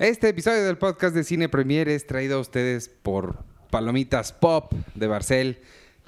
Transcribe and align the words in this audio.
Este 0.00 0.30
episodio 0.30 0.64
del 0.64 0.78
podcast 0.78 1.14
de 1.14 1.24
Cine 1.24 1.50
Premier 1.50 1.86
es 1.90 2.06
traído 2.06 2.38
a 2.38 2.40
ustedes 2.40 2.88
por 2.88 3.44
Palomitas 3.70 4.32
Pop 4.32 4.72
de 4.94 5.06
Barcel. 5.06 5.58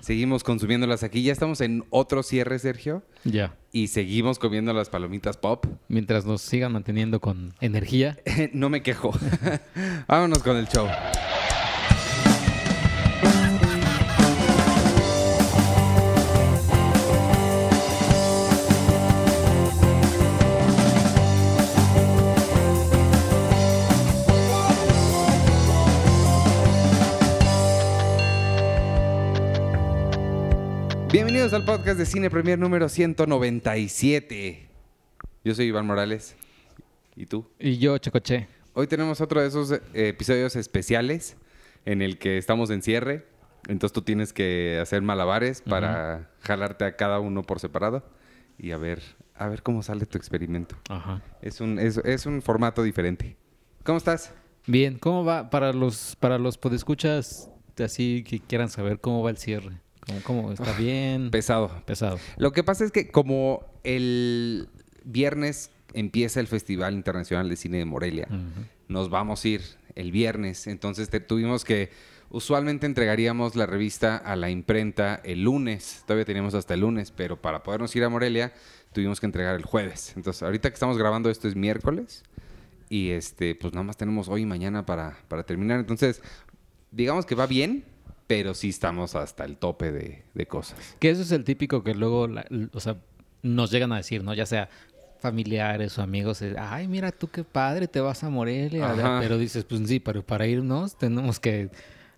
Seguimos 0.00 0.44
consumiéndolas 0.44 1.02
aquí. 1.02 1.22
Ya 1.22 1.30
estamos 1.30 1.60
en 1.60 1.84
otro 1.90 2.22
cierre, 2.22 2.58
Sergio. 2.58 3.02
Ya. 3.24 3.54
Y 3.70 3.88
seguimos 3.88 4.38
comiendo 4.38 4.72
las 4.72 4.88
palomitas 4.88 5.36
pop. 5.36 5.66
Mientras 5.88 6.24
nos 6.24 6.40
sigan 6.40 6.72
manteniendo 6.72 7.20
con 7.20 7.52
energía. 7.60 8.18
no 8.54 8.70
me 8.70 8.82
quejo. 8.82 9.12
Vámonos 10.08 10.42
con 10.42 10.56
el 10.56 10.68
show. 10.68 10.88
Bienvenidos 31.12 31.52
al 31.52 31.62
podcast 31.66 31.98
de 31.98 32.06
Cine 32.06 32.30
Premier 32.30 32.58
número 32.58 32.88
197. 32.88 34.66
Yo 35.44 35.54
soy 35.54 35.66
Iván 35.66 35.86
Morales. 35.86 36.36
¿Y 37.14 37.26
tú? 37.26 37.44
Y 37.58 37.76
yo, 37.76 37.98
Chocoche. 37.98 38.48
Hoy 38.72 38.86
tenemos 38.86 39.20
otro 39.20 39.42
de 39.42 39.46
esos 39.46 39.72
eh, 39.72 39.82
episodios 39.92 40.56
especiales 40.56 41.36
en 41.84 42.00
el 42.00 42.16
que 42.16 42.38
estamos 42.38 42.70
en 42.70 42.80
cierre. 42.80 43.26
Entonces 43.68 43.92
tú 43.92 44.00
tienes 44.00 44.32
que 44.32 44.78
hacer 44.80 45.02
malabares 45.02 45.60
para 45.60 46.30
jalarte 46.40 46.86
a 46.86 46.96
cada 46.96 47.20
uno 47.20 47.42
por 47.42 47.60
separado 47.60 48.02
y 48.56 48.70
a 48.70 48.78
ver, 48.78 49.02
a 49.34 49.48
ver 49.48 49.62
cómo 49.62 49.82
sale 49.82 50.06
tu 50.06 50.16
experimento. 50.16 50.76
Ajá. 50.88 51.20
Es 51.42 51.60
un, 51.60 51.78
es, 51.78 51.98
es 51.98 52.24
un 52.24 52.40
formato 52.40 52.82
diferente. 52.82 53.36
¿Cómo 53.84 53.98
estás? 53.98 54.32
Bien, 54.66 54.98
¿cómo 54.98 55.26
va 55.26 55.50
para 55.50 55.74
los 55.74 56.16
para 56.16 56.38
los 56.38 56.56
podescuchas 56.56 57.50
así 57.78 58.24
que 58.26 58.40
quieran 58.40 58.70
saber 58.70 58.98
cómo 58.98 59.22
va 59.22 59.28
el 59.28 59.36
cierre? 59.36 59.82
¿Cómo, 60.06 60.20
cómo 60.24 60.52
está 60.52 60.72
bien? 60.72 61.30
Pesado. 61.30 61.70
Pesado. 61.86 62.18
Lo 62.36 62.52
que 62.52 62.62
pasa 62.64 62.84
es 62.84 62.90
que 62.90 63.08
como 63.10 63.64
el 63.84 64.68
viernes 65.04 65.70
empieza 65.94 66.40
el 66.40 66.46
Festival 66.46 66.94
Internacional 66.94 67.48
de 67.48 67.56
Cine 67.56 67.78
de 67.78 67.84
Morelia, 67.84 68.28
nos 68.88 69.10
vamos 69.10 69.44
a 69.44 69.48
ir 69.48 69.62
el 69.94 70.10
viernes. 70.12 70.66
Entonces 70.66 71.08
te- 71.10 71.20
tuvimos 71.20 71.64
que, 71.64 71.90
usualmente 72.30 72.86
entregaríamos 72.86 73.56
la 73.56 73.66
revista 73.66 74.16
a 74.16 74.36
la 74.36 74.48
imprenta 74.48 75.20
el 75.22 75.42
lunes, 75.44 76.02
todavía 76.06 76.24
teníamos 76.24 76.54
hasta 76.54 76.72
el 76.74 76.80
lunes, 76.80 77.10
pero 77.10 77.40
para 77.40 77.62
podernos 77.62 77.94
ir 77.94 78.04
a 78.04 78.08
Morelia 78.08 78.52
tuvimos 78.94 79.20
que 79.20 79.26
entregar 79.26 79.54
el 79.54 79.64
jueves. 79.64 80.14
Entonces 80.16 80.42
ahorita 80.42 80.70
que 80.70 80.74
estamos 80.74 80.96
grabando 80.96 81.28
esto 81.30 81.46
es 81.46 81.54
miércoles 81.56 82.22
y 82.88 83.10
este, 83.10 83.54
pues 83.54 83.72
nada 83.74 83.84
más 83.84 83.96
tenemos 83.98 84.28
hoy 84.28 84.42
y 84.42 84.46
mañana 84.46 84.84
para, 84.86 85.18
para 85.28 85.42
terminar. 85.44 85.78
Entonces, 85.80 86.22
digamos 86.90 87.26
que 87.26 87.34
va 87.34 87.46
bien, 87.46 87.84
pero 88.26 88.54
sí 88.54 88.68
estamos 88.70 89.14
hasta 89.14 89.44
el 89.44 89.56
tope 89.56 89.92
de, 89.92 90.22
de 90.34 90.46
cosas. 90.46 90.78
Que 90.98 91.10
eso 91.10 91.22
es 91.22 91.32
el 91.32 91.44
típico 91.44 91.82
que 91.84 91.94
luego, 91.94 92.28
la- 92.28 92.46
o 92.72 92.80
sea, 92.80 92.96
nos 93.42 93.70
llegan 93.70 93.92
a 93.92 93.96
decir, 93.96 94.22
¿no? 94.24 94.32
Ya 94.34 94.46
sea 94.46 94.68
familiares 95.20 95.96
o 95.98 96.02
amigos, 96.02 96.42
ay, 96.58 96.88
mira 96.88 97.12
tú 97.12 97.28
qué 97.28 97.44
padre, 97.44 97.86
te 97.88 98.00
vas 98.00 98.24
a 98.24 98.30
Morelia. 98.30 98.88
Pero 99.20 99.38
dices, 99.38 99.64
pues 99.64 99.80
sí, 99.86 100.00
pero 100.00 100.24
para 100.24 100.46
irnos 100.46 100.96
tenemos 100.96 101.38
que 101.38 101.70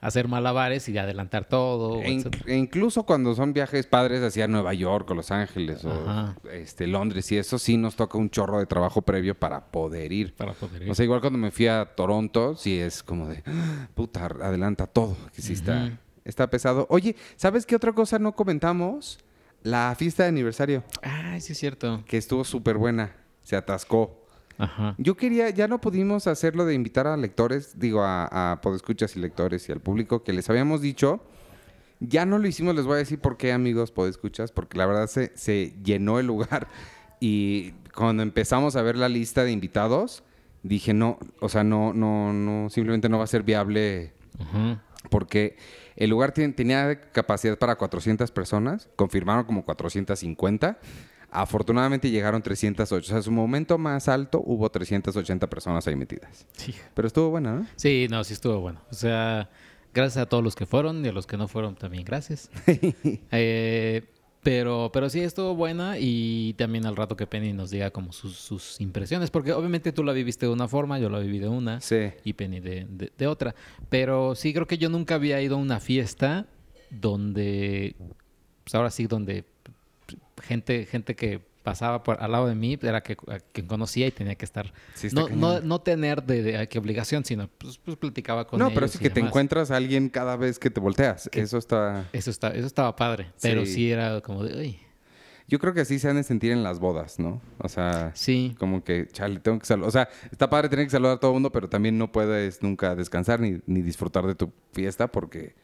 hacer 0.04 0.28
malabares 0.28 0.88
y 0.88 0.98
adelantar 0.98 1.46
todo. 1.46 2.02
E, 2.02 2.22
e 2.46 2.56
incluso 2.56 3.04
cuando 3.04 3.34
son 3.34 3.52
viajes 3.52 3.86
padres 3.86 4.22
hacia 4.22 4.46
Nueva 4.46 4.74
York 4.74 5.10
o 5.10 5.14
Los 5.14 5.30
Ángeles 5.30 5.84
o 5.84 6.34
este, 6.52 6.86
Londres 6.86 7.30
y 7.32 7.38
eso 7.38 7.58
sí 7.58 7.76
nos 7.76 7.96
toca 7.96 8.18
un 8.18 8.28
chorro 8.30 8.58
de 8.58 8.66
trabajo 8.66 9.02
previo 9.02 9.34
para 9.34 9.64
poder 9.66 10.12
ir. 10.12 10.34
Para 10.34 10.52
poder 10.52 10.82
ir. 10.82 10.90
O 10.90 10.94
sea, 10.94 11.04
igual 11.04 11.20
cuando 11.20 11.38
me 11.38 11.50
fui 11.50 11.66
a 11.66 11.84
Toronto, 11.96 12.54
sí 12.56 12.78
es 12.78 13.02
como 13.02 13.28
de, 13.28 13.42
"Ah, 13.46 13.88
puta, 13.94 14.26
adelanta 14.26 14.86
todo, 14.86 15.16
que 15.34 15.40
sí 15.42 15.54
está, 15.54 15.98
está 16.24 16.48
pesado. 16.50 16.86
Oye, 16.90 17.16
¿sabes 17.36 17.64
qué 17.66 17.74
otra 17.76 17.92
cosa 17.92 18.18
no 18.18 18.32
comentamos? 18.36 19.18
La 19.62 19.94
fiesta 19.98 20.24
de 20.24 20.28
aniversario, 20.28 20.84
Ay, 21.00 21.40
sí 21.40 21.52
es 21.52 21.58
cierto. 21.58 22.04
que 22.06 22.18
estuvo 22.18 22.44
súper 22.44 22.76
buena, 22.76 23.16
se 23.42 23.56
atascó. 23.56 24.23
Ajá. 24.58 24.94
Yo 24.98 25.16
quería, 25.16 25.50
ya 25.50 25.68
no 25.68 25.80
pudimos 25.80 26.26
hacerlo 26.26 26.64
de 26.64 26.74
invitar 26.74 27.06
a 27.06 27.16
lectores, 27.16 27.78
digo, 27.78 28.02
a, 28.02 28.52
a 28.52 28.60
podescuchas 28.60 29.16
y 29.16 29.20
lectores 29.20 29.68
y 29.68 29.72
al 29.72 29.80
público 29.80 30.22
que 30.22 30.32
les 30.32 30.48
habíamos 30.50 30.80
dicho. 30.80 31.22
Ya 32.00 32.26
no 32.26 32.38
lo 32.38 32.46
hicimos, 32.46 32.74
les 32.74 32.84
voy 32.84 32.94
a 32.94 32.98
decir 32.98 33.18
por 33.20 33.36
qué, 33.36 33.52
amigos 33.52 33.90
podescuchas, 33.90 34.52
porque 34.52 34.78
la 34.78 34.86
verdad 34.86 35.06
se, 35.06 35.32
se 35.36 35.74
llenó 35.82 36.18
el 36.18 36.26
lugar. 36.26 36.68
Y 37.20 37.72
cuando 37.94 38.22
empezamos 38.22 38.76
a 38.76 38.82
ver 38.82 38.96
la 38.96 39.08
lista 39.08 39.44
de 39.44 39.52
invitados, 39.52 40.24
dije, 40.62 40.92
no, 40.92 41.18
o 41.40 41.48
sea, 41.48 41.64
no, 41.64 41.94
no, 41.94 42.32
no, 42.32 42.68
simplemente 42.68 43.08
no 43.08 43.18
va 43.18 43.24
a 43.24 43.28
ser 43.28 43.44
viable 43.44 44.12
porque 45.10 45.56
el 45.96 46.10
lugar 46.10 46.32
tenía 46.32 47.00
capacidad 47.12 47.58
para 47.58 47.76
400 47.76 48.30
personas, 48.30 48.88
confirmaron 48.96 49.44
como 49.44 49.64
450. 49.64 50.78
Afortunadamente 51.34 52.10
llegaron 52.10 52.40
308. 52.42 53.04
O 53.04 53.08
sea, 53.08 53.16
en 53.18 53.22
su 53.24 53.32
momento 53.32 53.76
más 53.76 54.08
alto 54.08 54.40
hubo 54.44 54.70
380 54.70 55.50
personas 55.50 55.86
ahí 55.88 55.96
metidas. 55.96 56.46
Sí. 56.52 56.72
Pero 56.94 57.08
estuvo 57.08 57.30
buena, 57.30 57.52
¿no? 57.56 57.66
Sí, 57.76 58.06
no, 58.08 58.22
sí 58.24 58.32
estuvo 58.34 58.60
bueno. 58.60 58.80
O 58.90 58.94
sea, 58.94 59.50
gracias 59.92 60.22
a 60.22 60.26
todos 60.28 60.44
los 60.44 60.54
que 60.54 60.64
fueron 60.64 61.04
y 61.04 61.08
a 61.08 61.12
los 61.12 61.26
que 61.26 61.36
no 61.36 61.48
fueron 61.48 61.74
también, 61.74 62.04
gracias. 62.04 62.50
Eh, 63.32 64.04
pero, 64.42 64.90
pero 64.92 65.08
sí 65.08 65.20
estuvo 65.20 65.54
buena 65.54 65.96
y 65.98 66.52
también 66.58 66.84
al 66.84 66.96
rato 66.96 67.16
que 67.16 67.26
Penny 67.26 67.54
nos 67.54 67.70
diga 67.70 67.90
como 67.90 68.12
sus, 68.12 68.36
sus 68.36 68.78
impresiones, 68.80 69.30
porque 69.30 69.52
obviamente 69.54 69.90
tú 69.90 70.04
la 70.04 70.12
viviste 70.12 70.44
de 70.44 70.52
una 70.52 70.68
forma, 70.68 70.98
yo 70.98 71.08
la 71.08 71.18
viví 71.18 71.38
de 71.38 71.48
una 71.48 71.80
Sí. 71.80 72.10
y 72.24 72.34
Penny 72.34 72.60
de, 72.60 72.86
de- 72.90 73.10
de 73.16 73.26
otra. 73.26 73.54
Pero 73.88 74.34
sí 74.34 74.52
creo 74.52 74.66
que 74.66 74.76
yo 74.76 74.90
nunca 74.90 75.14
había 75.14 75.40
ido 75.40 75.56
a 75.56 75.58
una 75.58 75.80
fiesta 75.80 76.46
donde, 76.90 77.96
pues 78.64 78.74
ahora 78.74 78.90
sí, 78.90 79.06
donde 79.06 79.44
gente, 80.42 80.86
gente 80.86 81.14
que 81.16 81.40
pasaba 81.62 82.02
por 82.02 82.22
al 82.22 82.30
lado 82.32 82.46
de 82.46 82.54
mí 82.54 82.78
era 82.82 83.02
que, 83.02 83.16
a 83.28 83.38
quien 83.38 83.66
conocía 83.66 84.06
y 84.06 84.10
tenía 84.10 84.34
que 84.34 84.44
estar 84.44 84.70
Sí 84.92 85.08
no, 85.12 85.28
no, 85.30 85.60
no 85.62 85.80
tener 85.80 86.22
de, 86.22 86.42
de- 86.42 86.68
qué 86.68 86.78
obligación, 86.78 87.24
sino 87.24 87.48
pues, 87.56 87.78
pues 87.78 87.96
platicaba 87.96 88.46
con 88.46 88.58
No, 88.58 88.66
ellos 88.66 88.74
pero 88.74 88.88
sí 88.88 88.98
y 89.00 89.02
que 89.02 89.08
te 89.10 89.20
encuentras 89.20 89.70
a 89.70 89.76
alguien 89.76 90.10
cada 90.10 90.36
vez 90.36 90.58
que 90.58 90.68
te 90.68 90.78
volteas. 90.80 91.28
Que- 91.32 91.40
Eso 91.40 91.56
está... 91.56 92.06
Eso, 92.12 92.30
está, 92.30 92.48
eso 92.50 92.66
estaba 92.66 92.94
padre, 92.96 93.30
pero 93.40 93.64
Sí. 93.64 93.72
sí 93.72 93.90
era 93.90 94.20
como 94.20 94.44
de, 94.44 94.58
uy, 94.58 94.78
Yo 95.48 95.58
creo 95.58 95.72
que 95.72 95.80
así 95.80 95.98
se 95.98 96.08
han 96.10 96.16
de 96.16 96.22
sentir 96.22 96.52
en 96.52 96.62
las 96.62 96.80
bodas, 96.80 97.18
¿no? 97.18 97.40
O 97.58 97.68
sea, 97.70 98.10
sí, 98.14 98.54
como 98.58 98.84
que, 98.84 99.08
chale, 99.08 99.40
tengo 99.40 99.58
que 99.58 99.64
saludar. 99.66 99.88
O 99.88 99.92
sea, 99.92 100.08
está 100.32 100.50
padre 100.50 100.68
tener 100.68 100.84
que 100.84 100.90
saludar 100.90 101.16
a 101.16 101.20
todo 101.20 101.30
el 101.30 101.34
mundo, 101.36 101.50
pero 101.50 101.68
también 101.70 101.96
no 101.96 102.12
puedes 102.12 102.62
nunca 102.62 102.94
descansar 102.94 103.40
ni, 103.40 103.60
ni 103.66 103.80
disfrutar 103.80 104.26
de 104.26 104.34
tu 104.34 104.52
fiesta 104.72 105.06
porque 105.10 105.54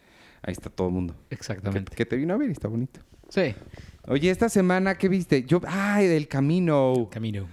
ahí 0.43 0.53
está 0.53 0.71
todo 0.71 0.89
el 0.89 0.95
mundo. 0.95 1.15
Exactamente. 1.31 1.95
que 1.95 2.07
te 2.07 2.17
vino 2.17 2.35
a 2.35 2.37
ver 2.37 2.49
y 2.49 2.53
está 2.53 2.69
bonito. 2.69 3.01
Sí, 3.29 3.55
Oye, 4.09 4.31
esta 4.31 4.49
semana, 4.49 4.97
¿qué 4.97 5.09
viste? 5.09 5.45
Yo, 5.45 5.61
ay, 5.69 6.07
del 6.09 6.27
camino. 6.27 7.09
Camino. 7.13 7.47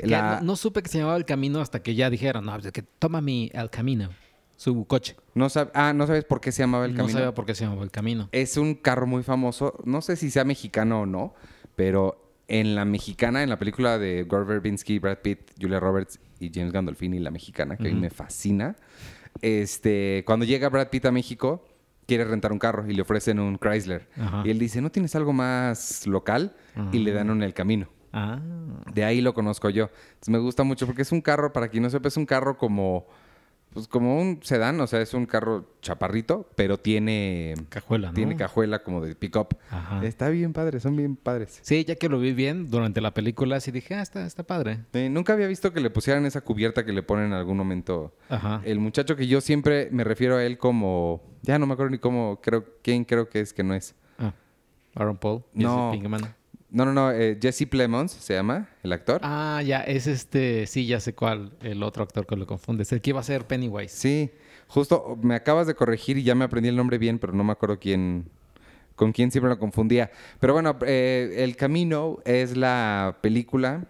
La- 0.00 0.40
no, 0.40 0.46
no 0.46 0.56
supe 0.56 0.82
que 0.82 0.88
se 0.90 0.98
llamaba 0.98 1.16
El 1.16 1.24
Camino 1.24 1.60
hasta 1.60 1.80
que 1.82 1.94
ya 1.94 2.10
dijeron, 2.10 2.44
no, 2.44 2.58
que 2.60 2.82
toma 2.82 3.20
mi 3.20 3.50
El 3.54 3.70
Camino, 3.70 4.10
su 4.56 4.84
coche. 4.86 5.14
no 5.34 5.46
sab- 5.46 5.70
ah, 5.72 5.92
no 5.94 6.06
sabes 6.06 6.24
por 6.24 6.40
qué 6.40 6.50
se 6.52 6.62
llamaba 6.64 6.84
el 6.84 6.92
no 6.92 6.98
camino. 6.98 7.18
sabía 7.18 7.32
por 7.34 7.46
qué 7.46 7.54
se 7.54 7.64
llamaba 7.64 7.84
El 7.84 7.92
Camino. 7.92 8.28
Es 8.32 8.56
un 8.56 8.74
carro 8.74 9.06
muy 9.06 9.22
famoso. 9.22 9.80
No 9.84 10.02
sé 10.02 10.16
si 10.16 10.30
sea 10.30 10.44
mexicano 10.44 11.02
o 11.02 11.06
no, 11.06 11.34
pero 11.76 12.20
en 12.48 12.74
la 12.74 12.84
mexicana, 12.84 13.42
en 13.44 13.48
la 13.50 13.58
película 13.58 13.96
de 13.98 14.24
Gore 14.24 14.44
Verbinski, 14.44 14.98
Brad 14.98 15.18
Pitt, 15.22 15.52
Julia 15.58 15.78
Roberts 15.80 16.18
y 16.40 16.50
James 16.52 16.72
Gandolfini, 16.72 17.20
la 17.20 17.30
mexicana, 17.30 17.76
que 17.76 17.88
a 17.88 17.92
mí 17.92 17.98
me 18.00 18.10
fascina. 18.10 18.74
Este, 19.40 20.24
cuando 20.26 20.44
llega 20.44 20.68
Brad 20.68 20.88
Pitt 20.88 21.06
a 21.06 21.12
México, 21.12 21.64
quiere 22.06 22.24
rentar 22.24 22.52
un 22.52 22.58
carro 22.58 22.88
y 22.88 22.94
le 22.94 23.02
ofrecen 23.02 23.38
un 23.38 23.56
Chrysler. 23.58 24.08
Ajá. 24.18 24.42
Y 24.44 24.50
él 24.50 24.58
dice, 24.58 24.80
¿no 24.80 24.90
tienes 24.90 25.14
algo 25.14 25.32
más 25.32 26.06
local? 26.06 26.54
Y 26.92 26.98
le 26.98 27.12
dan 27.12 27.30
un 27.30 27.42
El 27.42 27.54
Camino. 27.54 27.88
Ah, 28.12 28.38
De 28.92 29.04
ahí 29.04 29.20
lo 29.20 29.34
conozco 29.34 29.70
yo. 29.70 29.90
Entonces 30.08 30.28
me 30.28 30.38
gusta 30.38 30.62
mucho 30.62 30.86
porque 30.86 31.02
es 31.02 31.10
un 31.12 31.20
carro, 31.20 31.52
para 31.52 31.68
quien 31.68 31.82
no 31.82 31.90
sepa, 31.90 32.08
es 32.08 32.16
un 32.16 32.26
carro 32.26 32.56
como, 32.56 33.06
pues 33.74 33.88
como 33.88 34.20
un 34.20 34.38
sedán, 34.42 34.80
o 34.80 34.86
sea, 34.86 35.00
es 35.00 35.14
un 35.14 35.26
carro 35.26 35.66
chaparrito, 35.82 36.48
pero 36.54 36.78
tiene, 36.78 37.54
cajuela, 37.68 38.08
¿no? 38.08 38.14
tiene 38.14 38.36
cajuela 38.36 38.84
como 38.84 39.04
de 39.04 39.16
pick-up. 39.16 39.48
Ajá. 39.68 40.04
Está 40.06 40.28
bien 40.28 40.52
padre, 40.52 40.78
son 40.78 40.96
bien 40.96 41.16
padres. 41.16 41.58
Sí, 41.60 41.84
ya 41.84 41.96
que 41.96 42.08
lo 42.08 42.20
vi 42.20 42.32
bien 42.32 42.70
durante 42.70 43.00
la 43.00 43.12
película, 43.12 43.58
sí 43.58 43.72
dije, 43.72 43.96
ah, 43.96 44.02
está, 44.02 44.24
está 44.26 44.44
padre. 44.44 44.84
Eh, 44.92 45.08
nunca 45.10 45.32
había 45.32 45.48
visto 45.48 45.72
que 45.72 45.80
le 45.80 45.90
pusieran 45.90 46.24
esa 46.24 46.40
cubierta 46.42 46.84
que 46.84 46.92
le 46.92 47.02
ponen 47.02 47.26
en 47.26 47.32
algún 47.32 47.56
momento. 47.56 48.14
Ajá. 48.28 48.62
El 48.64 48.78
muchacho 48.78 49.16
que 49.16 49.26
yo 49.26 49.40
siempre 49.40 49.88
me 49.90 50.04
refiero 50.04 50.36
a 50.36 50.44
él 50.44 50.56
como, 50.56 51.20
ya 51.42 51.58
no 51.58 51.66
me 51.66 51.72
acuerdo 51.72 51.90
ni 51.90 51.98
cómo, 51.98 52.40
creo, 52.40 52.64
quién 52.80 53.04
creo 53.04 53.28
que 53.28 53.40
es 53.40 53.52
que 53.52 53.64
no 53.64 53.74
es. 53.74 53.96
Ah, 54.20 54.32
Aaron 54.94 55.16
Paul, 55.16 55.42
No. 55.52 55.90
Pinkman. 55.90 56.32
No, 56.74 56.84
no, 56.84 56.92
no, 56.92 57.12
eh, 57.12 57.38
Jesse 57.40 57.68
Plemons 57.70 58.10
se 58.10 58.34
llama, 58.34 58.68
el 58.82 58.92
actor. 58.92 59.20
Ah, 59.22 59.62
ya, 59.64 59.82
es 59.82 60.08
este, 60.08 60.66
sí, 60.66 60.86
ya 60.86 60.98
sé 60.98 61.14
cuál, 61.14 61.52
el 61.62 61.84
otro 61.84 62.02
actor 62.02 62.26
que 62.26 62.34
lo 62.34 62.48
confunde. 62.48 62.82
Es 62.82 62.90
el 62.90 63.00
que 63.00 63.10
iba 63.10 63.20
a 63.20 63.22
ser 63.22 63.46
Pennywise. 63.46 63.94
Sí, 63.94 64.32
justo 64.66 65.16
me 65.22 65.36
acabas 65.36 65.68
de 65.68 65.76
corregir 65.76 66.18
y 66.18 66.24
ya 66.24 66.34
me 66.34 66.44
aprendí 66.44 66.68
el 66.68 66.74
nombre 66.74 66.98
bien, 66.98 67.20
pero 67.20 67.32
no 67.32 67.44
me 67.44 67.52
acuerdo 67.52 67.78
quién, 67.78 68.28
con 68.96 69.12
quién 69.12 69.30
siempre 69.30 69.50
lo 69.50 69.58
confundía. 69.60 70.10
Pero 70.40 70.52
bueno, 70.52 70.76
eh, 70.84 71.36
El 71.38 71.54
Camino 71.54 72.18
es 72.24 72.56
la 72.56 73.18
película 73.20 73.86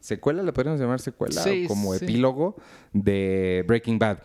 secuela, 0.00 0.42
¿le 0.42 0.52
podríamos 0.52 0.80
llamar 0.80 0.98
secuela? 0.98 1.40
Sí, 1.40 1.66
como 1.68 1.94
sí. 1.94 2.04
epílogo 2.04 2.56
de 2.92 3.64
Breaking 3.68 4.00
Bad. 4.00 4.18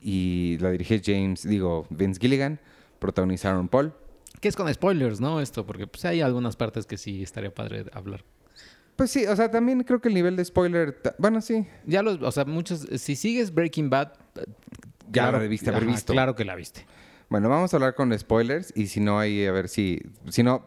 Y 0.00 0.56
la 0.60 0.70
dirige 0.70 1.02
James, 1.04 1.46
digo, 1.46 1.86
Vince 1.90 2.18
Gilligan, 2.18 2.58
protagonizaron 2.98 3.68
Paul. 3.68 3.92
Que 4.40 4.48
es 4.48 4.56
con 4.56 4.72
spoilers, 4.72 5.20
¿no? 5.20 5.40
Esto, 5.40 5.66
porque 5.66 5.86
pues 5.86 6.04
hay 6.04 6.20
algunas 6.20 6.56
partes 6.56 6.86
que 6.86 6.98
sí 6.98 7.22
estaría 7.22 7.52
padre 7.54 7.86
hablar. 7.92 8.24
Pues 8.96 9.10
sí, 9.10 9.26
o 9.26 9.36
sea, 9.36 9.50
también 9.50 9.82
creo 9.84 10.00
que 10.00 10.08
el 10.08 10.14
nivel 10.14 10.36
de 10.36 10.44
spoiler, 10.44 11.00
bueno, 11.18 11.42
sí, 11.42 11.66
Ya 11.86 12.02
los, 12.02 12.20
o 12.22 12.32
sea, 12.32 12.46
muchos, 12.46 12.86
si 12.96 13.14
sigues 13.14 13.52
Breaking 13.52 13.90
Bad, 13.90 14.12
ya 15.10 15.30
la 15.30 15.38
debiste 15.38 15.68
haber 15.70 15.82
ajá, 15.82 15.92
visto. 15.92 16.12
Claro 16.14 16.34
que 16.34 16.44
la 16.44 16.54
viste. 16.54 16.86
Bueno, 17.28 17.48
vamos 17.48 17.72
a 17.74 17.76
hablar 17.76 17.94
con 17.94 18.16
spoilers 18.18 18.72
y 18.74 18.86
si 18.86 19.00
no, 19.00 19.18
ahí 19.18 19.44
a 19.44 19.52
ver 19.52 19.68
si, 19.68 20.00
si 20.28 20.42
no, 20.42 20.64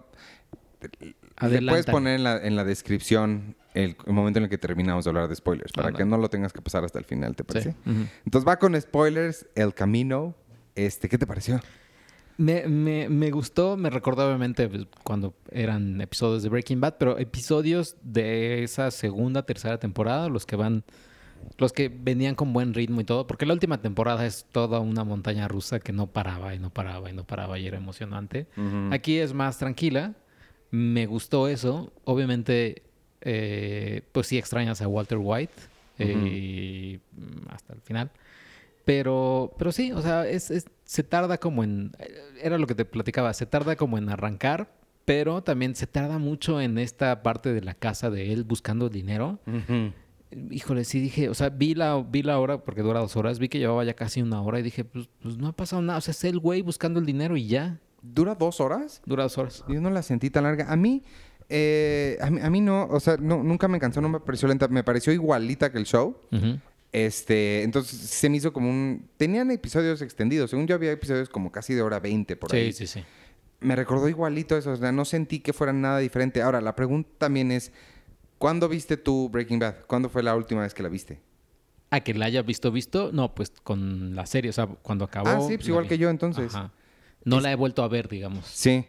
le 1.42 1.62
puedes 1.62 1.86
poner 1.86 2.16
en 2.16 2.24
la, 2.24 2.38
en 2.38 2.56
la 2.56 2.64
descripción 2.64 3.56
el, 3.74 3.96
el 4.06 4.14
momento 4.14 4.40
en 4.40 4.44
el 4.44 4.50
que 4.50 4.58
terminamos 4.58 5.06
de 5.06 5.10
hablar 5.10 5.28
de 5.28 5.36
spoilers, 5.36 5.72
para 5.72 5.90
Ah, 5.90 5.94
que 5.94 6.06
no 6.06 6.18
lo 6.18 6.30
tengas 6.30 6.54
que 6.54 6.62
pasar 6.62 6.84
hasta 6.84 7.00
el 7.00 7.06
final, 7.06 7.36
¿te 7.36 7.44
parece? 7.44 7.72
Sí. 7.72 8.08
Entonces 8.26 8.48
va 8.48 8.58
con 8.60 8.80
spoilers, 8.80 9.48
El 9.56 9.74
Camino. 9.74 10.36
Este, 10.76 11.10
¿qué 11.10 11.18
te 11.18 11.26
pareció? 11.26 11.60
Me, 12.40 12.66
me, 12.70 13.10
me 13.10 13.32
gustó, 13.32 13.76
me 13.76 13.90
recordó 13.90 14.26
obviamente 14.26 14.70
pues, 14.70 14.88
cuando 15.04 15.34
eran 15.52 16.00
episodios 16.00 16.42
de 16.42 16.48
Breaking 16.48 16.80
Bad, 16.80 16.96
pero 16.98 17.18
episodios 17.18 17.98
de 18.02 18.64
esa 18.64 18.92
segunda, 18.92 19.44
tercera 19.44 19.78
temporada, 19.78 20.30
los 20.30 20.46
que 20.46 20.56
van, 20.56 20.86
los 21.58 21.74
que 21.74 21.90
venían 21.90 22.36
con 22.36 22.54
buen 22.54 22.74
ritmo 22.74 23.02
y 23.02 23.04
todo, 23.04 23.28
porque 23.28 23.46
la 23.46 23.52
última 23.54 23.82
temporada 23.82 24.26
es 24.26 24.46
toda 24.54 24.80
una 24.80 25.04
montaña 25.04 25.50
rusa 25.50 25.82
que 25.82 25.92
no 25.92 26.08
paraba 26.08 26.56
y 26.56 26.60
no 26.60 26.70
paraba 26.70 27.10
y 27.10 27.14
no 27.14 27.26
paraba 27.26 27.60
y 27.60 27.68
era 27.68 27.76
emocionante. 27.76 28.48
Aquí 28.94 29.18
es 29.18 29.34
más 29.34 29.58
tranquila, 29.58 30.14
me 30.72 31.08
gustó 31.08 31.50
eso, 31.50 31.92
obviamente, 32.06 32.84
eh, 33.20 34.04
pues 34.14 34.28
sí 34.28 34.38
extrañas 34.38 34.82
a 34.82 34.88
Walter 34.88 35.18
White 35.22 35.52
eh, 35.98 37.00
hasta 37.50 37.74
el 37.74 37.82
final. 37.82 38.12
Pero, 38.86 39.54
pero 39.58 39.72
sí, 39.72 39.92
o 39.92 40.02
sea, 40.02 40.26
es, 40.28 40.50
es- 40.52 40.66
se 40.90 41.04
tarda 41.04 41.38
como 41.38 41.64
en. 41.64 41.92
Era 42.42 42.58
lo 42.58 42.66
que 42.66 42.74
te 42.74 42.84
platicaba, 42.84 43.32
se 43.36 43.46
tarda 43.46 43.76
como 43.76 44.00
en 44.00 44.10
arrancar, 44.10 44.72
pero 45.06 45.44
también 45.44 45.76
se 45.76 45.86
tarda 45.86 46.18
mucho 46.18 46.60
en 46.60 46.80
esta 46.80 47.22
parte 47.22 47.54
de 47.54 47.62
la 47.62 47.76
casa 47.76 48.10
de 48.10 48.34
él 48.34 48.44
buscando 48.44 48.90
dinero. 48.90 49.38
Híjole, 50.50 50.84
sí 50.86 51.00
dije, 51.00 51.30
o 51.30 51.36
sea, 51.36 51.50
vi 51.50 51.76
la, 51.76 52.02
vi 52.02 52.24
la 52.24 52.40
hora, 52.40 52.64
porque 52.64 52.82
dura 52.82 53.02
dos 53.02 53.16
horas, 53.18 53.38
vi 53.38 53.50
que 53.50 53.60
llevaba 53.60 53.84
ya 53.84 53.94
casi 53.94 54.24
una 54.24 54.42
hora 54.42 54.60
y 54.60 54.64
dije, 54.64 54.84
pues, 54.84 55.08
pues 55.22 55.38
no 55.38 55.50
ha 55.50 55.52
pasado 55.52 55.84
nada. 55.84 56.00
O 56.00 56.02
sea, 56.02 56.12
es 56.12 56.24
el 56.24 56.40
güey 56.40 56.64
buscando 56.64 57.00
el 57.00 57.06
dinero 57.06 57.38
y 57.38 57.46
ya. 57.46 57.80
¿Dura 58.02 58.34
dos 58.34 58.60
horas? 58.60 59.04
Dura 59.06 59.22
dos 59.22 59.38
horas. 59.38 59.64
Yo 59.68 59.80
no 59.82 59.92
la 59.92 60.02
sentí 60.02 60.32
tan 60.32 60.46
larga. 60.46 60.72
A 60.72 60.76
mí, 60.76 61.04
eh, 61.50 62.18
a 62.20 62.32
mí, 62.32 62.40
a 62.42 62.50
mí 62.50 62.62
no, 62.62 62.88
o 62.88 63.00
sea, 63.00 63.16
no, 63.18 63.44
nunca 63.44 63.68
me 63.68 63.80
cansó, 63.80 64.02
no 64.02 64.10
me 64.10 64.22
pareció 64.22 64.48
lenta. 64.48 64.68
Me 64.68 64.84
pareció 64.84 65.14
igualita 65.14 65.72
que 65.72 65.78
el 65.78 65.86
show. 65.86 66.18
Ujú. 66.32 66.58
Este, 66.92 67.64
entonces 67.64 68.00
se 68.00 68.30
me 68.30 68.38
hizo 68.38 68.52
como 68.52 68.70
un... 68.70 69.10
Tenían 69.18 69.52
episodios 69.52 70.02
extendidos. 70.02 70.50
Según 70.50 70.68
yo 70.68 70.76
había 70.76 70.92
episodios 70.92 71.30
como 71.30 71.52
casi 71.52 71.74
de 71.74 71.82
hora 71.82 72.00
20 72.00 72.36
por 72.36 72.54
ahí. 72.54 72.74
Sí, 72.74 72.88
sí, 72.88 73.00
sí. 73.00 73.06
Me 73.60 73.76
recordó 73.76 74.10
igualito 74.10 74.58
eso. 74.58 74.72
O 74.72 74.76
sea, 74.76 74.92
no 74.92 75.06
sentí 75.06 75.40
que 75.40 75.54
fuera 75.54 75.74
nada 75.74 76.00
diferente. 76.00 76.42
Ahora, 76.42 76.62
la 76.62 76.76
pregunta 76.76 77.10
también 77.18 77.52
es... 77.52 77.72
¿Cuándo 78.38 78.70
viste 78.70 78.96
tú 78.96 79.30
Breaking 79.30 79.60
Bad? 79.60 79.86
¿Cuándo 79.86 80.08
fue 80.10 80.24
la 80.24 80.36
última 80.36 80.62
vez 80.62 80.74
que 80.74 80.82
la 80.82 80.90
viste? 80.90 81.22
A 81.92 82.00
que 82.00 82.14
la 82.14 82.26
haya 82.26 82.42
visto, 82.42 82.72
visto, 82.72 83.12
no, 83.12 83.36
pues 83.36 83.52
con 83.64 84.16
la 84.16 84.26
serie, 84.26 84.50
o 84.50 84.54
sea, 84.54 84.68
cuando 84.68 85.04
acabó. 85.04 85.28
Ah, 85.28 85.42
sí, 85.42 85.58
pues 85.58 85.68
igual 85.68 85.84
vi. 85.84 85.90
que 85.90 85.98
yo, 85.98 86.10
entonces. 86.10 86.56
Ajá. 86.56 86.72
No 87.26 87.42
la 87.42 87.52
he 87.52 87.56
vuelto 87.56 87.84
a 87.84 87.88
ver, 87.88 88.08
digamos. 88.08 88.46
Sí. 88.48 88.88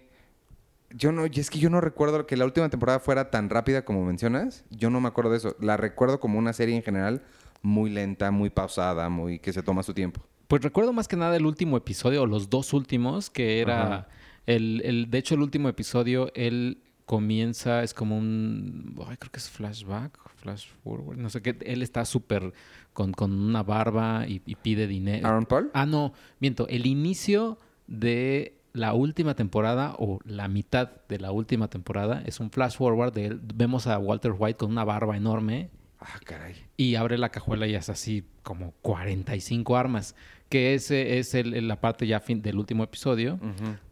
Yo 0.90 1.12
no, 1.12 1.26
y 1.26 1.40
es 1.40 1.50
que 1.50 1.58
yo 1.58 1.70
no 1.70 1.80
recuerdo 1.80 2.26
que 2.26 2.36
la 2.36 2.44
última 2.44 2.68
temporada 2.68 3.00
fuera 3.00 3.30
tan 3.30 3.48
rápida 3.48 3.84
como 3.84 4.04
mencionas. 4.04 4.64
Yo 4.70 4.90
no 4.90 5.00
me 5.00 5.08
acuerdo 5.08 5.30
de 5.30 5.38
eso. 5.38 5.56
La 5.60 5.76
recuerdo 5.76 6.20
como 6.20 6.38
una 6.38 6.52
serie 6.52 6.76
en 6.76 6.82
general 6.82 7.22
muy 7.62 7.90
lenta, 7.90 8.30
muy 8.30 8.50
pausada, 8.50 9.08
muy 9.08 9.38
que 9.38 9.52
se 9.52 9.62
toma 9.62 9.82
su 9.82 9.94
tiempo. 9.94 10.22
Pues 10.48 10.62
recuerdo 10.62 10.92
más 10.92 11.06
que 11.06 11.16
nada 11.16 11.36
el 11.36 11.46
último 11.46 11.76
episodio, 11.76 12.22
o 12.22 12.26
los 12.26 12.50
dos 12.50 12.72
últimos, 12.72 13.30
que 13.30 13.60
era 13.60 14.08
el, 14.46 14.82
el, 14.84 15.10
de 15.10 15.18
hecho, 15.18 15.34
el 15.34 15.42
último 15.42 15.68
episodio, 15.68 16.32
él 16.34 16.78
comienza, 17.06 17.82
es 17.82 17.94
como 17.94 18.16
un, 18.16 18.96
ay, 19.06 19.16
creo 19.16 19.30
que 19.32 19.38
es 19.38 19.48
flashback, 19.48 20.18
flash 20.36 20.66
forward, 20.82 21.18
no 21.18 21.28
sé 21.28 21.42
qué, 21.42 21.56
él 21.64 21.82
está 21.82 22.04
súper 22.04 22.52
con, 22.92 23.12
con 23.12 23.32
una 23.32 23.62
barba 23.62 24.26
y, 24.26 24.42
y 24.46 24.54
pide 24.56 24.86
dinero. 24.86 25.26
Aaron 25.26 25.46
Paul. 25.46 25.70
Ah, 25.74 25.86
no, 25.86 26.12
miento, 26.40 26.66
el 26.68 26.86
inicio 26.86 27.58
de 27.86 28.60
la 28.72 28.92
última 28.94 29.34
temporada 29.34 29.94
o 29.98 30.20
la 30.24 30.48
mitad 30.48 30.90
de 31.08 31.18
la 31.18 31.32
última 31.32 31.68
temporada 31.68 32.22
es 32.24 32.38
un 32.40 32.50
flash 32.50 32.76
forward 32.76 33.12
de 33.12 33.26
él. 33.26 33.40
Vemos 33.54 33.86
a 33.86 33.98
Walter 33.98 34.34
White 34.36 34.58
con 34.58 34.70
una 34.70 34.84
barba 34.84 35.16
enorme 35.16 35.70
Ah, 36.00 36.18
caray. 36.24 36.54
y 36.76 36.94
abre 36.94 37.18
la 37.18 37.28
cajuela 37.28 37.66
y 37.66 37.74
es 37.74 37.88
así 37.90 38.24
como 38.42 38.72
45 38.82 39.76
armas, 39.76 40.14
que 40.48 40.74
ese 40.74 41.18
es 41.18 41.34
el- 41.34 41.68
la 41.68 41.80
parte 41.80 42.06
ya 42.06 42.20
fin 42.20 42.40
del 42.42 42.56
último 42.58 42.82
episodio, 42.84 43.38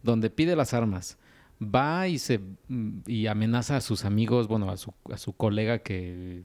donde 0.03 0.29
pide 0.29 0.55
las 0.55 0.73
armas. 0.73 1.17
Va 1.61 2.07
y 2.07 2.17
se 2.17 2.39
y 3.05 3.27
amenaza 3.27 3.77
a 3.77 3.81
sus 3.81 4.05
amigos, 4.05 4.47
bueno, 4.47 4.69
a 4.71 4.77
su, 4.77 4.93
a 5.11 5.17
su 5.17 5.33
colega 5.33 5.79
que 5.79 6.43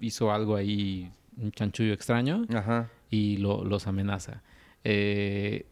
hizo 0.00 0.32
algo 0.32 0.56
ahí, 0.56 1.10
un 1.36 1.50
chanchullo 1.52 1.92
extraño, 1.94 2.44
Ajá. 2.54 2.90
y 3.10 3.36
lo- 3.38 3.64
los 3.64 3.86
amenaza. 3.86 4.42
Eh, 4.84 5.66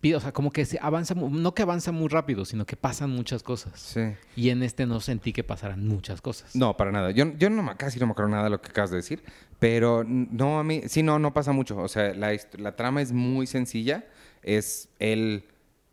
pide, 0.00 0.16
o 0.16 0.20
sea, 0.20 0.32
como 0.32 0.50
que 0.50 0.64
se 0.64 0.78
avanza, 0.80 1.14
no 1.14 1.54
que 1.54 1.62
avanza 1.62 1.92
muy 1.92 2.08
rápido, 2.08 2.44
sino 2.44 2.64
que 2.64 2.76
pasan 2.76 3.10
muchas 3.10 3.42
cosas. 3.42 3.78
Sí. 3.78 4.00
Y 4.34 4.48
en 4.50 4.62
este 4.62 4.86
no 4.86 5.00
sentí 5.00 5.32
que 5.32 5.44
pasaran 5.44 5.86
muchas 5.86 6.20
cosas. 6.22 6.56
No, 6.56 6.76
para 6.76 6.90
nada. 6.90 7.10
Yo, 7.10 7.32
yo 7.36 7.50
no, 7.50 7.62
me- 7.62 7.76
casi 7.76 7.98
no 8.00 8.06
me 8.06 8.12
acuerdo 8.12 8.30
nada 8.30 8.44
de 8.44 8.50
lo 8.50 8.60
que 8.62 8.70
acabas 8.70 8.90
de 8.90 8.96
decir. 8.96 9.22
Pero 9.58 10.04
no, 10.04 10.58
a 10.58 10.64
mí, 10.64 10.82
sí, 10.86 11.02
no, 11.02 11.18
no 11.18 11.34
pasa 11.34 11.52
mucho. 11.52 11.76
O 11.76 11.88
sea, 11.88 12.14
la, 12.14 12.34
la 12.56 12.76
trama 12.76 13.02
es 13.02 13.12
muy 13.12 13.46
sencilla. 13.46 14.06
Es 14.42 14.88
él, 14.98 15.44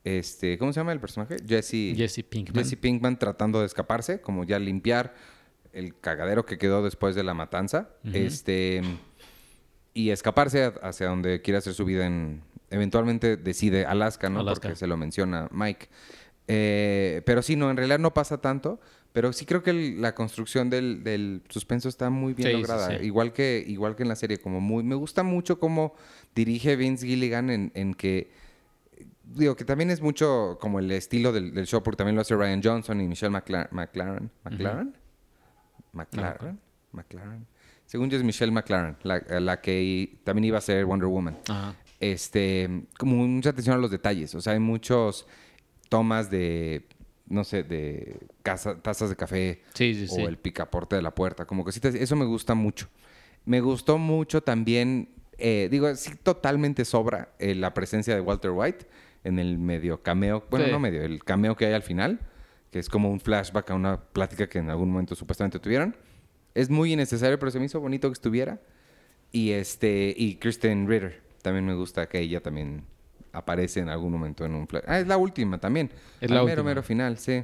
este, 0.06 0.58
¿cómo 0.58 0.72
se 0.72 0.80
llama 0.80 0.94
el 0.94 1.02
personaje? 1.02 1.36
Jesse. 1.46 1.94
Jesse 1.98 2.24
Pinkman. 2.24 2.64
Jesse 2.64 2.78
Pinkman 2.78 3.20
tratando 3.20 3.60
de 3.60 3.66
escaparse, 3.66 4.22
como 4.22 4.46
ya 4.46 4.58
limpiar 4.58 5.14
el 5.74 6.00
cagadero 6.00 6.46
que 6.46 6.58
quedó 6.58 6.82
después 6.82 7.14
de 7.14 7.24
la 7.24 7.34
matanza. 7.34 7.90
Este. 8.14 8.82
Y 9.94 10.12
escaparse 10.12 10.72
hacia 10.82 11.08
donde 11.08 11.42
quiere 11.42 11.58
hacer 11.58 11.74
su 11.74 11.84
vida 11.84 12.06
en. 12.06 12.42
Eventualmente 12.70 13.38
decide 13.38 13.86
Alaska, 13.86 14.30
¿no? 14.30 14.40
Alaska. 14.42 14.68
Porque 14.70 14.76
se 14.76 14.88
lo 14.88 14.98
menciona 14.98 15.48
Mike. 15.52 15.88
Eh, 16.48 17.22
pero 17.26 17.42
sí, 17.42 17.56
no, 17.56 17.70
en 17.70 17.78
realidad 17.78 18.00
no 18.00 18.14
pasa 18.14 18.40
tanto. 18.40 18.80
Pero 19.14 19.34
sí 19.34 19.46
creo 19.46 19.64
que 19.64 19.72
el- 19.72 20.02
la 20.02 20.14
construcción 20.14 20.70
del, 20.70 21.04
del 21.04 21.42
suspenso 21.50 21.90
está 21.90 22.10
muy 22.12 22.34
bien 22.34 22.50
Sí, 22.50 22.54
lograda. 22.56 22.90
sí. 23.00 23.06
Igual, 23.06 23.34
que, 23.34 23.64
igual 23.66 23.96
que 23.96 24.04
en 24.04 24.10
la 24.10 24.16
serie. 24.16 24.38
Como 24.38 24.62
muy, 24.62 24.84
me 24.84 24.96
gusta 24.96 25.24
mucho 25.24 25.60
cómo 25.60 25.96
dirige 26.36 26.76
Vince 26.76 27.08
Gilligan 27.08 27.50
en, 27.50 27.72
en 27.74 27.94
que 27.96 28.30
digo 29.24 29.56
que 29.56 29.66
también 29.66 29.90
es 29.90 30.02
mucho 30.02 30.58
como 30.62 30.80
el 30.80 30.92
estilo 30.92 31.32
del, 31.34 31.54
del 31.54 31.66
show, 31.66 31.82
porque 31.82 31.98
también 31.98 32.16
lo 32.16 32.22
hace 32.22 32.36
Ryan 32.36 32.62
Johnson 32.64 33.02
y 33.02 33.08
Michelle 33.08 33.32
McLaren. 33.32 33.70
¿McLaren? 33.72 34.30
¿McLaren? 34.44 34.94
¿McLaren? 35.94 36.60
¿McLaren? 36.92 37.48
Según 37.86 38.10
yo 38.10 38.18
es 38.18 38.24
Michelle 38.24 38.52
McLaren, 38.52 38.98
la, 39.04 39.22
la 39.40 39.62
que 39.62 40.20
también 40.24 40.46
iba 40.46 40.58
a 40.58 40.62
ser 40.62 40.86
Wonder 40.86 41.08
Woman. 41.08 41.38
Ajá. 41.48 41.74
Este, 42.00 42.70
como 42.98 43.16
mucha 43.28 43.50
atención 43.50 43.76
a 43.76 43.80
los 43.80 43.92
detalles. 43.92 44.34
O 44.36 44.42
sea, 44.42 44.54
hay 44.54 44.60
muchos 44.60 45.26
tomas 45.90 46.30
de, 46.30 46.86
no 47.28 47.44
sé, 47.44 47.64
de 47.64 48.18
casa- 48.44 48.80
tazas 48.82 49.10
de 49.10 49.16
café 49.16 49.62
Sí, 49.74 49.94
sí, 49.96 50.08
sí. 50.08 50.22
o 50.22 50.28
el 50.28 50.38
picaporte 50.38 50.96
de 50.96 51.02
la 51.02 51.14
puerta. 51.16 51.46
Como 51.46 51.64
cositas, 51.64 51.96
eso 51.96 52.16
me 52.16 52.26
gusta 52.26 52.54
mucho. 52.56 52.88
Me 53.46 53.62
gustó 53.62 53.98
mucho 53.98 54.42
también, 54.44 55.10
eh, 55.38 55.70
digo, 55.72 55.94
sí 55.96 56.12
totalmente 56.22 56.84
sobra 56.86 57.30
eh, 57.40 57.56
la 57.56 57.74
presencia 57.74 58.14
de 58.14 58.22
Walter 58.22 58.52
White 58.52 58.86
en 59.24 59.40
el 59.40 59.58
medio 59.58 60.04
cameo, 60.04 60.46
bueno, 60.50 60.68
no 60.68 60.80
medio, 60.80 61.02
el 61.02 61.24
cameo 61.24 61.56
que 61.56 61.66
hay 61.66 61.74
al 61.74 61.82
final, 61.84 62.20
que 62.72 62.80
es 62.80 62.88
como 62.90 63.10
un 63.10 63.20
flashback 63.20 63.72
a 63.72 63.74
una 63.76 64.00
plática 64.02 64.48
que 64.48 64.60
en 64.60 64.70
algún 64.70 64.92
momento 64.92 65.16
supuestamente 65.16 65.60
tuvieron. 65.60 65.96
Es 66.54 66.70
muy 66.70 66.94
innecesario, 66.94 67.40
pero 67.40 67.52
se 67.52 67.60
me 67.60 67.66
hizo 67.66 67.80
bonito 67.80 68.08
que 68.10 68.14
estuviera. 68.14 68.60
Y 69.32 69.52
este, 69.52 70.14
y 70.18 70.36
Kristen 70.36 70.88
Ritter, 70.88 71.22
también 71.48 71.66
me 71.66 71.74
gusta 71.74 72.08
que 72.08 72.20
ella 72.20 72.42
también 72.42 72.86
aparece 73.34 73.80
en 73.80 73.90
algún 73.90 74.12
momento 74.12 74.46
en 74.46 74.54
un 74.56 74.68
flash. 74.68 74.84
Ah, 74.88 75.00
es 75.00 75.08
la 75.08 75.18
última 75.18 75.60
también. 75.60 75.92
Es 76.22 76.30
Al 76.32 76.38
la 76.38 76.44
mero, 76.44 76.54
última. 76.62 76.64
mero 76.70 76.84
final, 76.84 77.18
sí. 77.18 77.44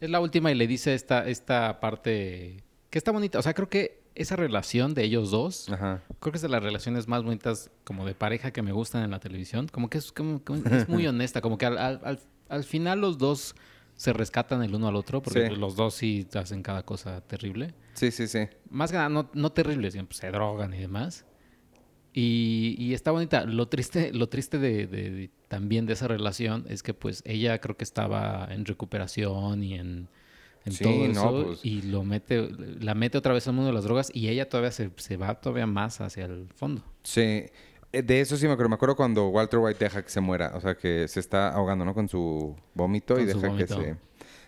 Es 0.00 0.10
la 0.10 0.20
última 0.20 0.50
y 0.50 0.54
le 0.54 0.66
dice 0.66 0.94
esta, 0.94 1.26
esta 1.28 1.80
parte 1.80 2.64
que 2.90 2.98
está 2.98 3.10
bonita. 3.12 3.38
O 3.38 3.42
sea, 3.42 3.54
creo 3.54 3.68
que 3.68 4.02
esa 4.14 4.36
relación 4.36 4.94
de 4.94 5.02
ellos 5.04 5.30
dos, 5.30 5.68
Ajá. 5.70 6.02
creo 6.20 6.32
que 6.32 6.36
es 6.38 6.42
de 6.42 6.48
las 6.48 6.62
relaciones 6.62 7.08
más 7.08 7.22
bonitas 7.22 7.70
como 7.84 8.06
de 8.06 8.14
pareja 8.14 8.52
que 8.52 8.62
me 8.62 8.72
gustan 8.72 9.02
en 9.02 9.10
la 9.10 9.18
televisión. 9.20 9.66
Como 9.68 9.88
que 9.90 9.98
es, 9.98 10.12
como, 10.12 10.42
como 10.44 10.62
es 10.66 10.88
muy 10.88 11.06
honesta. 11.08 11.40
Como 11.40 11.58
que 11.58 11.66
al, 11.66 11.78
al- 11.78 12.00
al- 12.04 12.20
al 12.48 12.64
final 12.64 13.00
los 13.00 13.18
dos 13.18 13.54
se 13.96 14.12
rescatan 14.12 14.62
el 14.62 14.74
uno 14.74 14.88
al 14.88 14.96
otro 14.96 15.22
porque 15.22 15.48
Sí. 15.48 15.54
los 15.56 15.76
dos 15.76 15.94
sí 15.94 16.26
hacen 16.34 16.62
cada 16.62 16.84
cosa 16.84 17.20
terrible. 17.22 17.74
Sí, 17.94 18.10
sí, 18.10 18.26
sí. 18.28 18.48
Más 18.70 18.90
que 18.90 18.96
nada, 18.96 19.08
no, 19.08 19.30
no 19.34 19.52
terrible, 19.52 19.90
sino, 19.90 20.06
pues, 20.06 20.18
se 20.18 20.30
drogan 20.30 20.74
y 20.74 20.78
demás. 20.78 21.24
Y, 22.16 22.76
y 22.78 22.94
está 22.94 23.10
bonita. 23.10 23.44
Lo 23.44 23.66
triste, 23.68 24.12
lo 24.12 24.28
triste 24.28 24.58
de, 24.58 24.86
de- 24.86 25.10
de- 25.10 25.30
también 25.48 25.84
de 25.84 25.94
esa 25.94 26.06
relación 26.08 26.64
es 26.68 26.82
que 26.84 26.94
pues 26.94 27.22
ella 27.26 27.60
creo 27.60 27.76
que 27.76 27.82
estaba 27.84 28.46
en 28.50 28.64
recuperación 28.64 29.62
y 29.64 29.74
en 29.74 30.08
en 30.66 30.72
Sí, 30.72 30.82
todo 30.84 30.94
no, 30.94 31.10
eso 31.10 31.44
pues. 31.48 31.60
y 31.62 31.82
lo 31.82 32.04
mete, 32.04 32.48
la 32.80 32.94
mete 32.94 33.18
otra 33.18 33.34
vez 33.34 33.46
al 33.48 33.52
mundo 33.52 33.66
de 33.68 33.74
las 33.74 33.84
drogas 33.84 34.10
y 34.14 34.28
ella 34.28 34.48
todavía 34.48 34.70
se, 34.70 34.90
se 34.96 35.18
va 35.18 35.34
todavía 35.38 35.66
más 35.66 36.00
hacia 36.00 36.24
el 36.24 36.46
fondo. 36.54 36.82
Sí. 37.02 37.20
Eh, 37.92 38.02
De 38.02 38.20
eso 38.22 38.38
sí 38.38 38.46
me 38.46 38.52
acuerdo. 38.54 38.70
Me 38.70 38.76
acuerdo 38.76 38.96
cuando 38.96 39.28
Walter 39.28 39.58
White 39.58 39.84
deja 39.84 40.02
que 40.02 40.08
se 40.08 40.20
muera. 40.22 40.52
O 40.54 40.60
sea, 40.62 40.74
que 40.74 41.06
se 41.06 41.20
está 41.20 41.50
ahogando, 41.50 41.84
¿no? 41.84 41.92
Con 41.92 42.08
su 42.08 42.56
vómito 42.72 43.20
y 43.20 43.26
deja 43.26 43.54
que 43.56 43.66
se... 43.66 43.96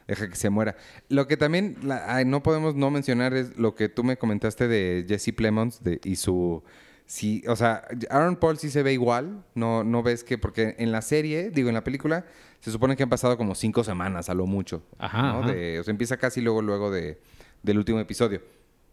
Deja 0.08 0.28
que 0.30 0.37
se 0.37 0.49
muera. 0.49 0.75
Lo 1.11 1.26
que 1.26 1.37
también 1.37 1.76
la- 1.82 2.14
ay, 2.16 2.25
no 2.25 2.42
podemos 2.42 2.75
no 2.76 2.90
mencionar 2.90 3.35
es 3.35 3.58
lo 3.58 3.75
que 3.75 3.90
tú 3.90 4.02
me 4.02 4.16
comentaste 4.16 4.68
de 4.68 5.04
Jesse 5.06 5.35
Plemons 5.37 5.82
de, 5.85 6.00
y 6.02 6.16
su... 6.16 6.62
Sí, 7.06 7.44
o 7.46 7.54
sea, 7.54 7.86
Aaron 8.10 8.36
Paul 8.36 8.58
sí 8.58 8.68
se 8.68 8.82
ve 8.82 8.92
igual. 8.92 9.44
No, 9.54 9.84
no 9.84 10.02
ves 10.02 10.25
que... 10.25 10.38
Porque 10.38 10.75
en 10.78 10.90
la 10.90 11.02
serie, 11.02 11.50
digo, 11.50 11.68
en 11.68 11.75
la 11.75 11.84
película, 11.84 12.26
se 12.60 12.72
supone 12.72 12.96
que 12.96 13.04
han 13.04 13.08
pasado 13.08 13.36
como 13.36 13.54
cinco 13.54 13.84
semanas 13.84 14.28
a 14.28 14.34
lo 14.34 14.46
mucho. 14.46 14.82
Ajá, 14.98 15.22
¿no? 15.22 15.38
ajá. 15.40 15.52
De- 15.52 15.78
o 15.78 15.84
sea, 15.84 15.92
empieza 15.92 16.16
casi 16.16 16.40
luego, 16.40 16.62
luego 16.62 16.90
de, 16.90 17.20
del 17.62 17.78
último 17.78 18.00
episodio. 18.00 18.42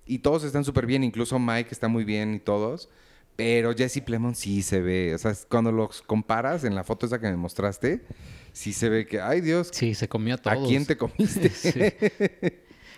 Y 0.05 0.19
todos 0.19 0.43
están 0.43 0.63
súper 0.63 0.85
bien, 0.85 1.03
incluso 1.03 1.39
Mike 1.39 1.69
está 1.71 1.87
muy 1.87 2.03
bien 2.03 2.35
y 2.35 2.39
todos. 2.39 2.89
Pero 3.35 3.73
Jesse 3.73 4.01
Plemons 4.05 4.37
sí 4.37 4.61
se 4.61 4.79
ve. 4.81 5.15
O 5.15 5.17
sea, 5.17 5.33
cuando 5.49 5.71
los 5.71 6.03
comparas 6.03 6.63
en 6.65 6.75
la 6.75 6.83
foto 6.83 7.07
esa 7.07 7.19
que 7.19 7.25
me 7.27 7.35
mostraste, 7.35 8.03
sí 8.51 8.73
se 8.73 8.89
ve 8.89 9.07
que, 9.07 9.21
ay 9.21 9.41
Dios, 9.41 9.69
Sí, 9.73 9.95
se 9.95 10.07
comió 10.07 10.35
a 10.35 10.37
todos. 10.37 10.63
¿a 10.63 10.67
quién 10.67 10.85
te 10.85 10.97
comiste? 10.97 11.49
Sí. 11.49 11.79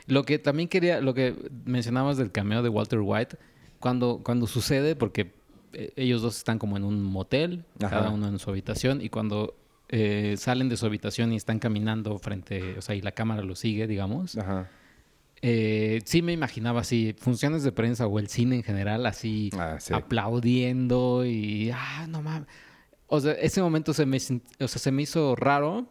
Lo 0.08 0.24
que 0.24 0.38
también 0.40 0.68
quería, 0.70 1.00
lo 1.02 1.14
que 1.14 1.36
mencionabas 1.66 2.18
del 2.18 2.32
cameo 2.32 2.62
de 2.62 2.70
Walter 2.70 3.00
White, 3.02 3.38
cuando, 3.86 4.22
cuando 4.24 4.48
sucede, 4.48 4.96
porque 4.96 5.32
eh, 5.74 5.94
ellos 5.96 6.24
dos 6.24 6.38
están 6.38 6.58
como 6.58 6.76
en 6.76 6.84
un 6.84 7.04
motel, 7.04 7.66
Ajá. 7.80 7.98
cada 7.98 8.10
uno 8.10 8.28
en 8.28 8.40
su 8.40 8.50
habitación, 8.50 9.00
y 9.00 9.10
cuando 9.10 9.54
eh, 9.90 10.34
salen 10.40 10.70
de 10.70 10.76
su 10.76 10.88
habitación 10.88 11.32
y 11.32 11.36
están 11.36 11.60
caminando 11.60 12.18
frente, 12.18 12.80
o 12.80 12.82
sea, 12.82 12.96
y 12.96 13.02
la 13.04 13.12
cámara 13.12 13.44
lo 13.44 13.56
sigue, 13.56 13.86
digamos, 13.86 14.40
Ajá. 14.40 14.72
eh, 15.44 16.00
sí 16.04 16.24
me 16.24 16.34
imaginaba 16.34 16.82
así, 16.82 17.14
funciones 17.20 17.62
de 17.62 17.72
prensa 17.72 18.08
o 18.08 18.18
el 18.18 18.28
cine 18.28 18.56
en 18.56 18.64
general, 18.64 19.06
así 19.06 19.52
Ah, 19.56 19.78
sí. 19.80 19.94
aplaudiendo 19.94 21.24
y, 21.24 21.70
ah, 21.72 22.08
no 22.10 22.24
mames. 22.24 22.48
O 23.06 23.20
sea, 23.20 23.34
ese 23.34 23.62
momento 23.62 23.94
se 23.94 24.08
me, 24.08 24.18
o 24.18 24.68
sea, 24.68 24.80
se 24.80 24.92
me 24.92 25.04
hizo 25.04 25.36
raro 25.36 25.88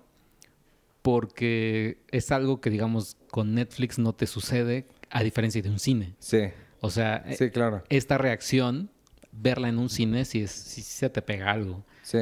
porque 1.02 1.98
es 2.10 2.32
algo 2.32 2.60
que, 2.60 2.70
digamos, 2.70 3.16
con 3.30 3.54
Netflix 3.54 4.00
no 4.00 4.14
te 4.14 4.26
sucede 4.26 4.86
a 5.10 5.22
diferencia 5.22 5.62
de 5.62 5.70
un 5.70 5.78
cine. 5.78 6.16
Sí, 6.18 6.40
O 6.84 6.90
sea, 6.90 7.22
eh, 7.26 7.36
sí, 7.36 7.50
claro. 7.50 7.82
esta 7.88 8.18
reacción, 8.18 8.90
verla 9.32 9.68
en 9.68 9.78
un 9.78 9.88
cine, 9.88 10.24
si, 10.24 10.42
es, 10.42 10.50
si 10.50 10.82
se 10.82 11.08
te 11.10 11.22
pega 11.22 11.50
algo. 11.50 11.84
Sí. 12.02 12.18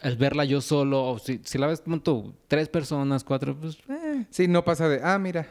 Al 0.00 0.16
verla 0.16 0.44
yo 0.46 0.60
solo, 0.62 1.04
o 1.10 1.18
si, 1.18 1.40
si 1.44 1.58
la 1.58 1.66
ves 1.66 1.82
tú, 2.02 2.34
tres 2.48 2.68
personas, 2.68 3.22
cuatro, 3.24 3.54
pues, 3.60 3.76
eh, 3.90 4.24
Sí, 4.30 4.48
no 4.48 4.64
pasa 4.64 4.88
de, 4.88 5.00
ah, 5.04 5.18
mira. 5.18 5.46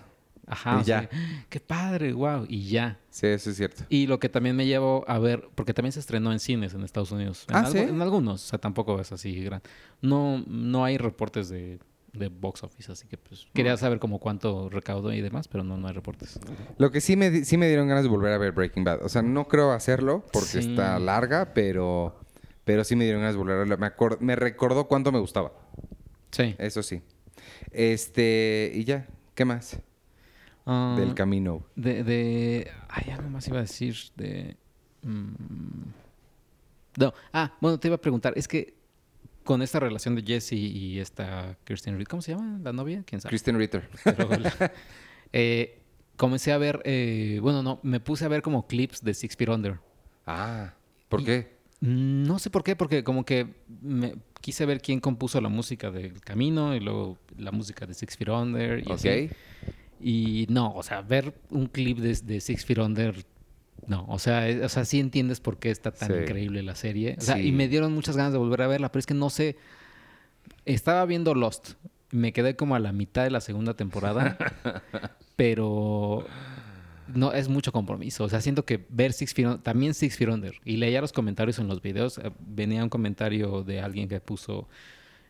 ajá, 0.48 0.78
Y 0.78 0.82
o 0.82 0.84
sea, 0.84 1.02
ya. 1.04 1.10
qué 1.50 1.60
padre, 1.60 2.14
wow, 2.14 2.46
y 2.50 2.68
ya. 2.68 3.00
Sí, 3.12 3.28
eso 3.28 3.52
es 3.52 3.58
cierto. 3.58 3.84
Y 3.90 4.08
lo 4.08 4.20
que 4.20 4.30
también 4.30 4.56
me 4.56 4.66
llevó 4.66 5.06
a 5.08 5.20
ver, 5.20 5.48
porque 5.54 5.74
también 5.76 5.92
se 5.92 6.00
estrenó 6.00 6.32
en 6.32 6.40
cines 6.40 6.74
en 6.74 6.84
Estados 6.84 7.12
Unidos. 7.12 7.46
En, 7.50 7.56
Ah, 7.56 7.66
¿sí? 7.72 7.78
en 7.78 8.02
algunos, 8.02 8.44
o 8.44 8.48
sea, 8.48 8.58
tampoco 8.60 9.00
es 9.00 9.12
así 9.12 9.44
gran. 9.44 9.62
No, 10.02 10.44
no 10.48 10.84
hay 10.84 10.98
reportes 10.98 11.50
de, 11.50 11.78
de 12.14 12.28
box 12.30 12.64
office, 12.64 12.92
así 12.92 13.08
que 13.08 13.18
pues 13.18 13.48
quería 13.54 13.76
saber 13.76 14.00
como 14.00 14.20
cuánto 14.20 14.70
recaudó 14.70 15.12
y 15.14 15.22
demás, 15.22 15.48
pero 15.48 15.64
no, 15.64 15.78
no 15.78 15.88
hay 15.88 15.94
reportes. 15.94 16.40
Lo 16.78 16.92
que 16.92 17.02
sí 17.02 17.16
me, 17.16 17.30
di- 17.32 17.44
sí 17.44 17.58
me 17.58 17.68
dieron 17.68 17.88
ganas 17.88 18.04
de 18.04 18.10
volver 18.10 18.32
a 18.34 18.38
ver 18.38 18.52
Breaking 18.52 18.84
Bad. 18.84 19.04
O 19.04 19.10
sea, 19.10 19.22
no 19.24 19.48
creo 19.48 19.72
hacerlo 19.72 20.24
porque 20.32 20.48
Sí. 20.50 20.60
está 20.60 21.00
larga, 21.00 21.54
pero, 21.56 22.20
pero 22.66 22.84
sí 22.84 22.96
me 22.96 23.04
dieron 23.06 23.22
ganas 23.22 23.34
de 23.36 23.40
volver 23.40 23.56
a 23.56 23.60
verla. 23.60 23.78
Me, 23.78 23.88
acor- 23.88 24.20
me 24.20 24.36
recordó 24.36 24.88
cuánto 24.88 25.12
me 25.12 25.20
gustaba. 25.20 25.52
Sí. 26.32 26.56
Eso 26.60 26.84
sí. 26.84 27.02
Este, 27.72 28.72
y 28.76 28.84
ya, 28.84 29.08
¿qué 29.36 29.46
más? 29.46 29.80
Ah, 30.66 30.96
Del 30.98 31.14
camino. 31.16 31.66
de, 31.76 32.04
de... 32.04 32.72
Ay, 32.90 33.12
algo 33.12 33.30
más 33.30 33.48
iba 33.48 33.58
a 33.58 33.62
decir 33.62 33.96
de... 34.16 34.56
mm, 35.02 35.34
No, 37.00 37.14
ah, 37.34 37.54
bueno, 37.60 37.80
te 37.80 37.88
iba 37.88 37.96
a 37.96 38.02
preguntar, 38.02 38.34
es 38.36 38.48
que 38.48 38.76
con 39.44 39.62
esta 39.62 39.80
relación 39.80 40.16
de 40.16 40.24
Jesse 40.24 40.54
y 40.54 41.00
esta 41.00 41.58
Kirsten 41.66 41.96
Reed, 41.98 42.08
¿cómo 42.08 42.22
se 42.22 42.32
llama 42.34 42.60
la 42.64 42.74
novia? 42.74 43.04
¿Quién 43.06 43.22
sabe? 43.22 43.30
Kristen 43.32 43.58
Ritter. 43.58 43.90
Pero, 44.04 44.30
eh, 45.34 45.82
comencé 46.16 46.52
a 46.52 46.58
ver, 46.58 46.82
eh, 46.86 47.40
bueno, 47.42 47.64
no, 47.64 47.80
me 47.84 48.00
puse 48.00 48.26
a 48.26 48.28
ver 48.28 48.42
como 48.42 48.68
clips 48.68 49.04
de 49.04 49.14
Six 49.14 49.36
Feet 49.36 49.50
Under. 49.50 49.80
Ah, 50.26 50.74
¿por 51.10 51.22
Y- 51.22 51.26
qué? 51.26 51.54
No 51.82 52.40
sé 52.40 52.50
por 52.50 52.64
qué, 52.64 52.78
porque 52.78 53.04
como 53.04 53.26
que 53.26 53.56
me 53.82 54.16
quise 54.40 54.66
ver 54.66 54.80
quién 54.80 55.02
compuso 55.02 55.42
la 55.42 55.50
música 55.50 55.92
del 55.92 56.22
Camino 56.22 56.74
y 56.76 56.80
luego 56.80 57.18
la 57.38 57.52
música 57.52 57.86
de 57.86 57.94
Six 57.94 58.16
Feet 58.16 58.30
Under. 58.30 58.80
Y, 58.80 58.84
Ok. 58.84 58.92
así. 58.94 59.30
y 60.00 60.46
no, 60.50 60.74
o 60.74 60.82
sea, 60.84 61.02
ver 61.02 61.34
un 61.50 61.66
clip 61.68 61.98
de, 61.98 62.14
de 62.24 62.40
Six 62.40 62.64
Feet 62.66 62.78
Under, 62.80 63.26
no, 63.88 64.06
o 64.08 64.20
sea, 64.20 64.48
es- 64.50 64.62
o 64.64 64.70
sea, 64.70 64.86
sí 64.86 65.00
entiendes 65.00 65.40
por 65.40 65.58
qué 65.58 65.72
está 65.72 65.92
tan 65.92 66.10
Sí. 66.10 66.14
increíble 66.22 66.64
la 66.64 66.76
serie. 66.76 67.16
O 67.18 67.22
sea, 67.22 67.36
Sí. 67.36 67.48
y 67.48 67.52
me 67.52 67.68
dieron 67.68 67.94
muchas 67.94 68.16
ganas 68.18 68.32
de 68.34 68.40
volver 68.40 68.62
a 68.62 68.68
verla, 68.68 68.92
pero 68.92 69.00
es 69.00 69.06
que 69.06 69.14
no 69.14 69.30
sé. 69.30 69.58
Estaba 70.66 71.06
viendo 71.06 71.36
Lost, 71.36 71.74
me 72.12 72.32
quedé 72.34 72.56
como 72.56 72.76
a 72.76 72.80
la 72.80 72.92
mitad 72.94 73.24
de 73.24 73.32
la 73.32 73.42
segunda 73.42 73.74
temporada, 73.76 74.38
pero 75.36 76.26
no 77.14 77.34
es 77.34 77.50
mucho 77.50 77.72
compromiso. 77.72 78.24
O 78.24 78.30
sea, 78.30 78.42
siento 78.42 78.66
que 78.66 78.86
ver 78.90 79.14
Six 79.14 79.34
Feet 79.34 79.46
Under- 79.48 79.62
también 79.62 79.94
Six 79.94 80.18
Feet 80.18 80.30
Under, 80.30 80.54
y 80.66 80.78
leía 80.78 81.02
los 81.02 81.12
comentarios 81.12 81.60
en 81.60 81.68
los 81.68 81.82
videos, 81.82 82.18
eh, 82.18 82.32
venía 82.40 82.84
un 82.84 82.90
comentario 82.90 83.64
de 83.64 83.82
alguien 83.82 84.08
que 84.08 84.20
puso, 84.20 84.68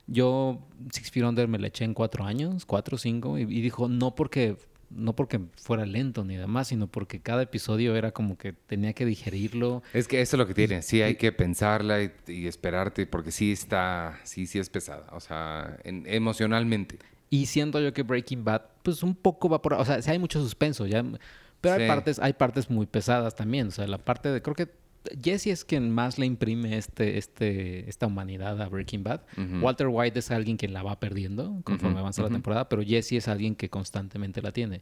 yo 0.08 0.60
Six 0.92 1.12
Feet 1.12 1.24
Under 1.26 1.48
me 1.48 1.58
la 1.60 1.68
eché 1.68 1.86
en 1.86 1.94
cuatro 1.94 2.26
años, 2.26 2.66
cuatro 2.66 2.96
o 2.96 3.00
cinco, 3.00 3.38
y, 3.40 3.44
y 3.44 3.62
dijo, 3.62 3.88
no 3.88 4.14
porque, 4.16 4.58
no 4.96 5.16
porque 5.16 5.40
fuera 5.56 5.86
lento 5.86 6.24
ni 6.24 6.36
demás, 6.36 6.68
sino 6.70 6.88
porque 6.88 7.20
cada 7.22 7.44
episodio 7.44 7.96
era 7.96 8.12
como 8.12 8.38
que 8.38 8.54
tenía 8.54 8.94
que 8.94 9.06
digerirlo. 9.06 9.84
Es 9.94 10.08
que 10.08 10.22
eso 10.22 10.36
es 10.36 10.40
lo 10.40 10.48
que 10.48 10.54
tiene. 10.54 10.82
Sí, 10.82 11.02
hay 11.02 11.16
que 11.16 11.32
pensarla 11.32 12.04
y, 12.04 12.12
y 12.28 12.48
esperarte 12.48 13.06
porque 13.06 13.32
sí 13.32 13.52
está, 13.52 14.20
sí, 14.24 14.46
sí 14.48 14.60
es 14.60 14.70
pesada. 14.70 15.08
O 15.12 15.20
sea, 15.20 15.78
en- 15.84 16.06
emocionalmente. 16.08 17.00
Y 17.30 17.48
siento 17.48 17.80
yo 17.80 17.94
que 17.94 18.04
Breaking 18.04 18.44
Bad, 18.44 18.62
pues 18.84 19.02
un 19.04 19.16
poco 19.16 19.50
va 19.50 19.62
por... 19.62 19.74
O 19.74 19.86
sea, 19.86 20.02
sí 20.02 20.12
hay 20.12 20.20
mucho 20.20 20.42
suspenso, 20.42 20.86
ya... 20.86 21.04
Pero 21.62 21.76
hay 21.76 21.88
partes, 21.88 22.20
hay 22.20 22.34
partes 22.34 22.70
muy 22.70 22.86
pesadas 22.86 23.36
también. 23.36 23.68
O 23.70 23.72
sea, 23.72 23.88
la 23.88 23.98
parte 23.98 24.30
de... 24.30 24.42
Creo 24.42 24.54
que 24.54 24.68
Jesse 25.22 25.48
es 25.48 25.66
quien 25.66 25.90
más 25.90 26.18
le 26.18 26.26
imprime 26.26 26.78
este, 26.78 27.18
este, 27.18 27.90
esta 27.90 28.08
humanidad 28.08 28.62
a 28.62 28.70
Breaking 28.70 29.04
Bad. 29.04 29.22
Walter 29.62 29.88
White 29.88 30.20
es 30.20 30.32
alguien 30.32 30.58
que 30.58 30.68
la 30.68 30.84
va 30.84 31.00
perdiendo 31.00 31.62
conforme 31.64 32.00
avanza 32.00 32.22
la 32.22 32.30
temporada, 32.30 32.70
pero 32.70 32.84
Jesse 32.84 33.14
es 33.14 33.28
alguien 33.28 33.56
que 33.56 33.70
constantemente 33.70 34.42
la 34.42 34.52
tiene. 34.52 34.82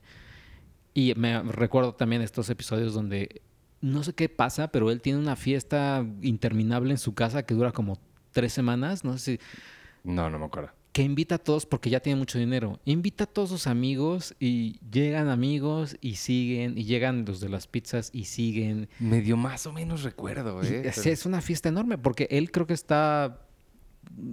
Y 0.93 1.13
me 1.15 1.41
recuerdo 1.43 1.93
también 1.95 2.21
estos 2.21 2.49
episodios 2.49 2.93
donde 2.93 3.41
no 3.81 4.03
sé 4.03 4.13
qué 4.13 4.29
pasa, 4.29 4.67
pero 4.71 4.91
él 4.91 5.01
tiene 5.01 5.19
una 5.19 5.35
fiesta 5.35 6.05
interminable 6.21 6.91
en 6.91 6.97
su 6.97 7.13
casa 7.13 7.43
que 7.43 7.53
dura 7.53 7.71
como 7.71 7.97
tres 8.31 8.53
semanas. 8.53 9.03
No 9.03 9.17
sé 9.17 9.37
si 9.37 9.39
No, 10.03 10.29
no 10.29 10.37
me 10.37 10.45
acuerdo. 10.45 10.71
Que 10.91 11.03
invita 11.03 11.35
a 11.35 11.37
todos 11.37 11.65
porque 11.65 11.89
ya 11.89 11.99
tiene 11.99 12.17
mucho 12.17 12.37
dinero. 12.37 12.79
Invita 12.85 13.23
a 13.23 13.27
todos 13.27 13.49
sus 13.49 13.67
amigos 13.67 14.35
y 14.39 14.79
llegan 14.89 15.29
amigos 15.29 15.97
y 16.01 16.15
siguen 16.15 16.77
y 16.77 16.83
llegan 16.83 17.25
los 17.25 17.39
de 17.39 17.49
las 17.49 17.67
pizzas 17.67 18.09
y 18.13 18.25
siguen. 18.25 18.89
Medio 18.99 19.37
más 19.37 19.65
o 19.65 19.73
menos 19.73 20.03
recuerdo, 20.03 20.61
¿eh? 20.63 20.83
es, 20.85 21.05
es 21.05 21.25
una 21.25 21.41
fiesta 21.41 21.69
enorme 21.69 21.97
porque 21.97 22.27
él 22.29 22.51
creo 22.51 22.67
que 22.67 22.73
está 22.73 23.47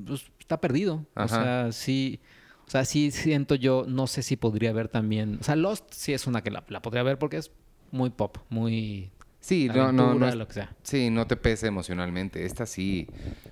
pues, 0.07 0.31
está 0.41 0.61
perdido. 0.61 1.07
O 1.15 1.29
sea, 1.29 1.71
sí 1.73 2.21
o 2.69 2.71
sea, 2.71 2.85
sí 2.85 3.11
siento 3.12 3.55
yo, 3.55 3.87
no 3.88 4.07
sé 4.07 4.23
si 4.23 4.37
podría 4.37 4.75
ver 4.75 4.88
también, 4.88 5.38
o 5.41 5.43
sea, 5.43 5.57
Lost 5.57 5.87
sí 5.91 6.12
es 6.12 6.27
una 6.27 6.43
que 6.43 6.50
la, 6.50 6.65
la 6.69 6.83
podría 6.83 7.03
ver 7.03 7.19
porque 7.19 7.38
es 7.38 7.50
muy 7.93 8.11
pop, 8.11 8.37
muy 8.50 9.11
Sí, 9.49 9.67
no, 9.75 9.93
no, 9.93 10.12
no. 10.12 10.35
lo 10.35 10.47
que 10.47 10.52
sea. 10.52 10.76
Sí, 10.83 11.09
no 11.09 11.26
te 11.26 11.35
pesa 11.35 11.67
emocionalmente. 11.67 12.45
Esta 12.45 12.67
sí. 12.67 13.09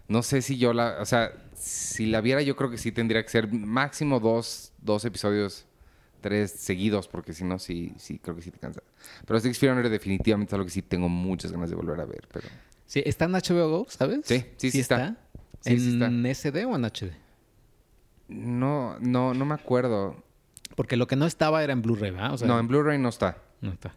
No 0.09 0.23
sé 0.23 0.43
si 0.43 0.59
yo 0.59 0.75
la. 0.75 0.99
O 1.01 1.07
sea, 1.07 1.33
si 1.55 2.05
la 2.05 2.21
viera, 2.21 2.43
yo 2.43 2.55
creo 2.55 2.69
que 2.69 2.77
sí 2.77 2.93
tendría 2.93 3.23
que 3.23 3.31
ser 3.31 3.51
máximo 3.51 4.21
dos, 4.21 4.75
dos 4.83 5.07
episodios, 5.07 5.65
tres 6.21 6.51
seguidos, 6.51 7.09
porque 7.09 7.33
si 7.33 7.45
no, 7.45 7.59
sí, 7.59 7.95
sí, 7.97 8.19
creo 8.19 8.37
que 8.37 8.43
sí 8.43 8.51
te 8.51 8.59
cansa. 8.59 8.83
Pero 9.27 9.41
Six 9.41 9.59
Feet 9.59 9.71
Under 9.73 9.89
definitivamente 9.89 10.51
es 10.51 10.53
algo 10.53 10.67
que 10.67 10.71
sí 10.71 10.83
tengo 10.83 11.09
muchas 11.09 11.51
ganas 11.51 11.71
de 11.71 11.77
volver 11.77 11.99
a 11.99 12.05
ver. 12.05 12.29
Pero 12.31 12.47
Sí, 12.85 13.03
está 13.07 13.25
en 13.25 13.33
HBO 13.33 13.71
Go, 13.71 13.87
¿sabes? 13.89 14.21
Sí, 14.27 14.45
sí, 14.59 14.71
sí 14.71 14.81
está. 14.81 15.17
Sí, 15.63 15.73
¿En 15.73 15.81
sí 15.81 15.93
está. 15.95 16.51
SD 16.51 16.67
o 16.67 16.77
en 16.77 16.85
HD? 16.85 17.13
no, 18.29 18.99
no, 19.01 19.33
no 19.33 19.45
me 19.47 19.55
acuerdo. 19.55 20.23
Porque 20.75 20.99
lo 20.99 21.07
que 21.07 21.17
no 21.17 21.25
estaba 21.25 21.65
era 21.65 21.73
en 21.73 21.81
Blu-ray, 21.81 22.11
¿verdad? 22.11 22.35
O 22.35 22.37
sea, 22.37 22.47
no, 22.49 22.59
en 22.61 22.69
Blu-ray 22.69 22.99
no 22.99 23.09
está. 23.09 23.39
no 23.63 23.73
está. 23.73 23.95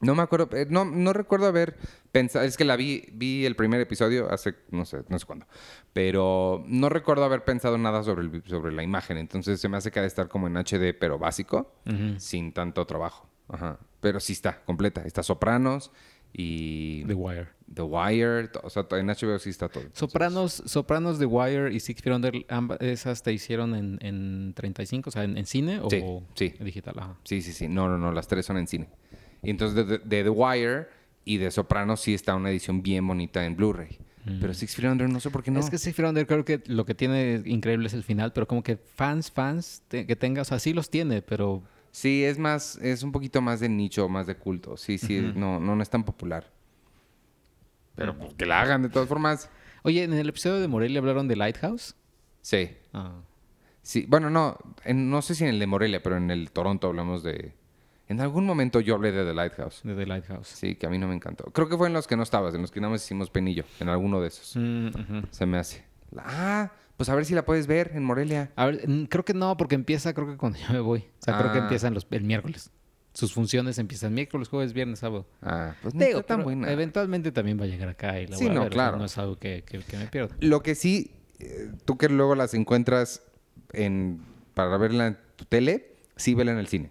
No 0.00 0.14
me 0.14 0.22
acuerdo, 0.22 0.48
eh, 0.56 0.66
no, 0.70 0.84
no 0.84 1.12
recuerdo 1.12 1.46
haber 1.46 1.76
pensado, 2.10 2.44
es 2.44 2.56
que 2.56 2.64
la 2.64 2.76
vi, 2.76 3.04
vi 3.12 3.44
el 3.44 3.54
primer 3.56 3.80
episodio 3.80 4.30
hace, 4.32 4.54
no 4.70 4.84
sé, 4.86 5.02
no 5.08 5.18
sé 5.18 5.26
cuándo, 5.26 5.46
pero 5.92 6.64
no 6.66 6.88
recuerdo 6.88 7.24
haber 7.24 7.44
pensado 7.44 7.76
nada 7.78 8.02
sobre, 8.02 8.22
el- 8.26 8.42
sobre 8.46 8.72
la 8.72 8.82
imagen, 8.82 9.16
entonces 9.18 9.60
se 9.60 9.68
me 9.68 9.76
hace 9.76 9.90
que 9.90 9.98
ha 9.98 10.02
de 10.02 10.08
estar 10.08 10.28
como 10.28 10.46
en 10.46 10.56
HD, 10.56 10.94
pero 10.98 11.18
básico, 11.18 11.74
sin 12.18 12.52
tanto 12.52 12.86
trabajo. 12.86 13.28
Ajá. 13.48 13.78
Pero 14.00 14.20
sí 14.20 14.32
está, 14.32 14.62
completa, 14.64 15.02
está 15.04 15.22
Sopranos 15.22 15.90
y 16.32 17.04
The 17.06 17.14
Wire. 17.14 17.48
The 17.74 17.82
Wire. 17.82 18.50
O 18.62 18.70
sea, 18.70 18.86
en 18.92 19.08
HBO 19.08 19.38
sí 19.38 19.50
está 19.50 19.68
todo. 19.68 19.82
Sopranos, 19.92 20.62
Sopranos, 20.66 21.18
The 21.18 21.26
Wire 21.26 21.72
y 21.72 21.80
Six 21.80 22.00
Feet 22.02 22.14
Under, 22.14 22.32
ambas 22.48 22.78
esas 22.80 23.22
te 23.22 23.32
hicieron 23.32 23.74
en, 23.74 23.98
en 24.00 24.54
35, 24.54 25.10
o 25.10 25.12
sea, 25.12 25.24
en, 25.24 25.36
en 25.36 25.46
cine 25.46 25.80
Sí, 25.90 26.00
o 26.04 26.22
sí. 26.34 26.54
digital. 26.60 26.94
Ajá. 26.98 27.16
Sí, 27.24 27.42
sí, 27.42 27.52
sí. 27.52 27.68
No, 27.68 27.88
no, 27.88 27.98
no. 27.98 28.12
Las 28.12 28.28
tres 28.28 28.46
son 28.46 28.56
en 28.58 28.66
cine. 28.68 28.88
Y 29.42 29.50
entonces 29.50 29.86
de, 29.86 29.98
The 30.04 30.28
Wire 30.30 30.88
y 31.24 31.36
de 31.38 31.50
Sopranos 31.50 32.00
sí 32.00 32.14
está 32.14 32.34
una 32.34 32.50
edición 32.50 32.82
bien 32.82 33.06
bonita 33.06 33.44
en 33.44 33.56
Blu-ray. 33.56 33.98
Pero 34.40 34.52
Six 34.52 34.76
Feet 34.76 34.90
Under 34.90 35.08
no 35.08 35.18
sé 35.18 35.30
por 35.30 35.42
qué 35.42 35.50
no. 35.50 35.60
Es 35.60 35.70
que 35.70 35.78
Six 35.78 35.96
Feet 35.96 36.06
Under 36.08 36.26
creo 36.26 36.44
que 36.44 36.62
lo 36.66 36.84
que 36.84 36.94
tiene 36.94 37.42
increíble 37.46 37.86
es 37.86 37.94
el 37.94 38.04
final, 38.04 38.32
pero 38.34 38.46
como 38.46 38.62
que 38.62 38.76
fans, 38.76 39.30
fans 39.30 39.82
te- 39.88 40.06
que 40.06 40.14
tenga, 40.14 40.42
o 40.42 40.44
sea, 40.44 40.58
sí 40.58 40.72
los 40.74 40.90
tiene, 40.90 41.22
pero 41.22 41.62
Sí, 41.90 42.22
es 42.22 42.38
más, 42.38 42.76
es 42.76 43.02
un 43.02 43.10
poquito 43.10 43.40
más 43.40 43.58
de 43.60 43.68
nicho, 43.68 44.08
más 44.08 44.26
de 44.28 44.36
culto. 44.36 44.76
Sí, 44.76 44.98
sí, 44.98 45.32
no, 45.34 45.58
no, 45.58 45.74
no 45.74 45.82
es 45.82 45.90
tan 45.90 46.04
popular. 46.04 46.52
Pero 47.96 48.16
pues, 48.16 48.34
que 48.34 48.46
la 48.46 48.60
hagan 48.60 48.82
de 48.82 48.88
todas 48.88 49.08
formas. 49.08 49.50
Oye, 49.82 50.04
en 50.04 50.12
el 50.12 50.28
episodio 50.28 50.60
de 50.60 50.68
Morelia 50.68 51.00
hablaron 51.00 51.26
de 51.26 51.36
Lighthouse. 51.36 51.96
Sí. 52.42 52.70
Ah. 52.92 53.20
Sí, 53.82 54.04
bueno, 54.08 54.30
no, 54.30 54.56
en- 54.84 55.10
no 55.10 55.22
sé 55.22 55.34
si 55.34 55.44
en 55.44 55.50
el 55.50 55.58
de 55.58 55.66
Morelia, 55.66 56.02
pero 56.02 56.16
en 56.16 56.30
el 56.30 56.50
Toronto 56.52 56.86
hablamos 56.88 57.22
de... 57.22 57.54
En 58.10 58.20
algún 58.20 58.44
momento 58.44 58.80
yo 58.80 58.96
hablé 58.96 59.12
de 59.12 59.24
The 59.24 59.34
Lighthouse. 59.34 59.82
De 59.84 59.94
The 59.94 60.04
Lighthouse. 60.04 60.48
Sí, 60.48 60.74
que 60.74 60.86
a 60.86 60.90
mí 60.90 60.98
no 60.98 61.06
me 61.06 61.14
encantó. 61.14 61.44
Creo 61.52 61.68
que 61.68 61.76
fue 61.76 61.86
en 61.86 61.92
los 61.92 62.08
que 62.08 62.16
no 62.16 62.24
estabas, 62.24 62.54
en 62.56 62.60
los 62.60 62.70
que 62.72 62.80
nada 62.80 62.90
más 62.90 63.04
hicimos 63.04 63.30
penillo, 63.30 63.64
en 63.78 63.88
alguno 63.88 64.20
de 64.20 64.26
esos. 64.28 64.54
Mm. 64.56 64.88
Se 65.30 65.46
me 65.46 65.58
hace. 65.58 65.84
Ah, 66.16 66.72
pues 66.96 67.08
a 67.08 67.14
ver 67.14 67.24
si 67.24 67.34
la 67.34 67.44
puedes 67.44 67.68
ver 67.68 67.92
en 67.94 68.02
Morelia. 68.04 68.50
A 68.56 68.66
ver, 68.66 68.84
creo 69.08 69.24
que 69.24 69.32
no, 69.32 69.56
porque 69.56 69.76
empieza 69.76 70.12
creo 70.12 70.26
que 70.26 70.36
cuando 70.36 70.58
yo 70.66 70.72
me 70.72 70.80
voy. 70.80 71.00
O 71.00 71.24
sea, 71.24 71.38
creo 71.38 71.52
que 71.52 71.58
Ah. 71.58 71.62
empiezan 71.62 71.94
los, 71.94 72.06
el 72.10 72.24
miércoles. 72.24 72.70
Sus 73.12 73.32
funciones 73.32 73.78
empiezan 73.78 74.12
miércoles, 74.12 74.48
jueves, 74.48 74.72
viernes, 74.72 74.98
sábado. 75.00 75.26
Ah, 75.42 75.74
pues 75.82 75.94
no 75.94 76.04
Digo, 76.04 76.20
está 76.20 76.34
tan 76.34 76.42
buena. 76.44 76.70
Eventualmente 76.70 77.30
también 77.32 77.60
va 77.60 77.64
a 77.64 77.68
llegar 77.68 77.88
acá 77.88 78.20
y 78.20 78.26
la 78.26 78.36
Sí, 78.36 78.44
voy 78.44 78.52
a 78.52 78.54
no, 78.56 78.60
ver, 78.62 78.70
claro. 78.72 78.96
No 78.98 79.04
es 79.04 79.16
algo 79.18 79.36
que, 79.38 79.62
que- 79.64 79.80
que 79.80 79.96
me 79.96 80.06
pierdo. 80.06 80.34
Lo 80.40 80.62
que 80.62 80.74
sí, 80.74 81.12
eh, 81.38 81.70
tú 81.84 81.96
que 81.96 82.08
luego 82.08 82.34
las 82.34 82.54
encuentras 82.54 83.22
en, 83.72 84.20
para 84.54 84.76
verla 84.78 85.06
en 85.08 85.18
tu 85.36 85.44
tele, 85.44 85.92
sí 86.16 86.34
vela 86.34 86.52
en 86.52 86.58
el 86.58 86.66
cine. 86.66 86.90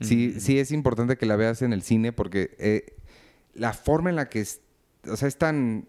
Sí, 0.00 0.38
sí 0.40 0.58
es 0.58 0.70
importante 0.70 1.16
que 1.16 1.26
la 1.26 1.36
veas 1.36 1.60
en 1.62 1.72
el 1.72 1.82
cine 1.82 2.12
porque 2.12 2.54
eh, 2.58 2.94
la 3.54 3.72
forma 3.72 4.10
en 4.10 4.16
la 4.16 4.28
que 4.28 4.40
es, 4.40 4.60
o 5.10 5.16
sea, 5.16 5.26
es 5.28 5.36
tan 5.36 5.88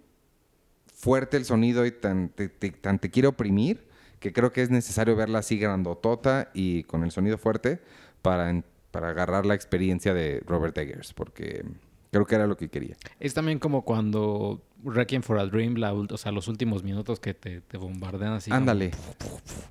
fuerte 0.93 1.37
el 1.37 1.45
sonido 1.45 1.85
y 1.85 1.91
tan 1.91 2.29
te, 2.29 2.49
te- 2.49 2.71
tan 2.71 2.99
te 2.99 3.09
quiere 3.09 3.27
oprimir 3.27 3.87
que 4.19 4.33
creo 4.33 4.51
que 4.51 4.61
es 4.61 4.69
necesario 4.69 5.15
verla 5.15 5.39
así 5.39 5.57
grandotota 5.57 6.49
y 6.53 6.83
con 6.83 7.03
el 7.03 7.11
sonido 7.11 7.37
fuerte 7.37 7.79
para, 8.21 8.63
para 8.91 9.09
agarrar 9.09 9.45
la 9.45 9.53
experiencia 9.55 10.13
de 10.13 10.41
Robert 10.45 10.77
Eggers 10.77 11.13
porque 11.13 11.63
creo 12.11 12.25
que 12.25 12.35
era 12.35 12.47
lo 12.47 12.57
que 12.57 12.67
quería. 12.69 12.97
Es 13.19 13.33
también 13.33 13.59
como 13.59 13.85
cuando 13.85 14.61
Requiem 14.83 15.21
for 15.21 15.37
a 15.39 15.45
Dream, 15.45 15.75
la, 15.75 15.93
o 15.93 16.17
sea, 16.17 16.31
los 16.31 16.47
últimos 16.47 16.83
minutos 16.83 17.19
que 17.19 17.33
te, 17.33 17.61
te 17.61 17.77
bombardean 17.77 18.33
así. 18.33 18.49
como- 18.49 18.57
Ándale. 18.59 18.91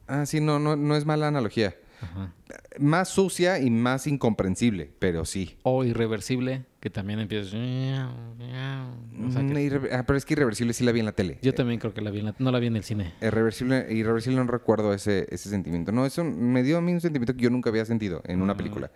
Ah, 0.06 0.24
sí, 0.24 0.40
no, 0.40 0.58
no, 0.58 0.76
no 0.76 0.96
es 0.96 1.04
mala 1.04 1.28
analogía. 1.28 1.74
Ajá. 2.00 2.32
Más 2.78 3.08
sucia 3.08 3.58
y 3.58 3.70
más 3.70 4.06
incomprensible, 4.06 4.90
pero 4.98 5.24
sí. 5.24 5.56
O 5.62 5.84
irreversible, 5.84 6.64
que 6.80 6.90
también 6.90 7.18
empieza. 7.20 7.56
O 7.56 9.30
sea, 9.30 9.42
que- 9.42 9.48
Mm, 9.54 9.56
irre- 9.56 9.92
ah, 9.92 10.04
pero 10.06 10.16
es 10.16 10.24
que 10.24 10.34
Irreversible 10.34 10.72
sí 10.72 10.84
la 10.84 10.92
vi 10.92 11.00
en 11.00 11.06
la 11.06 11.12
tele. 11.12 11.38
yo 11.42 11.52
también 11.54 11.80
creo 11.80 11.92
que 11.92 12.00
la 12.00 12.10
vi 12.10 12.20
en 12.20 12.26
la- 12.26 12.34
no 12.38 12.50
la 12.52 12.58
vi 12.58 12.68
en 12.68 12.76
el 12.76 12.84
cine. 12.84 13.14
Irreversible, 13.20 13.86
Irreversible 13.90 14.36
no 14.38 14.46
recuerdo 14.50 14.92
ese, 14.94 15.26
ese 15.30 15.48
sentimiento. 15.50 15.92
No, 15.92 16.06
eso 16.06 16.22
me 16.24 16.62
dio 16.62 16.78
a 16.78 16.80
mí 16.80 16.92
un 16.92 17.00
sentimiento 17.00 17.34
que 17.34 17.42
yo 17.42 17.50
nunca 17.50 17.70
había 17.70 17.84
sentido 17.84 18.22
en 18.26 18.42
una 18.42 18.56
película. 18.56 18.90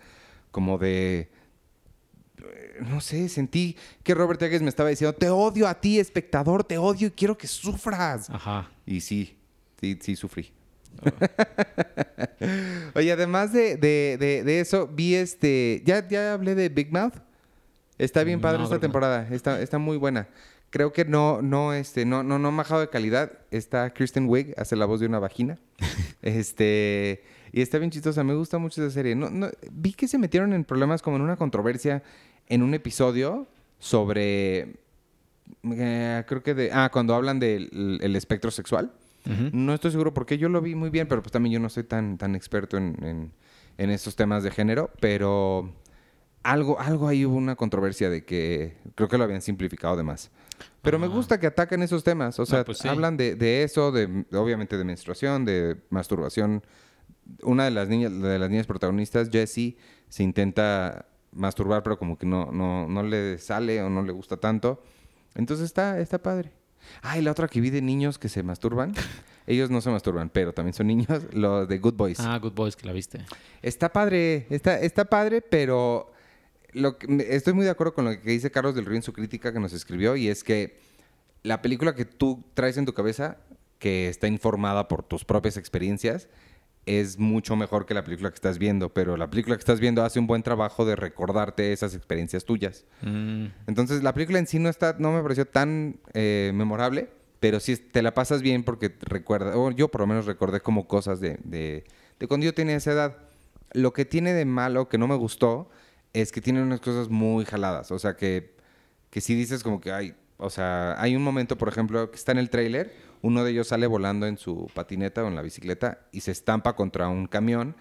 Como 0.51 0.79
de... 0.79 1.31
eh, 2.39 2.79
No 2.89 3.01
sé, 3.01 3.29
sentí 3.29 3.77
que 4.03 4.15
Robert 4.15 4.41
Eggers 4.43 4.62
me 4.62 4.69
estaba 4.69 4.89
diciendo, 4.89 5.15
te 5.17 5.29
odio 5.29 5.67
a 5.69 5.81
ti, 5.81 5.99
espectador, 5.99 6.65
te 6.65 6.79
odio 6.79 7.09
y 7.09 7.11
quiero 7.11 7.37
que 7.37 7.47
sufras. 7.47 8.31
Ajá. 8.31 8.71
Y 8.87 9.01
sí, 9.01 9.37
sí, 9.81 9.99
sí 10.01 10.17
sufrí. 10.17 10.53
Oye, 12.95 13.13
además 13.13 13.53
de, 13.53 13.77
de- 13.77 14.17
de- 14.19 14.45
de 14.45 14.61
eso, 14.61 14.87
vi 14.89 15.15
este... 15.15 15.83
¿Ya, 15.85 16.07
¿Ya 16.09 16.33
hablé 16.35 16.55
de 16.55 16.69
Big 16.69 16.93
Mouth? 16.93 17.15
Está 17.99 18.25
bien 18.25 18.41
padre 18.41 18.59
No, 18.59 18.65
esta 18.65 18.79
temporada. 18.79 19.29
Está, 19.31 19.61
está 19.61 19.79
muy 19.79 19.97
buena. 19.97 20.29
Creo 20.71 20.93
que 20.93 21.05
no, 21.05 21.43
no, 21.43 21.73
este, 21.75 22.05
no, 22.05 22.23
no, 22.23 22.39
no 22.39 22.49
ha 22.49 22.51
bajado 22.53 22.81
de 22.81 22.89
calidad. 22.89 23.33
Está 23.50 23.93
Kristen 23.93 24.28
Wiig, 24.28 24.55
hace 24.57 24.75
la 24.76 24.87
voz 24.87 25.00
de 25.00 25.07
una 25.07 25.19
vagina. 25.19 25.59
este... 26.23 27.23
Y 27.52 27.61
está 27.61 27.78
bien 27.78 27.91
chistosa. 27.91 28.25
Me 28.25 28.35
gusta 28.35 28.59
mucho 28.59 28.83
esa 28.83 28.93
serie. 28.93 29.15
No, 29.15 29.28
no, 29.31 29.50
vi 29.71 29.93
que 29.93 30.09
se 30.09 30.19
metieron 30.19 30.52
en 30.55 30.65
problemas 30.65 31.02
como 31.02 31.17
en 31.17 31.23
una 31.23 31.37
controversia 31.37 32.02
en 32.49 32.63
un 32.63 32.73
episodio 32.75 33.47
sobre... 33.78 34.76
eh, 35.71 36.25
creo 36.26 36.43
que 36.43 36.55
de... 36.55 36.71
Ah, 36.73 36.91
cuando 36.93 37.15
hablan 37.15 37.39
del 37.39 37.99
el 38.02 38.17
espectro 38.17 38.50
sexual. 38.50 38.93
No 39.52 39.73
estoy 39.75 39.91
seguro 39.93 40.13
porque 40.13 40.37
yo 40.39 40.49
lo 40.49 40.61
vi 40.61 40.75
muy 40.75 40.91
bien, 40.91 41.06
pero 41.08 41.23
pues 41.23 41.30
también 41.32 41.52
yo 41.52 41.61
no 41.61 41.69
soy 41.69 41.85
tan, 41.85 42.19
tan 42.19 42.35
experto 42.35 42.76
en, 42.76 42.97
en, 43.04 43.32
en 43.78 43.91
estos 43.91 44.17
temas 44.17 44.43
de 44.43 44.50
género, 44.50 44.91
pero 45.00 45.73
algo, 46.43 46.80
algo 46.80 47.06
ahí 47.06 47.25
hubo 47.25 47.37
una 47.37 47.54
controversia 47.54 48.11
de 48.11 48.25
que 48.25 48.76
creo 48.97 49.08
que 49.08 49.17
lo 49.19 49.25
habían 49.25 49.41
simplificado 49.43 49.97
de 49.97 50.02
más. 50.02 50.30
Pero 50.82 50.99
me 50.99 51.06
Ah. 51.06 51.11
gusta 51.11 51.39
que 51.39 51.47
atacan 51.47 51.82
esos 51.82 52.02
temas, 52.02 52.39
o 52.41 52.47
sea, 52.47 52.65
pues 52.65 52.78
sí. 52.78 52.89
hablan 52.89 53.17
de, 53.17 53.37
de 53.37 53.63
eso, 53.63 53.93
de 53.93 54.25
obviamente 54.32 54.76
de 54.76 54.85
menstruación, 54.85 55.45
de 55.45 55.76
masturbación. 55.91 56.63
Una 57.45 57.65
de 57.65 57.71
las 57.71 57.89
niñas, 57.89 58.13
de 58.21 58.39
las 58.41 58.50
niñas 58.50 58.67
protagonistas, 58.67 59.28
Jessie, 59.30 59.76
se 60.08 60.25
intenta 60.25 61.06
masturbar, 61.30 61.85
pero 61.85 61.97
como 61.99 62.19
que 62.19 62.26
no, 62.26 62.50
no, 62.50 62.89
no 62.89 63.02
le 63.04 63.39
sale 63.39 63.80
o 63.82 63.89
no 63.89 64.02
le 64.02 64.11
gusta 64.13 64.37
tanto. 64.37 64.82
Entonces 65.37 65.67
está, 65.67 66.00
está 66.00 66.19
padre. 66.21 66.50
Ah, 67.02 67.18
y 67.18 67.23
la 67.23 67.30
otra 67.32 67.49
que 67.49 67.60
vi 67.60 67.71
de 67.71 67.82
niños 67.82 68.18
que 68.18 68.28
se 68.28 68.42
masturban. 68.42 68.95
Ellos 69.47 69.71
no 69.71 69.80
se 69.80 69.90
masturban, 69.90 70.28
pero 70.30 70.52
también 70.52 70.73
son 70.75 70.86
niños, 70.86 71.08
los 71.32 71.68
de 71.68 71.78
Good 71.78 71.95
Boys. 71.95 72.21
Ah, 72.21 72.38
Good 72.38 72.52
Boys, 72.52 72.76
que 72.76 72.86
la 72.86 72.92
viste. 72.92 73.18
Está 73.60 73.92
padre, 73.92 74.47
está, 74.50 74.78
está 74.80 75.04
padre, 75.04 75.40
pero 75.42 76.12
lo 76.73 76.97
que- 76.97 77.26
estoy 77.30 77.52
muy 77.52 77.64
de 77.64 77.71
acuerdo 77.71 77.92
con 77.95 78.04
lo 78.04 78.10
que 78.12 78.30
dice 78.30 78.50
Carlos 78.50 78.75
del 78.75 78.86
Río 78.86 78.97
en 78.97 79.02
su 79.02 79.12
crítica 79.12 79.52
que 79.52 79.58
nos 79.60 79.73
escribió, 79.73 80.14
y 80.16 80.28
es 80.28 80.45
que 80.45 80.78
la 81.42 81.60
película 81.60 81.95
que 81.95 82.04
tú 82.04 82.45
traes 82.54 82.76
en 82.76 82.86
tu 82.86 82.95
cabeza, 82.95 83.36
que 83.80 84.08
está 84.08 84.28
informada 84.28 84.86
por 84.86 85.02
tus 85.02 85.25
propias 85.25 85.56
experiencias, 85.56 86.28
es 86.84 87.18
mucho 87.18 87.54
mejor 87.54 87.86
que 87.86 87.95
la 87.95 88.02
película 88.02 88.30
que 88.30 88.34
estás 88.34 88.58
viendo, 88.58 88.92
pero 88.92 89.16
la 89.16 89.30
película 89.30 89.56
que 89.56 89.60
estás 89.60 89.78
viendo 89.78 90.02
hace 90.02 90.18
un 90.18 90.26
buen 90.26 90.42
trabajo 90.42 90.84
de 90.84 90.97
recordarte 90.97 91.73
esas 91.73 91.95
experiencias 91.95 92.45
tuyas. 92.45 92.84
Mm, 93.02 93.47
Entonces, 93.68 94.02
la 94.02 94.12
película 94.12 94.38
en 94.38 94.47
sí 94.47 94.58
no 94.58 94.68
está, 94.68 94.97
no 94.99 95.12
me 95.12 95.23
pareció 95.23 95.47
tan 95.47 96.00
eh, 96.12 96.50
memorable, 96.54 97.08
pero 97.38 97.60
sí 97.60 97.76
te 97.76 98.02
la 98.02 98.14
pasas 98.14 98.42
bien 98.42 98.64
porque 98.64 98.95
recuerda, 99.00 99.56
o 99.56 99.71
yo 99.71 99.88
por 99.88 100.00
lo 100.00 100.06
menos 100.06 100.26
recordé 100.26 100.60
como 100.60 100.86
cosas 100.88 101.21
de, 101.21 101.38
de, 101.45 101.84
de 102.18 102.26
cuando 102.28 102.45
yo 102.47 102.54
tenía 102.54 102.76
esa 102.76 102.92
edad. 102.92 103.16
Lo 103.73 103.92
que 103.92 104.04
tiene 104.04 104.32
de 104.34 104.45
malo, 104.45 104.88
que 104.88 104.99
no 104.99 105.06
me 105.08 105.14
gustó, 105.16 105.71
es 106.12 106.30
que 106.30 106.40
tiene 106.40 106.62
unas 106.62 106.80
cosas 106.80 107.08
muy 107.08 107.45
jaladas. 107.45 107.90
O 107.90 107.99
sea, 107.99 108.16
que, 108.16 108.54
que 109.10 109.21
si 109.21 109.34
dices 109.34 109.62
como 109.62 109.80
que 109.80 109.92
hay, 109.92 110.14
o 110.36 110.50
sea, 110.50 111.00
hay 111.00 111.16
un 111.16 111.23
momento, 111.23 111.56
por 111.56 111.68
ejemplo, 111.68 112.10
que 112.10 112.16
está 112.16 112.32
en 112.32 112.38
el 112.38 112.50
tráiler, 112.50 112.92
uno 113.23 113.45
de 113.45 113.52
ellos 113.52 113.69
sale 113.69 113.87
volando 113.87 114.26
en 114.26 114.37
su 114.37 114.69
patineta 114.75 115.25
o 115.25 115.28
en 115.28 115.35
la 115.37 115.43
bicicleta 115.43 116.06
y 116.13 116.21
se 116.21 116.30
estampa 116.32 116.75
contra 116.76 117.08
un 117.08 117.26
camión 117.26 117.76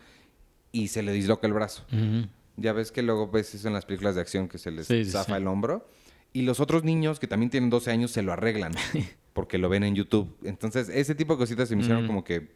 y 0.71 0.87
se 0.87 1.01
le 1.03 1.11
disloca 1.11 1.47
el 1.47 1.53
brazo. 1.53 1.85
Ya 2.57 2.73
ves 2.73 2.91
que 2.91 3.01
luego 3.01 3.29
ves 3.29 3.53
eso 3.55 3.67
en 3.67 3.73
las 3.73 3.85
películas 3.85 4.15
de 4.15 4.21
acción 4.21 4.47
que 4.47 4.57
se 4.57 4.71
les 4.71 4.87
Sí, 4.87 5.03
zafa 5.05 5.35
sí. 5.35 5.41
el 5.41 5.47
hombro. 5.47 5.87
Y 6.33 6.43
los 6.43 6.59
otros 6.59 6.83
niños 6.83 7.19
que 7.19 7.27
también 7.27 7.49
tienen 7.49 7.69
12 7.69 7.91
años 7.91 8.11
se 8.11 8.21
lo 8.21 8.31
arreglan 8.31 8.71
porque 9.33 9.57
lo 9.57 9.67
ven 9.67 9.83
en 9.83 9.95
YouTube. 9.95 10.37
Entonces, 10.43 10.87
ese 10.89 11.15
tipo 11.15 11.33
de 11.33 11.39
cositas 11.39 11.67
se 11.67 11.75
me 11.75 11.81
hicieron 11.81 12.03
Mm. 12.05 12.07
como 12.07 12.23
que. 12.23 12.55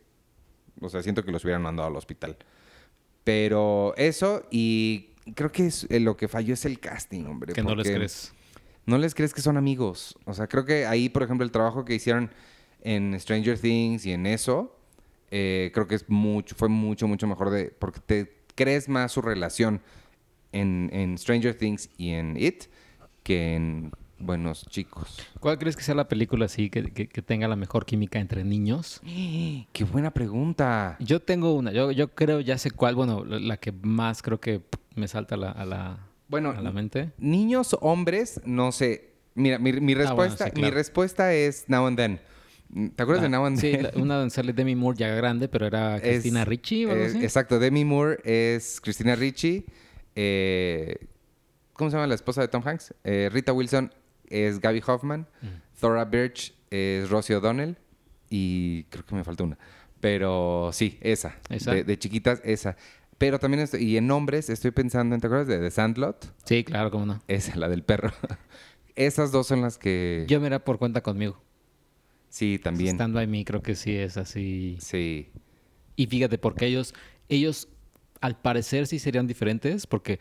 O 0.81 0.89
sea, 0.89 1.01
siento 1.03 1.23
que 1.25 1.31
los 1.31 1.43
hubieran 1.43 1.61
mandado 1.61 1.87
al 1.89 1.95
hospital. 1.95 2.37
Pero 3.23 3.93
eso, 3.97 4.45
y 4.51 5.09
creo 5.35 5.51
que 5.51 5.65
es, 5.67 5.87
eh, 5.89 5.99
lo 5.99 6.15
que 6.15 6.27
falló 6.27 6.53
es 6.53 6.65
el 6.65 6.79
casting, 6.79 7.25
hombre. 7.25 7.53
Que 7.53 7.63
no 7.63 7.75
les 7.75 7.89
crees. 7.89 8.33
No 8.85 8.97
les 8.99 9.15
crees 9.15 9.33
que 9.33 9.41
son 9.41 9.57
amigos. 9.57 10.15
O 10.25 10.33
sea, 10.33 10.47
creo 10.47 10.63
que 10.65 10.85
ahí, 10.85 11.09
por 11.09 11.23
ejemplo, 11.23 11.43
el 11.43 11.51
trabajo 11.51 11.85
que 11.85 11.95
hicieron 11.95 12.29
en 12.85 13.19
Stranger 13.19 13.57
Things 13.59 14.05
y 14.05 14.11
en 14.13 14.25
eso, 14.27 14.77
eh, 15.31 15.71
creo 15.73 15.87
que 15.87 15.95
es 15.95 16.07
mucho, 16.07 16.55
fue 16.55 16.69
mucho, 16.69 17.07
mucho 17.07 17.25
mejor 17.27 17.49
de. 17.49 17.65
Porque 17.77 17.99
te 17.99 18.31
crees 18.55 18.87
más 18.87 19.11
su 19.11 19.21
relación 19.21 19.81
en, 20.51 20.89
en 20.93 21.17
Stranger 21.17 21.55
Things 21.55 21.89
y 21.97 22.11
en 22.11 22.37
It 22.37 22.65
que 23.23 23.55
en 23.55 23.91
Buenos 24.19 24.65
Chicos. 24.69 25.17
¿Cuál 25.39 25.57
crees 25.57 25.75
que 25.75 25.81
sea 25.83 25.95
la 25.95 26.07
película 26.07 26.45
así 26.45 26.69
que, 26.69 26.91
que- 26.93 27.07
que 27.09 27.21
tenga 27.21 27.47
la 27.47 27.55
mejor 27.55 27.85
química 27.85 28.19
entre 28.19 28.43
niños? 28.43 29.01
¡Qué 29.73 29.83
buena 29.83 30.11
pregunta! 30.11 30.95
Yo 30.99 31.21
tengo 31.21 31.53
una, 31.55 31.71
yo, 31.71 31.91
yo 31.91 32.13
creo, 32.13 32.39
ya 32.39 32.57
sé 32.57 32.69
cuál, 32.71 32.95
bueno, 32.95 33.25
la 33.25 33.57
que 33.57 33.71
más 33.71 34.21
creo 34.21 34.39
que 34.39 34.61
me 34.95 35.07
salta 35.07 35.35
a 35.35 35.37
la, 35.39 35.51
a 35.51 35.65
la, 35.65 35.97
Bueno, 36.29 36.51
a 36.51 36.61
la 36.61 36.71
mente. 36.71 37.11
niños, 37.17 37.75
hombres, 37.81 38.39
no 38.45 38.71
sé. 38.71 39.09
Mira, 39.33 39.57
mi, 39.59 39.73
mi 39.73 39.93
Ah, 39.93 40.13
bueno, 40.13 40.31
respuesta, 40.31 40.45
sí, 40.45 40.51
claro. 40.51 40.67
mi 40.67 40.71
respuesta 40.73 41.33
es 41.33 41.65
Now 41.67 41.87
and 41.87 41.97
Then. 41.97 42.19
¿Te 42.95 43.03
acuerdas 43.03 43.21
de 43.21 43.27
Ah, 43.27 43.29
Now 43.39 43.45
and 43.45 43.57
Sí, 43.59 43.71
la- 43.77 43.91
una 43.95 44.29
sale 44.29 44.51
Demi 44.53 44.75
Moore 44.75 44.97
ya 44.97 45.07
grande, 45.15 45.47
pero 45.47 45.65
era 45.65 45.95
Es- 45.97 46.01
Cristina 46.21 46.43
Ricci 46.43 46.85
o 46.85 46.91
algo 46.91 47.03
eh, 47.03 47.07
así. 47.07 47.17
Exacto, 47.23 47.57
Demi 47.59 47.85
Moore 47.85 48.17
es 48.25 48.81
Cristina 48.81 49.15
Ricci. 49.15 49.65
eh, 50.15 51.07
¿cómo 51.73 51.89
se 51.89 51.95
llama 51.97 52.07
la 52.07 52.15
esposa 52.15 52.41
de 52.41 52.47
Tom 52.47 52.61
Hanks? 52.65 52.93
Eh, 53.03 53.29
Rita 53.31 53.53
Wilson 53.53 53.93
es 54.29 54.59
Gaby 54.59 54.81
Hoffman. 54.87 55.27
Thora 55.79 56.05
Birch 56.05 56.53
es 56.69 57.09
Rosie 57.09 57.35
O'Donnell. 57.35 57.77
Y 58.29 58.83
creo 58.85 59.05
que 59.05 59.15
me 59.15 59.23
falta 59.23 59.43
una. 59.43 59.57
Pero 60.01 60.71
sí, 60.73 60.97
esa. 61.01 61.35
¿Esa? 61.49 61.73
De, 61.73 61.83
de 61.83 61.97
chiquitas, 61.99 62.41
esa. 62.43 62.75
Pero 63.17 63.39
también, 63.39 63.63
estoy- 63.63 63.83
y 63.83 63.97
en 63.97 64.07
nombres, 64.07 64.49
estoy 64.49 64.71
pensando 64.71 65.15
en, 65.15 65.21
¿te 65.21 65.27
acuerdas 65.27 65.47
de 65.47 65.59
The 65.59 65.71
Sandlot? 65.71 66.33
Sí, 66.45 66.63
claro, 66.63 66.91
cómo 66.91 67.05
no. 67.05 67.21
Esa, 67.27 67.55
la 67.55 67.69
del 67.69 67.83
perro. 67.83 68.11
Esas 68.95 69.31
dos 69.31 69.47
son 69.47 69.61
las 69.61 69.77
que... 69.77 70.25
Yo 70.27 70.39
me 70.41 70.47
era 70.47 70.63
por 70.63 70.79
cuenta 70.79 71.01
conmigo. 71.01 71.41
Sí, 72.35 72.59
también. 72.61 72.95
Stand 72.95 73.13
by 73.15 73.27
me 73.27 73.45
creo 73.45 73.61
que 73.61 73.75
sí 73.75 73.95
es 73.95 74.17
así. 74.17 74.75
Sí. 74.81 75.29
Y 75.95 76.07
fíjate, 76.07 76.37
porque 76.37 76.65
ellos, 76.65 76.93
ellos 77.29 77.69
al 78.19 78.37
parecer 78.41 78.87
sí 78.87 78.99
serían 78.99 79.25
diferentes, 79.25 79.87
porque 79.87 80.19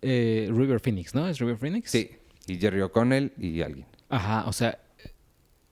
eh, 0.00 0.48
River 0.50 0.80
Phoenix, 0.80 1.14
¿no? 1.14 1.28
¿Es 1.28 1.38
River 1.38 1.58
Phoenix? 1.58 1.90
Sí. 1.90 2.12
Y 2.46 2.56
Jerry 2.56 2.80
O'Connell 2.80 3.32
y 3.38 3.60
alguien. 3.60 3.84
Ajá, 4.08 4.44
o 4.46 4.54
sea, 4.54 4.78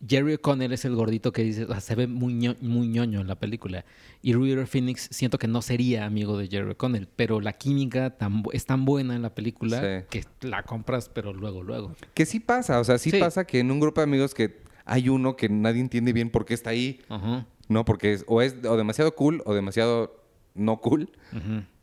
Jerry 0.07 0.35
O'Connell 0.35 0.73
es 0.75 0.85
el 0.85 0.95
gordito 0.95 1.33
que 1.33 1.43
dice, 1.43 1.65
o 1.65 1.69
sea, 1.69 1.81
se 1.81 1.95
ve 1.95 2.07
muy, 2.07 2.35
ño- 2.35 2.57
muy 2.61 2.89
ñoño 2.89 3.21
en 3.23 3.27
la 3.29 3.37
película. 3.37 3.85
Y 4.21 4.35
River 4.35 4.67
Phoenix 4.67 5.09
siento 5.11 5.39
que 5.39 5.47
no 5.47 5.63
sería 5.63 6.05
amigo 6.05 6.37
de 6.37 6.49
Jerry 6.49 6.73
O'Connell, 6.73 7.09
pero 7.17 7.41
la 7.41 7.53
química 7.55 8.11
tan, 8.19 8.43
es 8.53 8.67
tan 8.67 8.85
buena 8.85 9.15
en 9.17 9.23
la 9.23 9.35
película 9.35 9.81
Sí. 9.81 10.05
que 10.11 10.47
la 10.47 10.65
compras, 10.65 11.09
pero 11.09 11.33
luego, 11.33 11.63
luego. 11.63 11.95
Que 12.15 12.27
sí 12.27 12.41
pasa, 12.41 12.79
o 12.81 12.85
sea, 12.85 12.99
sí, 12.99 13.11
Sí. 13.11 13.19
pasa 13.21 13.47
que 13.47 13.61
en 13.61 13.71
un 13.71 13.81
grupo 13.81 14.01
de 14.01 14.05
amigos 14.05 14.35
que 14.35 14.61
hay 14.85 15.09
uno 15.09 15.37
que 15.37 15.49
nadie 15.49 15.81
entiende 15.81 16.13
bien 16.13 16.31
por 16.31 16.45
qué 16.45 16.55
está 16.55 16.71
ahí, 16.71 17.01
Ajá. 17.09 17.47
¿no? 17.69 17.85
Porque 17.85 18.13
es 18.13 18.25
o 18.27 18.43
es 18.43 18.57
o 18.65 18.77
demasiado 18.77 19.15
cool 19.15 19.43
o 19.47 19.55
demasiado 19.55 20.23
no 20.55 20.81
cool, 20.81 21.11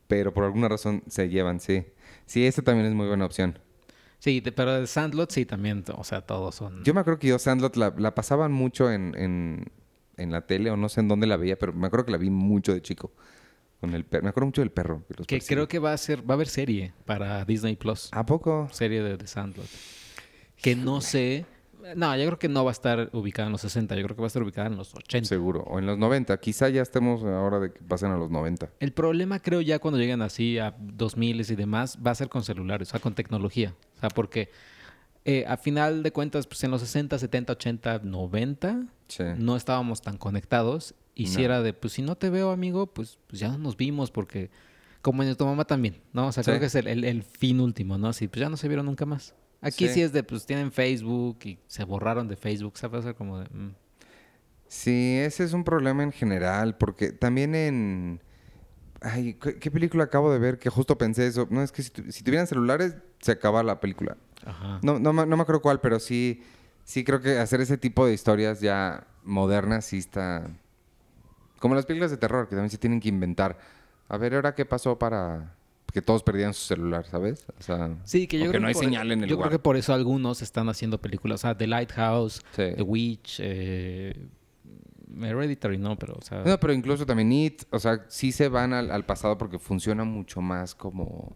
pero 0.07 0.33
por 0.33 0.43
alguna 0.43 0.67
razón 0.67 1.03
se 1.07 1.29
llevan, 1.29 1.59
sí. 1.59 1.85
Sí, 2.25 2.45
esta 2.45 2.61
también 2.61 2.87
es 2.87 2.93
muy 2.93 3.07
buena 3.07 3.25
opción. 3.25 3.57
Sí, 4.19 4.41
de- 4.41 4.51
pero 4.51 4.73
de 4.79 4.85
Sandlot 4.87 5.31
sí 5.31 5.45
también, 5.45 5.83
o 5.95 6.03
sea, 6.03 6.21
todos 6.21 6.55
son... 6.55 6.83
Yo 6.83 6.93
me 6.93 6.99
acuerdo 6.99 7.19
que 7.19 7.27
yo 7.27 7.39
Sandlot 7.39 7.75
la, 7.77 7.93
la 7.97 8.13
pasaban 8.15 8.51
mucho 8.51 8.91
en, 8.91 9.15
en, 9.17 9.71
en 10.17 10.31
la 10.31 10.41
tele 10.45 10.69
o 10.71 10.77
no 10.77 10.89
sé 10.89 10.99
en 10.99 11.07
dónde 11.07 11.25
la 11.25 11.37
veía, 11.37 11.57
pero 11.57 11.71
me 11.73 11.87
acuerdo 11.87 12.05
que 12.05 12.11
la 12.11 12.17
vi 12.17 12.29
mucho 12.29 12.73
de 12.73 12.81
chico. 12.81 13.11
Con 13.79 13.93
el 13.93 14.03
perro. 14.03 14.23
Me 14.23 14.29
acuerdo 14.31 14.47
mucho 14.47 14.61
del 14.61 14.71
perro. 14.71 15.03
Que, 15.25 15.39
creo 15.39 15.69
que 15.69 15.79
va 15.79 15.93
a 15.93 15.97
ser, 15.97 16.29
va 16.29 16.33
a 16.33 16.35
haber 16.35 16.49
serie 16.49 16.91
para 17.05 17.45
Disney 17.45 17.77
Plus. 17.77 18.09
¿A 18.11 18.25
poco? 18.25 18.67
Serie 18.73 19.01
de 19.01 19.17
The 19.17 19.25
Sandlot. 19.25 19.65
Que 20.61 20.75
no 20.75 20.99
sé. 20.99 21.45
No, 21.95 22.15
yo 22.17 22.25
creo 22.25 22.39
que 22.39 22.49
no 22.49 22.63
va 22.65 22.71
a 22.71 22.73
estar 22.73 23.09
ubicada 23.13 23.47
en 23.47 23.51
los 23.53 23.61
60, 23.61 23.95
yo 23.95 24.03
creo 24.03 24.15
que 24.15 24.21
va 24.21 24.25
a 24.25 24.27
estar 24.27 24.43
ubicada 24.43 24.67
en 24.67 24.75
los 24.75 24.93
80. 24.93 25.27
Seguro. 25.27 25.61
O 25.61 25.79
en 25.79 25.85
los 25.85 25.97
90. 25.97 26.37
Quizá 26.39 26.69
ya 26.69 26.81
estemos 26.81 27.23
ahora 27.23 27.59
de 27.59 27.71
que 27.71 27.81
pasen 27.81 28.11
a 28.11 28.17
los 28.17 28.29
90. 28.29 28.69
El 28.79 28.91
problema 28.93 29.39
creo 29.39 29.61
ya 29.61 29.79
cuando 29.79 29.97
lleguen 29.99 30.21
así 30.21 30.57
a 30.59 30.75
2000 30.79 31.41
y 31.51 31.55
demás 31.55 31.97
va 32.05 32.11
a 32.11 32.15
ser 32.15 32.29
con 32.29 32.43
celulares, 32.43 32.89
o 32.89 32.91
sea, 32.91 32.99
con 32.99 33.13
tecnología. 33.15 33.75
O 33.97 33.99
sea, 33.99 34.09
porque 34.09 34.49
eh, 35.25 35.45
a 35.47 35.57
final 35.57 36.03
de 36.03 36.11
cuentas, 36.11 36.47
pues 36.47 36.63
en 36.63 36.71
los 36.71 36.81
60, 36.81 37.17
70, 37.19 37.53
80, 37.53 37.99
90 38.03 38.83
Sí. 39.07 39.23
no 39.37 39.55
estábamos 39.55 40.01
tan 40.01 40.17
conectados. 40.17 40.95
Y 41.15 41.27
si 41.27 41.43
era 41.43 41.61
de, 41.61 41.73
pues 41.73 41.93
si 41.93 42.01
no 42.01 42.15
te 42.15 42.29
veo, 42.29 42.51
amigo, 42.51 42.87
pues, 42.87 43.17
pues 43.27 43.39
ya 43.39 43.49
no 43.49 43.57
nos 43.57 43.75
vimos 43.77 44.11
porque... 44.11 44.49
Como 45.01 45.23
en 45.23 45.33
tu 45.35 45.45
mamá 45.45 45.63
también, 45.65 46.01
¿no? 46.11 46.27
O 46.27 46.31
sea, 46.33 46.43
creo 46.43 46.59
que 46.59 46.65
es 46.65 46.75
el, 46.75 46.85
el- 46.87 47.05
el 47.05 47.23
fin 47.23 47.61
último, 47.61 47.97
¿no? 47.97 48.09
Así, 48.09 48.27
pues 48.27 48.41
ya 48.41 48.49
no 48.49 48.57
se 48.57 48.67
vieron 48.67 48.85
nunca 48.85 49.05
más. 49.05 49.33
Aquí 49.61 49.87
sí. 49.87 49.93
Sí. 49.95 50.01
es 50.01 50.13
de, 50.13 50.23
pues 50.23 50.45
tienen 50.45 50.71
Facebook 50.71 51.39
y 51.43 51.59
se 51.67 51.83
borraron 51.83 52.27
de 52.27 52.35
Facebook, 52.37 52.77
¿sabes? 52.77 52.99
O 52.99 53.03
sea, 53.03 53.13
como 53.13 53.39
de... 53.39 53.45
mm. 53.49 53.75
Sí, 54.67 55.17
ese 55.19 55.43
es 55.43 55.53
un 55.53 55.63
problema 55.63 56.03
en 56.03 56.11
general, 56.11 56.77
porque 56.77 57.11
también 57.11 57.55
en... 57.55 58.21
Ay, 59.01 59.33
¿qué, 59.35 59.57
qué 59.57 59.71
película 59.71 60.03
acabo 60.03 60.31
de 60.31 60.37
ver 60.39 60.59
que 60.59 60.69
justo 60.69 60.97
pensé 60.97 61.25
eso? 61.25 61.47
No, 61.49 61.63
es 61.63 61.71
que 61.71 61.81
si, 61.83 61.89
tu- 61.89 62.11
si 62.11 62.23
tuvieran 62.23 62.47
celulares, 62.47 62.95
se 63.19 63.31
acaba 63.31 63.63
la 63.63 63.79
película. 63.79 64.17
Ajá. 64.45 64.79
No, 64.83 64.99
no, 64.99 65.11
me- 65.13 65.25
no 65.25 65.37
me 65.37 65.41
acuerdo 65.41 65.61
cuál, 65.61 65.81
pero 65.81 65.99
sí, 65.99 66.43
sí 66.83 67.03
creo 67.03 67.19
que 67.21 67.39
hacer 67.39 67.61
ese 67.61 67.77
tipo 67.77 68.05
de 68.05 68.13
historias 68.13 68.61
ya 68.61 69.07
modernas 69.23 69.85
sí 69.85 69.97
está... 69.97 70.47
Como 71.59 71.75
las 71.75 71.85
películas 71.85 72.11
de 72.11 72.17
terror, 72.17 72.47
que 72.47 72.55
también 72.55 72.69
se 72.69 72.77
tienen 72.77 72.99
que 72.99 73.09
inventar. 73.09 73.57
A 74.07 74.17
ver, 74.17 74.35
¿ahora 74.35 74.53
qué 74.55 74.65
pasó 74.65 74.97
para 74.99 75.55
que 75.91 76.01
todos 76.01 76.23
perdieran 76.23 76.53
su 76.53 76.61
celular, 76.65 77.05
¿sabes? 77.05 77.45
O 77.59 77.63
sea, 77.63 77.97
Sí, 78.03 78.27
que 78.27 78.37
yo 78.39 78.49
creo 78.49 78.61
no 78.61 78.67
hay 78.67 78.73
por- 78.73 78.83
señal 78.83 79.11
en 79.11 79.23
el 79.23 79.29
Yo 79.29 79.35
lugar. 79.35 79.49
creo 79.49 79.59
que 79.59 79.63
por 79.63 79.75
eso 79.77 79.93
algunos 79.93 80.41
están 80.41 80.69
haciendo 80.69 80.99
películas. 81.01 81.39
O 81.39 81.41
sea, 81.41 81.57
The 81.57 81.67
Lighthouse, 81.67 82.41
Sí. 82.55 82.63
The 82.75 82.81
Witch, 82.83 83.39
eh, 83.41 84.27
Hereditary, 85.21 85.77
no, 85.77 85.97
pero, 85.97 86.13
o 86.15 86.21
sea... 86.21 86.43
No, 86.43 86.59
pero 86.59 86.71
incluso 86.73 87.05
también 87.05 87.31
It, 87.31 87.63
o 87.71 87.79
sea, 87.79 88.05
sí 88.09 88.31
se 88.31 88.47
van 88.47 88.73
al, 88.73 88.91
al 88.91 89.05
pasado 89.05 89.37
porque 89.37 89.57
funciona 89.59 90.03
mucho 90.03 90.41
más 90.41 90.75
como... 90.75 91.35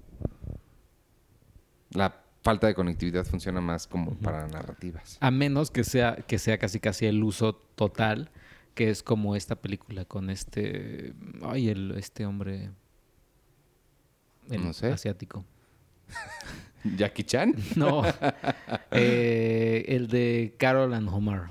La 1.91 2.21
falta 2.41 2.67
de 2.67 2.75
conectividad 2.75 3.25
funciona 3.25 3.61
más 3.61 3.87
como 3.87 4.15
para 4.15 4.47
narrativas. 4.47 5.17
A 5.21 5.31
menos 5.31 5.71
que 5.71 5.83
sea, 5.83 6.15
que 6.15 6.39
sea 6.39 6.57
casi 6.57 6.79
casi 6.79 7.05
el 7.05 7.23
uso 7.23 7.53
total, 7.53 8.29
que 8.73 8.89
es 8.89 9.03
como 9.03 9.35
esta 9.35 9.55
película 9.55 10.05
con 10.05 10.29
este... 10.29 11.13
Ay, 11.41 11.69
el, 11.69 11.91
este 11.97 12.25
hombre... 12.25 12.71
El 14.49 14.63
No 14.65 14.73
sé. 14.73 14.91
asiático. 14.91 15.45
¿Jackie 16.97 17.23
Chan? 17.23 17.55
No. 17.75 18.03
Eh, 18.91 19.85
el 19.87 20.07
de 20.07 20.55
Carol 20.57 20.93
and 20.93 21.09
Homer. 21.09 21.43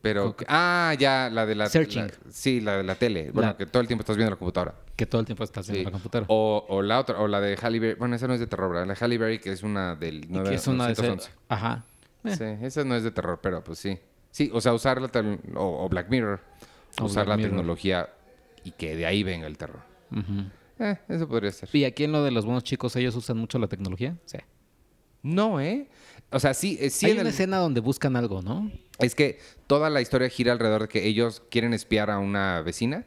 Pero... 0.00 0.36
Ah, 0.46 0.94
ya, 0.98 1.28
la 1.28 1.44
de 1.44 1.54
la... 1.56 1.66
Searching. 1.68 2.06
la- 2.06 2.12
sí, 2.30 2.60
la 2.60 2.76
de 2.78 2.84
la 2.84 2.94
tele. 2.94 3.30
Bueno, 3.32 3.50
La- 3.50 3.56
que 3.56 3.66
todo 3.66 3.80
el 3.80 3.88
tiempo 3.88 4.02
estás 4.02 4.16
viendo 4.16 4.30
la 4.30 4.36
computadora. 4.36 4.74
Que 4.94 5.06
todo 5.06 5.20
el 5.20 5.26
tiempo 5.26 5.42
está 5.44 5.60
haciendo 5.60 5.80
Sí. 5.80 5.84
la 5.84 5.90
computadora. 5.90 6.26
O, 6.30 6.64
o 6.68 6.82
la 6.82 7.00
otra, 7.00 7.18
o 7.20 7.26
la 7.26 7.40
de 7.40 7.56
Halle 7.60 7.80
Berry. 7.80 7.98
Bueno, 7.98 8.14
esa 8.14 8.28
no 8.28 8.34
es 8.34 8.40
de 8.40 8.46
terror, 8.46 8.70
¿verdad? 8.70 8.86
La 8.86 8.94
de 8.94 9.04
Halle 9.04 9.18
Berry, 9.18 9.38
que 9.40 9.50
es 9.52 9.62
una 9.64 9.96
del 9.96 10.24
Y 10.24 10.42
que 10.44 10.54
es 10.54 10.66
una 10.68 10.86
de. 10.86 10.94
911. 10.94 11.30
Ajá. 11.48 11.84
Eh. 12.24 12.36
Sí, 12.36 12.64
esa 12.64 12.84
no 12.84 12.94
es 12.94 13.02
de 13.02 13.10
terror, 13.10 13.40
pero 13.42 13.62
pues 13.62 13.78
sí. 13.80 13.98
Sí, 14.30 14.50
o 14.52 14.60
sea, 14.60 14.72
usar 14.72 15.00
la 15.02 15.10
o, 15.56 15.84
o 15.84 15.88
Black 15.88 16.08
Mirror, 16.08 16.40
O 17.00 17.04
usar 17.06 17.24
Black 17.26 17.28
la 17.28 17.36
Mirror. 17.36 17.50
tecnología 17.50 18.08
y 18.64 18.70
que 18.72 18.94
de 18.96 19.06
ahí 19.06 19.22
venga 19.24 19.46
el 19.48 19.58
terror. 19.58 19.80
Ujú. 20.12 20.44
Eh, 20.78 20.96
eso 21.08 21.28
podría 21.28 21.50
ser. 21.52 21.68
Y 21.72 21.84
aquí 21.84 22.04
en 22.04 22.12
lo 22.12 22.22
de 22.24 22.30
los 22.30 22.44
buenos 22.44 22.62
chicos, 22.64 22.94
¿ellos 22.96 23.14
usan 23.16 23.36
mucho 23.38 23.58
la 23.58 23.66
tecnología? 23.68 24.16
Sí. 24.24 24.38
No, 25.22 25.60
¿eh? 25.60 25.88
O 26.30 26.38
sea, 26.38 26.54
sí, 26.54 26.78
eh, 26.80 26.90
sí 26.90 27.06
Hay 27.06 27.12
en 27.12 27.18
una 27.18 27.28
el- 27.28 27.34
escena 27.34 27.56
donde 27.58 27.80
buscan 27.80 28.14
algo, 28.16 28.42
¿no? 28.42 28.70
es 29.00 29.14
que 29.14 29.38
toda 29.68 29.90
la 29.90 30.00
historia 30.00 30.28
gira 30.28 30.52
alrededor 30.52 30.82
de 30.82 30.88
que 30.88 31.06
ellos 31.06 31.42
quieren 31.50 31.72
espiar 31.72 32.10
a 32.10 32.18
una 32.18 32.62
vecina. 32.62 33.04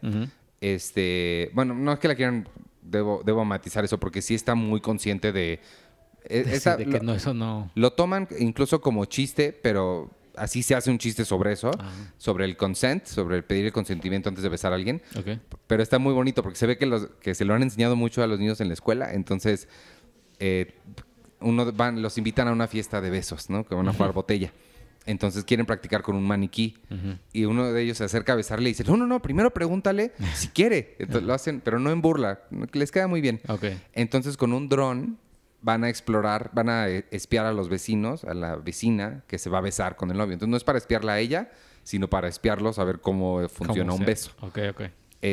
Este, 0.59 1.49
bueno, 1.53 1.73
no 1.73 1.91
es 1.93 1.99
que 1.99 2.07
la 2.07 2.15
quieran, 2.15 2.47
debo, 2.81 3.21
debo 3.25 3.43
matizar 3.45 3.83
eso 3.83 3.99
porque 3.99 4.21
sí 4.21 4.35
está 4.35 4.55
muy 4.55 4.79
consciente 4.81 5.31
de... 5.31 5.59
esta- 6.23 6.77
de 6.77 6.85
lo, 6.85 6.91
que 6.99 7.05
no, 7.05 7.13
eso 7.15 7.33
no... 7.33 7.71
lo 7.75 7.93
toman 7.93 8.27
incluso 8.39 8.79
como 8.81 9.05
chiste, 9.05 9.51
pero 9.53 10.11
así 10.35 10.63
se 10.63 10.75
hace 10.75 10.89
un 10.91 10.97
chiste 10.97 11.25
sobre 11.25 11.51
eso, 11.53 11.71
Ah. 11.79 11.89
sobre 12.17 12.45
el 12.45 12.57
consent, 12.57 13.05
sobre 13.05 13.37
el 13.37 13.43
pedir 13.43 13.65
el 13.65 13.71
consentimiento 13.71 14.29
antes 14.29 14.43
de 14.43 14.49
besar 14.49 14.71
a 14.71 14.75
alguien. 14.75 15.01
Pero 15.67 15.83
está 15.83 15.99
muy 15.99 16.13
bonito 16.13 16.43
porque 16.43 16.57
se 16.57 16.67
ve 16.67 16.77
que, 16.77 16.85
los, 16.85 17.07
que 17.21 17.35
se 17.35 17.45
lo 17.45 17.53
han 17.53 17.63
enseñado 17.63 17.95
mucho 17.95 18.23
a 18.23 18.27
los 18.27 18.39
niños 18.39 18.61
en 18.61 18.67
la 18.67 18.73
escuela. 18.73 19.13
Entonces, 19.13 19.67
eh, 20.39 20.73
uno 21.39 21.71
van, 21.71 22.01
los 22.01 22.17
invitan 22.17 22.47
a 22.47 22.51
una 22.51 22.67
fiesta 22.67 23.01
de 23.01 23.09
besos, 23.09 23.49
¿no? 23.49 23.65
Que 23.65 23.73
van 23.75 23.87
a 23.87 23.93
jugar 23.93 24.13
botella. 24.13 24.51
Entonces 25.07 25.43
quieren 25.43 25.65
practicar 25.65 26.03
con 26.03 26.15
un 26.15 26.23
maniquí. 26.23 26.77
Y 27.33 27.45
uno 27.45 27.71
de 27.73 27.81
ellos 27.81 27.97
se 27.97 28.03
acerca 28.03 28.33
a 28.33 28.35
besarle 28.35 28.69
y 28.69 28.73
dice, 28.73 28.83
no, 28.83 28.95
no, 28.97 29.07
no, 29.07 29.19
primero 29.21 29.51
pregúntale 29.51 30.11
si 30.35 30.47
quiere. 30.53 30.95
Entonces, 30.99 31.23
lo 31.23 31.33
hacen, 31.33 31.59
pero 31.59 31.79
no 31.79 31.89
en 31.91 32.01
burla. 32.03 32.41
Les 32.73 32.91
queda 32.91 33.07
muy 33.07 33.19
bien. 33.21 33.41
Entonces, 33.93 34.37
con 34.37 34.53
un 34.53 34.69
dron 34.69 35.17
van 35.61 35.83
a 35.83 35.89
explorar, 35.89 36.49
van 36.53 36.69
a 36.69 36.89
eh, 36.89 37.05
espiar 37.11 37.45
a 37.45 37.53
los 37.53 37.69
vecinos, 37.69 38.23
a 38.23 38.33
la 38.33 38.55
vecina 38.55 39.23
que 39.27 39.37
se 39.37 39.49
va 39.49 39.59
a 39.59 39.61
besar 39.61 39.95
con 39.95 40.09
el 40.11 40.17
novio. 40.17 40.33
Entonces, 40.33 40.49
no 40.51 40.57
es 40.57 40.63
para 40.63 40.77
espiarla 40.77 41.13
a 41.13 41.19
ella, 41.19 41.51
sino 41.83 42.09
para 42.09 42.27
espiarlos 42.27 42.79
a 42.79 42.83
ver 42.83 42.99
cómo 42.99 43.41
eh, 43.41 43.49
funciona 43.49 43.89
¿Cómo 43.89 43.93
un 43.95 43.99
se- 43.99 44.05
beso. 44.05 44.31
Ok, 44.41 44.57
ok. 44.71 44.81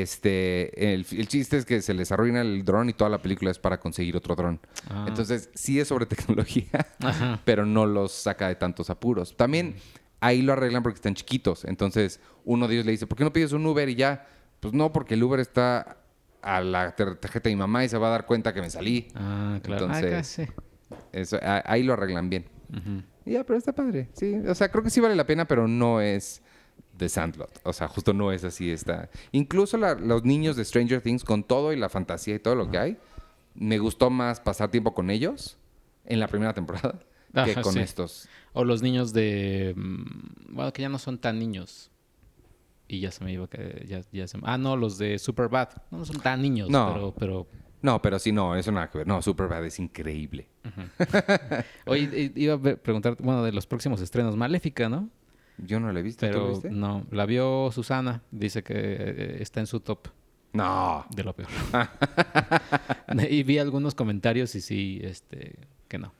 Este, 0.02 0.92
el, 0.94 1.06
el 1.10 1.28
chiste 1.28 1.56
es 1.56 1.64
que 1.64 1.80
se 1.82 1.94
les 1.94 2.12
arruina 2.12 2.42
el 2.42 2.62
dron 2.64 2.88
y 2.88 2.92
toda 2.92 3.08
la 3.10 3.22
película 3.22 3.50
es 3.50 3.58
para 3.58 3.80
conseguir 3.80 4.16
otro 4.16 4.34
dron. 4.36 4.60
Ah. 4.88 5.06
Entonces, 5.08 5.50
sí 5.54 5.80
es 5.80 5.88
sobre 5.88 6.06
tecnología, 6.06 6.86
Ajá. 7.00 7.40
pero 7.44 7.64
no 7.66 7.86
los 7.86 8.12
saca 8.12 8.48
de 8.48 8.54
tantos 8.54 8.90
apuros. 8.90 9.34
También 9.36 9.76
ahí 10.20 10.42
lo 10.42 10.52
arreglan 10.52 10.82
porque 10.82 10.96
están 10.96 11.14
chiquitos. 11.14 11.64
Entonces, 11.64 12.20
uno 12.44 12.68
de 12.68 12.74
ellos 12.74 12.86
le 12.86 12.92
dice, 12.92 13.06
¿por 13.06 13.16
qué 13.16 13.24
no 13.24 13.32
pides 13.32 13.52
un 13.52 13.64
Uber 13.66 13.88
y 13.88 13.94
ya? 13.94 14.26
Pues 14.60 14.74
no, 14.74 14.92
porque 14.92 15.14
el 15.14 15.22
Uber 15.22 15.40
está 15.40 15.96
a 16.42 16.60
la 16.60 16.94
tar- 16.94 17.16
tarjeta 17.16 17.48
de 17.48 17.54
mi 17.54 17.58
mamá 17.60 17.84
y 17.84 17.88
se 17.88 17.98
va 17.98 18.08
a 18.08 18.10
dar 18.10 18.26
cuenta 18.26 18.52
que 18.54 18.60
me 18.60 18.70
salí. 18.70 19.08
Ah, 19.14 19.58
claro. 19.62 19.86
Ah, 19.90 19.98
Entonces- 20.00 20.12
acá 20.12 20.22
sí. 20.24 20.44
Eso, 21.12 21.38
a- 21.42 21.62
ahí 21.66 21.82
lo 21.82 21.92
arreglan 21.92 22.30
bien. 22.30 22.46
Ya, 23.24 23.44
pero 23.44 23.58
está 23.58 23.74
padre. 23.74 24.08
Sí, 24.14 24.34
o 24.46 24.54
sea, 24.54 24.70
creo 24.70 24.82
que 24.82 24.90
sí 24.90 25.00
vale 25.00 25.14
la 25.16 25.26
pena, 25.26 25.46
pero 25.46 25.68
no 25.68 26.00
es 26.00 26.42
The 26.96 27.08
Sandlot. 27.08 27.60
O 27.64 27.72
sea, 27.72 27.88
justo 27.88 28.12
no 28.14 28.32
es 28.32 28.42
así. 28.44 28.70
Está. 28.70 29.10
Incluso 29.32 29.76
la- 29.76 29.94
los 29.94 30.24
niños 30.24 30.56
de 30.56 30.64
Stranger 30.64 31.00
Things, 31.02 31.24
con 31.24 31.44
todo 31.44 31.72
y 31.72 31.76
la 31.76 31.88
fantasía 31.88 32.34
y 32.34 32.38
todo 32.38 32.54
lo 32.54 32.70
que 32.70 32.78
hay, 32.78 32.96
me 33.54 33.78
gustó 33.78 34.08
más 34.10 34.40
pasar 34.40 34.70
tiempo 34.70 34.94
con 34.94 35.10
ellos 35.10 35.58
en 36.06 36.20
la 36.20 36.28
primera 36.28 36.54
temporada 36.54 36.98
que 37.34 37.40
Ajá, 37.52 37.60
con 37.62 37.74
sí. 37.74 37.80
estos. 37.80 38.28
O 38.54 38.64
los 38.64 38.80
niños 38.82 39.12
de... 39.12 39.74
mm, 39.76 40.54
Bueno, 40.54 40.72
que 40.72 40.82
ya 40.82 40.88
no 40.88 40.98
son 40.98 41.18
tan 41.18 41.38
niños. 41.38 41.90
Y 42.88 43.00
ya 43.00 43.10
se 43.10 43.22
me 43.22 43.32
iba 43.32 43.46
que... 43.48 43.84
Ya, 43.86 44.00
ya 44.12 44.26
se... 44.26 44.38
Ah, 44.42 44.56
no, 44.58 44.76
los 44.76 44.96
de 44.98 45.18
Superbad. 45.18 45.68
No, 45.90 45.98
no 45.98 46.04
son 46.06 46.20
tan 46.20 46.40
niños, 46.42 46.70
No. 46.70 46.92
pero, 46.94 47.14
pero 47.14 47.46
No, 47.82 48.00
pero 48.02 48.18
sí, 48.18 48.32
no, 48.32 48.56
eso 48.56 48.72
nada 48.72 48.88
que 48.90 48.98
ver. 48.98 49.06
No, 49.06 49.20
Superbad 49.22 49.64
es 49.66 49.78
increíble. 49.78 50.48
Oye, 51.86 52.32
i- 52.34 52.42
iba 52.44 52.54
a 52.54 52.58
preguntarte, 52.76 53.22
bueno, 53.22 53.42
de 53.44 53.52
los 53.52 53.66
próximos 53.66 54.00
estrenos, 54.00 54.36
Maléfica, 54.36 54.88
¿no? 54.88 55.10
Yo 55.58 55.80
no 55.80 55.92
la 55.92 56.00
he 56.00 56.02
visto. 56.02 56.20
¿Tú 56.26 56.32
la 56.32 56.38
Pero 56.38 56.48
viste? 56.52 56.70
no, 56.70 57.04
la 57.10 57.26
vio 57.26 57.70
Susana, 57.72 58.22
dice 58.30 58.62
que 58.62 58.74
eh, 58.76 59.36
está 59.40 59.60
en 59.60 59.66
su 59.66 59.80
top 59.80 60.08
No. 60.52 61.04
de 61.10 61.24
lo 61.24 61.34
peor. 61.34 61.48
y 63.30 63.42
vi 63.42 63.58
algunos 63.58 63.94
comentarios 63.94 64.54
y 64.54 64.60
sí, 64.60 65.00
este, 65.02 65.56
que 65.88 65.98
no. 65.98 66.12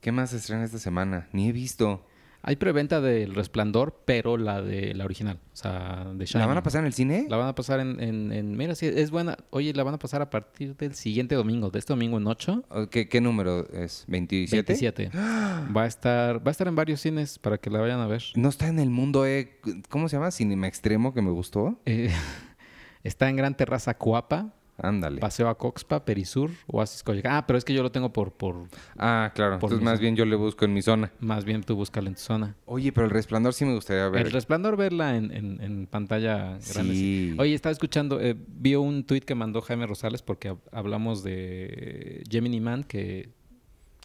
¿Qué 0.00 0.12
más 0.12 0.32
estrena 0.32 0.64
esta 0.64 0.78
semana? 0.78 1.28
Ni 1.32 1.48
he 1.48 1.52
visto. 1.52 2.06
Hay 2.44 2.56
preventa 2.56 3.00
del 3.00 3.34
Resplandor, 3.36 4.02
pero 4.04 4.36
la 4.36 4.60
de 4.62 4.94
la 4.94 5.04
original, 5.04 5.38
o 5.52 5.56
sea, 5.56 6.04
de 6.12 6.18
¿La 6.18 6.24
Shining. 6.24 6.48
van 6.48 6.56
a 6.56 6.62
pasar 6.64 6.80
en 6.80 6.86
el 6.86 6.92
cine? 6.92 7.26
La 7.28 7.36
van 7.36 7.46
a 7.46 7.54
pasar 7.54 7.78
en, 7.78 8.00
en, 8.02 8.32
en- 8.32 8.56
Mira, 8.56 8.74
sí, 8.74 8.86
es 8.86 9.12
buena. 9.12 9.36
Oye, 9.50 9.72
la 9.74 9.84
van 9.84 9.94
a 9.94 9.98
pasar 10.00 10.22
a 10.22 10.28
partir 10.30 10.76
del 10.76 10.94
siguiente 10.94 11.36
domingo, 11.36 11.70
de 11.70 11.78
este 11.78 11.92
domingo 11.92 12.16
en 12.18 12.26
8. 12.26 12.64
¿O 12.68 12.86
¿Qué, 12.90 13.08
qué 13.08 13.20
número 13.20 13.68
es? 13.72 14.06
¿27? 14.08 14.50
27. 14.66 15.10
Va 15.16 15.84
a 15.84 15.86
estar, 15.86 16.44
va 16.44 16.50
a 16.50 16.52
estar 16.52 16.66
en 16.66 16.74
varios 16.74 17.00
cines 17.00 17.38
para 17.38 17.58
que 17.58 17.70
la 17.70 17.78
vayan 17.80 18.00
a 18.00 18.08
ver. 18.08 18.22
No 18.34 18.48
está 18.48 18.66
en 18.66 18.80
el 18.80 18.90
mundo, 18.90 19.24
eh. 19.24 19.60
¿Cómo 19.88 20.08
se 20.08 20.16
llama? 20.16 20.32
Cinema 20.32 20.66
Extremo, 20.66 21.14
que 21.14 21.22
me 21.22 21.30
gustó. 21.30 21.80
Eh, 21.86 22.10
está 23.04 23.28
en 23.28 23.36
Gran 23.36 23.56
Terraza 23.56 23.94
Coapa, 23.98 24.52
Ándale. 24.82 25.20
Paseo 25.20 25.48
a 25.48 25.56
Coxpa, 25.56 26.04
Perisur, 26.04 26.50
Oasis 26.66 27.02
Coyoacán. 27.02 27.32
Ah, 27.32 27.46
pero 27.46 27.56
es 27.58 27.64
que 27.64 27.72
yo 27.72 27.82
lo 27.82 27.90
tengo 27.92 28.12
por, 28.12 28.32
por 28.32 28.66
Ah, 28.98 29.30
claro. 29.34 29.58
Por 29.58 29.68
Entonces 29.70 29.84
más 29.84 29.92
zona. 29.94 30.00
bien 30.00 30.16
yo 30.16 30.24
le 30.26 30.36
busco 30.36 30.64
en 30.64 30.74
mi 30.74 30.82
zona. 30.82 31.12
más 31.20 31.44
bien 31.44 31.62
tú 31.62 31.76
búscala 31.76 32.08
en 32.08 32.14
tu 32.16 32.20
zona. 32.20 32.56
Oye, 32.66 32.92
pero 32.92 33.04
el 33.06 33.10
resplandor 33.10 33.54
sí 33.54 33.64
me 33.64 33.74
gustaría 33.74 34.08
ver. 34.08 34.26
El 34.26 34.32
resplandor 34.32 34.76
verla 34.76 35.16
en, 35.16 35.30
en- 35.32 35.60
en 35.62 35.86
pantalla 35.86 36.58
grande. 36.74 36.94
Sí. 36.94 37.34
Oye, 37.38 37.54
estaba 37.54 37.72
escuchando, 37.72 38.20
eh, 38.20 38.34
vi 38.36 38.74
un 38.74 39.04
tuit 39.04 39.24
que 39.24 39.34
mandó 39.34 39.60
Jaime 39.62 39.86
Rosales 39.86 40.20
porque 40.22 40.50
hab- 40.50 40.60
hablamos 40.72 41.22
de 41.22 42.24
Gemini 42.30 42.60
Man, 42.60 42.84
que, 42.84 43.30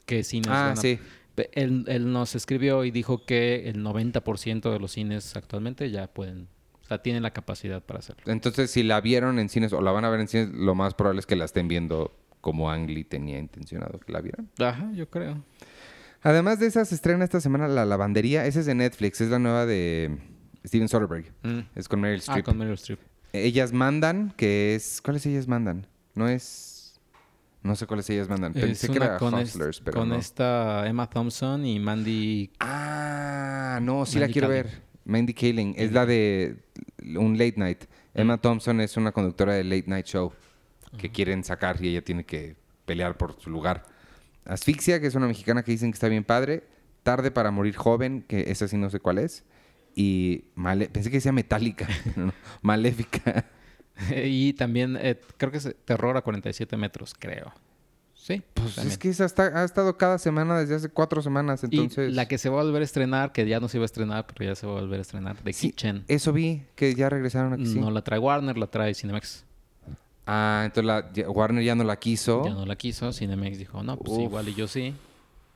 que 0.06 0.24
cines 0.24 0.48
ah, 0.50 0.68
van 0.70 0.72
a- 0.74 0.76
sí. 0.76 1.00
Él, 1.54 1.86
él 1.88 2.12
nos 2.12 2.34
escribió 2.36 2.84
y 2.84 2.90
dijo 2.92 3.24
que 3.26 3.70
el 3.70 3.84
90% 3.84 4.72
de 4.72 4.80
los 4.80 4.92
cines 4.94 5.36
actualmente 5.36 5.92
ya 5.92 6.08
pueden, 6.08 6.48
o 6.88 6.90
sea, 6.90 7.02
tienen 7.02 7.22
la 7.22 7.32
capacidad 7.32 7.84
para 7.84 8.00
hacerlo. 8.00 8.24
Entonces, 8.32 8.72
si 8.72 8.82
la 8.82 9.02
vieron 9.02 9.40
en 9.40 9.50
cines 9.50 9.74
o 9.74 9.82
la 9.82 9.92
van 9.92 10.06
a 10.06 10.10
ver 10.10 10.22
en 10.22 10.30
cines, 10.30 10.50
lo 10.54 10.74
más 10.74 10.94
probable 10.94 11.20
es 11.20 11.26
que 11.26 11.36
la 11.36 11.44
estén 11.44 11.68
viendo 11.68 12.18
como 12.40 12.72
Ang 12.72 12.88
Lee 12.90 13.04
tenía 13.04 13.38
intencionado 13.40 14.00
que 14.00 14.14
la 14.14 14.22
vieran. 14.22 14.50
Ajá, 14.58 14.90
yo 14.94 15.10
creo. 15.10 15.44
Además 16.22 16.60
de 16.60 16.68
esas, 16.68 16.88
se 16.88 16.96
estrena 16.96 17.26
esta 17.26 17.42
semana 17.42 17.68
La 17.68 17.86
Lavandería. 17.86 18.46
Esa 18.46 18.62
es 18.62 18.66
de 18.66 18.74
Netflix. 18.76 19.20
Es 19.20 19.30
la 19.30 19.38
nueva 19.40 19.66
de 19.66 20.18
Steven 20.66 20.88
Soderbergh. 20.88 21.26
Mm. 21.44 21.60
Es 21.76 21.90
con 21.90 22.00
Meryl 22.00 22.20
Ah, 22.22 22.24
Streep. 22.24 22.46
con 22.46 22.58
Meryl 22.58 22.74
Streep. 22.76 23.00
Ellas 23.34 23.74
mandan, 23.74 24.34
que 24.38 24.74
es... 24.76 25.02
¿Cuáles 25.02 25.26
ellas 25.26 25.48
mandan? 25.50 25.88
No 26.16 26.30
es... 26.30 27.00
No 27.64 27.76
sé 27.76 27.86
cuáles 27.86 28.10
ellas 28.10 28.30
mandan. 28.30 28.54
Es 28.56 28.62
Pensé 28.64 28.88
que 28.88 28.96
era 28.98 29.18
con, 29.18 29.36
es- 29.38 29.50
Hustlers, 29.50 29.82
pero 29.82 30.00
con 30.00 30.10
no. 30.10 30.16
esta 30.16 30.88
Emma 30.88 31.10
Thompson 31.10 31.66
y 31.66 31.80
Mandy... 31.80 32.50
Ah, 32.60 33.80
no, 33.82 34.06
sí 34.06 34.20
la 34.20 34.28
quiero 34.30 34.48
ver. 34.48 34.84
Mandy 35.08 35.34
Kaling. 35.34 35.74
Es 35.78 35.92
la 35.92 36.06
de 36.06 36.58
un 37.18 37.38
late 37.38 37.56
night. 37.58 37.86
Emma 38.14 38.38
Thompson 38.38 38.82
es 38.82 38.98
una 38.98 39.12
conductora 39.12 39.54
de 39.54 39.64
late 39.64 39.86
night 39.88 40.06
show 40.06 40.34
que 40.98 41.12
quieren 41.12 41.44
sacar 41.44 41.84
y 41.84 41.90
ella 41.90 42.04
tiene 42.04 42.26
que 42.26 42.56
pelear 42.86 43.18
por 43.18 43.40
su 43.40 43.50
lugar. 43.50 43.84
Asfixia, 44.46 45.00
que 45.02 45.08
es 45.08 45.16
una 45.16 45.28
mexicana 45.28 45.64
que 45.64 45.72
dicen 45.72 45.92
que 45.92 45.96
está 45.96 46.08
bien 46.08 46.24
padre. 46.24 46.64
Tarde 47.04 47.32
para 47.32 47.52
morir 47.52 47.76
joven, 47.76 48.24
que 48.28 48.52
esa 48.52 48.68
sí 48.68 48.78
no 48.78 48.90
sé 48.90 49.00
cuál 49.00 49.18
es. 49.20 49.44
Y 49.96 50.46
Male- 50.56 50.90
pensé 50.90 51.10
que 51.10 51.18
decía 51.18 51.32
metálica. 51.32 51.88
no, 52.16 52.34
maléfica. 52.62 53.46
y 54.26 54.54
también 54.54 54.98
eh, 55.00 55.20
creo 55.38 55.52
que 55.52 55.58
es 55.58 55.76
Terror 55.86 56.18
a 56.18 56.22
47 56.22 56.76
metros, 56.78 57.14
creo. 57.18 57.54
Sí, 58.28 58.42
Pues 58.56 58.76
también. 58.76 58.92
es 58.92 58.98
que 58.98 59.08
esa 59.08 59.24
está- 59.24 59.62
ha 59.62 59.64
estado 59.64 59.96
cada 59.98 60.18
semana 60.18 60.60
desde 60.60 60.76
hace 60.76 60.90
cuatro 60.90 61.22
semanas. 61.22 61.64
Entonces, 61.64 62.12
Y 62.12 62.14
la 62.14 62.28
que 62.28 62.38
se 62.38 62.50
va 62.50 62.60
a 62.60 62.64
volver 62.66 62.82
a 62.82 62.86
estrenar, 62.86 63.32
que 63.32 63.48
ya 63.48 63.62
no 63.62 63.70
se 63.70 63.78
iba 63.78 63.86
a 63.86 63.86
estrenar, 63.86 64.26
pero 64.28 64.50
ya 64.50 64.54
se 64.56 64.68
va 64.68 64.78
a 64.78 64.82
volver 64.82 65.00
a 65.00 65.02
estrenar, 65.02 65.42
de 65.42 65.54
Sí, 65.54 65.70
Kitchen. 65.70 66.04
eso 66.10 66.34
vi, 66.34 66.64
que 66.76 66.94
ya 66.94 67.10
regresaron 67.10 67.54
aquí. 67.54 67.66
sí. 67.68 67.80
No 67.80 67.90
la 67.90 68.02
trae 68.02 68.20
Warner, 68.20 68.58
la 68.58 68.68
trae 68.68 68.94
Cinemex. 68.94 69.46
Ah, 70.26 70.64
entonces 70.66 70.86
la- 71.16 71.30
Warner 71.30 71.64
ya 71.64 71.76
no 71.76 71.86
la 71.86 71.98
quiso. 71.98 72.44
Ya 72.44 72.54
no 72.54 72.66
la 72.66 72.76
quiso. 72.76 73.14
Cinemex 73.14 73.58
dijo, 73.60 73.82
no, 73.82 73.96
pues 73.98 74.12
Uf. 74.18 74.24
igual 74.24 74.50
y 74.50 74.56
yo 74.56 74.68
sí. 74.68 74.94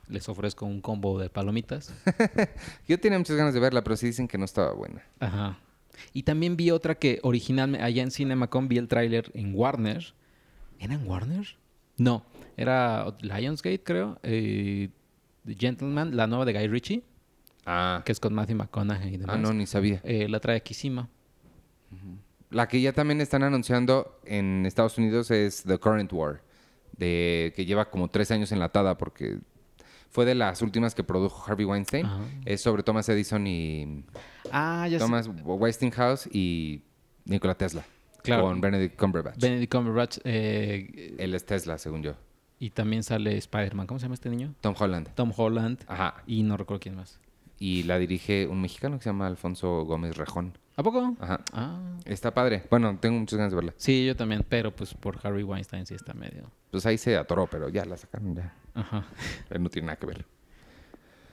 Les 0.08 0.30
ofrezco 0.30 0.66
un 0.66 0.80
combo 0.80 1.20
de 1.20 1.30
palomitas. 1.30 1.94
Yo 2.88 3.00
tenía 3.00 3.18
muchas 3.18 3.36
ganas 3.38 3.54
de 3.54 3.60
verla, 3.62 3.82
pero 3.84 3.96
sí 3.96 4.08
dicen 4.08 4.28
que 4.28 4.38
no 4.38 4.44
estaba 4.46 4.74
buena. 4.74 5.02
Ajá. 5.22 5.58
Y 6.14 6.24
también 6.24 6.58
vi 6.58 6.72
otra 6.72 6.96
que 6.96 7.20
originalmente, 7.24 7.86
allá 7.86 8.04
en 8.04 8.12
CinemaCon, 8.12 8.68
vi 8.68 8.78
el 8.78 8.88
tráiler 8.90 9.30
en 9.34 9.54
Warner. 9.56 10.14
¿Era 10.80 10.96
en 10.96 11.08
Warner? 11.08 11.56
No, 11.98 12.26
era 12.58 13.16
Lionsgate, 13.22 13.82
creo. 13.84 14.20
Eh, 14.24 14.90
The 15.46 15.56
Gentleman, 15.56 16.16
la 16.16 16.28
nueva 16.28 16.46
de 16.46 16.54
Guy 16.54 16.68
Ritchie, 16.68 17.04
Ah, 17.66 18.02
que 18.06 18.12
es 18.12 18.20
con 18.20 18.34
Matthew 18.34 18.56
McConaughey 18.58 19.14
y 19.14 19.18
demás. 19.18 19.36
ah 19.36 19.40
no, 19.40 19.54
ni 19.54 19.66
sabía. 19.68 20.02
Eh, 20.04 20.28
la 20.30 20.40
trae 20.40 20.62
Kishima. 20.64 21.10
La 22.50 22.68
que 22.68 22.82
ya 22.82 22.92
también 22.92 23.22
están 23.22 23.44
anunciando 23.44 24.20
en 24.26 24.66
Estados 24.66 24.98
Unidos 24.98 25.32
es 25.32 25.64
The 25.64 25.78
Current 25.78 26.12
War, 26.12 26.42
de 26.98 27.54
que 27.56 27.66
lleva 27.66 27.90
como 27.90 28.10
tres 28.10 28.30
años 28.32 28.52
enlatada 28.52 28.98
porque 28.98 29.40
fue 30.10 30.26
de 30.26 30.36
las 30.36 30.62
últimas 30.62 30.94
que 30.94 31.04
produjo 31.04 31.50
Harvey 31.50 31.66
Weinstein. 31.66 32.06
Ajá. 32.06 32.20
Es 32.46 32.62
sobre 32.62 32.84
Thomas 32.84 33.08
Edison 33.08 33.48
y 33.48 34.04
Ah, 34.52 34.88
ya 34.90 35.00
sé. 35.00 35.06
Thomas 35.06 35.30
Westinghouse 35.44 36.28
y 36.32 36.82
Nikola 37.26 37.56
Tesla. 37.56 37.84
Claro. 38.22 38.44
Con 38.44 38.60
Benedict 38.60 39.00
Cumberbatch. 39.00 39.40
Benedict 39.40 39.72
Cumberbatch. 39.72 40.18
eh, 40.26 41.16
Él 41.18 41.34
es 41.34 41.46
Tesla, 41.46 41.78
según 41.78 42.04
yo. 42.04 42.16
Y 42.62 42.69
también 42.69 43.02
sale 43.02 43.36
Spider-Man. 43.38 43.88
¿Cómo 43.88 44.00
se 44.00 44.04
llama 44.04 44.13
este 44.13 44.30
niño? 44.30 44.54
Tom 44.62 44.76
Holland. 44.78 45.10
Tom 45.15 45.34
Holland. 45.36 45.80
Ajá. 45.88 46.21
Y 46.28 46.43
no 46.43 46.58
recuerdo 46.58 46.80
quién 46.80 46.95
más. 46.95 47.19
Y 47.58 47.82
la 47.84 47.97
dirige 47.97 48.45
un 48.45 48.62
mexicano 48.62 49.00
que 49.00 49.04
se 49.04 49.10
llama 49.10 49.26
Alfonso 49.26 49.84
Gómez 49.84 50.15
Rejón. 50.15 50.56
¿A 50.76 50.84
poco? 50.84 51.15
Ajá. 51.19 51.41
Ah. 51.54 51.80
Está 52.06 52.36
padre. 52.36 52.62
Bueno, 52.69 52.95
tengo 53.02 53.17
muchas 53.17 53.38
ganas 53.38 53.52
de 53.52 53.56
verla. 53.56 53.74
Sí, 53.78 54.06
yo 54.06 54.15
también, 54.15 54.45
pero 54.47 54.76
pues 54.76 54.93
por 54.93 55.17
Harvey 55.24 55.41
Weinstein 55.41 55.88
sí 55.88 55.95
está 55.95 56.13
medio. 56.13 56.52
Pues 56.69 56.86
ahí 56.86 57.00
se 57.00 57.17
atoró, 57.17 57.47
pero 57.47 57.67
ya 57.67 57.84
la 57.84 57.97
sacaron 57.97 58.36
ya. 58.36 58.54
Ajá. 58.76 59.08
No 59.60 59.69
tiene 59.69 59.88
nada 59.88 59.97
que 59.97 60.06
ver. 60.06 60.26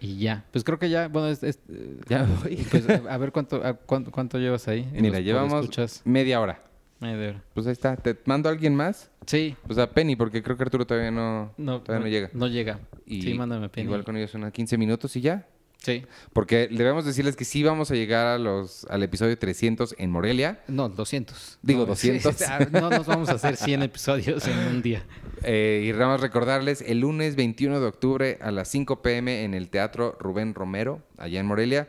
Y 0.00 0.16
ya. 0.16 0.46
Pues 0.50 0.64
creo 0.64 0.78
que 0.78 0.88
ya, 0.88 1.08
bueno, 1.08 1.28
es, 1.28 1.42
es, 1.42 1.58
eh, 1.68 2.00
Ya 2.08 2.22
voy. 2.24 2.56
pues, 2.70 2.88
a, 2.88 3.18
ver 3.18 3.32
cuánto, 3.32 3.62
a 3.62 3.74
cuánto, 3.74 4.10
cuánto 4.10 4.38
llevas 4.38 4.66
ahí. 4.66 4.90
Mira, 4.94 5.20
llevamos 5.20 5.68
media 6.06 6.40
hora. 6.40 6.62
Pues 7.00 7.66
ahí 7.66 7.72
está. 7.72 7.96
¿Te 7.96 8.16
mando 8.24 8.48
a 8.48 8.52
alguien 8.52 8.74
más? 8.74 9.10
Sí. 9.26 9.56
Pues 9.66 9.78
a 9.78 9.90
Penny, 9.90 10.16
porque 10.16 10.42
creo 10.42 10.56
que 10.56 10.64
Arturo 10.64 10.86
todavía 10.86 11.10
no, 11.10 11.52
No, 11.56 11.80
todavía 11.82 12.04
no, 12.06 12.10
llega. 12.10 12.30
No 12.32 12.46
llega. 12.48 12.80
Y 13.06 13.22
sí, 13.22 13.34
mándame 13.34 13.68
Penny. 13.68 13.86
Igual 13.86 14.04
con 14.04 14.16
ellos 14.16 14.34
unos 14.34 14.52
15 14.52 14.76
minutos 14.78 15.14
y 15.16 15.20
ya. 15.20 15.46
Sí. 15.78 16.04
Porque 16.32 16.66
debemos 16.66 17.04
decirles 17.04 17.36
que 17.36 17.44
sí 17.44 17.62
vamos 17.62 17.92
a 17.92 17.94
llegar 17.94 18.26
a 18.26 18.36
los, 18.38 18.84
al 18.86 19.02
episodio 19.04 19.38
300 19.38 19.94
en 19.98 20.10
Morelia. 20.10 20.60
No, 20.66 20.88
200. 20.88 21.60
Digo, 21.62 21.80
No, 21.82 21.86
200. 21.86 22.34
sí, 22.34 22.44
sí, 22.44 22.50
no 22.72 22.90
nos 22.90 23.06
vamos 23.06 23.28
a 23.28 23.34
hacer 23.34 23.56
100 23.56 23.82
episodios 23.84 24.44
en 24.48 24.58
un 24.58 24.82
día. 24.82 25.04
Eh, 25.44 25.86
y 25.88 25.92
nada 25.92 26.08
más 26.08 26.20
recordarles, 26.20 26.82
el 26.82 26.98
lunes 27.00 27.36
21 27.36 27.78
de 27.78 27.86
octubre 27.86 28.38
a 28.40 28.50
las 28.50 28.66
5 28.68 29.02
pm 29.02 29.44
en 29.44 29.54
el 29.54 29.68
Teatro 29.70 30.16
Rubén 30.18 30.52
Romero, 30.54 31.00
allá 31.16 31.38
en 31.38 31.46
Morelia. 31.46 31.88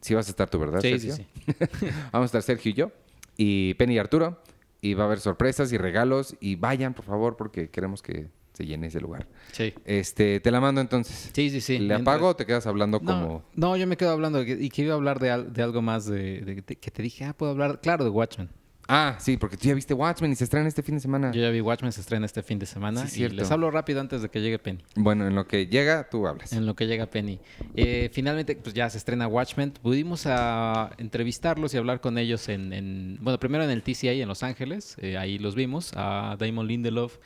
Sí 0.00 0.14
vas 0.14 0.28
a 0.28 0.30
estar 0.30 0.48
tú, 0.48 0.60
¿verdad, 0.60 0.78
Sí, 0.80 0.96
sí, 1.00 1.10
sí. 1.10 1.26
Vamos 2.12 2.26
a 2.26 2.38
estar 2.38 2.42
Sergio 2.42 2.70
y 2.70 2.74
yo, 2.74 2.92
y 3.36 3.74
Penny 3.74 3.94
y 3.94 3.98
Arturo. 3.98 4.40
Y 4.82 4.94
va 4.94 5.04
a 5.04 5.06
haber 5.06 5.20
sorpresas 5.20 5.72
y 5.72 5.78
regalos. 5.78 6.36
Y 6.40 6.56
vayan, 6.56 6.94
por 6.94 7.04
favor, 7.04 7.36
porque 7.36 7.70
queremos 7.70 8.02
que 8.02 8.28
se 8.52 8.64
llene 8.66 8.86
ese 8.86 9.00
lugar. 9.00 9.26
Sí. 9.52 9.74
Este, 9.84 10.40
te 10.40 10.50
la 10.50 10.60
mando 10.60 10.80
entonces. 10.80 11.30
Sí, 11.32 11.50
sí, 11.50 11.60
sí. 11.60 11.74
¿Le 11.74 11.78
Mientras- 11.80 12.00
apago 12.02 12.28
o 12.28 12.36
te 12.36 12.46
quedas 12.46 12.66
hablando 12.66 13.00
No, 13.00 13.06
como...? 13.06 13.44
no, 13.54 13.76
yo 13.76 13.86
me 13.86 13.96
quedo 13.96 14.10
hablando 14.12 14.42
y 14.42 14.68
que 14.70 14.82
iba 14.82 14.92
a 14.92 14.96
hablar 14.96 15.18
de, 15.18 15.30
al- 15.30 15.52
de 15.52 15.62
algo 15.62 15.82
más 15.82 16.06
de, 16.06 16.40
de- 16.40 16.62
de- 16.62 16.76
que 16.76 16.90
te 16.90 17.02
dije, 17.02 17.24
ah, 17.24 17.32
puedo 17.34 17.52
hablar, 17.52 17.80
claro, 17.80 18.04
de 18.04 18.10
Watchmen. 18.10 18.48
Ah, 18.88 19.16
sí, 19.18 19.36
porque 19.36 19.56
tú 19.56 19.66
ya 19.66 19.74
viste 19.74 19.94
Watchmen 19.94 20.30
y 20.30 20.36
se 20.36 20.44
estrena 20.44 20.68
este 20.68 20.82
fin 20.82 20.94
de 20.94 21.00
semana. 21.00 21.32
Yo 21.32 21.40
ya 21.42 21.50
vi 21.50 21.60
Watchmen, 21.60 21.90
se 21.90 22.00
estrena 22.00 22.24
este 22.24 22.42
fin 22.42 22.58
de 22.60 22.66
semana 22.66 23.00
Sí, 23.02 23.06
y 23.06 23.10
cierto. 23.10 23.36
les 23.36 23.50
hablo 23.50 23.70
rápido 23.70 24.00
antes 24.00 24.22
de 24.22 24.28
que 24.28 24.40
llegue 24.40 24.58
Penny. 24.60 24.78
Bueno, 24.94 25.26
en 25.26 25.34
lo 25.34 25.46
que 25.48 25.66
llega, 25.66 26.08
tú 26.08 26.26
hablas. 26.28 26.52
En 26.52 26.66
lo 26.66 26.76
que 26.76 26.86
llega 26.86 27.06
Penny. 27.06 27.40
Eh, 27.74 28.10
finalmente, 28.12 28.54
pues 28.56 28.74
ya 28.74 28.88
se 28.88 28.98
estrena 28.98 29.26
Watchmen. 29.26 29.72
Pudimos 29.72 30.24
a 30.26 30.92
entrevistarlos 30.98 31.74
y 31.74 31.78
hablar 31.78 32.00
con 32.00 32.16
ellos 32.16 32.48
en, 32.48 32.72
en- 32.72 33.18
bueno, 33.20 33.38
primero 33.40 33.64
en 33.64 33.70
el 33.70 33.82
TCA 33.82 34.12
en 34.12 34.28
Los 34.28 34.42
Ángeles. 34.44 34.96
eh, 35.00 35.16
ahí 35.16 35.38
los 35.38 35.54
vimos, 35.56 35.92
a 35.96 36.36
Damon 36.38 36.66
Lindelof 36.68 37.16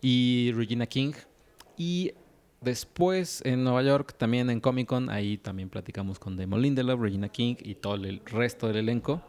y 0.00 0.52
Regina 0.54 0.86
King. 0.86 1.12
Y 1.76 2.12
después 2.60 3.42
en 3.44 3.64
Nueva 3.64 3.82
York, 3.82 4.14
también 4.16 4.48
en 4.50 4.60
Comic 4.60 4.86
Con, 4.86 5.10
ahí 5.10 5.36
también 5.36 5.68
platicamos 5.68 6.18
con 6.18 6.36
Damon 6.36 6.62
Lindelof, 6.62 7.00
Regina 7.00 7.28
King 7.28 7.56
y 7.60 7.74
todo 7.74 7.96
el 7.96 8.20
resto 8.26 8.68
del 8.68 8.76
elenco. 8.76 9.20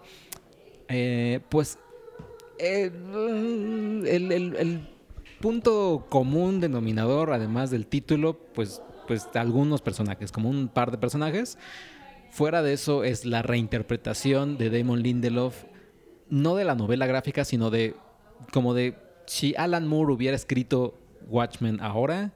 Eh, 0.96 1.40
pues 1.50 1.80
eh, 2.60 2.92
el, 4.06 4.32
el- 4.32 4.56
el 4.56 4.88
punto 5.42 6.06
común 6.10 6.60
denominador, 6.60 7.34
además 7.34 7.72
del 7.72 7.88
título, 7.88 8.38
pues, 8.54 8.80
pues 9.08 9.28
algunos 9.34 9.82
personajes, 9.82 10.32
como 10.32 10.50
un 10.50 10.68
par 10.68 10.92
de 10.92 11.00
personajes. 11.00 11.58
Fuera 12.30 12.62
de 12.62 12.74
eso 12.74 13.04
es 13.04 13.26
la 13.26 13.42
reinterpretación 13.42 14.58
de 14.60 14.70
Damon 14.70 15.02
Lindelof, 15.02 15.64
no 16.30 16.56
de 16.56 16.64
la 16.66 16.76
novela 16.76 17.08
gráfica, 17.08 17.44
sino 17.44 17.72
de 17.72 17.96
como 18.52 18.74
de 18.76 18.96
si 19.26 19.56
Alan 19.58 19.88
Moore 19.88 20.14
hubiera 20.14 20.36
escrito 20.36 21.00
Watchmen 21.28 21.80
ahora, 21.82 22.34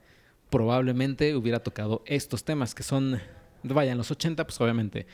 probablemente 0.50 1.36
hubiera 1.36 1.60
tocado 1.62 2.02
estos 2.06 2.44
temas 2.44 2.74
que 2.74 2.84
son, 2.84 3.20
vaya, 3.64 3.92
en 3.92 3.98
los 4.00 4.10
80, 4.10 4.46
pues 4.46 4.60
obviamente 4.62 5.06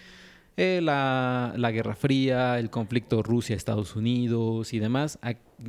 eh, 0.55 0.81
la, 0.83 1.53
la, 1.57 1.71
Guerra 1.71 1.95
Fría, 1.95 2.59
el 2.59 2.69
conflicto 2.69 3.23
Rusia-Estados 3.23 3.95
Unidos 3.95 4.73
y 4.73 4.79
demás. 4.79 5.19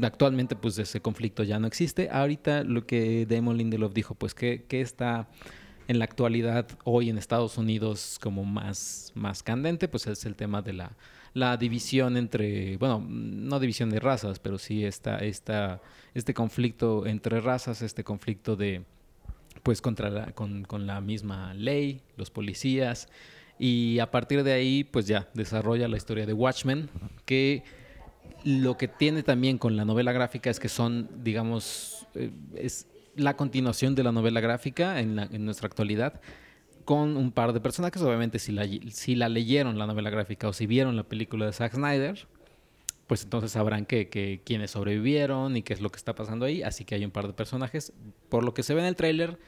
Actualmente, 0.03 0.57
pues 0.57 0.79
ese 0.79 1.01
conflicto 1.01 1.43
ya 1.43 1.59
no 1.59 1.67
existe. 1.67 2.11
Ahorita 2.11 2.65
lo 2.65 2.87
que 2.87 3.27
Damon 3.27 3.57
Lindelof 3.57 3.95
dijo, 3.95 4.15
pues 4.15 4.35
que, 4.35 4.65
que 4.69 4.81
está 4.81 5.29
en 5.89 5.99
la 5.99 6.05
actualidad 6.05 6.67
hoy 6.85 7.11
en 7.11 7.19
Estados 7.19 7.59
Unidos 7.59 8.19
como 8.23 8.45
más, 8.45 9.13
más 9.15 9.43
candente, 9.43 9.89
pues 9.89 10.07
es 10.07 10.25
el 10.25 10.35
tema 10.35 10.63
de 10.63 10.73
la, 10.73 10.97
la 11.35 11.57
división 11.57 12.17
entre, 12.17 12.77
bueno, 12.77 13.05
no 13.09 13.61
división 13.61 13.91
de 13.91 14.01
razas, 14.01 14.39
pero 14.39 14.59
sí 14.59 14.85
esta, 14.85 15.19
esta, 15.19 15.81
este 16.15 16.35
conflicto 16.35 17.07
entre 17.07 17.41
razas, 17.41 17.83
este 17.83 18.05
conflicto 18.05 18.57
de, 18.57 18.85
pues 19.63 19.81
contra 19.81 20.11
la, 20.11 20.33
con, 20.33 20.65
con 20.65 20.87
la 20.87 21.01
misma 21.01 21.55
ley, 21.55 22.03
los 22.17 22.31
policías. 22.31 23.09
Y 23.59 23.99
a 24.01 24.11
partir 24.11 24.43
de 24.43 24.53
ahí, 24.53 24.85
pues 24.85 25.07
ya 25.07 25.29
desarrolla 25.35 25.89
la 25.89 25.97
historia 25.97 26.27
de 26.27 26.33
Watchmen, 26.33 26.89
que 27.25 27.63
lo 28.45 28.77
que 28.77 28.89
tiene 28.89 29.23
también 29.23 29.59
con 29.59 29.77
la 29.77 29.85
novela 29.85 30.13
gráfica 30.13 30.51
es 30.51 30.61
que 30.61 30.69
son, 30.69 31.09
digamos, 31.23 32.07
eh, 32.15 32.31
es 32.57 32.87
la 33.17 33.37
continuación 33.37 33.95
de 33.95 34.03
la 34.03 34.13
novela 34.13 34.41
gráfica 34.41 35.01
en, 35.01 35.45
nuestra 35.45 35.67
actualidad, 35.67 36.21
con 36.85 37.17
un 37.17 37.33
par 37.33 37.53
de 37.53 37.61
personajes. 37.61 38.03
Obviamente, 38.03 38.39
si 38.39 38.53
la, 38.53 38.67
si 38.91 39.15
la 39.15 39.29
leyeron 39.29 39.79
la 39.79 39.87
novela 39.87 40.11
gráfica 40.11 40.49
o 40.49 40.53
si 40.53 40.67
vieron 40.67 40.97
la 40.97 41.05
película 41.05 41.47
de 41.47 41.53
Zack 41.53 41.75
Snyder, 41.75 42.27
pues 43.07 43.23
entonces 43.23 43.53
sabrán 43.53 43.87
que, 43.87 44.09
que 44.09 44.69
sobrevivieron 44.69 45.57
y 45.57 45.63
qué 45.63 45.75
es 45.75 45.81
lo 45.81 45.91
que 45.91 45.97
está 45.97 46.15
pasando 46.15 46.45
ahí. 46.45 46.63
Así 46.63 46.85
que 46.85 46.97
hay 46.97 47.05
un 47.05 47.11
par 47.11 47.27
de 47.27 47.33
personajes. 47.33 47.93
Por 48.29 48.45
lo 48.45 48.53
que 48.53 48.63
se 48.63 48.75
ve 48.75 48.81
en 48.81 48.87
el 48.87 48.97
tráiler, 48.97 49.39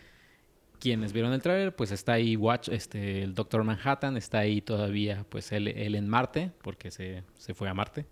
quienes 0.80 1.12
vieron 1.12 1.32
el 1.32 1.42
trailer, 1.42 1.74
pues 1.74 1.90
está 1.90 2.14
ahí 2.14 2.36
Watch, 2.36 2.68
este, 2.68 3.22
el 3.22 3.34
Doctor 3.34 3.64
Manhattan, 3.64 4.16
está 4.16 4.38
ahí 4.38 4.60
todavía, 4.60 5.24
pues 5.28 5.52
él, 5.52 5.68
en 5.68 6.08
Marte, 6.08 6.52
porque 6.62 6.90
se, 6.90 7.22
fue 7.54 7.68
a 7.68 7.74
Marte. 7.74 8.06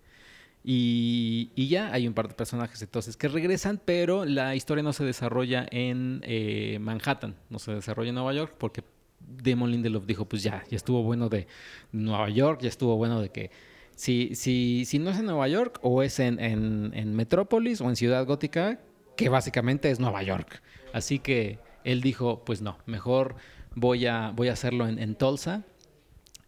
Y, 0.63 1.51
ya 1.67 1.93
hay 1.93 2.07
un 2.07 2.13
par 2.13 2.27
de 2.27 2.33
personajes 2.33 2.81
entonces 2.81 3.17
que 3.17 3.27
regresan, 3.27 3.79
pero 3.83 4.25
la 4.25 4.55
historia 4.55 4.83
no 4.83 4.93
se 4.93 5.03
desarrolla 5.03 5.67
en 5.69 6.21
eh, 6.23 6.77
Manhattan, 6.81 7.35
no 7.49 7.59
se 7.59 7.73
desarrolla 7.73 8.09
en 8.09 8.15
Nueva 8.15 8.33
York, 8.33 8.55
porque 8.57 8.83
Damon 9.19 9.71
Lindelof 9.71 10.05
dijo, 10.05 10.25
pues 10.25 10.43
ya, 10.43 10.63
ya 10.69 10.75
estuvo 10.75 11.03
bueno 11.03 11.29
de 11.29 11.47
Nueva 11.91 12.29
York, 12.29 12.61
ya 12.61 12.69
estuvo 12.69 12.95
bueno 12.97 13.21
de 13.21 13.29
que 13.29 13.51
si, 13.95 14.35
si, 14.35 14.85
si 14.85 14.99
no 14.99 15.11
es 15.11 15.19
en 15.19 15.25
Nueva 15.25 15.47
York 15.47 15.79
o 15.81 16.03
es 16.03 16.19
en, 16.19 16.39
en, 16.39 16.91
en 16.93 17.15
Metrópolis 17.15 17.81
o 17.81 17.89
en 17.89 17.95
Ciudad 17.95 18.25
Gótica, 18.25 18.79
que 19.15 19.29
básicamente 19.29 19.89
es 19.89 19.99
Nueva 19.99 20.23
York. 20.23 20.61
Así 20.93 21.19
que 21.19 21.59
él 21.85 22.01
dijo, 22.01 22.43
pues 22.43 22.61
no, 22.61 22.77
mejor 22.85 23.35
voy 23.75 24.07
a, 24.07 24.31
voy 24.35 24.49
a 24.49 24.53
hacerlo 24.53 24.87
en, 24.87 25.15
Tulsa. 25.15 25.63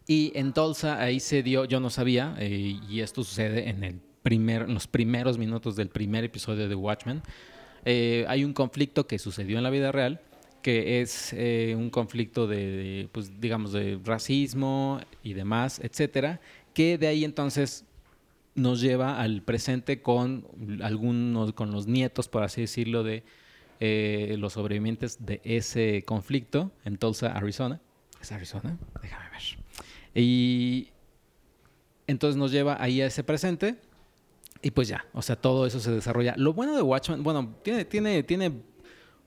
Y 0.06 0.32
en 0.34 0.52
Tulsa 0.52 1.00
ahí 1.00 1.20
se 1.20 1.42
dio, 1.42 1.64
yo 1.64 1.80
no 1.80 1.88
sabía, 1.90 2.34
eh, 2.38 2.78
y 2.88 3.00
esto 3.00 3.22
sucede 3.22 3.68
en, 3.68 3.84
el 3.84 4.00
primer, 4.22 4.68
los 4.68 4.86
primeros 4.86 5.38
minutos 5.38 5.76
del 5.76 5.88
primer 5.88 6.24
episodio 6.24 6.68
de 6.68 6.74
Watchmen, 6.74 7.22
eh, 7.84 8.24
hay 8.28 8.44
un 8.44 8.52
conflicto 8.52 9.06
que 9.06 9.18
sucedió 9.18 9.58
en 9.58 9.62
la 9.62 9.70
vida 9.70 9.92
real, 9.92 10.20
que 10.60 11.00
es 11.00 11.32
eh, 11.34 11.74
un 11.76 11.88
conflicto 11.88 12.46
de, 12.46 13.08
pues 13.12 13.40
digamos, 13.40 13.72
de 13.72 14.00
racismo 14.04 15.00
y 15.22 15.34
demás, 15.34 15.80
etcétera, 15.82 16.40
que 16.74 16.98
de 16.98 17.06
ahí 17.06 17.24
entonces 17.24 17.84
nos 18.54 18.80
lleva 18.80 19.20
al 19.20 19.42
presente 19.42 20.02
con 20.02 20.44
algunos, 20.82 21.52
con 21.52 21.70
los 21.70 21.86
nietos, 21.86 22.28
por 22.28 22.42
así 22.42 22.62
decirlo, 22.62 23.04
de 23.04 23.22
eh, 23.80 24.36
los 24.38 24.54
sobrevivientes 24.54 25.24
de 25.24 25.40
ese 25.44 26.02
conflicto 26.04 26.72
en 26.84 26.98
Tulsa, 26.98 27.32
Arizona. 27.32 27.80
¿Es 28.20 28.32
Arizona? 28.32 28.76
Déjame 29.00 29.30
ver. 29.30 29.42
Y 30.14 30.88
entonces 32.06 32.36
nos 32.36 32.50
lleva 32.50 32.76
ahí 32.82 33.00
a 33.00 33.06
ese 33.06 33.22
presente. 33.22 33.76
Y 34.60 34.72
pues 34.72 34.88
ya, 34.88 35.06
o 35.12 35.22
sea, 35.22 35.36
todo 35.36 35.66
eso 35.66 35.78
se 35.78 35.92
desarrolla. 35.92 36.34
Lo 36.36 36.52
bueno 36.52 36.74
de 36.74 36.82
Watchmen, 36.82 37.22
bueno, 37.22 37.54
tiene, 37.62 37.84
tiene, 37.84 38.24
tiene 38.24 38.52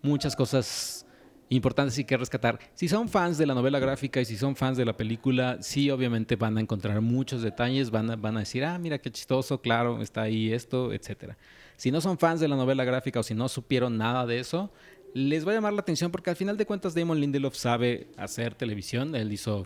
muchas 0.02 0.36
cosas 0.36 1.06
importantes 1.48 1.98
y 1.98 2.04
que 2.04 2.18
rescatar. 2.18 2.60
Si 2.74 2.88
son 2.88 3.08
fans 3.08 3.38
de 3.38 3.46
la 3.46 3.54
novela 3.54 3.80
gráfica 3.80 4.20
y 4.20 4.26
si 4.26 4.38
son 4.38 4.56
fans 4.56 4.78
de 4.78 4.86
la 4.86 4.96
película, 4.96 5.58
sí, 5.62 5.90
obviamente 5.90 6.36
van 6.36 6.58
a 6.58 6.62
encontrar 6.62 7.00
muchos 7.02 7.42
detalles, 7.42 7.92
van 7.92 8.20
van 8.22 8.38
a 8.38 8.40
decir, 8.40 8.64
ah, 8.66 8.78
mira 8.78 8.98
qué 9.00 9.12
chistoso, 9.12 9.62
claro, 9.62 10.02
está 10.02 10.24
ahí 10.24 10.52
esto, 10.52 10.94
etcétera. 10.94 11.38
Si 11.82 11.90
no 11.90 12.00
son 12.00 12.20
fans 12.20 12.40
de 12.40 12.48
la 12.48 12.56
novela 12.56 12.84
gráfica 12.84 13.22
o 13.22 13.24
si 13.24 13.34
no 13.34 13.50
supieron 13.50 13.98
nada 13.98 14.28
de 14.28 14.38
eso, 14.38 14.72
les 15.16 15.48
va 15.48 15.52
a 15.52 15.56
llamar 15.56 15.74
la 15.74 15.82
atención 15.82 16.12
porque 16.12 16.30
al 16.30 16.36
final 16.36 16.56
de 16.56 16.68
cuentas 16.68 16.94
Damon 16.94 17.20
Lindelof 17.20 17.56
sabe 17.56 18.08
hacer 18.18 18.54
televisión. 18.54 19.16
Él 19.16 19.34
hizo, 19.34 19.66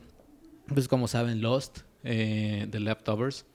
pues 0.66 0.88
como 0.88 1.10
saben, 1.10 1.42
Lost, 1.42 1.80
eh, 2.06 2.68
The 2.72 2.80
Leftovers 2.80 3.46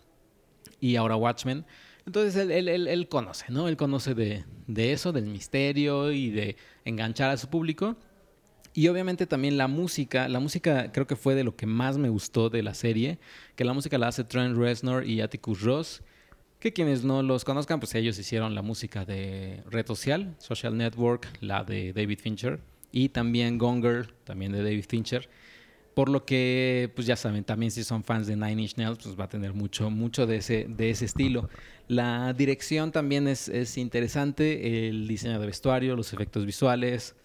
y 0.78 0.96
ahora 0.96 1.16
Watchmen. 1.16 1.64
Entonces 2.04 2.36
él, 2.36 2.68
él, 2.68 3.08
conoce, 3.08 3.46
¿no? 3.48 3.66
Él 3.66 3.78
conoce 3.78 4.14
de, 4.14 4.44
de, 4.66 4.92
eso, 4.92 5.12
del 5.12 5.24
misterio 5.24 6.12
y 6.12 6.28
de 6.28 6.56
enganchar 6.84 7.30
a 7.30 7.38
su 7.38 7.48
público. 7.48 7.96
Y 8.74 8.88
obviamente 8.88 9.26
también 9.26 9.56
la 9.56 9.68
música, 9.68 10.28
la 10.28 10.38
música 10.38 10.92
creo 10.92 11.06
que 11.06 11.16
fue 11.16 11.34
de 11.34 11.44
lo 11.44 11.56
que 11.56 11.64
más 11.64 11.96
me 11.96 12.10
gustó 12.10 12.50
de 12.50 12.62
la 12.62 12.74
serie, 12.74 13.20
que 13.56 13.64
la 13.64 13.72
música 13.72 13.96
la 13.96 14.08
hace 14.08 14.22
Trent 14.22 14.54
Reznor 14.58 15.06
y 15.06 15.22
Atticus 15.22 15.62
Ross, 15.62 16.02
que 16.60 16.72
quienes 16.72 17.02
no 17.02 17.22
los 17.22 17.44
conozcan, 17.44 17.80
pues 17.80 17.94
ellos 17.94 18.18
hicieron 18.18 18.54
la 18.54 18.62
música 18.62 19.04
de 19.06 19.62
Red 19.70 19.86
Social, 19.86 20.36
Social 20.38 20.76
Network, 20.76 21.26
la 21.40 21.64
de 21.64 21.92
David 21.94 22.18
Fincher, 22.20 22.60
y 22.92 23.08
también 23.08 23.56
Gone 23.58 24.04
también 24.24 24.52
de 24.52 24.62
David 24.62 24.84
Fincher. 24.86 25.28
Por 25.94 26.08
lo 26.08 26.24
que, 26.24 26.92
pues 26.94 27.06
ya 27.06 27.16
saben, 27.16 27.44
también 27.44 27.72
si 27.72 27.82
son 27.82 28.04
fans 28.04 28.26
de 28.26 28.36
Nine 28.36 28.62
Inch 28.62 28.76
Nails, 28.76 28.98
pues 29.02 29.18
va 29.18 29.24
a 29.24 29.28
tener 29.28 29.54
mucho, 29.54 29.90
mucho 29.90 30.26
de 30.26 30.36
ese, 30.36 30.66
de 30.68 30.90
ese 30.90 31.06
estilo. 31.06 31.48
La 31.88 32.32
dirección 32.34 32.92
también 32.92 33.26
es, 33.26 33.48
es 33.48 33.76
interesante, 33.76 34.88
el 34.88 35.08
diseño 35.08 35.40
de 35.40 35.46
vestuario, 35.46 35.96
los 35.96 36.12
efectos 36.12 36.46
visuales, 36.46 37.16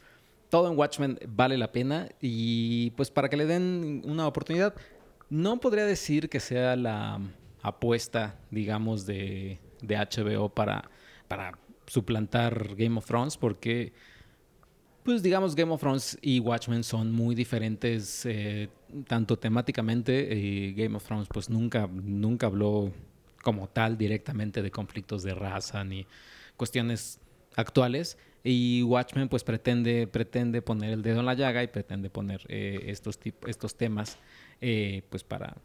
todo 0.49 0.71
en 0.71 0.77
Watchmen 0.77 1.19
vale 1.27 1.57
la 1.57 1.71
pena 1.71 2.09
y 2.21 2.91
pues 2.91 3.11
para 3.11 3.29
que 3.29 3.37
le 3.37 3.45
den 3.45 4.01
una 4.05 4.27
oportunidad, 4.27 4.73
no 5.29 5.59
podría 5.59 5.85
decir 5.85 6.29
que 6.29 6.39
sea 6.39 6.75
la 6.75 7.19
apuesta, 7.67 8.39
digamos, 8.51 9.05
de, 9.05 9.59
de 9.81 9.95
HBO 9.97 10.49
para, 10.49 10.89
para 11.27 11.57
suplantar 11.87 12.75
Game 12.75 12.97
of 12.97 13.05
Thrones, 13.05 13.37
porque, 13.37 13.93
pues 15.03 15.23
digamos, 15.23 15.55
Game 15.55 15.71
of 15.71 15.79
Thrones 15.79 16.17
y 16.21 16.39
Watchmen 16.39 16.83
son 16.83 17.11
muy 17.11 17.35
diferentes, 17.35 18.25
eh, 18.25 18.69
tanto 19.07 19.37
temáticamente. 19.37 20.35
y 20.35 20.73
Game 20.73 20.95
of 20.95 21.05
Thrones, 21.05 21.27
pues 21.27 21.49
nunca, 21.49 21.87
nunca 21.87 22.47
habló 22.47 22.91
como 23.43 23.67
tal 23.67 23.97
directamente 23.97 24.61
de 24.61 24.71
conflictos 24.71 25.21
de 25.23 25.35
raza 25.35 25.83
ni 25.83 26.07
cuestiones 26.57 27.19
actuales. 27.55 28.17
Y 28.43 28.83
Watchmen 28.83 29.27
pues 29.27 29.43
pretende, 29.43 30.05
pretende 30.05 30.61
poner 30.61 30.91
el 30.91 31.01
dedo 31.01 31.19
en 31.19 31.25
la 31.25 31.33
llaga 31.33 31.63
y 31.63 31.67
pretende 31.67 32.11
poner 32.11 32.41
eh, 32.47 32.79
estos, 32.87 33.19
estos 33.47 33.75
temas 33.75 34.19
eh, 34.61 35.01
pues 35.09 35.23
para, 35.23 35.57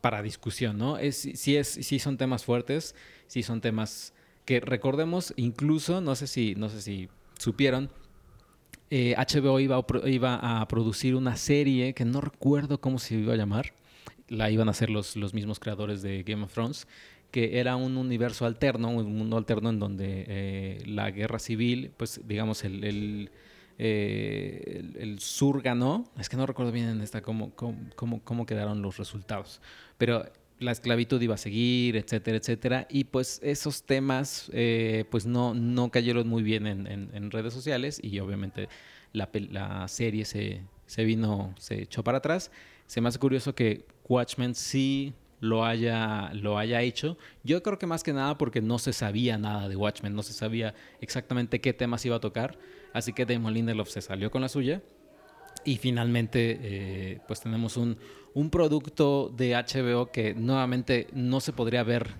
para 0.00 0.22
discusión, 0.22 0.78
¿no? 0.78 0.98
Es, 0.98 1.16
sí, 1.34 1.56
es, 1.56 1.68
sí 1.68 1.98
son 1.98 2.16
temas 2.16 2.44
fuertes, 2.44 2.94
sí 3.26 3.42
son 3.42 3.60
temas 3.60 4.12
que 4.44 4.60
recordemos, 4.60 5.34
incluso, 5.36 6.00
no 6.00 6.14
sé 6.14 6.26
si, 6.26 6.54
no 6.54 6.68
sé 6.68 6.80
si 6.80 7.08
supieron, 7.38 7.90
HBO 8.90 9.58
eh, 9.58 9.62
iba 9.62 9.76
a, 9.76 10.08
iba 10.08 10.60
a 10.60 10.68
producir 10.68 11.16
una 11.16 11.36
serie 11.36 11.92
que 11.94 12.04
no 12.04 12.20
recuerdo 12.20 12.80
cómo 12.80 12.98
se 12.98 13.16
iba 13.16 13.34
a 13.34 13.36
llamar, 13.36 13.72
la 14.28 14.50
iban 14.50 14.68
a 14.68 14.70
hacer 14.70 14.90
los, 14.90 15.16
los 15.16 15.34
mismos 15.34 15.58
creadores 15.58 16.02
de 16.02 16.22
Game 16.22 16.44
of 16.44 16.52
Thrones, 16.52 16.86
que 17.32 17.58
era 17.58 17.74
un 17.74 17.96
universo 17.96 18.46
alterno, 18.46 18.90
un 18.90 19.18
mundo 19.18 19.36
alterno 19.36 19.70
en 19.70 19.80
donde 19.80 20.24
eh, 20.28 20.82
la 20.86 21.10
guerra 21.10 21.40
civil, 21.40 21.90
pues 21.96 22.20
digamos, 22.24 22.64
el 22.64 23.30
eh, 23.78 24.82
el, 24.98 25.18
sur 25.20 25.62
ganó. 25.62 26.04
Es 26.18 26.28
que 26.28 26.36
no 26.36 26.46
recuerdo 26.46 26.72
bien 26.72 26.88
en 26.88 27.00
esta 27.00 27.20
cómo, 27.20 27.50
cómo, 27.54 28.20
cómo, 28.24 28.46
quedaron 28.46 28.82
los 28.82 28.96
resultados. 28.96 29.60
Pero 29.98 30.24
la 30.58 30.72
esclavitud 30.72 31.20
iba 31.20 31.34
a 31.34 31.38
seguir, 31.38 31.96
etcétera, 31.96 32.38
etcétera. 32.38 32.86
Y 32.90 33.04
pues 33.04 33.40
esos 33.42 33.82
temas 33.82 34.50
eh, 34.52 35.04
pues 35.10 35.26
no, 35.26 35.54
no 35.54 35.90
cayeron 35.90 36.28
muy 36.28 36.42
bien 36.42 36.66
en, 36.66 37.30
redes 37.30 37.52
sociales 37.52 38.00
y 38.02 38.18
obviamente 38.20 38.68
la, 39.12 39.28
la 39.50 39.88
serie 39.88 40.24
se, 40.24 40.62
se, 40.86 41.04
vino, 41.04 41.54
se 41.58 41.82
echó 41.82 42.02
para 42.02 42.18
atrás. 42.18 42.50
Se 42.86 43.00
me 43.00 43.08
hace 43.08 43.18
curioso 43.18 43.54
que 43.54 43.84
Watchmen 44.08 44.54
sí 44.54 45.14
lo 45.40 45.64
haya, 45.64 46.32
lo 46.34 46.58
haya 46.58 46.82
hecho. 46.82 47.18
Yo 47.42 47.62
creo 47.62 47.78
que 47.78 47.86
más 47.86 48.02
que 48.02 48.12
nada 48.12 48.38
porque 48.38 48.62
no 48.62 48.78
se 48.78 48.92
sabía 48.92 49.38
nada 49.38 49.68
de 49.68 49.76
Watchmen, 49.76 50.14
no 50.14 50.22
se 50.22 50.32
sabía 50.32 50.74
exactamente 51.00 51.60
qué 51.60 51.72
temas 51.72 52.04
iba 52.06 52.16
a 52.16 52.20
tocar. 52.20 52.58
Así 52.92 53.12
que 53.12 53.26
Damon 53.26 53.52
Lindelof 53.52 53.90
se 53.90 54.00
salió 54.00 54.30
con 54.30 54.42
la 54.42 54.48
suya. 54.48 54.82
Y 55.66 55.78
finalmente, 55.78 56.60
eh, 56.62 57.20
pues 57.26 57.40
tenemos 57.40 57.76
un, 57.76 57.98
un, 58.34 58.50
producto 58.50 59.34
de 59.36 59.54
HBO 59.54 60.12
que 60.12 60.32
nuevamente 60.32 61.08
no 61.12 61.40
se 61.40 61.52
podría 61.52 61.82
ver 61.82 62.14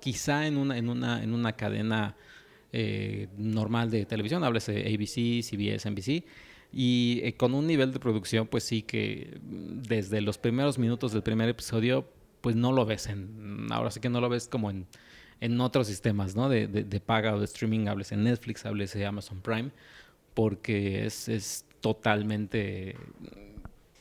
quizá 0.00 0.46
en 0.46 0.56
una, 0.56 0.78
en 0.78 0.88
una, 0.88 1.20
en 1.20 1.34
una 1.34 1.54
cadena 1.54 2.14
eh, 2.72 3.26
normal 3.36 3.90
de 3.90 4.06
televisión, 4.06 4.44
háblese 4.44 4.82
ABC, 4.82 5.42
CBS, 5.42 5.90
NBC, 5.90 6.24
y 6.72 7.20
eh, 7.24 7.34
con 7.36 7.54
un 7.54 7.66
nivel 7.66 7.92
de 7.92 7.98
producción, 7.98 8.46
pues 8.46 8.62
sí 8.62 8.82
que 8.82 9.36
desde 9.42 10.20
los 10.20 10.38
primeros 10.38 10.78
minutos 10.78 11.10
del 11.10 11.24
primer 11.24 11.48
episodio, 11.48 12.08
pues 12.40 12.54
no 12.54 12.70
lo 12.70 12.86
ves 12.86 13.08
en, 13.08 13.66
ahora 13.72 13.90
sí 13.90 13.98
que 13.98 14.10
no 14.10 14.20
lo 14.20 14.28
ves 14.28 14.46
como 14.46 14.70
en, 14.70 14.86
en 15.40 15.60
otros 15.60 15.88
sistemas, 15.88 16.36
¿no? 16.36 16.48
De, 16.48 16.68
de, 16.68 16.84
de 16.84 17.00
paga 17.00 17.34
o 17.34 17.40
de 17.40 17.46
streaming, 17.46 17.88
háblese 17.88 18.16
Netflix, 18.16 18.64
háblese 18.64 19.04
Amazon 19.04 19.40
Prime, 19.40 19.72
porque 20.34 21.04
es 21.04 21.64
totalmente, 21.82 22.96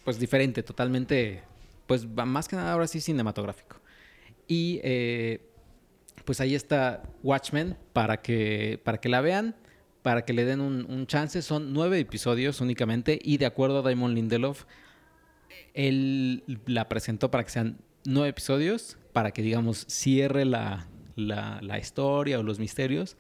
pues 0.05 0.17
diferente, 0.17 0.63
totalmente, 0.63 1.43
pues 1.88 2.07
más 2.07 2.47
que 2.47 2.55
nada 2.55 2.71
ahora 2.71 2.88
sí 2.88 3.01
cinematográfico. 3.01 3.82
Y 4.47 4.79
eh, 4.84 5.41
pues 6.23 6.39
ahí 6.39 6.55
está 6.55 7.03
Watchmen 7.23 7.77
para 7.91 8.21
que, 8.21 8.79
para 8.86 8.99
que 8.99 9.09
la 9.09 9.19
vean, 9.19 9.55
para 10.01 10.23
que 10.23 10.32
le 10.32 10.45
den 10.45 10.61
un, 10.61 10.86
un 10.89 11.07
chance. 11.07 11.41
Son 11.41 11.73
nueve 11.73 11.99
episodios 11.99 12.61
únicamente 12.61 13.19
y 13.21 13.38
de 13.38 13.47
acuerdo 13.47 13.79
a 13.79 13.82
Damon 13.82 14.13
Lindelof, 14.15 14.65
él 15.73 16.43
la 16.65 16.88
presentó 16.88 17.32
para 17.32 17.43
que 17.43 17.49
sean 17.49 17.79
nueve 18.05 18.29
episodios, 18.29 18.97
para 19.11 19.32
que 19.32 19.41
digamos 19.41 19.86
cierre 19.89 20.45
la, 20.45 20.88
la, 21.15 21.59
la 21.61 21.79
historia 21.79 22.39
o 22.39 22.43
los 22.43 22.59
misterios 22.59 23.17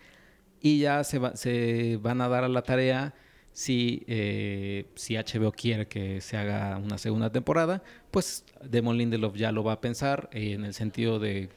y 0.61 0.79
ya 0.79 1.03
se, 1.03 1.17
va, 1.17 1.35
se 1.35 1.97
van 1.97 2.21
a 2.21 2.27
dar 2.27 2.43
a 2.43 2.47
la 2.47 2.61
tarea 2.61 3.15
si, 3.53 4.03
eh, 4.07 4.85
si 4.95 5.15
HBO 5.15 5.51
quiere 5.51 5.87
que 5.87 6.21
se 6.21 6.37
haga 6.37 6.77
una 6.77 6.97
segunda 6.97 7.31
temporada, 7.31 7.83
pues 8.11 8.45
Damon 8.63 8.97
Lindelof 8.97 9.35
ya 9.35 9.51
lo 9.51 9.63
va 9.63 9.73
a 9.73 9.81
pensar 9.81 10.29
eh, 10.31 10.53
en 10.53 10.65
el 10.65 10.73
sentido 10.73 11.19
de 11.19 11.49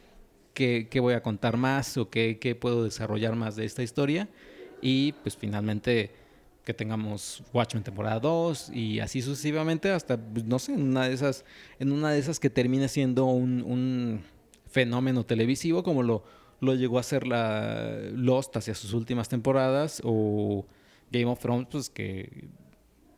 qué, 0.54 0.88
qué, 0.90 1.00
voy 1.00 1.14
a 1.14 1.22
contar 1.22 1.56
más 1.56 1.96
o 1.96 2.10
qué, 2.10 2.38
qué, 2.40 2.54
puedo 2.54 2.84
desarrollar 2.84 3.36
más 3.36 3.56
de 3.56 3.64
esta 3.64 3.82
historia. 3.82 4.28
Y 4.82 5.12
pues 5.22 5.36
finalmente 5.36 6.10
que 6.64 6.74
tengamos 6.74 7.42
Watchmen 7.52 7.84
temporada 7.84 8.20
2 8.20 8.70
y 8.70 9.00
así 9.00 9.22
sucesivamente 9.22 9.90
hasta, 9.90 10.16
pues, 10.16 10.44
no 10.44 10.58
sé, 10.58 10.72
en 10.74 10.82
una 10.82 11.08
de 11.08 11.14
esas, 11.14 11.44
en 11.78 11.92
una 11.92 12.10
de 12.10 12.18
esas 12.18 12.40
que 12.40 12.50
termine 12.50 12.88
siendo 12.88 13.26
un, 13.26 13.62
un 13.62 14.22
fenómeno 14.66 15.24
televisivo 15.24 15.82
como 15.82 16.02
lo, 16.02 16.24
lo 16.60 16.74
llegó 16.74 16.98
a 16.98 17.02
ser 17.02 17.26
la 17.26 17.98
Lost 18.12 18.56
hacia 18.56 18.74
sus 18.74 18.94
últimas 18.94 19.28
temporadas 19.28 20.00
o 20.04 20.66
Game 21.10 21.26
of 21.26 21.38
Thrones, 21.40 21.68
pues 21.70 21.90
que 21.90 22.48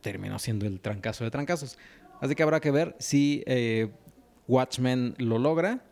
terminó 0.01 0.39
siendo 0.39 0.67
el 0.67 0.81
trancazo 0.81 1.25
de 1.25 1.31
trancazos. 1.31 1.79
Así 2.21 2.35
que 2.35 2.43
habrá 2.43 2.61
que 2.61 2.71
ver 2.71 2.97
si 2.99 3.43
eh, 3.47 3.89
Watchmen 4.49 5.15
lo 5.19 5.39
logra, 5.39 5.83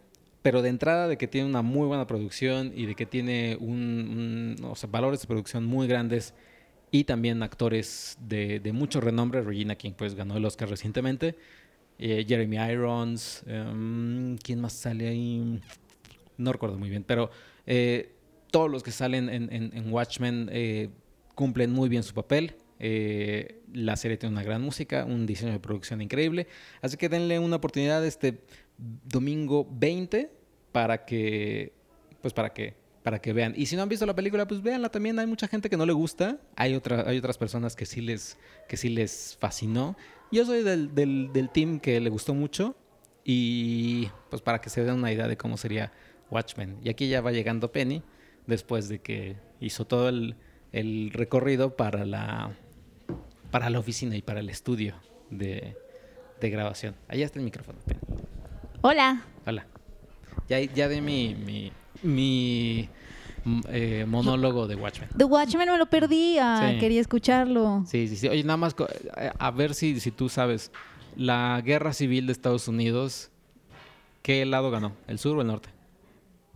pero 0.43 0.63
de 0.63 0.69
entrada 0.69 1.09
de 1.09 1.17
que 1.17 1.27
tiene 1.27 1.49
una 1.49 1.63
muy 1.63 1.87
buena 1.87 2.07
producción 2.07 2.73
y 2.75 2.87
de 2.87 2.95
que 2.95 3.07
tiene 3.07 3.57
un, 3.61 4.57
un 4.59 4.65
o 4.65 4.77
sea, 4.77 4.89
valores 4.91 5.21
de 5.21 5.27
producción 5.27 5.65
muy 5.65 5.87
grandes 5.87 6.35
y 6.91 7.05
también 7.05 7.43
actores 7.43 8.17
de, 8.21 8.61
de, 8.61 8.73
mucho 8.73 9.01
renombre. 9.01 9.43
Regina 9.43 9.75
King 9.75 9.93
pues 9.97 10.15
ganó 10.15 10.37
el 10.37 10.45
Oscar 10.45 10.69
recientemente. 10.69 11.35
Eh, 11.99 12.25
Jeremy 12.29 12.57
Irons. 12.57 13.43
Um, 13.47 14.37
¿Quién 14.37 14.61
más 14.61 14.75
sale 14.75 15.09
ahí? 15.09 15.61
No 16.37 16.53
recuerdo 16.53 16.79
muy 16.79 16.91
bien, 16.91 17.05
pero 17.05 17.31
eh, 17.67 18.13
todos 18.51 18.71
los 18.71 18.83
que 18.83 18.93
salen 18.93 19.29
en, 19.29 19.53
en, 19.53 19.77
en 19.77 19.93
Watchmen 19.93 20.49
cumplen 21.35 21.73
muy 21.73 21.89
bien 21.89 22.03
su 22.03 22.15
papel. 22.15 22.57
Eh, 22.79 23.63
la 23.73 23.97
serie 23.97 24.17
tiene 24.17 24.35
una 24.35 24.43
gran 24.43 24.63
música, 24.63 25.05
un 25.05 25.27
diseño 25.27 25.53
de 25.53 25.61
producción 25.61 26.03
increíble. 26.03 26.47
Así 26.83 26.97
que 26.97 27.09
denle 27.09 27.39
una 27.39 27.57
oportunidad 27.57 28.05
este 28.05 28.41
domingo 28.77 29.69
20 29.71 30.31
para 30.73 31.05
que, 31.05 31.73
pues 32.21 32.35
para 32.35 32.53
que, 32.53 32.75
para 33.03 33.21
que 33.21 33.33
vean. 33.33 33.55
Y 33.57 33.67
si 33.67 33.77
no 33.77 33.83
han 33.83 33.89
visto 33.89 34.07
la 34.07 34.15
película, 34.15 34.47
pues 34.47 34.63
véanla 34.63 34.89
también. 34.89 35.19
Hay 35.19 35.27
mucha 35.27 35.49
gente 35.49 35.71
que 35.71 35.77
no 35.77 35.87
le 35.87 35.93
gusta. 35.93 36.39
Hay, 36.57 36.75
otra, 36.75 37.09
hay 37.09 37.19
otras 37.19 37.39
personas 37.39 37.77
que 37.77 37.87
sí 37.87 38.01
les, 38.01 38.39
que 38.69 38.77
sí 38.77 38.89
les 38.89 39.37
fascinó. 39.41 39.97
Yo 40.33 40.45
soy 40.45 40.63
del, 40.63 40.95
del, 40.95 41.33
del 41.33 41.51
team 41.51 41.81
que 41.81 42.01
le 42.01 42.11
gustó 42.11 42.35
mucho. 42.35 42.77
Y 43.25 44.09
pues 44.29 44.43
para 44.43 44.61
que 44.61 44.69
se 44.69 44.85
den 44.85 44.97
una 44.97 45.11
idea 45.11 45.27
de 45.27 45.37
cómo 45.37 45.57
sería 45.57 45.93
Watchmen. 46.31 46.79
Y 46.83 46.91
aquí 46.91 47.09
ya 47.09 47.21
va 47.21 47.33
llegando 47.33 47.73
Penny, 47.73 48.03
después 48.47 48.89
de 48.89 49.01
que 49.01 49.37
hizo 49.61 49.87
todo 49.87 50.09
el, 50.09 50.37
el 50.75 51.13
recorrido 51.13 51.77
para 51.77 52.05
la, 52.05 52.51
para 53.53 53.71
la 53.71 53.79
oficina 53.79 54.17
y 54.17 54.23
para 54.23 54.41
el 54.41 54.51
estudio 54.51 54.97
de, 55.31 55.77
de 56.41 56.51
grabación. 56.51 56.97
Allá 57.07 57.25
está 57.25 57.39
el 57.39 57.45
micrófono. 57.45 57.79
Hola. 58.83 59.23
Hola. 59.47 59.67
Ya, 60.49 60.59
ya 60.61 60.89
de 60.89 61.01
mi, 61.01 61.37
mi, 61.37 61.73
mi 62.03 62.89
eh, 63.69 64.05
monólogo 64.09 64.67
de 64.67 64.75
Watchmen. 64.75 65.09
The 65.17 65.25
Watchmen 65.25 65.71
me 65.71 65.79
lo 65.79 65.87
perdí, 65.87 66.39
ah, 66.39 66.73
sí. 66.73 66.81
quería 66.81 67.01
escucharlo. 67.01 67.85
Sí, 67.87 68.09
sí, 68.09 68.17
sí. 68.17 68.29
Oye, 68.29 68.43
nada 68.43 68.57
más 68.57 68.75
a 69.39 69.51
ver 69.53 69.75
si, 69.75 70.01
si 70.01 70.11
tú 70.11 70.29
sabes, 70.29 70.73
la 71.15 71.63
guerra 71.65 71.93
civil 71.93 72.27
de 72.27 72.33
Estados 72.33 72.67
Unidos, 72.67 73.31
¿qué 74.23 74.45
lado 74.45 74.73
ganó? 74.73 74.93
¿El 75.07 75.21
sur 75.21 75.39
o 75.39 75.41
el 75.41 75.47
norte? 75.47 75.69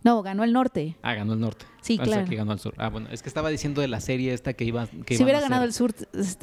No, 0.09 0.23
ganó 0.23 0.43
el 0.43 0.53
norte. 0.53 0.95
Ah, 1.01 1.13
ganó 1.13 1.33
el 1.33 1.39
norte. 1.39 1.65
Sí, 1.81 1.97
Pensé 1.97 2.11
claro. 2.11 2.29
que 2.29 2.35
ganó 2.35 2.53
el 2.53 2.59
sur. 2.59 2.73
Ah, 2.77 2.89
bueno, 2.89 3.09
es 3.11 3.21
que 3.21 3.29
estaba 3.29 3.49
diciendo 3.49 3.81
de 3.81 3.87
la 3.87 4.01
serie 4.01 4.33
esta 4.33 4.53
que 4.53 4.63
iba. 4.65 4.87
Que 5.05 5.15
si 5.15 5.23
hubiera 5.23 5.39
ganado 5.39 5.65
el 5.65 5.73
sur, 5.73 5.93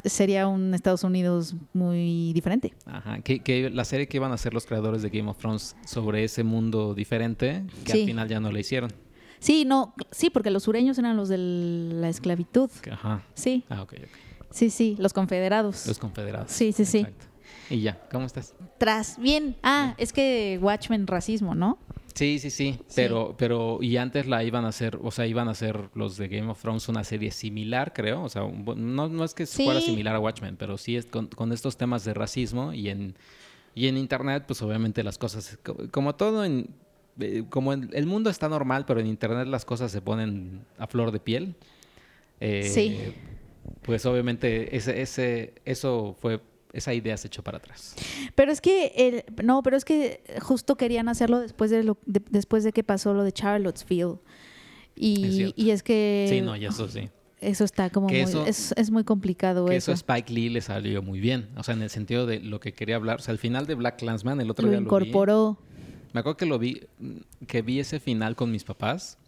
sería 0.05 0.47
un 0.47 0.73
Estados 0.73 1.03
Unidos 1.03 1.55
muy 1.73 2.31
diferente. 2.33 2.73
Ajá, 2.85 3.19
que, 3.19 3.39
que, 3.39 3.69
la 3.69 3.83
serie 3.83 4.07
que 4.07 4.17
iban 4.17 4.31
a 4.31 4.35
hacer 4.35 4.53
los 4.53 4.65
creadores 4.65 5.01
de 5.01 5.09
Game 5.09 5.29
of 5.29 5.37
Thrones 5.37 5.75
sobre 5.85 6.23
ese 6.23 6.43
mundo 6.43 6.93
diferente, 6.93 7.65
que 7.83 7.91
sí. 7.91 8.01
al 8.01 8.05
final 8.07 8.27
ya 8.29 8.39
no 8.39 8.51
la 8.51 8.59
hicieron. 8.59 8.91
Sí, 9.39 9.65
no, 9.65 9.93
sí, 10.11 10.29
porque 10.29 10.49
los 10.49 10.63
sureños 10.63 10.97
eran 10.97 11.15
los 11.17 11.29
de 11.29 11.37
la 11.37 12.09
esclavitud. 12.09 12.71
Ajá. 12.91 13.23
Sí. 13.33 13.65
Ah, 13.69 13.81
ok, 13.83 13.93
ok. 13.97 14.09
Sí, 14.49 14.69
sí, 14.69 14.95
los 14.97 15.13
confederados. 15.13 15.85
Los 15.87 15.99
confederados. 15.99 16.51
Sí, 16.51 16.71
sí, 16.71 16.85
sí. 16.85 16.99
Exacto. 16.99 17.25
Y 17.69 17.81
ya, 17.81 17.99
¿cómo 18.11 18.25
estás? 18.25 18.55
Tras, 18.77 19.19
bien. 19.19 19.57
Ah, 19.61 19.93
es 19.97 20.13
que 20.13 20.57
Watchmen 20.61 21.05
racismo, 21.05 21.53
¿no? 21.53 21.77
Sí, 22.17 22.39
sí, 22.39 22.49
sí, 22.49 22.79
pero, 22.95 23.27
sí. 23.29 23.35
pero, 23.37 23.77
y 23.81 23.97
antes 23.97 24.25
la 24.25 24.43
iban 24.43 24.65
a 24.65 24.69
hacer, 24.69 24.97
o 25.03 25.11
sea, 25.11 25.27
iban 25.27 25.47
a 25.47 25.51
hacer 25.51 25.89
los 25.93 26.17
de 26.17 26.27
Game 26.27 26.49
of 26.49 26.59
Thrones 26.59 26.89
una 26.89 27.03
serie 27.03 27.29
similar, 27.29 27.93
creo, 27.93 28.23
o 28.23 28.29
sea, 28.29 28.41
no, 28.41 29.07
no 29.07 29.23
es 29.23 29.35
que 29.35 29.45
sí. 29.45 29.63
fuera 29.63 29.81
similar 29.81 30.15
a 30.15 30.19
Watchmen, 30.19 30.57
pero 30.57 30.77
sí 30.79 30.95
es 30.95 31.05
con, 31.05 31.27
con, 31.27 31.51
estos 31.51 31.77
temas 31.77 32.03
de 32.05 32.15
racismo 32.15 32.73
y 32.73 32.89
en, 32.89 33.15
y 33.75 33.87
en 33.87 33.97
Internet, 33.97 34.45
pues 34.47 34.63
obviamente 34.63 35.03
las 35.03 35.19
cosas, 35.19 35.59
como 35.91 36.15
todo 36.15 36.43
en, 36.43 36.69
eh, 37.19 37.43
como 37.49 37.71
en, 37.73 37.89
el 37.93 38.07
mundo 38.07 38.31
está 38.31 38.49
normal, 38.49 38.85
pero 38.87 38.99
en 38.99 39.05
Internet 39.05 39.47
las 39.47 39.65
cosas 39.65 39.91
se 39.91 40.01
ponen 40.01 40.61
a 40.79 40.87
flor 40.87 41.11
de 41.11 41.19
piel. 41.19 41.55
Eh, 42.39 42.63
sí. 42.63 43.13
Pues 43.83 44.05
obviamente 44.07 44.75
ese, 44.75 45.01
ese, 45.01 45.53
eso 45.65 46.15
fue 46.19 46.41
esa 46.73 46.93
idea 46.93 47.17
se 47.17 47.27
echó 47.27 47.43
para 47.43 47.57
atrás. 47.57 47.95
Pero 48.35 48.51
es 48.51 48.61
que 48.61 48.93
el, 48.95 49.45
no, 49.45 49.63
pero 49.63 49.77
es 49.77 49.85
que 49.85 50.21
justo 50.41 50.75
querían 50.75 51.09
hacerlo 51.09 51.39
después 51.39 51.71
de 51.71 51.83
lo 51.83 51.97
de, 52.05 52.21
después 52.29 52.63
de 52.63 52.73
que 52.73 52.83
pasó 52.83 53.13
lo 53.13 53.23
de 53.23 53.31
Charlottesville. 53.31 54.17
Y 54.95 55.43
es, 55.43 55.53
y 55.55 55.71
es 55.71 55.83
que 55.83 56.27
Sí, 56.29 56.41
no, 56.41 56.55
y 56.55 56.65
eso 56.65 56.87
sí. 56.87 57.09
Eso 57.39 57.63
está 57.65 57.91
como 57.91 58.07
muy, 58.07 58.17
eso, 58.17 58.47
es, 58.47 58.73
es, 58.77 58.89
muy 58.89 59.03
complicado 59.03 59.67
que 59.67 59.75
eso. 59.75 59.91
eso 59.91 59.99
Spike 59.99 60.33
Lee 60.33 60.49
le 60.49 60.59
salió 60.61 61.03
muy 61.03 61.19
bien, 61.19 61.49
o 61.55 61.61
sea, 61.61 61.75
en 61.75 61.83
el 61.83 61.91
sentido 61.91 62.25
de 62.25 62.39
lo 62.39 62.59
que 62.59 62.73
quería 62.73 62.95
hablar, 62.95 63.19
o 63.19 63.21
sea, 63.21 63.31
al 63.31 63.37
final 63.37 63.67
de 63.67 63.75
Black 63.75 63.99
Clansman 63.99 64.41
el 64.41 64.49
otro 64.49 64.65
lo 64.65 64.71
día 64.71 64.81
incorporó. 64.81 65.35
Lo 65.35 65.51
vi, 65.51 66.09
me 66.13 66.19
acuerdo 66.21 66.37
que 66.37 66.45
lo 66.47 66.57
vi 66.57 66.81
que 67.47 67.61
vi 67.61 67.79
ese 67.79 67.99
final 67.99 68.35
con 68.35 68.51
mis 68.51 68.63
papás. 68.63 69.19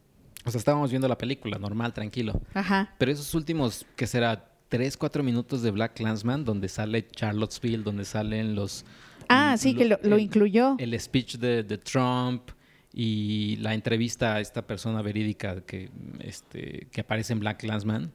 O 0.45 0.49
sea, 0.49 0.57
estábamos 0.57 0.89
viendo 0.89 1.07
la 1.07 1.17
película 1.17 1.59
normal, 1.59 1.93
tranquilo. 1.93 2.41
Ajá. 2.55 2.95
Pero 2.97 3.11
esos 3.11 3.35
últimos 3.35 3.85
que 3.95 4.07
será 4.07 4.48
tres, 4.69 4.95
cuatro 4.95 5.23
minutos 5.23 5.61
de 5.61 5.71
Black 5.71 5.95
Clansman, 5.95 6.45
donde 6.45 6.69
sale 6.69 7.07
Charlottesville, 7.07 7.83
donde 7.83 8.05
salen 8.05 8.55
los... 8.55 8.85
Ah, 9.27 9.57
sí, 9.57 9.73
lo, 9.73 9.79
que 9.79 9.85
lo, 9.85 9.99
lo 10.03 10.15
el, 10.15 10.21
incluyó. 10.21 10.75
El 10.79 10.99
speech 10.99 11.37
de, 11.37 11.63
de, 11.63 11.77
Trump 11.77 12.51
y 12.93 13.57
la 13.57 13.73
entrevista 13.73 14.35
a 14.35 14.39
esta 14.39 14.65
persona 14.65 15.01
verídica 15.01 15.61
que, 15.61 15.89
este, 16.19 16.87
que 16.91 17.01
aparece 17.01 17.33
en 17.33 17.39
Black 17.39 17.59
Clansman. 17.59 18.11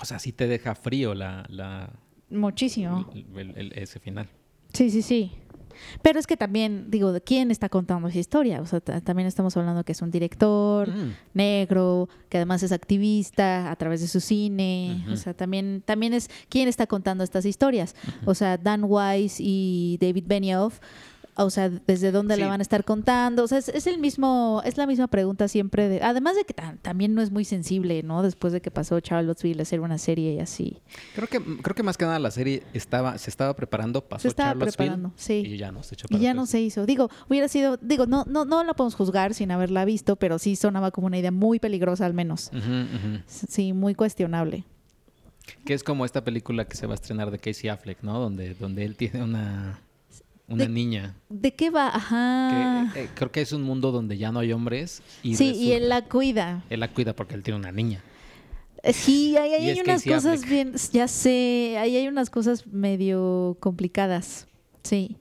O 0.00 0.04
sea, 0.04 0.18
sí 0.18 0.32
te 0.32 0.46
deja 0.46 0.74
frío 0.74 1.14
la... 1.14 1.44
la 1.48 1.90
Muchísimo. 2.30 3.10
El, 3.34 3.56
el, 3.56 3.72
ese 3.74 3.98
final. 3.98 4.28
Sí, 4.72 4.88
sí, 4.90 5.02
sí. 5.02 5.32
Pero 6.02 6.18
es 6.18 6.26
que 6.26 6.36
también, 6.36 6.90
digo, 6.90 7.12
¿de 7.12 7.20
quién 7.20 7.50
está 7.50 7.68
contando 7.68 8.08
esa 8.08 8.18
historia? 8.18 8.60
O 8.60 8.66
sea, 8.66 8.80
también 8.80 9.26
estamos 9.26 9.56
hablando 9.56 9.84
que 9.84 9.92
es 9.92 10.02
un 10.02 10.10
director 10.10 10.88
mm. 10.88 11.12
negro, 11.34 12.08
que 12.28 12.38
además 12.38 12.62
es 12.62 12.72
activista 12.72 13.70
a 13.70 13.76
través 13.76 14.00
de 14.00 14.08
su 14.08 14.20
cine. 14.20 15.02
Uh 15.06 15.10
-huh. 15.10 15.12
O 15.14 15.16
sea, 15.16 15.34
también, 15.34 15.82
también 15.84 16.14
es 16.14 16.30
quién 16.48 16.68
está 16.68 16.86
contando 16.86 17.24
estas 17.24 17.44
historias. 17.44 17.94
Uh 18.02 18.08
-huh. 18.08 18.30
O 18.30 18.34
sea, 18.34 18.56
Dan 18.56 18.84
Weiss 18.84 19.36
y 19.38 19.98
David 20.00 20.24
Benioff 20.26 20.80
O 21.44 21.50
sea, 21.50 21.68
desde 21.68 22.12
dónde 22.12 22.34
Sí. 22.34 22.40
la 22.40 22.48
van 22.48 22.60
a 22.60 22.62
estar 22.62 22.84
contando. 22.84 23.44
O 23.44 23.48
sea, 23.48 23.58
es, 23.58 23.68
es 23.68 23.86
el 23.86 23.98
mismo, 23.98 24.62
es 24.64 24.76
la 24.76 24.86
misma 24.86 25.06
pregunta 25.08 25.48
siempre. 25.48 25.88
De, 25.88 26.02
además 26.02 26.36
de 26.36 26.44
que 26.44 26.54
ta- 26.54 26.76
también 26.82 27.14
no 27.14 27.22
es 27.22 27.30
muy 27.30 27.44
sensible, 27.44 28.02
¿no? 28.02 28.22
Después 28.22 28.52
de 28.52 28.60
que 28.60 28.70
pasó 28.70 28.98
Charlottesville, 29.00 29.60
hacer 29.62 29.80
una 29.80 29.98
serie 29.98 30.34
y 30.34 30.40
así. 30.40 30.78
Creo 31.14 31.28
que, 31.28 31.40
creo 31.62 31.74
que 31.74 31.82
más 31.82 31.96
que 31.96 32.04
nada 32.04 32.18
la 32.18 32.30
serie 32.30 32.62
estaba, 32.72 33.18
se 33.18 33.30
estaba 33.30 33.54
preparando, 33.54 34.02
pasó 34.02 34.22
Se 34.22 34.28
estaba 34.28 34.50
Charlottesville 34.50 34.76
preparando, 34.90 35.12
sí. 35.16 35.42
y 35.46 35.56
ya 35.56 35.72
no 35.72 35.82
se 35.82 35.94
echó 35.94 36.06
Y 36.10 36.12
para 36.14 36.22
ya 36.22 36.30
atrás. 36.30 36.42
no 36.42 36.46
se 36.46 36.60
hizo. 36.60 36.86
Digo, 36.86 37.10
hubiera 37.28 37.48
sido, 37.48 37.76
digo, 37.78 38.06
no, 38.06 38.24
no, 38.28 38.44
no 38.44 38.62
la 38.64 38.74
podemos 38.74 38.94
juzgar 38.94 39.34
sin 39.34 39.50
haberla 39.50 39.84
visto, 39.84 40.16
pero 40.16 40.38
sí 40.38 40.56
sonaba 40.56 40.90
como 40.90 41.06
una 41.06 41.18
idea 41.18 41.30
muy 41.32 41.58
peligrosa 41.58 42.06
al 42.06 42.14
menos. 42.14 42.50
Sí, 43.26 43.72
muy 43.72 43.94
cuestionable. 43.94 44.64
Que 45.64 45.74
es 45.74 45.82
como 45.82 46.04
esta 46.04 46.22
película 46.22 46.64
que 46.66 46.76
se 46.76 46.86
va 46.86 46.92
a 46.92 46.94
estrenar 46.94 47.30
de 47.30 47.38
Casey 47.38 47.68
Affleck, 47.70 48.02
¿no? 48.02 48.18
Donde, 48.20 48.54
donde 48.54 48.84
él 48.84 48.96
tiene 48.96 49.22
una, 49.22 49.80
una 50.50 50.64
De- 50.64 50.68
niña. 50.68 51.14
¿De 51.28 51.54
qué 51.54 51.70
va? 51.70 51.88
Ajá. 51.88 52.90
Que, 52.92 53.04
eh, 53.04 53.08
creo 53.14 53.30
que 53.32 53.40
es 53.40 53.52
un 53.52 53.62
mundo 53.62 53.92
donde 53.92 54.18
ya 54.18 54.30
no 54.32 54.40
hay 54.40 54.52
hombres. 54.52 55.02
Y 55.22 55.36
sí, 55.36 55.52
y 55.54 55.72
él 55.72 55.88
la 55.88 56.02
cuida. 56.02 56.64
él 56.68 56.80
la 56.80 56.88
cuida 56.88 57.14
porque 57.14 57.34
él 57.34 57.42
tiene 57.42 57.58
una 57.58 57.72
niña. 57.72 58.02
Eh, 58.82 58.92
Sí, 58.92 59.36
ahí, 59.36 59.52
hay 59.52 59.80
unas 59.80 60.04
cosas 60.04 60.44
bien, 60.48 60.72
ya 60.92 61.06
sé, 61.08 61.76
ahí 61.78 61.96
hay 61.96 62.08
unas 62.08 62.30
cosas 62.30 62.66
medio 62.66 63.56
complicadas. 63.60 64.46
Sí. 64.82 65.16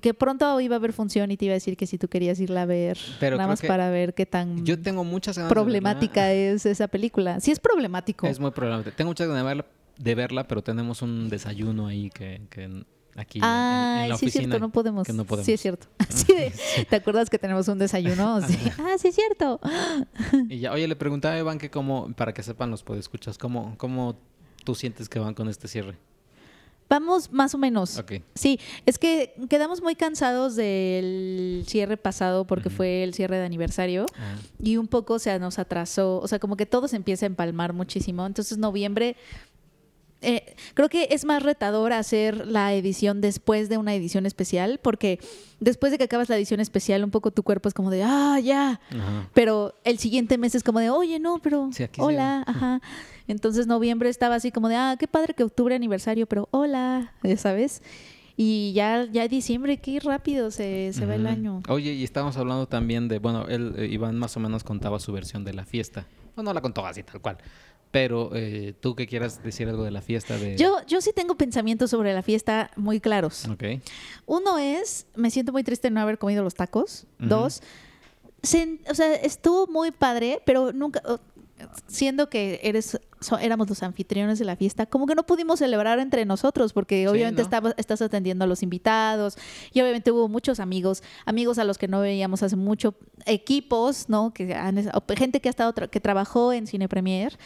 Que- 0.00 0.14
pronto 0.14 0.60
iba 0.60 0.76
a 0.76 0.78
haber 0.78 0.92
función 0.92 1.32
y 1.32 1.36
te 1.36 1.46
iba 1.46 1.52
a 1.52 1.56
decir 1.56 1.76
que 1.76 1.88
si 1.88 1.98
tú 1.98 2.06
querías 2.06 2.38
irla 2.38 2.62
a 2.62 2.66
ver, 2.66 2.96
Pero 3.18 3.36
nada 3.36 3.48
más 3.48 3.60
para 3.62 3.90
ver 3.90 4.14
qué 4.14 4.26
tan 4.26 4.64
Yo 4.64 4.80
tengo 4.80 5.02
muchas 5.02 5.36
ganas 5.36 5.50
problemática 5.52 6.32
es 6.32 6.64
esa 6.66 6.86
película. 6.86 7.40
Sí 7.40 7.50
es 7.50 7.58
problemático. 7.58 8.28
Es 8.28 8.38
muy 8.38 8.52
problemática. 8.52 8.94
Tengo 8.96 9.10
muchas 9.10 9.26
ganas 9.26 9.42
de 9.42 9.46
verla, 9.48 9.66
de 9.98 10.14
verla, 10.14 10.46
pero 10.46 10.62
tenemos 10.62 11.02
un 11.02 11.28
desayuno 11.28 11.88
ahí 11.88 12.10
que, 12.10 12.42
que 12.48 12.84
aquí 13.16 13.38
Ah, 13.42 14.00
en, 14.04 14.08
la 14.10 14.16
sí 14.16 14.26
es 14.26 14.30
oficina. 14.32 14.50
cierto, 14.50 14.58
no 14.66 14.70
podemos. 14.72 15.06
que 15.06 15.12
no 15.12 15.24
podemos. 15.24 15.46
Sí 15.46 15.52
es 15.52 15.60
cierto. 15.60 15.86
¿Te 16.90 16.96
acuerdas 16.96 17.30
que 17.30 17.38
tenemos 17.38 17.68
un 17.68 17.78
desayuno? 17.78 18.40
Sí. 18.46 18.58
Ah, 18.78 18.94
sí 18.98 19.08
es 19.08 19.14
cierto. 19.14 19.60
Y 20.48 20.58
ya, 20.60 20.72
oye, 20.72 20.86
le 20.88 20.96
preguntaba 20.96 21.34
a 21.34 21.38
Iván 21.38 21.58
que 21.58 21.70
cómo, 21.70 22.12
para 22.16 22.32
que 22.32 22.42
sepan 22.42 22.70
los 22.70 22.82
podescuchas, 22.82 23.38
¿cómo, 23.38 23.74
cómo 23.78 24.16
tú 24.64 24.74
sientes 24.74 25.08
que 25.08 25.18
van 25.18 25.34
con 25.34 25.48
este 25.48 25.68
cierre? 25.68 25.96
Vamos 26.88 27.32
más 27.32 27.54
o 27.54 27.58
menos. 27.58 27.96
Ok. 27.98 28.12
Sí, 28.34 28.60
es 28.84 28.98
que 28.98 29.34
quedamos 29.48 29.80
muy 29.80 29.94
cansados 29.94 30.56
del 30.56 31.64
cierre 31.66 31.96
pasado 31.96 32.46
porque 32.46 32.68
fue 32.68 33.02
el 33.02 33.14
cierre 33.14 33.38
de 33.38 33.46
aniversario 33.46 34.04
y 34.62 34.76
un 34.76 34.88
poco 34.88 35.18
se 35.18 35.38
nos 35.38 35.58
atrasó, 35.58 36.18
o 36.20 36.28
sea, 36.28 36.38
como 36.38 36.54
que 36.56 36.66
todo 36.66 36.88
se 36.88 36.96
empieza 36.96 37.24
a 37.24 37.28
empalmar 37.28 37.72
muchísimo. 37.72 38.26
Entonces, 38.26 38.58
noviembre, 38.58 39.16
eh, 40.22 40.54
creo 40.74 40.88
que 40.88 41.08
es 41.10 41.24
más 41.24 41.42
retador 41.42 41.92
hacer 41.92 42.46
la 42.46 42.72
edición 42.74 43.20
después 43.20 43.68
de 43.68 43.78
una 43.78 43.94
edición 43.94 44.24
especial 44.26 44.80
porque 44.82 45.18
después 45.60 45.92
de 45.92 45.98
que 45.98 46.04
acabas 46.04 46.28
la 46.28 46.36
edición 46.36 46.60
especial, 46.60 47.04
un 47.04 47.10
poco 47.10 47.30
tu 47.30 47.42
cuerpo 47.42 47.68
es 47.68 47.74
como 47.74 47.90
de, 47.90 48.02
ah, 48.02 48.38
ya. 48.40 48.80
ajá. 48.90 49.28
Pero 49.34 49.74
el 49.84 49.98
siguiente 49.98 50.38
mes 50.38 50.54
es 50.54 50.62
como 50.62 50.80
de, 50.80 50.90
oye, 50.90 51.18
no, 51.18 51.38
pero 51.40 51.70
Sí, 51.72 51.84
hola, 51.98 52.44
ajá. 52.46 52.80
Entonces 53.28 53.66
noviembre 53.66 54.08
estaba 54.08 54.36
así 54.36 54.50
como 54.50 54.68
de, 54.68 54.76
ah, 54.76 54.96
qué 54.98 55.08
padre 55.08 55.34
que 55.34 55.44
octubre 55.44 55.74
aniversario, 55.74 56.26
pero 56.26 56.48
hola, 56.50 57.12
ya 57.22 57.36
sabes. 57.36 57.82
Y 58.36 58.72
ya, 58.72 59.04
ya 59.04 59.28
diciembre, 59.28 59.76
qué 59.76 60.00
rápido 60.00 60.50
se, 60.50 60.92
se 60.92 61.06
va 61.06 61.14
el 61.14 61.26
año. 61.26 61.60
Oye, 61.68 61.92
y 61.92 62.02
estábamos 62.02 62.36
hablando 62.36 62.66
también 62.66 63.06
de, 63.08 63.18
bueno, 63.18 63.46
él, 63.46 63.74
eh, 63.76 63.86
Iván 63.86 64.18
más 64.18 64.36
o 64.36 64.40
menos 64.40 64.64
contaba 64.64 64.98
su 65.00 65.12
versión 65.12 65.44
de 65.44 65.52
la 65.52 65.64
fiesta. 65.66 66.06
No, 66.36 66.42
no 66.42 66.54
la 66.54 66.62
contó 66.62 66.84
así 66.86 67.02
tal 67.02 67.20
cual. 67.20 67.36
Pero 67.92 68.30
eh, 68.34 68.74
tú 68.80 68.96
que 68.96 69.06
quieras 69.06 69.42
decir 69.44 69.68
algo 69.68 69.84
de 69.84 69.90
la 69.92 70.00
fiesta 70.02 70.36
de... 70.38 70.56
Yo, 70.56 70.78
yo 70.88 71.00
sí 71.00 71.12
tengo 71.14 71.36
pensamientos 71.36 71.90
sobre 71.90 72.12
la 72.14 72.22
fiesta 72.22 72.70
muy 72.74 73.00
claros. 73.00 73.46
Ok. 73.48 73.62
Uno 74.26 74.58
es, 74.58 75.06
me 75.14 75.30
siento 75.30 75.52
muy 75.52 75.62
triste 75.62 75.88
de 75.88 75.94
no 75.94 76.00
haber 76.00 76.18
comido 76.18 76.42
los 76.42 76.54
tacos. 76.54 77.06
Dos, 77.18 77.62
se- 78.42 78.80
o 78.90 78.94
sea, 78.94 79.14
estuvo 79.14 79.66
muy 79.66 79.90
padre, 79.92 80.40
pero 80.46 80.72
nunca, 80.72 81.02
siendo 81.86 82.28
que 82.28 82.58
eres, 82.62 82.98
so- 83.20 83.38
éramos 83.38 83.68
los 83.68 83.82
anfitriones 83.82 84.38
de 84.38 84.44
la 84.46 84.56
fiesta, 84.56 84.86
como 84.86 85.06
que 85.06 85.14
no 85.14 85.24
pudimos 85.24 85.58
celebrar 85.60 85.98
entre 86.00 86.24
nosotros, 86.24 86.72
porque 86.72 87.02
Sí, 87.02 87.06
obviamente 87.06 87.42
¿no? 87.42 87.46
estabas- 87.48 87.74
estás 87.76 88.00
atendiendo 88.02 88.44
a 88.44 88.48
los 88.48 88.62
invitados 88.62 89.36
y 89.72 89.80
obviamente 89.80 90.10
hubo 90.10 90.28
muchos 90.28 90.60
amigos, 90.60 91.02
amigos 91.26 91.58
a 91.58 91.64
los 91.64 91.78
que 91.78 91.88
no 91.88 92.00
veíamos 92.00 92.42
hace 92.42 92.56
mucho, 92.56 92.94
equipos, 93.26 94.08
¿no? 94.08 94.32
Que 94.32 94.54
han, 94.54 94.82
gente 95.16 95.40
que 95.40 95.48
ha 95.48 95.50
estado, 95.50 95.72
tra- 95.74 95.88
que 95.90 96.00
trabajó 96.00 96.52
en 96.52 96.66
Cine 96.66 96.88
Premier 96.88 97.38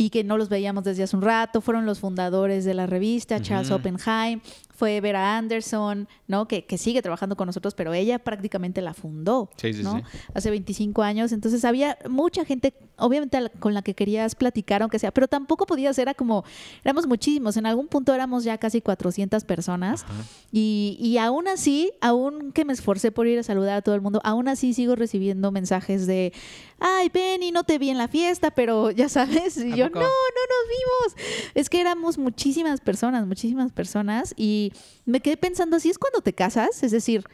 y 0.00 0.08
que 0.08 0.24
no 0.24 0.38
los 0.38 0.48
veíamos 0.48 0.82
desde 0.84 1.02
hace 1.02 1.14
un 1.14 1.20
rato, 1.20 1.60
fueron 1.60 1.84
los 1.84 2.00
fundadores 2.00 2.64
de 2.64 2.72
la 2.72 2.86
revista, 2.86 3.42
Charles. 3.42 3.70
Oppenheim, 3.70 4.40
fue 4.80 4.98
Vera 5.02 5.36
Anderson, 5.36 6.08
¿no? 6.26 6.48
Que, 6.48 6.64
que 6.64 6.78
sigue 6.78 7.02
trabajando 7.02 7.36
con 7.36 7.44
nosotros, 7.44 7.74
pero 7.74 7.92
ella 7.92 8.18
prácticamente 8.18 8.80
la 8.80 8.94
fundó, 8.94 9.50
Sí, 9.56 9.74
sí, 9.74 9.82
¿no? 9.82 9.98
sí. 9.98 10.04
Hace 10.32 10.48
25 10.48 11.02
años, 11.02 11.32
entonces 11.32 11.66
había 11.66 11.98
mucha 12.08 12.46
gente, 12.46 12.72
obviamente 12.96 13.50
con 13.58 13.74
la 13.74 13.82
que 13.82 13.92
querías 13.92 14.34
platicar, 14.34 14.80
aunque 14.80 14.98
sea, 14.98 15.10
pero 15.10 15.28
tampoco 15.28 15.66
podías, 15.66 15.98
era 15.98 16.14
como, 16.14 16.44
éramos 16.82 17.06
muchísimos, 17.06 17.58
en 17.58 17.66
algún 17.66 17.88
punto 17.88 18.14
éramos 18.14 18.42
ya 18.42 18.56
casi 18.56 18.80
400 18.80 19.44
personas, 19.44 20.06
y, 20.50 20.96
y 20.98 21.18
aún 21.18 21.46
así, 21.46 21.92
aún 22.00 22.52
que 22.52 22.64
me 22.64 22.72
esforcé 22.72 23.12
por 23.12 23.26
ir 23.26 23.38
a 23.38 23.42
saludar 23.42 23.76
a 23.76 23.82
todo 23.82 23.94
el 23.94 24.00
mundo, 24.00 24.22
aún 24.24 24.48
así 24.48 24.72
sigo 24.72 24.96
recibiendo 24.96 25.52
mensajes 25.52 26.06
de, 26.06 26.32
ay, 26.78 27.10
Penny, 27.10 27.52
no 27.52 27.64
te 27.64 27.76
vi 27.76 27.90
en 27.90 27.98
la 27.98 28.08
fiesta, 28.08 28.50
pero 28.50 28.90
ya 28.92 29.10
sabes, 29.10 29.58
y 29.58 29.72
¿A 29.72 29.76
yo, 29.76 29.90
no, 29.90 30.00
no 30.00 30.06
nos 30.06 30.64
vimos. 30.70 31.26
Es 31.54 31.68
que 31.68 31.82
éramos 31.82 32.16
muchísimas 32.16 32.80
personas, 32.80 33.26
muchísimas 33.26 33.72
personas, 33.72 34.32
y 34.38 34.69
me 35.06 35.20
quedé 35.20 35.36
pensando, 35.36 35.76
así 35.76 35.90
es 35.90 35.98
cuando 35.98 36.20
te 36.20 36.32
casas, 36.32 36.82
es 36.82 36.90
decir, 36.92 37.24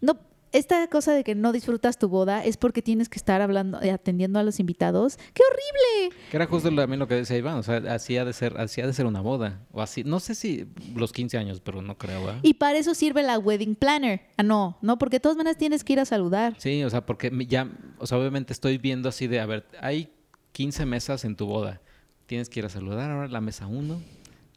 no... 0.00 0.18
Esta 0.52 0.84
cosa 0.88 1.12
de 1.12 1.22
que 1.22 1.36
no 1.36 1.52
disfrutas 1.52 1.96
tu 1.96 2.08
boda 2.08 2.44
es 2.44 2.56
porque 2.56 2.82
tienes 2.82 3.08
que 3.08 3.18
estar 3.20 3.40
hablando, 3.40 3.80
eh, 3.82 3.92
atendiendo 3.92 4.40
a 4.40 4.42
los 4.42 4.58
invitados. 4.58 5.16
¡Qué 5.32 5.44
horrible! 5.48 6.16
Que 6.28 6.36
era 6.36 6.46
justo 6.48 6.74
también 6.74 6.98
lo 6.98 7.06
que 7.06 7.14
decía 7.14 7.36
Iván, 7.36 7.58
o 7.58 7.62
sea, 7.62 7.76
así 7.88 8.16
ha 8.16 8.24
de 8.24 8.32
ser, 8.32 8.58
así 8.58 8.80
ha 8.80 8.86
de 8.88 8.92
ser 8.92 9.06
una 9.06 9.20
boda. 9.20 9.60
O 9.70 9.80
así, 9.80 10.02
no 10.02 10.18
sé 10.18 10.34
si 10.34 10.66
los 10.96 11.12
15 11.12 11.38
años, 11.38 11.60
pero 11.60 11.82
no 11.82 11.96
creo. 11.96 12.34
Y 12.42 12.54
para 12.54 12.78
eso 12.78 12.94
sirve 12.94 13.22
la 13.22 13.38
wedding 13.38 13.76
planner. 13.76 14.22
Ah, 14.38 14.42
no, 14.42 14.76
no, 14.82 14.98
porque 14.98 15.18
de 15.18 15.20
todas 15.20 15.36
maneras 15.38 15.56
tienes 15.56 15.84
que 15.84 15.92
ir 15.92 16.00
a 16.00 16.04
saludar. 16.04 16.56
Sí, 16.58 16.82
o 16.82 16.90
sea, 16.90 17.06
porque 17.06 17.30
me- 17.30 17.46
ya, 17.46 17.70
o 17.98 18.08
sea, 18.08 18.18
obviamente 18.18 18.52
estoy 18.52 18.76
viendo 18.78 19.08
así 19.08 19.28
de, 19.28 19.38
a 19.38 19.46
ver, 19.46 19.68
hay 19.80 20.12
15 20.50 20.84
mesas 20.84 21.24
en 21.24 21.36
tu 21.36 21.46
boda. 21.46 21.80
Tienes 22.26 22.48
que 22.50 22.58
ir 22.58 22.66
a 22.66 22.70
saludar 22.70 23.08
ahora 23.12 23.28
la 23.28 23.40
mesa 23.40 23.68
1 23.68 24.02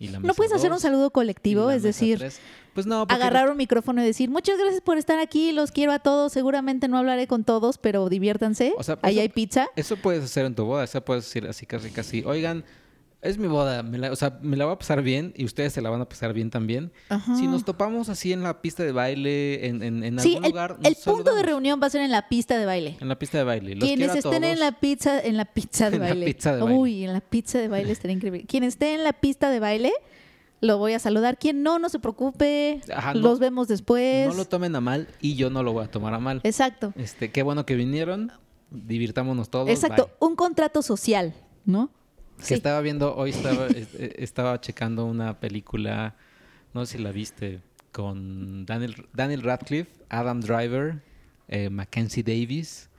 y 0.04 0.08
la 0.10 0.20
mesa 0.20 0.28
¿No 0.28 0.34
puedes 0.34 0.51
hacer 0.54 0.72
un 0.72 0.80
saludo 0.80 1.12
colectivo? 1.12 1.72
Es 1.72 1.82
decir, 1.82 2.18
tres. 2.20 2.39
pues 2.74 2.86
no, 2.86 3.06
agarrar 3.08 3.49
un 3.49 3.56
micrófono 3.58 4.01
y 4.01 4.06
decir, 4.06 4.30
muchas 4.30 4.58
gracias 4.60 4.82
por 4.82 4.97
estar 4.97 5.18
aquí, 5.20 5.51
los 5.54 5.72
quiero 5.72 5.91
a 5.93 5.99
todos, 5.99 6.34
seguramente 6.34 6.88
no 6.89 6.97
hablaré 6.97 7.26
con 7.28 7.43
todos, 7.45 7.78
pero 7.78 8.10
diviértanse. 8.10 8.74
O 8.78 8.84
sea, 8.84 8.99
Ahí 9.01 9.14
eso- 9.16 9.22
hay 9.22 9.30
pizza. 9.30 9.68
Eso 9.78 9.95
puedes 9.95 10.24
hacer 10.26 10.45
en 10.45 10.56
tu 10.56 10.66
boda, 10.66 10.84
eso 10.84 10.99
puedes 11.06 11.24
decir 11.24 11.47
así 11.47 11.66
casi 11.66 11.89
casi, 11.89 12.24
oigan, 12.26 12.66
es 13.24 13.38
mi 13.38 13.47
boda, 13.47 13.84
me 13.84 13.97
la- 13.97 14.11
o 14.11 14.15
sea, 14.15 14.38
me 14.41 14.55
la 14.57 14.65
voy 14.65 14.74
a 14.74 14.78
pasar 14.78 15.01
bien 15.01 15.34
y 15.36 15.45
ustedes 15.45 15.74
se 15.74 15.82
la 15.82 15.89
van 15.89 16.01
a 16.01 16.05
pasar 16.09 16.34
bien 16.34 16.49
también. 16.49 16.91
Ajá. 17.09 17.36
Si 17.36 17.47
nos 17.47 17.63
topamos 17.65 18.09
así 18.09 18.34
en 18.34 18.43
la 18.43 18.61
pista 18.61 18.84
de 18.84 18.91
baile, 18.91 19.67
en, 19.67 19.82
en, 19.82 20.03
en 20.03 20.19
Sí, 20.19 20.32
algún 20.36 20.45
el, 20.45 20.51
lugar, 20.51 20.78
nos 20.80 20.86
el 20.88 20.95
punto 21.03 21.34
de 21.36 21.43
reunión 21.43 21.80
va 21.82 21.88
a 21.88 21.89
ser 21.89 22.01
en 22.01 22.11
la 22.11 22.28
pista 22.30 22.57
de 22.57 22.65
baile. 22.65 22.97
En 22.99 23.07
la 23.07 23.17
pista 23.17 23.38
de 23.38 23.43
baile. 23.43 23.76
Los 23.76 23.88
Quienes 23.88 24.15
estén 24.15 24.43
en 24.43 24.59
la 24.59 24.71
pizza, 24.80 25.19
en 25.19 25.38
la 25.38 25.45
pizza 25.45 25.89
de 25.89 25.95
En 25.97 26.01
la 26.03 26.07
baile. 26.09 26.26
pizza 26.26 26.55
de 26.55 26.61
baile. 26.61 26.78
Uy, 26.78 27.03
en 27.05 27.13
la 27.13 27.21
pizza 27.21 27.59
de 27.59 27.67
baile 27.67 27.91
estaría 27.91 28.15
increíble. 28.15 28.45
Quien 28.47 28.63
esté 28.63 28.93
en 28.93 29.03
la 29.03 29.13
pista 29.13 29.49
de 29.49 29.59
baile, 29.59 29.91
lo 30.61 30.78
voy 30.78 30.93
a 30.93 30.99
saludar. 30.99 31.38
Quien 31.38 31.63
no, 31.63 31.80
no 31.80 31.89
se 31.89 31.99
preocupe. 31.99 32.82
Ajá, 32.93 33.13
no- 33.13 33.21
los 33.21 33.39
vemos 33.39 33.67
después. 33.67 34.28
No 34.28 34.34
lo 34.34 34.45
tomen 34.45 34.76
a 34.76 34.82
mal 34.82 35.07
y 35.21 35.36
yo 35.36 35.49
no 35.49 35.63
lo 35.63 35.74
voy 35.74 35.86
a 35.86 35.88
tomar 35.91 36.13
a 36.13 36.19
mal. 36.19 36.41
Exacto. 36.43 36.93
Este, 36.97 37.32
qué 37.32 37.43
bueno 37.43 37.65
que 37.65 37.76
vinieron. 37.76 38.32
Divirtámonos 38.71 39.49
todos. 39.49 39.69
Exacto. 39.69 40.05
bye. 40.19 40.30
Un 40.30 40.36
contrato 40.36 40.82
social, 40.82 41.34
¿no? 41.65 41.89
Que 42.47 42.53
estaba 42.55 42.81
viendo, 42.81 43.15
hoy 43.15 43.29
estaba, 43.31 43.67
es- 43.67 43.93
eh, 43.95 44.15
estaba 44.17 44.59
checando 44.59 45.05
una 45.05 45.39
película, 45.39 46.15
no 46.73 46.86
sé 46.86 46.97
si 46.97 47.03
la 47.03 47.11
viste, 47.11 47.61
con 47.91 48.65
Daniel, 48.65 49.07
Daniel 49.13 49.41
Radcliffe, 49.43 49.91
Adam 50.09 50.39
Driver, 50.41 51.01
eh, 51.47 51.69
Mackenzie 51.69 52.23
Davis 52.23 52.89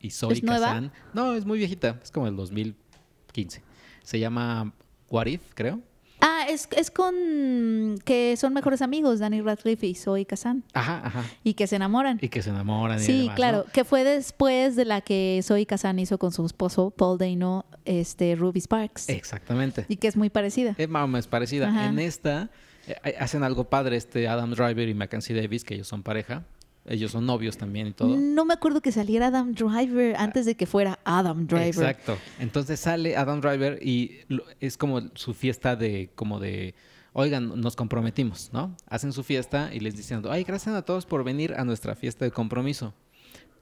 y 0.00 0.10
Zoe. 0.10 0.34
Kazan. 0.60 0.92
No, 1.14 1.34
es 1.34 1.44
muy 1.44 1.58
viejita, 1.58 1.98
es 2.02 2.10
como 2.10 2.26
el 2.28 2.36
2015. 2.36 3.62
Se 4.02 4.18
llama 4.20 4.72
What 5.10 5.26
If, 5.26 5.40
creo. 5.54 5.80
Ah, 6.20 6.46
es, 6.48 6.68
es 6.76 6.90
con 6.90 7.94
que 8.04 8.36
son 8.36 8.54
mejores 8.54 8.82
amigos, 8.82 9.18
Danny 9.18 9.40
Radcliffe 9.42 9.86
y 9.86 9.94
Zoe 9.94 10.24
Kazan, 10.26 10.64
Ajá, 10.72 11.02
ajá. 11.04 11.24
y 11.44 11.54
que 11.54 11.66
se 11.66 11.76
enamoran. 11.76 12.18
Y 12.22 12.28
que 12.28 12.42
se 12.42 12.50
enamoran. 12.50 12.98
y 12.98 13.02
Sí, 13.02 13.20
demás, 13.22 13.36
claro, 13.36 13.64
¿no? 13.66 13.72
que 13.72 13.84
fue 13.84 14.02
después 14.04 14.76
de 14.76 14.84
la 14.86 15.00
que 15.02 15.40
Zoe 15.42 15.66
Kazan 15.66 15.98
hizo 15.98 16.18
con 16.18 16.32
su 16.32 16.44
esposo 16.46 16.90
Paul 16.90 17.18
Dano, 17.18 17.66
este 17.84 18.34
Ruby 18.34 18.60
Sparks, 18.60 19.08
Exactamente. 19.08 19.84
y 19.88 19.96
que 19.96 20.08
es 20.08 20.16
muy 20.16 20.30
parecida. 20.30 20.74
Es 20.78 20.88
más 20.88 21.04
o 21.04 21.08
menos 21.08 21.26
parecida. 21.26 21.68
Ajá. 21.68 21.86
En 21.86 21.98
esta 21.98 22.50
eh, 22.86 23.14
hacen 23.20 23.42
algo 23.42 23.64
padre 23.68 23.96
este 23.96 24.26
Adam 24.28 24.50
Driver 24.52 24.88
y 24.88 24.94
Mackenzie 24.94 25.34
Davis, 25.34 25.64
que 25.64 25.74
ellos 25.74 25.88
son 25.88 26.02
pareja. 26.02 26.44
Ellos 26.88 27.12
son 27.12 27.26
novios 27.26 27.56
también 27.56 27.88
y 27.88 27.92
todo. 27.92 28.16
No 28.16 28.44
me 28.44 28.54
acuerdo 28.54 28.80
que 28.80 28.92
saliera 28.92 29.28
Adam 29.28 29.52
Driver 29.52 30.16
antes 30.16 30.46
de 30.46 30.54
que 30.54 30.66
fuera 30.66 30.98
Adam 31.04 31.46
Driver. 31.46 31.66
Exacto. 31.66 32.16
Entonces 32.38 32.80
sale 32.80 33.16
Adam 33.16 33.40
Driver 33.40 33.78
y 33.84 34.20
es 34.60 34.76
como 34.76 35.02
su 35.14 35.34
fiesta 35.34 35.76
de 35.76 36.10
como 36.14 36.38
de 36.38 36.74
oigan, 37.12 37.60
nos 37.60 37.76
comprometimos, 37.76 38.50
¿no? 38.52 38.76
Hacen 38.88 39.12
su 39.12 39.24
fiesta 39.24 39.70
y 39.72 39.80
les 39.80 39.96
dicen, 39.96 40.22
ay, 40.28 40.44
gracias 40.44 40.74
a 40.74 40.82
todos 40.82 41.06
por 41.06 41.24
venir 41.24 41.54
a 41.54 41.64
nuestra 41.64 41.94
fiesta 41.94 42.26
de 42.26 42.30
compromiso. 42.30 42.92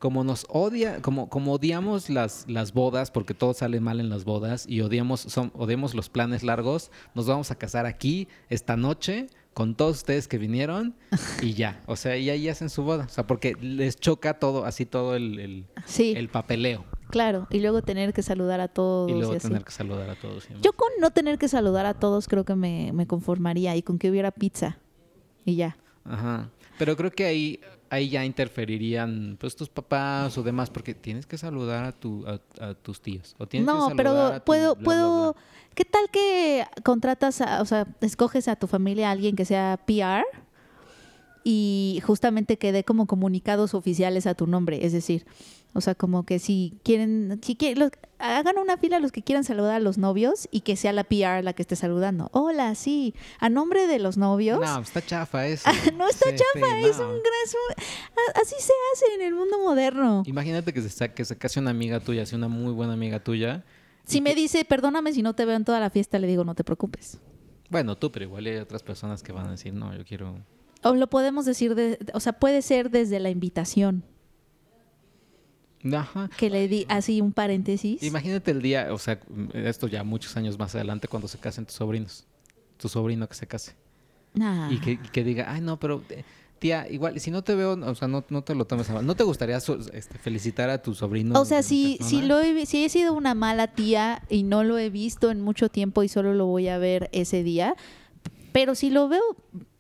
Como 0.05 0.22
nos 0.22 0.44
odia, 0.50 1.00
como, 1.00 1.30
como 1.30 1.55
odiamos 1.55 2.11
las, 2.11 2.44
las 2.46 2.74
bodas, 2.74 3.11
porque 3.11 3.32
todo 3.32 3.55
sale 3.55 3.80
mal 3.80 4.00
en 4.00 4.11
las 4.11 4.26
bodas, 4.26 4.66
y 4.68 4.82
odiamos, 4.82 5.20
son, 5.20 5.50
odiamos 5.55 5.94
los 5.94 6.11
planes 6.11 6.42
largos, 6.42 6.90
nos 7.14 7.26
vamos 7.26 7.50
a 7.50 7.55
casar 7.55 7.86
aquí 7.86 8.28
esta 8.50 8.76
noche 8.76 9.28
con 9.55 9.74
todos 9.74 9.96
ustedes 9.96 10.28
que 10.28 10.36
vinieron 10.36 10.94
y 11.40 11.55
ya. 11.55 11.82
O 11.86 11.96
sea, 11.96 12.18
y 12.18 12.28
ahí 12.28 12.50
hacen 12.50 12.68
su 12.68 12.82
boda. 12.82 13.07
O 13.07 13.09
sea, 13.09 13.26
porque 13.26 13.55
les 13.62 13.96
choca 13.96 14.38
todo, 14.38 14.66
así 14.66 14.84
todo 14.84 15.16
el, 15.16 15.38
el, 15.38 15.66
Sí, 15.86 16.12
el 16.14 16.28
papeleo. 16.28 16.84
claro. 17.09 17.46
Y 17.48 17.61
luego 17.61 17.80
tener 17.80 18.12
que 18.12 18.20
saludar 18.20 18.61
a 18.61 18.68
todos. 18.68 19.11
Y 19.11 19.14
luego 19.14 19.32
y 19.32 19.36
así. 19.36 19.48
tener 19.48 19.64
que 19.64 19.72
saludar 19.72 20.11
a 20.11 20.16
todos. 20.16 20.46
Yo 20.61 20.74
con 20.74 20.90
no 21.00 21.12
tener 21.12 21.38
que 21.38 21.48
saludar 21.48 21.86
a 21.86 21.94
todos 21.94 22.28
creo 22.28 22.44
que 22.44 22.55
me, 22.55 22.92
me 22.92 23.07
conformaría 23.07 23.74
y 23.74 23.80
con 23.82 23.98
que 23.98 24.11
hubiera 24.11 24.32
pizza. 24.32 24.76
Y 25.46 25.57
ya. 25.57 25.78
Ajá. 26.05 26.50
Pero 26.78 26.94
creo 26.94 27.11
que 27.11 27.24
ahí, 27.24 27.61
ahí 27.95 28.09
ya 28.11 28.24
interferirían 28.24 29.36
pues 29.40 29.57
tus 29.57 29.68
papás 29.68 30.36
o 30.38 30.42
demás, 30.42 30.70
porque 30.70 30.95
tienes 30.95 31.26
que 31.26 31.38
saludar 31.38 31.84
a, 31.84 31.92
tu, 31.92 32.24
a, 32.26 32.40
a 32.64 32.74
tus 32.74 33.01
tíos. 33.01 33.34
O 33.38 33.47
tienes 33.47 33.66
que 33.68 33.72
No, 33.74 33.80
saludar 33.88 33.97
pero 33.97 34.11
a 34.26 34.38
tu 34.40 34.45
puedo, 34.45 34.74
bla, 34.74 34.82
bla, 34.82 34.84
puedo. 34.84 35.32
bla. 35.34 35.42
¿Qué 35.74 35.84
tal 35.84 36.09
que 36.11 36.64
contratas, 36.84 37.40
a- 37.40 37.61
o 37.62 37.64
sea, 37.64 37.86
escoges 38.01 38.47
a 38.49 38.57
tu 38.57 38.66
familia 38.66 39.09
a 39.09 39.12
alguien 39.12 39.34
que 39.36 39.45
sea 39.45 39.78
PR 39.86 40.24
y 41.42 42.01
justamente 42.07 42.57
que 42.59 42.72
dé 42.72 42.84
como 42.84 43.07
comunicados 43.07 43.74
oficiales 43.74 44.26
a 44.26 44.34
tu 44.34 44.47
nombre? 44.47 44.84
Es 44.86 44.92
decir, 44.92 45.26
o 45.74 45.80
sea, 45.80 45.94
como 45.94 46.24
que 46.24 46.38
si 46.38 46.78
quieren, 46.84 47.38
si 47.42 47.56
quieren, 47.56 47.78
los- 47.80 47.90
hagan 48.18 48.56
una 48.58 48.76
fila 48.78 49.00
los 49.00 49.12
que 49.12 49.22
quieran 49.22 49.44
saludar 49.44 49.74
a 49.74 49.80
los 49.80 49.98
novios 49.98 50.48
y 50.50 50.60
que 50.62 50.76
sea 50.76 50.92
la 50.92 51.04
PR 51.04 51.42
la 51.42 51.52
que 51.52 51.62
esté 51.62 51.76
saludando. 51.76 52.30
Hola, 52.32 52.74
sí, 52.74 53.14
a 53.40 53.50
nombre 53.50 53.86
de 53.86 53.98
los 53.98 54.16
novios. 54.16 54.60
No, 54.60 54.80
está 54.80 55.04
chafa 55.04 55.46
eso. 55.48 55.68
No 55.96 56.08
está 56.08 56.30
Sí, 56.30 56.36
chafa, 56.36 56.66
sí, 56.80 56.84
es 56.86 56.98
no. 56.98 57.04
un 57.10 57.16
gran... 57.16 58.42
así 58.42 58.54
se 58.58 58.72
hace 58.92 59.14
en 59.16 59.22
el 59.22 59.34
mundo 59.34 59.58
moderno. 59.58 60.22
Imagínate 60.26 60.72
que 60.72 60.80
se, 60.82 60.88
sa- 60.88 61.08
que 61.12 61.24
se 61.24 61.36
case 61.36 61.60
una 61.60 61.70
amiga 61.70 62.00
tuya, 62.00 62.22
así 62.22 62.34
una 62.34 62.48
muy 62.48 62.72
buena 62.72 62.92
amiga 62.94 63.20
tuya. 63.22 63.64
Si 64.06 64.20
me 64.20 64.30
que- 64.34 64.40
dice, 64.42 64.64
perdóname 64.64 65.12
si 65.12 65.22
no 65.22 65.34
te 65.34 65.44
veo 65.44 65.56
en 65.56 65.64
toda 65.64 65.80
la 65.80 65.90
fiesta, 65.90 66.18
le 66.18 66.26
digo, 66.26 66.44
no 66.44 66.54
te 66.54 66.64
preocupes. 66.64 67.18
Bueno, 67.70 67.96
tú, 67.96 68.12
pero 68.12 68.24
igual 68.26 68.46
hay 68.46 68.56
otras 68.56 68.82
personas 68.82 69.22
que 69.22 69.32
van 69.32 69.46
a 69.48 69.50
decir, 69.52 69.72
no, 69.74 69.94
yo 69.96 70.04
quiero... 70.04 70.36
O 70.82 70.94
lo 70.94 71.08
podemos 71.08 71.46
decir, 71.46 71.74
de, 71.74 71.98
o 72.12 72.20
sea, 72.20 72.34
puede 72.34 72.60
ser 72.60 72.90
desde 72.90 73.18
la 73.18 73.30
invitación, 73.30 74.04
Ajá. 75.93 76.30
que 76.37 76.49
le 76.51 76.66
di 76.68 76.87
así 76.89 77.20
un 77.20 77.32
paréntesis. 77.32 78.03
Imagínate 78.03 78.51
el 78.51 78.62
día, 78.62 78.89
o 78.93 78.99
sea, 78.99 79.20
esto 79.53 79.87
ya 79.89 80.03
muchos 80.05 80.37
años 80.37 80.59
más 80.59 80.74
adelante 80.74 81.09
cuando 81.09 81.28
se 81.28 81.39
casen 81.39 81.66
tus 81.66 81.74
sobrinos. 81.74 82.24
Tu 82.76 82.89
sobrino 82.89 83.28
que 83.28 83.35
se 83.35 83.47
case. 83.47 83.72
Ah. 84.41 84.68
Y 84.70 84.78
que, 84.80 84.93
y 84.93 84.97
que 84.99 85.22
diga, 85.24 85.53
ay, 85.53 85.61
no, 85.61 85.78
pero 85.78 86.03
eh, 86.11 86.24
tía, 86.59 86.89
igual, 86.91 87.20
si 87.20 87.30
no 87.30 87.43
te 87.45 87.55
veo, 87.55 87.72
o 87.74 87.95
sea, 87.95 88.09
no, 88.09 88.24
no 88.30 88.43
te 88.43 88.55
lo 88.55 88.64
tomes 88.66 88.89
a 88.91 88.95
mal. 88.95 89.07
¿No 89.07 89.14
te 89.14 89.22
gustaría 89.22 89.61
so- 89.61 89.78
este, 89.93 90.18
felicitar 90.18 90.70
a 90.70 90.82
tu 90.82 90.95
sobrino? 90.95 91.39
O 91.41 91.45
sea, 91.45 91.62
si, 91.62 91.99
si, 92.01 92.22
lo 92.22 92.41
he, 92.41 92.66
si 92.66 92.85
he 92.85 92.89
sido 92.89 93.12
una 93.12 93.35
mala 93.35 93.68
tía 93.68 94.22
y 94.28 94.43
no 94.43 94.64
lo 94.64 94.78
he 94.78 94.91
visto 94.91 95.30
en 95.30 95.41
mucho 95.41 95.68
tiempo 95.68 96.03
y 96.03 96.09
solo 96.09 96.35
lo 96.35 96.47
voy 96.47 96.68
a 96.68 96.78
ver 96.78 97.11
ese 97.12 97.43
día, 97.43 97.76
pero 98.53 98.74
si 98.74 98.91
lo 98.91 99.09
veo 99.09 99.22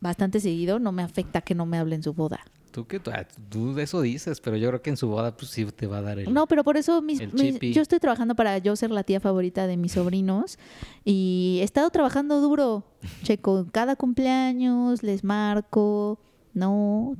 bastante 0.00 0.38
seguido, 0.40 0.78
no 0.78 0.92
me 0.92 1.02
afecta 1.02 1.40
que 1.40 1.54
no 1.54 1.64
me 1.66 1.78
hable 1.78 1.94
en 1.96 2.02
su 2.02 2.12
boda. 2.12 2.40
Tú, 2.74 2.88
que, 2.88 3.00
ah, 3.12 3.24
tú 3.48 3.78
eso 3.78 4.00
dices, 4.00 4.40
pero 4.40 4.56
yo 4.56 4.68
creo 4.68 4.82
que 4.82 4.90
en 4.90 4.96
su 4.96 5.06
boda, 5.06 5.36
pues 5.36 5.48
sí 5.52 5.64
te 5.66 5.86
va 5.86 5.98
a 5.98 6.02
dar 6.02 6.18
el... 6.18 6.34
No, 6.34 6.48
pero 6.48 6.64
por 6.64 6.76
eso 6.76 7.00
mis- 7.02 7.20
yo 7.20 7.80
estoy 7.82 8.00
trabajando 8.00 8.34
para 8.34 8.58
yo 8.58 8.74
ser 8.74 8.90
la 8.90 9.04
tía 9.04 9.20
favorita 9.20 9.68
de 9.68 9.76
mis 9.76 9.92
sobrinos 9.92 10.58
y 11.04 11.58
he 11.60 11.62
estado 11.64 11.88
trabajando 11.90 12.40
duro. 12.40 12.82
Checo, 13.22 13.68
cada 13.70 13.94
cumpleaños 13.94 15.04
les 15.04 15.22
marco, 15.22 16.18
no, 16.52 17.16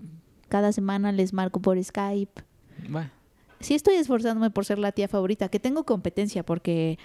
cada 0.48 0.72
semana 0.72 1.12
les 1.12 1.32
marco 1.32 1.61
por 1.61 1.80
Skype. 1.80 2.42
Bueno, 2.88 3.11
Sí 3.61 3.74
estoy 3.74 3.94
esforzándome 3.94 4.50
por 4.50 4.64
ser 4.64 4.80
la 4.80 4.90
tía 4.90 5.07
favorita, 5.07 5.48
que 5.48 5.61
tengo 5.61 5.84
competencia 5.84 6.44
porque 6.44 6.98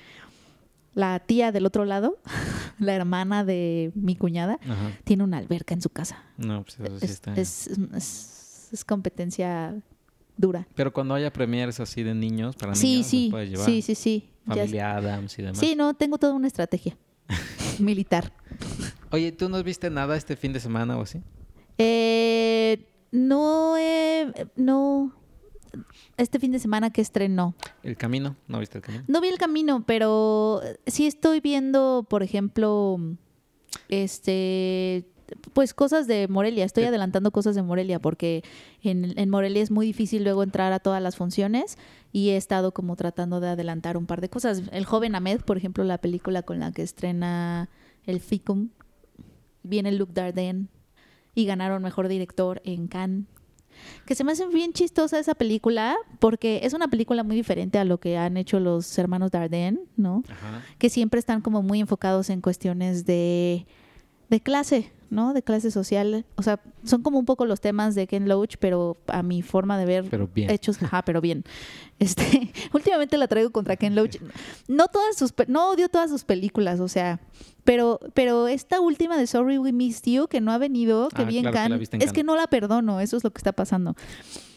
la 0.95 1.19
tía 1.19 1.51
del 1.51 1.67
otro 1.67 1.85
lado, 1.85 2.17
la 2.79 2.95
hermana 2.95 3.45
de 3.45 3.91
mi 3.93 4.15
cuñada, 4.15 4.59
ajá. 4.63 4.91
tiene 5.03 5.23
una 5.23 5.37
alberca 5.37 5.75
en 5.75 5.81
su 5.83 5.89
casa. 5.91 6.23
No, 6.37 6.63
pues 6.63 6.79
eso 6.79 6.99
sí 6.99 7.05
Es, 7.05 7.11
está... 7.11 7.33
es- 7.35 7.69
es- 8.69 8.73
es 8.73 8.85
competencia 8.85 9.81
dura. 10.37 10.67
Pero 10.75 10.93
cuando 10.93 11.13
haya 11.15 11.31
premieres 11.33 11.79
así 11.79 12.03
de 12.03 12.13
niños, 12.15 12.55
para 12.55 12.75
Sí, 12.75 12.91
niños, 12.93 13.07
sí, 13.07 13.27
puedes 13.31 13.49
llevar. 13.49 13.65
sí, 13.65 13.81
sí, 13.81 13.95
sí. 13.95 14.29
Familia 14.45 14.95
Adams 14.95 15.37
y 15.37 15.41
demás. 15.43 15.59
Sí, 15.59 15.75
no, 15.75 15.93
tengo 15.93 16.17
toda 16.17 16.33
una 16.33 16.47
estrategia 16.47 16.97
militar. 17.79 18.31
Oye, 19.11 19.31
¿tú 19.31 19.49
no 19.49 19.61
viste 19.63 19.89
nada 19.89 20.15
este 20.15 20.35
fin 20.35 20.53
de 20.53 20.59
semana 20.59 20.97
o 20.97 21.01
así? 21.01 21.21
Eh, 21.77 22.87
no, 23.11 23.77
he- 23.77 24.31
no, 24.55 25.13
este 26.17 26.39
fin 26.39 26.51
de 26.51 26.59
semana 26.59 26.89
que 26.91 27.01
estrenó. 27.01 27.53
¿El 27.83 27.95
camino? 27.97 28.35
¿No 28.47 28.59
viste 28.59 28.77
el 28.79 28.83
camino? 28.83 29.03
No 29.07 29.21
vi 29.21 29.27
el 29.29 29.37
camino, 29.37 29.83
pero 29.85 30.61
sí 30.87 31.05
estoy 31.05 31.41
viendo, 31.41 32.05
por 32.09 32.23
ejemplo, 32.23 32.97
este, 33.89 35.05
pues 35.53 35.73
cosas 35.73 36.07
de 36.07 36.27
Morelia. 36.27 36.65
Estoy 36.65 36.85
adelantando 36.85 37.31
cosas 37.31 37.55
de 37.55 37.61
Morelia 37.61 37.99
porque 37.99 38.43
en, 38.81 39.17
en 39.17 39.29
Morelia 39.29 39.61
es 39.61 39.71
muy 39.71 39.85
difícil 39.85 40.23
luego 40.23 40.43
entrar 40.43 40.73
a 40.73 40.79
todas 40.79 41.01
las 41.01 41.15
funciones 41.15 41.77
y 42.11 42.29
he 42.29 42.37
estado 42.37 42.73
como 42.73 42.95
tratando 42.95 43.39
de 43.39 43.49
adelantar 43.49 43.97
un 43.97 44.05
par 44.05 44.21
de 44.21 44.29
cosas. 44.29 44.63
El 44.71 44.85
joven 44.85 45.15
Ahmed, 45.15 45.41
por 45.41 45.57
ejemplo, 45.57 45.83
la 45.83 45.97
película 45.97 46.43
con 46.43 46.59
la 46.59 46.71
que 46.71 46.81
estrena 46.81 47.69
el 48.05 48.19
FICUM, 48.19 48.69
viene 49.63 49.91
Luke 49.91 50.13
Dardenne 50.13 50.67
y 51.35 51.45
ganaron 51.45 51.81
mejor 51.81 52.07
director 52.07 52.61
en 52.65 52.87
Cannes. 52.87 53.25
Que 54.05 54.15
se 54.15 54.23
me 54.23 54.33
hace 54.33 54.45
bien 54.47 54.73
chistosa 54.73 55.19
esa 55.19 55.35
película 55.35 55.95
porque 56.19 56.61
es 56.63 56.73
una 56.73 56.89
película 56.89 57.23
muy 57.23 57.35
diferente 57.35 57.77
a 57.77 57.85
lo 57.85 57.99
que 57.99 58.17
han 58.17 58.35
hecho 58.35 58.59
los 58.59 58.97
hermanos 58.97 59.31
Dardenne, 59.31 59.79
¿no? 59.95 60.23
Ajá. 60.29 60.63
que 60.77 60.89
siempre 60.89 61.19
están 61.19 61.41
como 61.41 61.61
muy 61.61 61.79
enfocados 61.79 62.29
en 62.29 62.41
cuestiones 62.41 63.05
de, 63.05 63.67
de 64.29 64.41
clase, 64.41 64.91
¿no? 65.09 65.33
De 65.33 65.41
clase 65.43 65.71
social. 65.71 66.25
O 66.35 66.43
sea, 66.43 66.59
son 66.83 67.01
como 67.01 67.19
un 67.19 67.25
poco 67.25 67.45
los 67.45 67.61
temas 67.61 67.95
de 67.95 68.07
Ken 68.07 68.27
Loach, 68.27 68.55
pero 68.59 68.97
a 69.07 69.23
mi 69.23 69.41
forma 69.41 69.77
de 69.77 69.85
ver 69.85 70.05
Pero 70.09 70.27
bien. 70.27 70.49
hechos, 70.49 70.81
ajá, 70.81 71.03
pero 71.03 71.21
bien. 71.21 71.43
Este, 71.99 72.53
últimamente 72.73 73.17
la 73.17 73.27
traigo 73.27 73.51
contra 73.51 73.75
Ken 73.75 73.93
Loach. 73.93 74.17
No 74.69 74.87
todas 74.87 75.17
sus 75.17 75.33
no 75.49 75.69
odio 75.71 75.89
todas 75.89 76.09
sus 76.09 76.23
películas, 76.23 76.79
o 76.79 76.87
sea, 76.87 77.19
pero 77.65 77.99
pero 78.13 78.47
esta 78.47 78.79
última 78.79 79.17
de 79.17 79.27
Sorry 79.27 79.57
We 79.57 79.73
Missed 79.73 80.09
You 80.09 80.27
que 80.29 80.39
no 80.39 80.53
ha 80.53 80.57
venido, 80.57 81.09
que 81.09 81.23
Ah, 81.23 81.25
vi 81.25 81.39
en 81.39 81.51
claro 81.51 81.75
es 81.75 82.13
que 82.13 82.23
no 82.23 82.37
la 82.37 82.47
perdono, 82.47 83.01
eso 83.01 83.17
es 83.17 83.23
lo 83.25 83.31
que 83.31 83.39
está 83.39 83.51
pasando. 83.51 83.95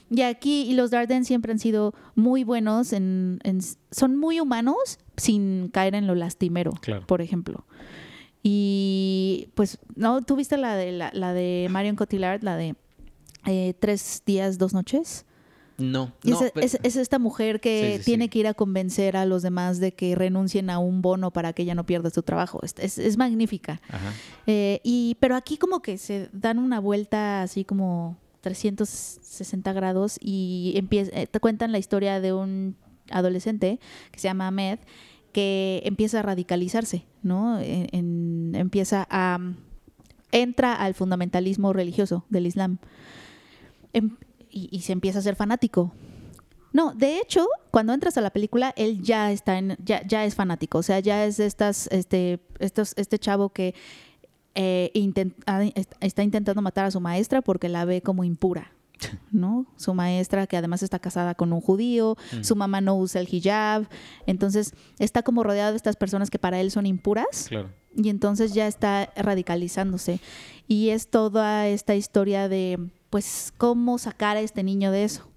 Y 0.09 0.23
aquí, 0.23 0.63
y 0.71 0.75
los 0.75 0.91
Darden 0.93 1.25
siempre 1.25 1.51
han 1.53 1.59
sido 1.59 1.95
muy 2.15 2.45
buenos, 2.45 2.93
en, 2.93 3.41
en- 3.45 3.61
son 3.91 4.17
muy 4.17 4.39
humanos 4.41 4.99
sin 5.17 5.69
caer 5.69 5.95
en 5.97 6.07
lo 6.07 6.15
lastimero, 6.15 6.73
Claro. 6.83 7.07
por 7.07 7.23
ejemplo. 7.23 7.65
Y 8.43 9.49
pues, 9.55 9.79
¿no? 9.95 10.23
¿Tú 10.23 10.37
viste 10.37 10.57
la 10.57 10.77
de, 10.77 10.93
la, 10.93 11.11
la 11.15 11.33
de 11.33 11.69
Marion 11.71 11.97
Cotillard, 11.97 12.43
la 12.43 12.57
de 12.57 12.75
eh, 13.47 13.75
Tres 13.79 14.23
días, 14.27 14.59
dos 14.59 14.75
noches? 14.75 15.25
No, 15.79 16.13
no, 16.25 16.41
es, 16.43 16.53
pero- 16.53 16.67
es- 16.67 16.79
es 16.83 16.97
esta 16.97 17.19
mujer 17.19 17.61
que 17.61 17.95
Sí, 17.95 17.99
sí, 17.99 18.05
tiene 18.05 18.25
sí. 18.25 18.29
que 18.31 18.39
ir 18.41 18.47
a 18.47 18.55
convencer 18.55 19.17
a 19.17 19.25
los 19.25 19.43
demás 19.43 19.81
de 19.81 19.95
que 19.95 20.15
renuncien 20.15 20.71
a 20.71 20.79
un 20.79 21.03
bono 21.03 21.31
para 21.33 21.53
que 21.55 21.63
ella 21.63 21.75
no 21.75 21.87
pierda 21.87 22.11
su 22.11 22.23
trabajo. 22.23 22.61
Es, 22.63 22.75
es- 22.79 22.99
es 22.99 23.17
magnífica. 23.17 23.81
Ajá. 23.89 24.13
Eh, 24.47 24.81
y, 24.85 25.17
pero 25.19 25.35
aquí 25.35 25.57
como 25.57 25.81
que 25.81 25.97
se 25.99 26.29
dan 26.33 26.59
una 26.59 26.79
vuelta 26.79 27.43
así 27.43 27.65
como 27.65 28.17
360 28.43 29.73
grados 29.73 30.19
y 30.21 30.73
empieza, 30.77 31.11
eh, 31.19 31.27
te 31.27 31.41
cuentan 31.41 31.73
la 31.73 31.79
historia 31.79 32.21
de 32.21 32.33
un 32.33 32.77
adolescente 33.11 33.81
que 34.11 34.19
se 34.21 34.29
llama 34.29 34.49
Ahmed 34.49 34.79
que 35.33 35.83
empieza 35.85 36.21
a 36.21 36.23
radicalizarse, 36.23 37.05
¿no? 37.23 37.59
Empieza 37.61 39.07
a... 39.11 39.39
entra 40.31 40.75
al 40.75 40.95
fundamentalismo 40.95 41.73
religioso 41.73 42.25
del 42.31 42.47
Islam 42.47 42.79
Em- 43.93 44.17
y, 44.51 44.81
se 44.81 44.93
empieza 44.93 45.19
a 45.19 45.23
ser 45.23 45.35
fanático. 45.37 45.93
No, 46.73 46.95
de 46.95 47.19
hecho, 47.19 47.47
cuando 47.71 47.93
entras 47.95 48.17
a 48.19 48.21
la 48.21 48.31
película, 48.31 48.73
él 48.77 49.03
ya 49.03 49.31
está 49.33 49.59
en, 49.59 49.77
ya, 49.85 50.25
es 50.25 50.35
fanático. 50.35 50.79
O 50.79 50.83
sea, 50.83 51.01
ya 51.01 51.25
es 51.27 51.39
estas, 51.41 51.87
este, 51.89 52.41
estos, 52.59 52.95
este 52.97 53.19
chavo 53.19 53.51
que 53.51 53.75
eh, 54.55 54.91
est- 55.75 55.93
está 56.01 56.23
intentando 56.23 56.61
matar 56.63 56.87
a 56.87 56.91
su 56.91 57.01
maestra 57.01 57.43
porque 57.43 57.69
la 57.69 57.85
ve 57.85 58.01
como 58.03 58.25
impura. 58.25 58.73
¿No? 59.31 59.67
Su 59.77 59.95
maestra, 59.95 60.47
que 60.47 60.57
además 60.57 60.83
está 60.83 60.99
casada 60.99 61.35
con 61.35 61.53
un 61.53 61.61
judío, 61.61 62.17
Mm. 62.33 62.43
su 62.43 62.57
mamá 62.57 62.81
no 62.81 62.97
usa 62.97 63.21
el 63.21 63.29
hijab. 63.33 63.89
Entonces, 64.27 64.75
está 64.99 65.23
como 65.23 65.43
rodeado 65.43 65.73
de 65.73 65.77
estas 65.77 65.97
personas 65.97 66.31
que 66.31 66.39
para 66.39 66.61
él 66.61 66.71
son 66.71 66.87
impuras 66.87 67.47
Claro. 67.49 67.71
y 67.97 68.09
entonces 68.09 68.55
ya 68.55 68.67
está 68.67 69.11
radicalizándose. 69.17 70.21
Y 70.69 70.91
es 70.91 71.09
toda 71.09 71.67
esta 71.69 71.95
historia 71.95 72.49
de, 72.49 72.79
pues, 73.11 73.53
cómo 73.59 73.99
sacar 73.99 74.37
a 74.37 74.41
este 74.41 74.63
niño 74.63 74.91
de 74.91 75.05
eso. 75.05 75.29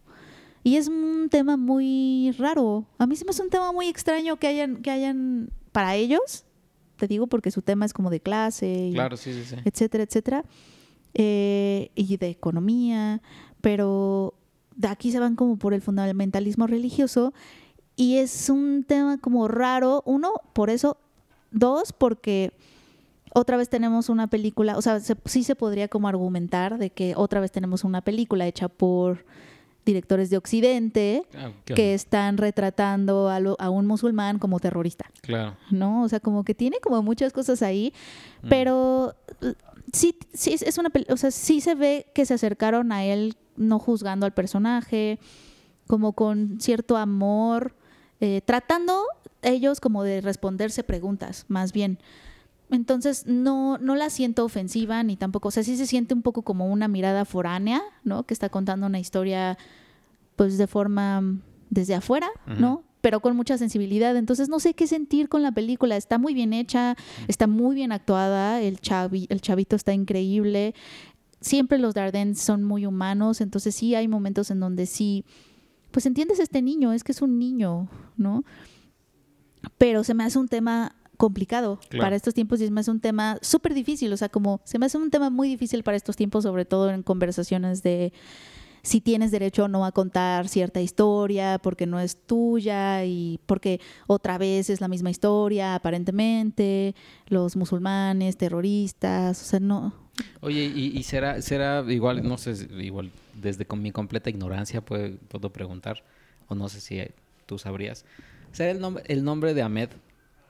Y 0.64 0.78
es 0.78 0.88
un 0.88 1.28
tema 1.30 1.58
muy 1.58 2.34
raro. 2.40 2.86
A 2.98 3.06
mí 3.06 3.16
se 3.16 3.24
me 3.26 3.30
hace 3.32 3.44
un 3.44 3.50
tema 3.50 3.72
muy 3.72 3.88
extraño 3.88 4.38
que 4.38 4.48
hayan, 4.48 4.78
que 4.82 4.90
hayan, 4.92 5.50
para 5.72 5.96
ellos, 5.96 6.46
te 6.98 7.08
digo, 7.08 7.28
porque 7.28 7.52
su 7.52 7.62
tema 7.62 7.86
es 7.86 7.94
como 7.94 8.10
de 8.10 8.20
clase, 8.22 8.88
y 8.88 8.94
Claro, 8.94 9.18
sí, 9.18 9.34
sí, 9.34 9.44
sí. 9.44 9.56
etcétera, 9.66 10.04
etcétera, 10.06 10.46
eh, 11.14 11.92
y 11.96 12.18
de 12.18 12.30
economía, 12.30 13.22
pero 13.66 14.36
de 14.76 14.88
aquí 14.90 15.12
se 15.12 15.20
van 15.20 15.36
como 15.36 15.58
por 15.58 15.74
el 15.74 15.82
fundamentalismo 15.82 16.68
religioso 16.68 17.34
y 17.96 18.18
es 18.18 18.52
un 18.52 18.84
tema 18.88 19.18
como 19.18 19.48
raro, 19.48 20.04
uno, 20.06 20.34
por 20.54 20.70
eso, 20.70 20.98
dos, 21.50 21.92
porque 21.92 22.52
otra 23.34 23.58
vez 23.58 23.68
tenemos 23.70 24.08
una 24.10 24.28
película, 24.28 24.78
o 24.78 24.84
sea, 24.84 25.00
se- 25.00 25.18
sí 25.26 25.44
se 25.44 25.56
podría 25.56 25.88
como 25.88 26.08
argumentar 26.08 26.78
de 26.78 26.92
que 26.92 27.14
otra 27.18 27.40
vez 27.40 27.52
tenemos 27.52 27.84
una 27.84 28.02
película 28.02 28.46
hecha 28.46 28.68
por 28.68 29.26
directores 29.84 30.30
de 30.30 30.38
Occidente 30.38 31.24
Ah, 31.36 31.52
¿qué 31.66 31.74
que 31.74 31.94
están 31.96 32.38
retratando 32.38 33.30
a, 33.30 33.40
lo- 33.40 33.56
a 33.60 33.72
un 33.72 33.88
musulmán 33.88 34.38
como 34.38 34.60
terrorista. 34.60 35.06
Claro. 35.22 35.56
¿no? 35.72 36.04
O 36.04 36.10
sea, 36.10 36.20
como 36.20 36.44
que 36.44 36.54
tiene 36.54 36.78
como 36.84 37.02
muchas 37.02 37.34
cosas 37.34 37.64
ahí, 37.64 37.94
Mm. 38.44 38.50
pero 38.50 39.16
sí, 39.92 40.16
sí 40.34 40.54
es- 40.54 40.78
una, 40.78 40.92
o 41.10 41.18
sea, 41.18 41.32
sí 41.32 41.62
se 41.62 41.74
ve 41.74 42.06
que 42.14 42.26
se 42.28 42.36
acercaron 42.36 42.92
a 42.92 43.04
él 43.06 43.36
no 43.58 43.80
juzgando 43.80 44.26
al 44.26 44.34
personaje, 44.34 45.20
como 45.88 46.14
con 46.14 46.60
cierto 46.60 46.98
amor, 46.98 47.76
eh, 48.20 48.42
tratando 48.44 49.04
ellos 49.42 49.80
como 49.80 50.04
de 50.04 50.22
responderse 50.22 50.84
preguntas, 50.84 51.46
más 51.48 51.72
bien. 51.72 52.00
Entonces 52.72 53.28
no, 53.28 53.78
no 53.78 53.96
la 53.96 54.10
siento 54.10 54.44
ofensiva 54.44 55.04
ni 55.04 55.18
tampoco, 55.18 55.50
o 55.50 55.52
sea, 55.52 55.64
sí 55.64 55.78
se 55.78 55.86
siente 55.86 56.14
un 56.14 56.24
poco 56.24 56.42
como 56.42 56.68
una 56.68 56.88
mirada 56.88 57.26
foránea, 57.26 57.82
¿no? 58.04 58.24
Que 58.24 58.34
está 58.34 58.50
contando 58.50 58.88
una 58.88 59.00
historia 59.00 59.58
pues 60.36 60.58
de 60.58 60.68
forma 60.68 61.22
desde 61.70 61.96
afuera, 61.96 62.30
¿no? 62.58 62.84
Pero 63.02 63.20
con 63.20 63.36
mucha 63.36 63.58
sensibilidad. 63.58 64.18
Entonces 64.18 64.50
no 64.50 64.60
sé 64.60 64.74
qué 64.74 64.88
sentir 64.88 65.30
con 65.30 65.44
la 65.44 65.52
película. 65.52 65.96
Está 65.96 66.18
muy 66.18 66.34
bien 66.34 66.54
hecha, 66.54 66.96
está 67.28 67.46
muy 67.48 67.76
bien 67.76 67.92
actuada, 67.92 68.62
el, 68.62 68.80
chavi, 68.80 69.28
el 69.30 69.42
chavito 69.42 69.76
está 69.76 69.94
increíble. 69.94 70.74
Siempre 71.42 71.78
los 71.78 71.94
Dardens 71.94 72.42
son 72.42 72.64
muy 72.64 72.86
humanos, 72.86 73.42
entonces 73.42 73.76
sí 73.76 73.94
hay 73.96 74.08
momentos 74.08 74.50
en 74.52 74.60
donde 74.60 74.86
sí, 74.86 75.26
pues 75.92 76.06
entiendes 76.06 76.40
este 76.40 76.62
niño, 76.62 76.92
es 76.94 77.04
que 77.04 77.12
es 77.12 77.22
un 77.22 77.38
niño, 77.38 77.88
¿no? 78.18 78.44
Pero 79.78 80.04
se 80.04 80.14
me 80.14 80.24
hace 80.24 80.40
un 80.40 80.48
tema 80.48 80.96
complicado 81.18 81.80
Claro. 81.90 82.04
para 82.04 82.16
estos 82.16 82.34
tiempos 82.34 82.60
y 82.62 82.66
se 82.66 82.72
me 82.72 82.82
hace 82.82 82.92
un 82.92 83.00
tema 83.00 83.38
súper 83.42 83.74
difícil, 83.74 84.12
o 84.12 84.18
sea, 84.18 84.30
como 84.30 84.60
se 84.64 84.80
me 84.80 84.86
hace 84.86 84.98
un 84.98 85.10
tema 85.12 85.30
muy 85.30 85.48
difícil 85.48 85.84
para 85.84 85.98
estos 85.98 86.16
tiempos, 86.16 86.44
sobre 86.44 86.66
todo 86.66 86.90
en 86.90 87.04
conversaciones 87.04 87.84
de 87.84 88.12
si 88.82 89.02
tienes 89.02 89.32
derecho 89.32 89.64
o 89.64 89.68
no 89.68 89.84
a 89.86 89.92
contar 89.92 90.48
cierta 90.48 90.80
historia 90.80 91.58
porque 91.58 91.88
no 91.88 92.00
es 92.00 92.18
tuya 92.28 93.04
y 93.04 93.40
porque 93.48 93.82
otra 94.06 94.38
vez 94.38 94.70
es 94.70 94.80
la 94.80 94.88
misma 94.88 95.10
historia 95.10 95.74
aparentemente, 95.74 96.94
los 97.28 97.56
musulmanes, 97.56 98.38
terroristas, 98.38 99.42
o 99.42 99.46
sea, 99.46 99.60
no. 99.60 100.05
Oye, 100.42 100.64
¿y, 100.64 101.02
será, 101.04 101.42
será 101.42 101.84
igual, 101.90 102.28
no 102.28 102.38
sé, 102.38 102.68
igual 102.82 103.12
desde 103.34 103.66
con 103.66 103.82
mi 103.82 103.92
completa 103.92 104.30
ignorancia 104.30 104.82
puedo, 104.82 105.18
puedo 105.28 105.52
preguntar, 105.52 106.04
o 106.48 106.56
no 106.56 106.70
sé 106.70 106.82
si 106.82 107.02
tú 107.46 107.58
sabrías, 107.58 108.06
¿será 108.52 108.72
el 108.72 108.80
nombre, 108.80 109.04
el 109.08 109.24
nombre 109.24 109.54
de 109.54 109.62
Ahmed? 109.62 109.90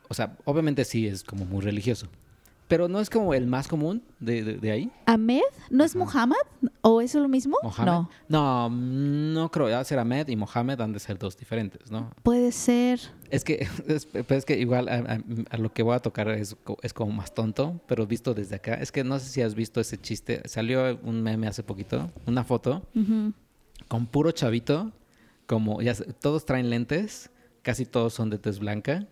O 0.08 0.14
sea, 0.14 0.38
obviamente 0.46 0.86
sí 0.86 1.08
es 1.08 1.24
como 1.24 1.46
muy 1.46 1.62
religioso, 1.62 2.10
pero 2.68 2.88
¿no 2.88 3.00
es 3.00 3.10
como 3.10 3.34
el 3.34 3.46
más 3.48 3.68
común 3.68 4.02
de, 4.20 4.44
de- 4.44 4.58
de 4.58 4.72
ahí? 4.72 4.92
¿Ahmed? 5.06 5.42
¿No 5.70 5.84
es 5.84 5.96
Muhammad? 5.96 6.38
¿O 6.82 7.02
es 7.02 7.14
lo 7.16 7.28
mismo? 7.28 7.58
¿Mohamed? 7.62 7.86
No. 7.92 8.10
No, 8.28 8.70
no 8.70 9.52
creo, 9.52 9.70
ya 9.70 9.84
ser 9.84 10.00
Ahmed 10.00 10.28
y 10.30 10.36
Mohamed 10.36 10.82
han 10.82 10.92
de 10.94 11.00
ser 11.00 11.18
dos 11.20 11.38
diferentes, 11.38 11.92
¿no? 11.92 12.12
Puede 12.24 12.52
ser. 12.52 13.00
Es 13.30 13.44
que, 13.44 13.68
es, 13.88 14.08
es 14.14 14.46
que 14.46 14.58
igual 14.60 14.88
a, 14.90 14.96
a- 14.96 15.20
a 15.52 15.58
lo 15.58 15.72
que 15.74 15.84
voy 15.84 15.96
a 15.96 16.00
tocar 16.00 16.28
es, 16.30 16.56
es 16.82 16.94
como 16.94 17.12
más 17.12 17.34
tonto, 17.34 17.80
pero 17.88 18.08
visto 18.08 18.34
desde 18.34 18.56
acá. 18.56 18.76
Es 18.76 18.92
que 18.92 19.04
no 19.04 19.20
sé 19.20 19.30
si 19.30 19.42
has 19.42 19.54
visto 19.56 19.80
ese 19.80 19.98
chiste. 20.00 20.42
Salió 20.46 21.00
un 21.04 21.22
meme 21.22 21.48
hace 21.48 21.62
poquito, 21.64 22.12
una 22.26 22.44
foto 22.44 22.84
con 23.88 24.08
puro 24.08 24.32
chavito, 24.32 24.92
como 25.46 25.82
ya 25.84 25.94
todos 26.20 26.46
traen 26.46 26.72
lentes, 26.72 27.30
casi 27.62 27.86
todos 27.86 28.14
son 28.16 28.30
de 28.32 28.40
tez 28.40 28.58
blanca, 28.60 29.06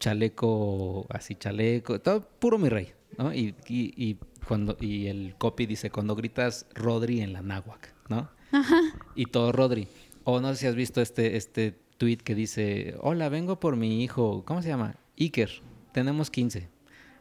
chaleco, 0.00 1.06
así 1.10 1.36
chaleco, 1.36 2.00
todo 2.00 2.22
puro 2.40 2.58
mi 2.58 2.68
rey, 2.68 2.92
¿no? 3.18 3.32
Y, 3.32 3.54
y, 3.68 3.92
y 3.96 4.18
cuando, 4.46 4.76
y 4.80 5.06
el 5.06 5.34
copy 5.38 5.66
dice, 5.66 5.90
cuando 5.90 6.16
gritas 6.16 6.66
Rodri 6.74 7.20
en 7.20 7.32
la 7.32 7.42
náhuac, 7.42 7.94
¿no? 8.08 8.28
Y 9.14 9.26
todo 9.26 9.52
Rodri. 9.52 9.86
O 10.24 10.40
no 10.40 10.48
sé 10.50 10.56
si 10.56 10.66
has 10.66 10.74
visto 10.74 11.00
este, 11.00 11.36
este 11.36 11.78
tweet 11.98 12.16
que 12.18 12.34
dice, 12.34 12.96
hola, 13.00 13.28
vengo 13.28 13.60
por 13.60 13.76
mi 13.76 14.02
hijo, 14.02 14.44
¿cómo 14.44 14.62
se 14.62 14.68
llama? 14.68 14.96
Iker, 15.18 15.50
tenemos 15.92 16.30
15. 16.30 16.68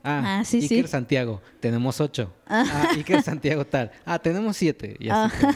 Ah, 0.04 0.40
Ah, 0.40 0.46
sí, 0.46 0.58
Iker 0.62 0.86
sí. 0.86 0.92
Santiago, 0.92 1.42
tenemos 1.60 2.00
8. 2.00 2.34
Ah, 2.48 2.88
Iker 2.96 3.22
Santiago 3.22 3.66
tal. 3.66 3.92
Ah, 4.06 4.18
tenemos 4.20 4.56
7. 4.58 4.96
Y 5.00 5.10
así 5.10 5.38
como- 5.38 5.54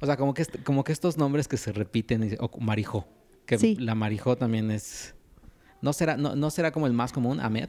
o 0.00 0.06
sea, 0.06 0.16
como 0.16 0.32
que, 0.34 0.44
como 0.64 0.84
que 0.84 0.92
estos 0.92 1.16
nombres 1.16 1.48
que 1.48 1.56
se 1.56 1.72
repiten, 1.72 2.36
o 2.40 2.50
Marijó, 2.60 3.08
que 3.46 3.58
Sí. 3.58 3.74
la 3.76 3.94
Marijó 3.96 4.36
también 4.36 4.70
es... 4.70 5.14
¿No 5.86 5.92
será, 5.92 6.16
no, 6.16 6.34
¿No 6.34 6.50
será 6.50 6.72
como 6.72 6.88
el 6.88 6.92
más 6.92 7.12
común, 7.12 7.38
Ahmed? 7.38 7.68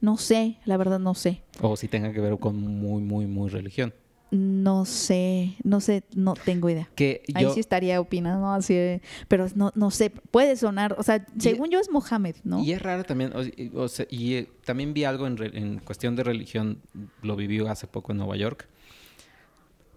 No 0.00 0.16
sé, 0.16 0.56
la 0.64 0.78
verdad 0.78 0.98
no 0.98 1.14
sé. 1.14 1.42
O 1.60 1.76
si 1.76 1.86
tenga 1.86 2.14
que 2.14 2.20
ver 2.22 2.38
con 2.38 2.56
muy, 2.56 3.02
muy, 3.02 3.26
muy 3.26 3.50
religión. 3.50 3.92
No 4.30 4.86
sé, 4.86 5.54
no 5.64 5.82
sé, 5.82 6.02
no 6.14 6.32
tengo 6.32 6.70
idea. 6.70 6.88
Que 6.94 7.22
Ahí 7.34 7.42
yo, 7.42 7.52
sí 7.52 7.60
estaría 7.60 8.00
opinando 8.00 8.48
así, 8.48 8.72
de- 8.72 9.02
pero 9.28 9.48
no, 9.54 9.70
no 9.74 9.90
sé, 9.90 10.08
puede 10.08 10.56
sonar, 10.56 10.94
o 10.98 11.02
sea, 11.02 11.26
según 11.38 11.68
yo 11.68 11.78
es 11.78 11.90
Mohamed, 11.90 12.36
¿no? 12.42 12.60
Y 12.64 12.72
es 12.72 12.80
raro 12.80 13.04
también, 13.04 13.32
o, 13.74 13.88
sea, 13.88 14.06
y 14.08 14.34
eh, 14.36 14.48
también 14.64 14.94
vi 14.94 15.04
algo 15.04 15.26
en, 15.26 15.36
re- 15.36 15.50
en 15.58 15.78
cuestión 15.80 16.16
de 16.16 16.24
religión, 16.24 16.80
lo 17.20 17.36
viví 17.36 17.58
hace 17.66 17.86
poco 17.86 18.12
en 18.12 18.18
Nueva 18.18 18.36
York. 18.36 18.66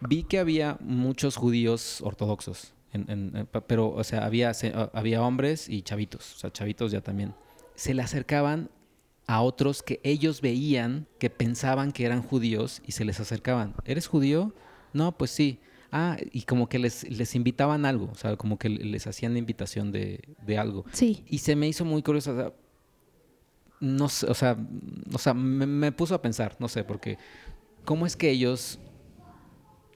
Vi 0.02 0.24
que 0.24 0.40
había 0.40 0.78
muchos 0.82 1.38
judíos 1.38 2.02
ortodoxos, 2.02 2.74
en- 2.92 3.10
en- 3.10 3.32
eh, 3.38 3.46
pero, 3.66 3.92
o 3.92 4.04
sea, 4.04 4.26
había, 4.26 4.52
ah, 4.74 4.90
había 4.94 5.22
hombres 5.22 5.70
y 5.70 5.84
chavitos, 5.84 6.36
o 6.36 6.38
sea, 6.40 6.52
chavitos 6.52 6.92
ya 6.92 7.00
también. 7.02 7.34
Se 7.82 7.96
le 7.96 8.04
acercaban 8.04 8.70
a 9.26 9.42
otros 9.42 9.82
que 9.82 10.00
ellos 10.04 10.42
veían, 10.42 11.08
que 11.18 11.32
pensaban 11.32 11.92
que 11.92 12.06
eran 12.06 12.22
judíos 12.22 12.80
y 12.86 12.92
se 12.92 13.06
les 13.06 13.20
acercaban. 13.20 13.74
¿Eres 13.86 14.06
judío? 14.06 14.54
No, 14.94 15.18
pues 15.18 15.32
sí. 15.32 15.60
Ah, 15.92 16.16
y 16.32 16.44
como 16.44 16.70
que 16.70 16.78
les, 16.78 17.10
les 17.10 17.34
invitaban 17.34 17.88
algo, 17.88 18.10
o 18.12 18.16
sea, 18.16 18.38
como 18.38 18.60
que 18.60 18.70
les 18.70 19.08
hacían 19.08 19.36
invitación 19.36 19.92
de, 19.92 20.22
de 20.46 20.60
algo. 20.60 20.86
Sí, 20.94 21.24
Y 21.28 21.40
se 21.40 21.56
me 21.56 21.68
hizo 21.68 21.84
muy 21.84 22.04
curioso. 22.04 22.34
O 22.34 22.36
sea, 22.36 22.54
no 23.80 24.10
sé, 24.10 24.28
o 24.28 24.36
sea, 24.36 24.58
o 25.12 25.18
sea 25.18 25.34
me, 25.34 25.66
me 25.66 25.92
puso 25.92 26.14
a 26.14 26.22
pensar, 26.22 26.58
no 26.60 26.68
sé, 26.68 26.84
porque 26.84 27.18
¿cómo 27.84 28.06
es 28.06 28.16
que 28.16 28.30
ellos 28.30 28.78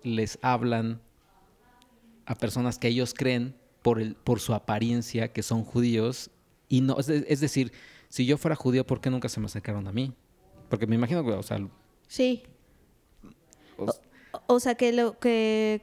les 0.02 0.40
hablan 0.42 1.02
a 2.26 2.34
personas 2.34 2.80
que 2.80 2.88
ellos 2.88 3.14
creen 3.14 3.56
por, 3.84 4.02
el, 4.02 4.16
por 4.16 4.40
su 4.40 4.56
apariencia 4.56 5.32
que 5.32 5.44
son 5.44 5.64
judíos? 5.64 6.32
Y 6.70 6.82
no, 6.82 6.98
es, 7.00 7.10
es 7.10 7.40
decir, 7.40 7.72
si 8.10 8.26
yo 8.26 8.38
fuera 8.38 8.56
judío, 8.56 8.86
¿por 8.86 9.02
qué 9.02 9.10
nunca 9.10 9.30
se 9.30 9.40
me 9.40 9.46
acercaron 9.48 9.88
a 9.88 9.92
mí? 9.92 10.14
Porque 10.70 10.88
me 10.88 10.96
imagino 10.96 11.24
que, 11.24 11.32
o 11.32 11.44
sea, 11.44 11.60
sí. 12.08 12.44
o, 13.78 13.86
O 14.48 14.60
sea, 14.60 14.76
que 14.76 14.92
lo 14.94 15.20
que, 15.20 15.82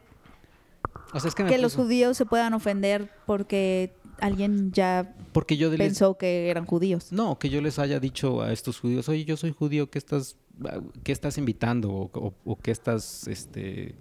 o 1.13 1.21
sea, 1.21 1.29
es 1.29 1.35
que 1.35 1.59
los 1.59 1.75
judíos 1.77 2.17
se 2.17 2.27
puedan 2.27 2.55
ofender 2.55 3.11
porque 3.27 3.93
alguien 4.21 4.73
ya 4.73 5.15
porque 5.33 5.57
yo 5.57 5.71
les- 5.71 5.79
pensó 5.79 6.17
que 6.19 6.49
eran 6.51 6.65
judíos. 6.67 7.13
No, 7.13 7.39
que 7.39 7.49
yo 7.49 7.61
les 7.61 7.79
haya 7.79 7.99
dicho 8.01 8.43
a 8.43 8.53
estos 8.53 8.79
judíos, 8.81 9.09
oye, 9.09 9.25
yo 9.25 9.37
soy 9.37 9.53
judío, 9.53 9.91
¿qué 9.91 9.99
estás, 9.99 10.37
qué 11.03 11.13
estás 11.13 11.39
invitando? 11.39 11.91
O, 11.93 12.11
o- 12.13 12.35
o 12.45 12.57
qué 12.59 12.71
estás, 12.71 13.27
este... 13.29 13.95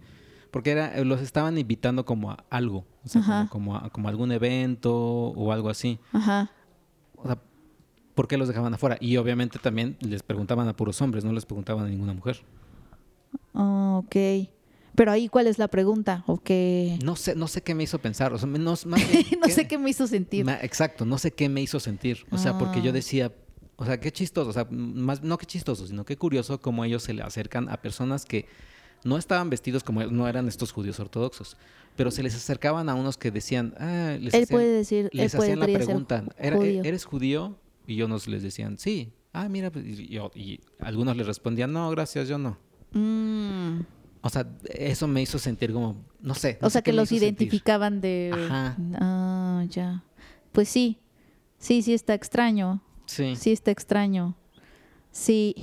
Porque 0.52 0.72
era, 0.72 1.02
los 1.06 1.22
estaban 1.22 1.58
invitando 1.58 2.04
como 2.06 2.32
a 2.32 2.44
algo, 2.50 2.86
o 3.06 3.08
sea, 3.08 3.22
como, 3.22 3.50
como 3.50 3.78
a, 3.78 3.90
como 3.90 4.08
a 4.10 4.12
algún 4.12 4.34
evento 4.34 4.94
o 4.94 5.52
algo 5.54 5.70
así. 5.70 5.98
Ajá. 6.12 6.52
O 7.24 7.28
sea, 7.28 7.38
¿por 8.16 8.28
qué 8.28 8.38
los 8.38 8.48
dejaban 8.48 8.74
afuera? 8.74 8.98
Y 9.00 9.18
obviamente 9.18 9.60
también 9.60 9.98
les 10.02 10.24
preguntaban 10.24 10.68
a 10.68 10.76
puros 10.76 11.02
hombres, 11.02 11.24
no 11.24 11.32
les 11.34 11.46
preguntaban 11.46 11.86
a 11.86 11.90
ninguna 11.90 12.14
mujer. 12.14 12.42
Ah, 13.54 14.02
ok. 14.04 14.16
Pero 14.96 15.12
ahí, 15.12 15.30
¿cuál 15.30 15.48
es 15.48 15.58
la 15.58 15.70
pregunta? 15.70 16.24
¿O 16.28 16.38
qué? 16.38 17.00
No 17.04 17.16
sé, 17.16 17.34
no 17.36 17.48
sé 17.48 17.62
qué 17.62 17.74
me 17.74 17.84
hizo 17.84 18.00
pensar, 18.00 18.34
o 18.34 18.38
sea, 18.38 18.48
no, 18.48 18.60
más 18.60 18.82
bien, 19.12 19.40
no 19.42 19.48
sé 19.48 19.68
qué 19.68 19.78
me 19.78 19.90
hizo 19.90 20.06
sentir. 20.08 20.44
Ma- 20.46 20.60
exacto, 20.62 21.06
no 21.06 21.18
sé 21.18 21.32
qué 21.32 21.48
me 21.48 21.62
hizo 21.62 21.80
sentir. 21.80 22.26
O 22.32 22.38
sea, 22.38 22.58
porque 22.58 22.82
yo 22.82 22.90
Ah. 22.90 22.94
decía, 22.94 23.32
o 23.78 23.86
sea, 23.86 24.00
qué 24.00 24.12
chistoso, 24.12 24.50
o 24.50 24.54
sea, 24.54 24.68
más, 24.70 25.24
no 25.24 25.38
qué 25.38 25.46
chistoso, 25.46 25.88
sino 25.88 26.04
qué 26.04 26.18
curioso 26.18 26.60
cómo 26.60 26.84
ellos 26.84 27.04
se 27.04 27.14
le 27.14 27.24
acercan 27.24 27.70
a 27.70 27.78
personas 27.82 28.26
que 28.26 28.48
no 29.04 29.18
estaban 29.18 29.50
vestidos 29.50 29.84
como 29.84 30.04
no 30.06 30.28
eran 30.28 30.48
estos 30.48 30.72
judíos 30.72 31.00
ortodoxos, 31.00 31.58
pero 31.96 32.12
se 32.12 32.24
les 32.24 32.36
acercaban 32.36 32.88
a 32.90 32.96
unos 32.96 33.18
que 33.18 33.32
decían, 33.32 33.74
ah, 33.80 34.16
les 34.20 34.34
él 34.34 34.44
hacían, 34.44 34.58
puede 34.58 34.72
decir, 34.72 35.06
él 35.06 35.10
les 35.14 35.36
hacían 35.36 35.60
la 35.60 35.66
podría 35.66 35.78
ser 35.80 35.86
pregunta, 35.88 36.24
"¿Era- 36.38 36.58
judío. 36.58 36.84
¿eres 36.84 37.06
judío? 37.06 37.58
Y 37.88 37.98
nos 38.08 38.28
les 38.28 38.44
decían, 38.44 38.78
sí. 38.78 39.12
Ah, 39.34 39.50
mira, 39.50 39.72
pues", 39.72 39.86
y, 39.86 40.08
yo- 40.08 40.32
y 40.36 40.60
algunos 40.80 41.16
les 41.18 41.26
respondían, 41.28 41.72
no, 41.74 41.90
gracias, 41.92 42.28
yo 42.28 42.38
no. 42.38 42.58
Mm. 42.94 43.82
O 44.24 44.30
sea, 44.30 44.48
eso 44.70 45.08
me 45.08 45.22
hizo 45.22 45.40
sentir 45.40 45.74
como, 45.74 46.06
no 46.22 46.36
sé. 46.36 46.60
no 46.62 46.68
O 46.68 46.70
sea, 46.70 46.82
que 46.84 46.94
los 46.94 47.10
sentir. 47.10 47.24
identificaban 47.24 48.02
de... 48.02 48.32
Ajá. 48.34 48.78
Ah, 49.00 49.66
ya. 49.70 50.04
Pues 50.52 50.70
sí. 50.70 51.00
Sí, 51.58 51.82
sí 51.82 51.94
está 51.94 52.14
extraño. 52.14 52.84
Sí. 53.08 53.36
Sí 53.36 53.52
está 53.52 53.72
extraño. 53.72 54.36
Sí. 55.12 55.56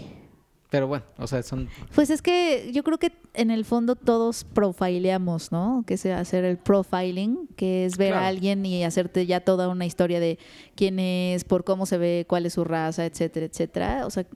Pero 0.70 0.86
bueno, 0.86 1.04
o 1.16 1.26
sea, 1.26 1.42
son... 1.42 1.68
Pues 1.94 2.10
es 2.10 2.20
que 2.20 2.70
yo 2.74 2.82
creo 2.84 2.98
que 2.98 3.12
en 3.32 3.50
el 3.50 3.64
fondo 3.64 3.96
todos 3.96 4.44
profileamos, 4.44 5.50
¿no? 5.50 5.82
Que 5.86 5.94
es 5.94 6.04
hacer 6.04 6.44
el 6.44 6.58
profiling, 6.58 7.48
que 7.56 7.86
es 7.86 7.96
ver 7.96 8.10
Claro. 8.10 8.26
a 8.26 8.28
alguien 8.28 8.66
y 8.66 8.84
hacerte 8.84 9.24
ya 9.24 9.40
toda 9.40 9.68
una 9.68 9.86
historia 9.86 10.20
de 10.20 10.38
quién 10.74 10.98
es, 10.98 11.44
por 11.44 11.64
cómo 11.64 11.86
se 11.86 11.96
ve, 11.96 12.26
cuál 12.28 12.44
es 12.44 12.52
su 12.52 12.64
raza, 12.64 13.06
etcétera, 13.06 13.46
etcétera. 13.46 14.06
O 14.06 14.10
sea, 14.10 14.26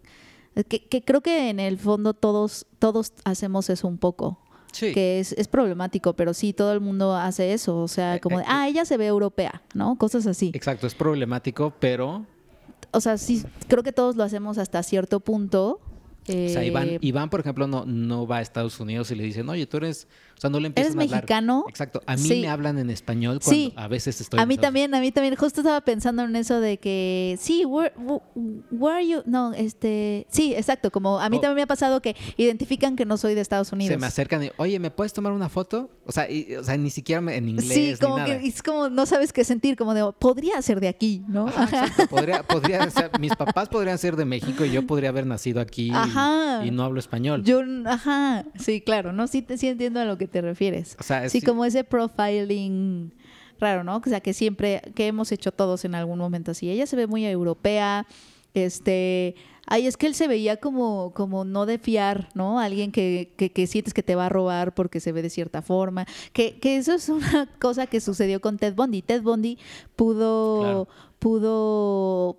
que, 0.69 0.87
que 0.87 1.03
creo 1.03 1.21
que 1.21 1.51
en 1.51 1.61
el 1.61 1.77
fondo 1.79 2.15
todos, 2.15 2.67
todos 2.79 3.13
hacemos 3.25 3.69
eso 3.69 3.87
un 3.87 3.99
poco. 3.99 4.39
Sí. 4.73 4.95
Que 4.95 5.21
es, 5.21 5.33
es 5.33 5.49
problemático, 5.49 6.15
pero 6.15 6.33
sí, 6.33 6.55
todo 6.55 6.73
el 6.73 6.81
mundo 6.81 7.15
hace 7.15 7.53
eso. 7.53 7.77
O 7.77 7.89
sea, 7.89 8.17
Eh, 8.17 8.21
como 8.21 8.39
de, 8.39 8.45
eh, 8.45 8.47
ah, 8.49 8.69
ella 8.69 8.87
se 8.87 8.97
ve 8.97 9.07
europea, 9.07 9.63
¿no? 9.75 9.97
Cosas 9.99 10.27
así. 10.27 10.51
Exacto, 10.55 10.87
es 10.87 10.95
problemático, 10.95 11.75
pero... 11.79 12.25
O 12.91 13.01
sea, 13.03 13.19
sí, 13.19 13.45
creo 13.69 13.83
que 13.83 13.93
todos 13.93 14.17
lo 14.17 14.25
hacemos 14.25 14.57
hasta 14.57 14.83
cierto 14.83 15.21
punto. 15.21 15.81
O 16.29 16.49
sea, 16.49 16.65
Iván, 16.65 16.89
Eh, 16.89 16.99
Iván, 17.01 17.31
por 17.31 17.41
ejemplo, 17.41 17.67
no, 17.67 17.85
no 17.85 18.27
va 18.27 18.39
a 18.39 18.41
Estados 18.43 18.79
Unidos 18.81 19.11
y 19.11 19.17
le 19.17 19.25
dicen, 19.25 19.49
oye, 19.49 19.67
tú 19.67 19.79
eres... 19.79 20.07
O 20.37 20.41
sea, 20.43 20.51
no 20.51 20.59
le 20.61 20.67
empiezan 20.69 20.93
¿Eres 20.93 21.01
a 21.01 21.05
hablar. 21.05 21.23
mexicano? 21.23 21.65
Exacto. 21.69 22.03
A 22.07 22.17
mí 22.17 22.23
Sí. 22.29 22.41
me 22.43 22.49
hablan 22.49 22.79
en 22.79 22.91
español 22.91 23.39
cuando 23.43 23.51
Sí. 23.63 23.73
a 23.77 23.89
veces 23.89 24.21
estoy... 24.21 24.41
A 24.41 24.47
mí 24.47 24.57
también, 24.59 24.95
a 24.95 25.01
mí 25.01 25.13
también. 25.13 25.37
Justo 25.37 25.61
estaba 25.61 25.81
pensando 25.83 26.23
en 26.25 26.35
eso 26.37 26.61
de 26.61 26.79
que, 26.79 27.39
sí, 27.41 27.65
where, 27.65 27.93
where 28.71 28.97
are 28.97 29.07
you? 29.07 29.23
No, 29.27 29.53
este, 29.55 30.27
sí, 30.31 30.55
exacto. 30.55 30.91
Como 30.91 31.19
a 31.21 31.29
mí 31.29 31.37
Oh. 31.39 31.41
también 31.41 31.57
me 31.57 31.63
ha 31.63 31.67
pasado 31.67 32.03
que 32.03 32.17
identifican 32.37 32.97
que 32.97 33.05
no 33.05 33.17
soy 33.17 33.35
de 33.35 33.41
Estados 33.41 33.73
Unidos. 33.73 33.93
Se 33.93 33.99
me 33.99 34.07
acercan 34.07 34.43
y, 34.45 34.51
oye, 34.57 34.79
¿me 34.79 34.91
puedes 34.91 35.13
tomar 35.13 35.33
una 35.33 35.49
foto? 35.49 35.91
O 36.07 36.13
sea, 36.13 36.31
y- 36.31 36.55
o 36.57 36.65
sea 36.65 36.77
ni 36.77 36.91
siquiera 36.91 37.21
me- 37.21 37.37
en 37.37 37.49
inglés 37.49 37.69
Sí, 37.73 37.95
como 38.01 38.19
ni 38.19 38.25
que 38.25 38.47
es 38.47 38.63
como 38.63 38.89
no 38.89 39.07
sabes 39.07 39.33
qué 39.33 39.45
sentir, 39.45 39.77
como 39.77 39.95
de, 39.95 40.13
podría 40.19 40.61
ser 40.63 40.81
de 40.81 40.89
aquí, 40.89 41.23
¿no? 41.29 41.47
Ajá, 41.49 41.65
exacto. 41.65 42.07
Podría, 42.09 42.43
podría 42.43 42.91
ser- 42.91 43.11
mis 43.21 43.35
papás 43.37 43.69
podrían 43.69 43.99
ser 43.99 44.17
de 44.17 44.25
México 44.25 44.65
y 44.65 44.71
yo 44.73 44.87
podría 44.87 45.11
haber 45.11 45.27
nacido 45.27 45.61
aquí 45.61 45.91
Ajá. 45.93 46.65
y, 46.65 46.71
no 46.71 46.83
hablo 46.85 46.99
español. 47.01 47.45
Yo, 47.45 47.61
ajá, 47.87 48.45
sí, 48.59 48.81
claro, 48.81 49.13
¿no? 49.13 49.27
Sí, 49.27 49.43
te, 49.43 49.57
sí 49.57 49.69
entiendo 49.69 50.01
a 50.01 50.05
lo 50.05 50.19
que 50.19 50.22
te 50.27 50.41
refieres. 50.41 50.97
o 50.99 51.03
sea, 51.03 51.29
Sí, 51.29 51.41
sí- 51.41 51.47
como 51.47 51.65
ese 51.65 51.85
profiling 51.85 53.13
raro, 53.61 53.85
¿no? 53.85 53.97
O 53.99 54.03
sea, 54.09 54.21
que 54.21 54.33
siempre, 54.33 54.83
que 54.95 55.07
hemos 55.07 55.31
hecho 55.33 55.53
todos 55.53 55.85
en 55.85 55.95
algún 55.95 56.19
momento 56.19 56.51
así. 56.51 56.69
Ella 56.71 56.87
se 56.87 56.97
ve 56.97 57.07
muy 57.07 57.25
europea, 57.27 58.07
este... 58.55 59.35
Ay, 59.69 59.87
es 59.87 59.97
que 59.97 60.09
él 60.09 60.15
se 60.17 60.27
veía 60.27 60.57
como, 60.57 61.13
como 61.15 61.45
no 61.45 61.67
de 61.67 61.79
fiar, 61.79 62.29
¿no? 62.35 62.59
Alguien 62.59 62.91
que, 62.91 63.33
que, 63.37 63.53
que 63.53 63.69
sientes 63.69 63.95
que 63.95 64.03
te 64.03 64.17
va 64.17 64.27
a 64.27 64.29
robar 64.29 64.75
porque 64.75 64.99
se 64.99 65.13
ve 65.13 65.23
de 65.23 65.31
cierta 65.31 65.63
forma. 65.63 66.05
Que, 66.33 66.59
que 66.59 66.77
eso 66.77 66.93
es 66.95 67.09
una 67.09 67.49
cosa 67.61 67.87
que 67.87 68.01
sucedió 68.01 68.41
con 68.41 68.59
Ted 68.59 68.75
Bundy. 68.75 69.03
Ted 69.03 69.23
Bundy 69.23 69.59
pudo, 69.95 70.61
Claro. 70.63 70.89
pudo 71.21 72.37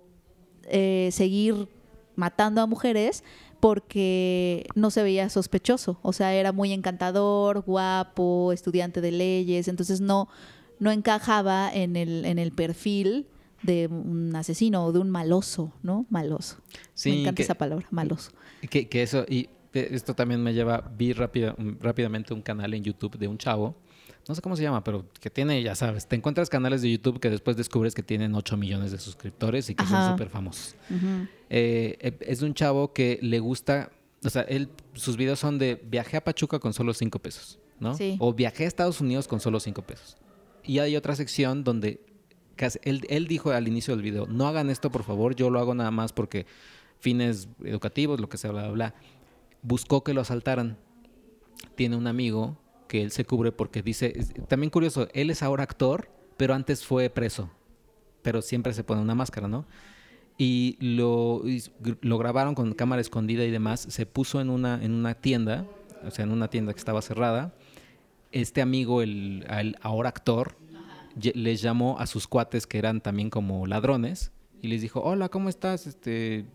eh, 0.64 1.08
seguir 1.12 1.66
matando 2.14 2.60
a 2.60 2.66
mujeres 2.66 3.24
porque 3.64 4.66
no 4.74 4.90
se 4.90 5.02
veía 5.02 5.30
sospechoso. 5.30 5.98
O 6.02 6.12
sea, 6.12 6.34
era 6.34 6.52
muy 6.52 6.72
encantador, 6.74 7.62
guapo, 7.62 8.52
estudiante 8.52 9.00
de 9.00 9.10
leyes, 9.10 9.68
entonces 9.68 10.02
no, 10.02 10.28
no 10.78 10.90
encajaba 10.90 11.72
en 11.72 11.96
el, 11.96 12.26
en 12.26 12.38
el 12.38 12.52
perfil 12.52 13.26
de 13.62 13.86
un 13.86 14.36
asesino 14.36 14.84
o 14.84 14.92
de 14.92 14.98
un 14.98 15.08
maloso, 15.08 15.72
¿no? 15.82 16.04
Maloso. 16.10 16.58
Sí, 16.92 17.10
Me 17.10 17.20
encanta 17.22 17.36
que- 17.36 17.42
esa 17.44 17.54
palabra, 17.54 17.86
maloso. 17.90 18.32
Que, 18.68 18.86
que 18.86 19.02
eso, 19.02 19.24
y 19.26 19.48
eh, 19.72 19.88
esto 19.92 20.14
también 20.14 20.42
me 20.42 20.52
lleva, 20.52 20.92
vi 20.96 21.14
rápida- 21.14 21.54
um, 21.58 21.76
rápidamente 21.80 22.34
un 22.34 22.42
canal 22.42 22.74
en 22.74 22.84
YouTube 22.84 23.16
de 23.16 23.28
un 23.28 23.38
chavo, 23.38 23.76
no 24.28 24.34
sé 24.34 24.40
cómo 24.42 24.56
se 24.56 24.62
llama, 24.62 24.82
pero 24.84 25.04
que 25.20 25.30
tiene, 25.30 25.62
ya 25.62 25.74
sabes, 25.74 26.06
te 26.08 26.16
encuentras 26.16 26.48
canales 26.48 26.80
de 26.82 26.90
YouTube 26.90 27.20
que 27.20 27.28
después 27.30 27.56
descubres 27.56 27.94
que 27.94 28.02
tienen 28.02 28.34
8 28.34 28.56
millones 28.56 28.90
de 28.92 28.98
suscriptores 28.98 29.68
y 29.70 29.74
que 29.74 29.82
Ajá. 29.84 30.02
son 30.06 30.12
súper 30.12 30.30
famosos. 30.30 30.76
Ujú. 30.90 31.26
Eh, 31.50 31.98
eh, 32.00 32.16
es 32.20 32.42
un 32.42 32.54
chavo 32.54 32.92
que 32.92 33.18
le 33.22 33.38
gusta, 33.38 33.90
o 34.24 34.30
sea, 34.30 34.42
él, 34.42 34.70
sus 34.94 35.16
videos 35.16 35.38
son 35.38 35.58
de 35.58 35.74
viajé 35.84 36.16
a 36.16 36.24
Pachuca 36.24 36.58
con 36.58 36.72
solo 36.72 36.94
5 36.94 37.18
pesos, 37.18 37.58
¿no? 37.80 37.94
Sí. 37.94 38.16
O 38.18 38.32
viajé 38.32 38.64
a 38.64 38.66
Estados 38.68 39.00
Unidos 39.00 39.28
con 39.28 39.40
solo 39.40 39.60
5 39.60 39.82
pesos. 39.82 40.16
Y 40.62 40.78
hay 40.78 40.96
otra 40.96 41.14
sección 41.14 41.62
donde 41.64 42.00
casi- 42.56 42.78
él, 42.84 43.04
él 43.10 43.26
dijo 43.28 43.50
al 43.50 43.68
inicio 43.68 43.94
del 43.94 44.02
video, 44.02 44.26
no 44.26 44.46
hagan 44.48 44.70
esto 44.70 44.90
por 44.90 45.02
favor, 45.04 45.34
yo 45.36 45.50
lo 45.50 45.58
hago 45.60 45.74
nada 45.74 45.90
más 45.90 46.12
porque 46.14 46.46
fines 46.98 47.48
educativos, 47.62 48.18
lo 48.20 48.30
que 48.30 48.38
sea, 48.38 48.50
bla, 48.52 48.62
bla, 48.62 48.70
bla. 48.72 48.94
Buscó 49.60 50.02
que 50.02 50.14
lo 50.14 50.22
asaltaran. 50.22 50.78
Tiene 51.74 51.96
un 51.96 52.06
amigo 52.06 52.56
que 52.88 53.02
él 53.02 53.10
se 53.10 53.24
cubre 53.24 53.52
porque 53.52 53.82
dice, 53.82 54.12
también 54.48 54.70
curioso, 54.70 55.08
él 55.12 55.30
es 55.30 55.42
ahora 55.42 55.64
actor, 55.64 56.08
pero 56.36 56.54
antes 56.54 56.84
fue 56.84 57.10
preso. 57.10 57.50
Pero 58.22 58.42
siempre 58.42 58.72
se 58.72 58.84
pone 58.84 59.00
una 59.00 59.14
máscara, 59.14 59.48
¿no? 59.48 59.66
Y 60.38 60.76
lo, 60.80 61.42
y 61.44 61.62
lo 62.00 62.18
grabaron 62.18 62.54
con 62.54 62.74
cámara 62.74 63.00
escondida 63.00 63.44
y 63.44 63.50
demás. 63.50 63.86
Se 63.88 64.06
puso 64.06 64.40
en 64.40 64.50
una, 64.50 64.82
en 64.82 64.92
una 64.92 65.14
tienda, 65.14 65.66
o 66.06 66.10
sea, 66.10 66.24
en 66.24 66.32
una 66.32 66.48
tienda 66.48 66.72
que 66.72 66.78
estaba 66.78 67.02
cerrada. 67.02 67.54
Este 68.32 68.62
amigo, 68.62 69.02
el, 69.02 69.46
el 69.48 69.76
ahora 69.80 70.08
actor, 70.08 70.56
les 71.16 71.62
llamó 71.62 71.98
a 71.98 72.06
sus 72.06 72.26
cuates 72.26 72.66
que 72.66 72.78
eran 72.78 73.00
también 73.00 73.30
como 73.30 73.66
ladrones 73.66 74.32
y 74.60 74.68
les 74.68 74.82
dijo, 74.82 75.00
hola, 75.00 75.28
¿cómo 75.28 75.48
estás, 75.48 75.86
este 75.86 76.46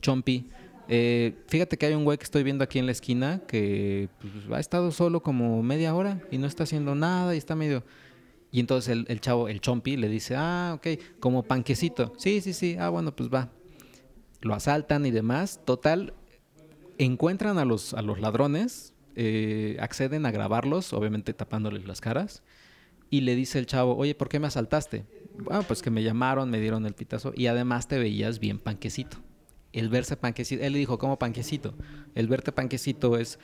Chompi? 0.00 0.48
Eh, 0.88 1.34
fíjate 1.48 1.76
que 1.76 1.86
hay 1.86 1.94
un 1.94 2.04
güey 2.04 2.18
que 2.18 2.24
estoy 2.24 2.42
viendo 2.42 2.62
aquí 2.62 2.78
en 2.78 2.86
la 2.86 2.92
esquina 2.92 3.42
que 3.46 4.08
pues, 4.20 4.32
ha 4.52 4.60
estado 4.60 4.92
solo 4.92 5.22
como 5.22 5.62
media 5.62 5.94
hora 5.94 6.22
y 6.30 6.38
no 6.38 6.46
está 6.46 6.64
haciendo 6.64 6.94
nada 6.94 7.34
y 7.34 7.38
está 7.38 7.54
medio... 7.54 7.84
Y 8.52 8.60
entonces 8.60 9.04
el, 9.06 9.20
chavo, 9.20 9.48
el 9.48 9.60
Chompi, 9.60 9.96
le 9.96 10.08
dice, 10.08 10.34
ah, 10.36 10.74
ok, 10.76 11.18
como 11.20 11.42
panquecito. 11.42 12.14
Sí, 12.16 12.40
sí, 12.40 12.52
sí, 12.54 12.76
ah, 12.78 12.88
bueno, 12.88 13.14
pues 13.14 13.28
va. 13.28 13.50
Lo 14.40 14.54
asaltan 14.54 15.04
y 15.04 15.10
demás. 15.10 15.60
Total, 15.64 16.14
encuentran 16.96 17.58
a 17.58 17.64
los, 17.64 17.92
a 17.92 18.00
los 18.00 18.18
ladrones, 18.18 18.94
eh, 19.14 19.76
acceden 19.80 20.24
a 20.24 20.30
grabarlos, 20.30 20.92
obviamente 20.92 21.34
tapándoles 21.34 21.86
las 21.86 22.00
caras. 22.00 22.42
Y 23.10 23.22
le 23.22 23.34
dice 23.34 23.58
el 23.58 23.66
chavo, 23.66 23.96
oye, 23.96 24.14
¿por 24.14 24.28
qué 24.28 24.40
me 24.40 24.46
asaltaste? 24.46 25.04
Bueno, 25.38 25.62
pues 25.64 25.82
que 25.82 25.90
me 25.90 26.02
llamaron, 26.02 26.48
me 26.48 26.60
dieron 26.60 26.86
el 26.86 26.94
pitazo 26.94 27.32
y 27.34 27.48
además 27.48 27.88
te 27.88 27.98
veías 27.98 28.38
bien 28.38 28.58
panquecito. 28.58 29.18
El 29.78 29.88
verse 29.88 30.16
panquecito, 30.16 30.62
él 30.62 30.72
le 30.72 30.78
dijo, 30.78 30.98
¿cómo 30.98 31.18
panquecito? 31.18 31.74
El 32.14 32.28
verte 32.28 32.50
panquecito 32.52 33.16
es, 33.18 33.38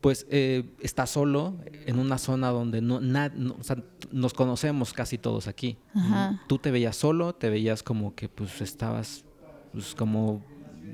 pues, 0.00 0.26
eh, 0.30 0.64
está 0.80 1.06
solo 1.06 1.56
en 1.86 1.98
una 1.98 2.18
zona 2.18 2.48
donde 2.50 2.80
no, 2.80 3.00
na- 3.00 3.28
no- 3.34 3.56
o 3.58 3.62
sea, 3.62 3.76
nos 4.12 4.32
conocemos 4.32 4.92
casi 4.92 5.18
todos 5.18 5.46
aquí. 5.48 5.76
Ajá. 5.94 6.40
Tú 6.46 6.58
te 6.58 6.70
veías 6.70 6.96
solo, 6.96 7.34
te 7.34 7.50
veías 7.50 7.82
como 7.82 8.14
que, 8.14 8.28
pues, 8.28 8.60
estabas, 8.60 9.24
pues, 9.72 9.94
como 9.94 10.42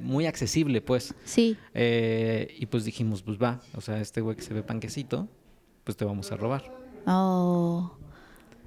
muy 0.02 0.26
accesible, 0.26 0.80
pues. 0.80 1.14
Sí, 1.24 1.56
Eh, 1.74 2.54
y 2.58 2.66
pues 2.66 2.84
dijimos, 2.84 3.22
pues 3.22 3.38
va, 3.38 3.60
o 3.74 3.80
sea, 3.80 4.00
este 4.00 4.20
güey 4.20 4.36
que 4.36 4.42
se 4.42 4.52
ve 4.54 4.62
panquecito, 4.62 5.28
pues 5.84 5.96
te 5.96 6.04
vamos 6.04 6.32
a 6.32 6.36
robar. 6.36 6.64
Oh. 7.06 7.92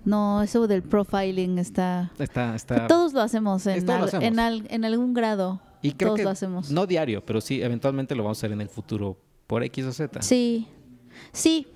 No, 0.05 0.41
eso 0.41 0.65
del 0.67 0.81
profiling 0.81 1.57
está... 1.59 2.09
Está, 2.17 2.55
está. 2.55 2.87
Todos 2.87 3.11
lo 3.13 3.21
hacemos 3.21 3.65
en, 3.67 3.85
lo 3.85 3.93
hacemos. 3.93 4.23
en, 4.25 4.39
al- 4.39 4.65
en 4.69 4.85
algún 4.85 5.13
grado. 5.13 5.61
Y 5.81 5.91
creo 5.93 6.09
Todos 6.09 6.17
que 6.17 6.23
lo 6.23 6.29
hacemos. 6.31 6.71
no 6.71 6.85
diario, 6.85 7.23
pero 7.25 7.41
sí, 7.41 7.61
eventualmente 7.61 8.15
lo 8.15 8.23
vamos 8.23 8.37
a 8.37 8.39
hacer 8.39 8.51
en 8.51 8.61
el 8.61 8.69
futuro 8.69 9.17
por 9.47 9.63
X 9.63 9.85
o 9.85 9.91
Z. 9.93 10.21
Sí, 10.21 10.67
sí. 11.31 11.67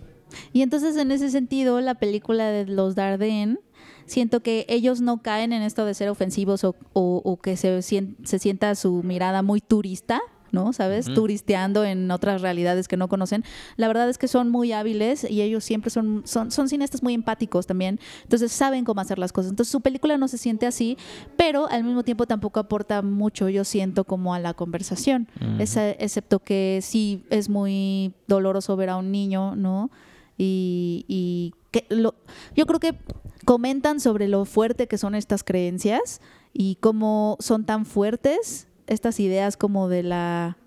Y 0.51 0.61
entonces 0.61 0.95
en 0.97 1.11
ese 1.11 1.29
sentido, 1.29 1.79
la 1.81 1.95
película 1.95 2.47
de 2.47 2.65
los 2.65 2.95
Dardenne, 2.95 3.57
siento 4.05 4.41
que 4.41 4.65
ellos 4.67 4.99
no 5.01 5.21
caen 5.21 5.53
en 5.53 5.61
esto 5.61 5.85
de 5.85 5.93
ser 5.93 6.09
ofensivos 6.09 6.63
o, 6.63 6.75
o- 6.93 7.21
o 7.23 7.37
que 7.37 7.55
se 7.57 7.81
sienta 7.81 8.75
su 8.75 9.03
mirada 9.03 9.41
muy 9.43 9.61
turista. 9.61 10.19
¿No? 10.53 10.71
¿Sabes? 10.71 11.07
Turisteando 11.15 11.83
en 11.83 12.09
otras 12.11 12.41
realidades 12.41 12.87
que 12.87 12.95
no 12.95 13.07
conocen. 13.09 13.43
La 13.75 13.87
verdad 13.87 14.07
es 14.07 14.17
que 14.19 14.27
son 14.27 14.49
muy 14.49 14.71
hábiles 14.71 15.29
y 15.29 15.41
ellos 15.41 15.63
siempre 15.63 15.89
son, 15.89 16.21
son, 16.25 16.51
son 16.51 16.69
cineastas 16.69 17.01
muy 17.03 17.15
empáticos 17.15 17.65
también. 17.65 17.99
Entonces 18.21 18.51
saben 18.51 18.85
cómo 18.85 19.01
hacer 19.01 19.17
las 19.17 19.33
cosas. 19.33 19.49
Entonces 19.49 19.71
su 19.71 19.81
película 19.81 20.15
no 20.17 20.27
se 20.27 20.37
siente 20.37 20.67
así, 20.67 20.95
pero 21.37 21.67
al 21.69 21.83
mismo 21.83 22.03
tiempo 22.03 22.27
tampoco 22.27 22.59
aporta 22.59 23.01
mucho, 23.01 23.49
yo 23.49 23.63
siento, 23.65 24.03
como 24.05 24.35
a 24.35 24.39
la 24.39 24.53
conversación. 24.53 25.27
Esa- 25.59 25.89
excepto 25.89 26.37
que 26.39 26.79
sí 26.83 27.23
es 27.31 27.49
muy 27.49 28.13
doloroso 28.27 28.75
ver 28.75 28.89
a 28.89 28.97
un 28.97 29.11
niño, 29.11 29.55
¿no? 29.55 29.89
Y, 30.37 31.05
y 31.07 31.53
que 31.71 31.87
lo, 31.89 32.13
yo 32.55 32.67
creo 32.67 32.79
que 32.79 32.95
comentan 33.43 33.99
sobre 33.99 34.27
lo 34.27 34.45
fuerte 34.45 34.87
que 34.87 34.97
son 34.99 35.15
estas 35.15 35.43
creencias 35.43 36.21
y 36.53 36.75
cómo 36.75 37.37
son 37.39 37.65
tan 37.65 37.85
fuertes 37.87 38.67
estas 38.87 39.19
ideas 39.19 39.57
como 39.57 39.87
de 39.89 40.03
la 40.03 40.57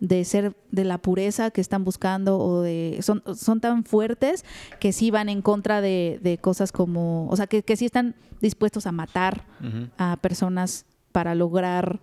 de 0.00 0.24
ser 0.24 0.54
de 0.70 0.84
la 0.84 0.98
pureza 0.98 1.50
que 1.50 1.60
están 1.60 1.82
buscando 1.84 2.38
o 2.38 2.62
de 2.62 2.98
son, 3.02 3.22
son 3.34 3.60
tan 3.60 3.82
fuertes 3.84 4.44
que 4.78 4.92
sí 4.92 5.10
van 5.10 5.28
en 5.28 5.42
contra 5.42 5.80
de, 5.80 6.20
de 6.22 6.38
cosas 6.38 6.70
como 6.70 7.26
o 7.28 7.36
sea 7.36 7.48
que, 7.48 7.64
que 7.64 7.76
sí 7.76 7.86
están 7.86 8.14
dispuestos 8.40 8.86
a 8.86 8.92
matar 8.92 9.44
a 9.98 10.16
personas 10.20 10.86
para 11.10 11.34
lograr 11.34 11.98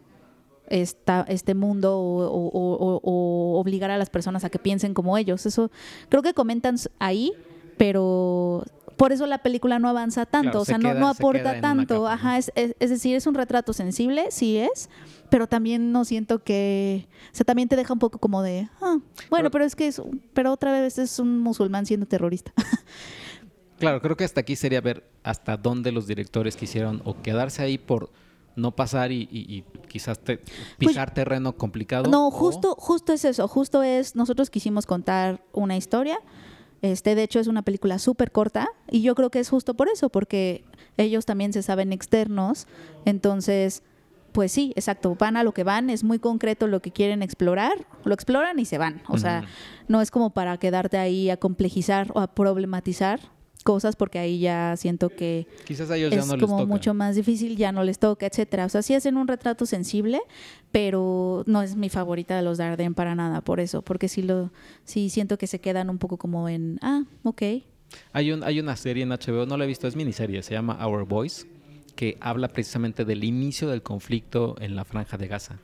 esta, 0.68 1.26
este 1.30 1.54
mundo 1.54 1.98
o, 1.98 2.26
o- 2.26 2.50
o- 2.52 3.00
o 3.02 3.60
obligar 3.62 3.92
a 3.92 3.98
las 3.98 4.10
personas 4.10 4.44
a 4.44 4.50
que 4.50 4.60
piensen 4.60 4.94
como 4.94 5.18
ellos. 5.18 5.46
Eso 5.46 5.72
creo 6.10 6.22
que 6.24 6.34
comentan 6.34 6.76
ahí, 7.00 7.32
pero 7.78 8.64
por 8.98 9.12
eso 9.12 9.26
la 9.28 9.40
película 9.40 9.80
no 9.80 9.90
avanza 9.90 10.26
tanto, 10.26 10.50
Claro, 10.52 10.62
o 10.62 10.66
se 10.66 10.72
sea, 10.72 10.78
no, 10.78 10.90
queda- 10.92 11.00
no 11.00 11.08
aporta 11.08 11.62
tanto, 11.62 12.08
ajá, 12.08 12.38
es, 12.38 12.52
es- 12.56 12.76
es 12.80 12.90
decir, 12.90 13.16
es 13.16 13.28
un 13.28 13.34
retrato 13.36 13.74
sensible, 13.74 14.28
sí 14.32 14.58
es, 14.58 14.90
pero 15.30 15.48
también 15.48 15.92
no 15.92 16.06
siento 16.06 16.44
que, 16.44 17.08
o 17.32 17.36
sea, 17.36 17.46
también 17.46 17.68
te 17.68 17.76
deja 17.76 17.92
un 17.94 18.00
poco 18.00 18.20
como 18.20 18.42
de, 18.42 18.70
ah, 18.82 18.98
bueno, 19.30 19.50
Pero- 19.50 19.52
pero, 19.52 19.66
es 19.66 19.76
que 19.76 19.88
es, 19.88 20.02
pero 20.34 20.52
otra 20.52 20.72
vez 20.72 20.98
es 20.98 21.20
un 21.20 21.40
musulmán 21.40 21.86
siendo 21.86 22.06
terrorista. 22.06 22.54
Claro, 23.78 24.02
creo 24.02 24.16
que 24.16 24.24
hasta 24.24 24.40
aquí 24.40 24.56
sería 24.56 24.80
ver 24.80 25.04
hasta 25.24 25.58
dónde 25.58 25.92
los 25.92 26.08
directores 26.08 26.56
quisieron 26.56 27.02
o 27.04 27.22
quedarse 27.22 27.62
ahí 27.62 27.78
por 27.78 28.10
no 28.56 28.74
pasar 28.74 29.12
y, 29.12 29.28
y- 29.30 29.54
y 29.54 29.66
quizás 29.90 30.18
te- 30.20 30.40
pisar 30.78 31.14
terreno 31.14 31.52
complicado. 31.58 32.04
Pues 32.04 32.12
No, 32.14 32.28
o- 32.28 32.32
justo, 32.32 32.76
justo 32.80 33.12
es 33.12 33.26
eso, 33.26 33.50
justo 33.50 33.84
es, 33.84 34.16
nosotros 34.16 34.50
quisimos 34.50 34.86
contar 34.86 35.44
una 35.52 35.76
historia, 35.76 36.18
este, 36.82 37.16
de 37.16 37.24
hecho 37.24 37.40
es 37.40 37.48
una 37.48 37.62
película 37.62 38.00
súper 38.00 38.32
corta 38.32 38.68
y 38.90 39.02
yo 39.02 39.16
creo 39.16 39.30
que 39.30 39.40
es 39.40 39.50
justo 39.50 39.74
por 39.74 39.88
eso, 39.90 40.10
porque 40.10 40.64
ellos 40.98 41.26
también 41.26 41.54
se 41.54 41.64
saben 41.64 41.94
externos, 41.94 42.68
entonces, 43.06 43.84
pues 44.32 44.52
sí, 44.52 44.74
exacto, 44.76 45.16
van 45.16 45.38
a 45.38 45.44
lo 45.44 45.54
que 45.54 45.64
van, 45.64 45.90
es 45.90 46.04
muy 46.04 46.20
concreto 46.20 46.68
lo 46.68 46.82
que 46.82 46.92
quieren 46.92 47.24
explorar, 47.24 47.86
lo 48.04 48.14
exploran 48.14 48.60
y 48.60 48.66
se 48.66 48.78
van, 48.78 49.02
o 49.08 49.18
sea, 49.18 49.44
no 49.88 50.02
es 50.02 50.12
como 50.12 50.32
para 50.32 50.58
quedarte 50.58 50.98
ahí 50.98 51.30
a 51.30 51.38
complejizar 51.38 52.12
o 52.14 52.20
a 52.20 52.28
problematizar 52.28 53.20
cosas, 53.66 53.96
porque 53.98 54.20
ahí 54.20 54.40
ya 54.40 54.78
siento 54.78 55.10
que 55.10 55.48
Quizás 55.66 55.90
a 55.90 55.98
ellos 55.98 56.12
ya 56.12 56.20
es 56.20 56.28
no 56.28 56.36
les 56.38 56.46
como 56.46 56.60
toca. 56.60 56.68
mucho 56.72 56.94
más 56.94 57.16
difícil, 57.16 57.58
ya 57.58 57.72
no 57.72 57.84
les 57.84 57.98
toca, 58.00 58.28
etcétera. 58.28 58.66
O 58.66 58.70
sea, 58.70 58.82
sí 58.84 58.94
hacen 58.94 59.18
un 59.18 59.28
retrato 59.28 59.66
sensible, 59.66 60.22
pero 60.72 61.44
no 61.48 61.62
es 61.64 61.76
mi 61.76 61.90
favorita 61.90 62.38
de 62.38 62.44
los 62.44 62.60
Darden 62.60 62.94
para 62.94 63.16
nada 63.16 63.42
por 63.42 63.60
eso, 63.60 63.82
porque 63.82 64.08
sí 64.08 64.22
lo 64.22 64.52
sí 64.86 65.10
siento 65.10 65.38
que 65.38 65.48
se 65.48 65.60
quedan 65.60 65.90
un 65.90 65.98
poco 65.98 66.18
como 66.18 66.48
en, 66.48 66.78
ah, 66.82 67.04
ok. 67.24 67.42
Hay, 68.14 68.32
un, 68.32 68.44
hay 68.44 68.60
una 68.60 68.76
serie 68.76 69.04
en 69.04 69.10
HBO, 69.10 69.46
no 69.46 69.58
la 69.58 69.66
he 69.66 69.68
visto, 69.68 69.88
es 69.88 69.96
miniserie, 69.96 70.44
se 70.44 70.54
llama 70.54 70.86
Our 70.86 71.06
Boys, 71.08 71.48
que 71.96 72.18
habla 72.22 72.50
precisamente 72.50 73.04
del 73.04 73.24
inicio 73.24 73.68
del 73.68 73.82
conflicto 73.82 74.56
en 74.60 74.76
la 74.76 74.86
franja 74.86 75.18
de 75.18 75.28
Gaza. 75.28 75.60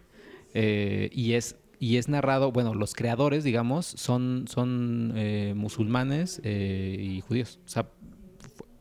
Eh, 0.54 1.10
y, 1.14 1.34
es, 1.34 1.56
y 1.82 1.98
es 1.98 2.08
narrado, 2.08 2.52
bueno, 2.52 2.76
los 2.76 2.94
creadores, 2.94 3.44
digamos, 3.44 3.88
son, 3.88 4.46
son 4.48 5.14
eh, 5.16 5.56
musulmanes 5.58 6.40
eh, 6.44 6.96
y 7.00 7.22
judíos. 7.22 7.58
O 7.66 7.70
sea, 7.70 7.90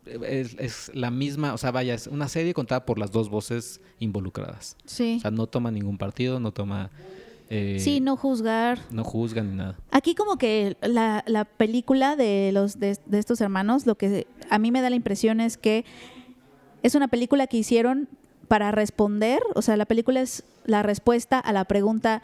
es 0.04 0.90
la 0.94 1.10
misma, 1.10 1.54
o 1.54 1.58
sea, 1.58 1.70
vaya, 1.70 1.94
es 1.94 2.08
una 2.08 2.28
serie 2.28 2.52
contada 2.52 2.84
por 2.84 2.98
las 2.98 3.10
dos 3.10 3.30
voces 3.30 3.80
involucradas. 4.00 4.76
Sí. 4.84 5.14
O 5.16 5.20
sea, 5.20 5.30
no 5.30 5.46
toma 5.46 5.70
ningún 5.70 5.96
partido, 5.96 6.40
no 6.40 6.52
toma... 6.52 6.90
eh, 7.48 7.78
sí, 7.80 8.00
no 8.00 8.18
juzgar. 8.18 8.80
no 8.90 9.02
juzgan 9.02 9.48
ni 9.48 9.56
nada. 9.56 9.78
Aquí 9.90 10.14
como 10.14 10.36
que 10.36 10.76
la, 10.82 11.24
la 11.26 11.46
película 11.46 12.16
de 12.16 12.50
los 12.52 12.78
de, 12.78 12.98
de 13.06 13.18
estos 13.18 13.40
hermanos, 13.40 13.86
lo 13.86 13.94
que 13.94 14.26
a 14.50 14.58
mí 14.58 14.70
me 14.70 14.82
da 14.82 14.90
la 14.90 14.96
impresión 14.96 15.40
es 15.40 15.56
que 15.56 15.86
es 16.82 16.94
una 16.94 17.08
película 17.08 17.46
que 17.46 17.56
hicieron 17.56 18.10
para 18.46 18.72
responder, 18.72 19.40
o 19.54 19.62
sea, 19.62 19.78
la 19.78 19.86
película 19.86 20.20
es 20.20 20.44
la 20.66 20.82
respuesta 20.82 21.38
a 21.38 21.54
la 21.54 21.64
pregunta 21.64 22.20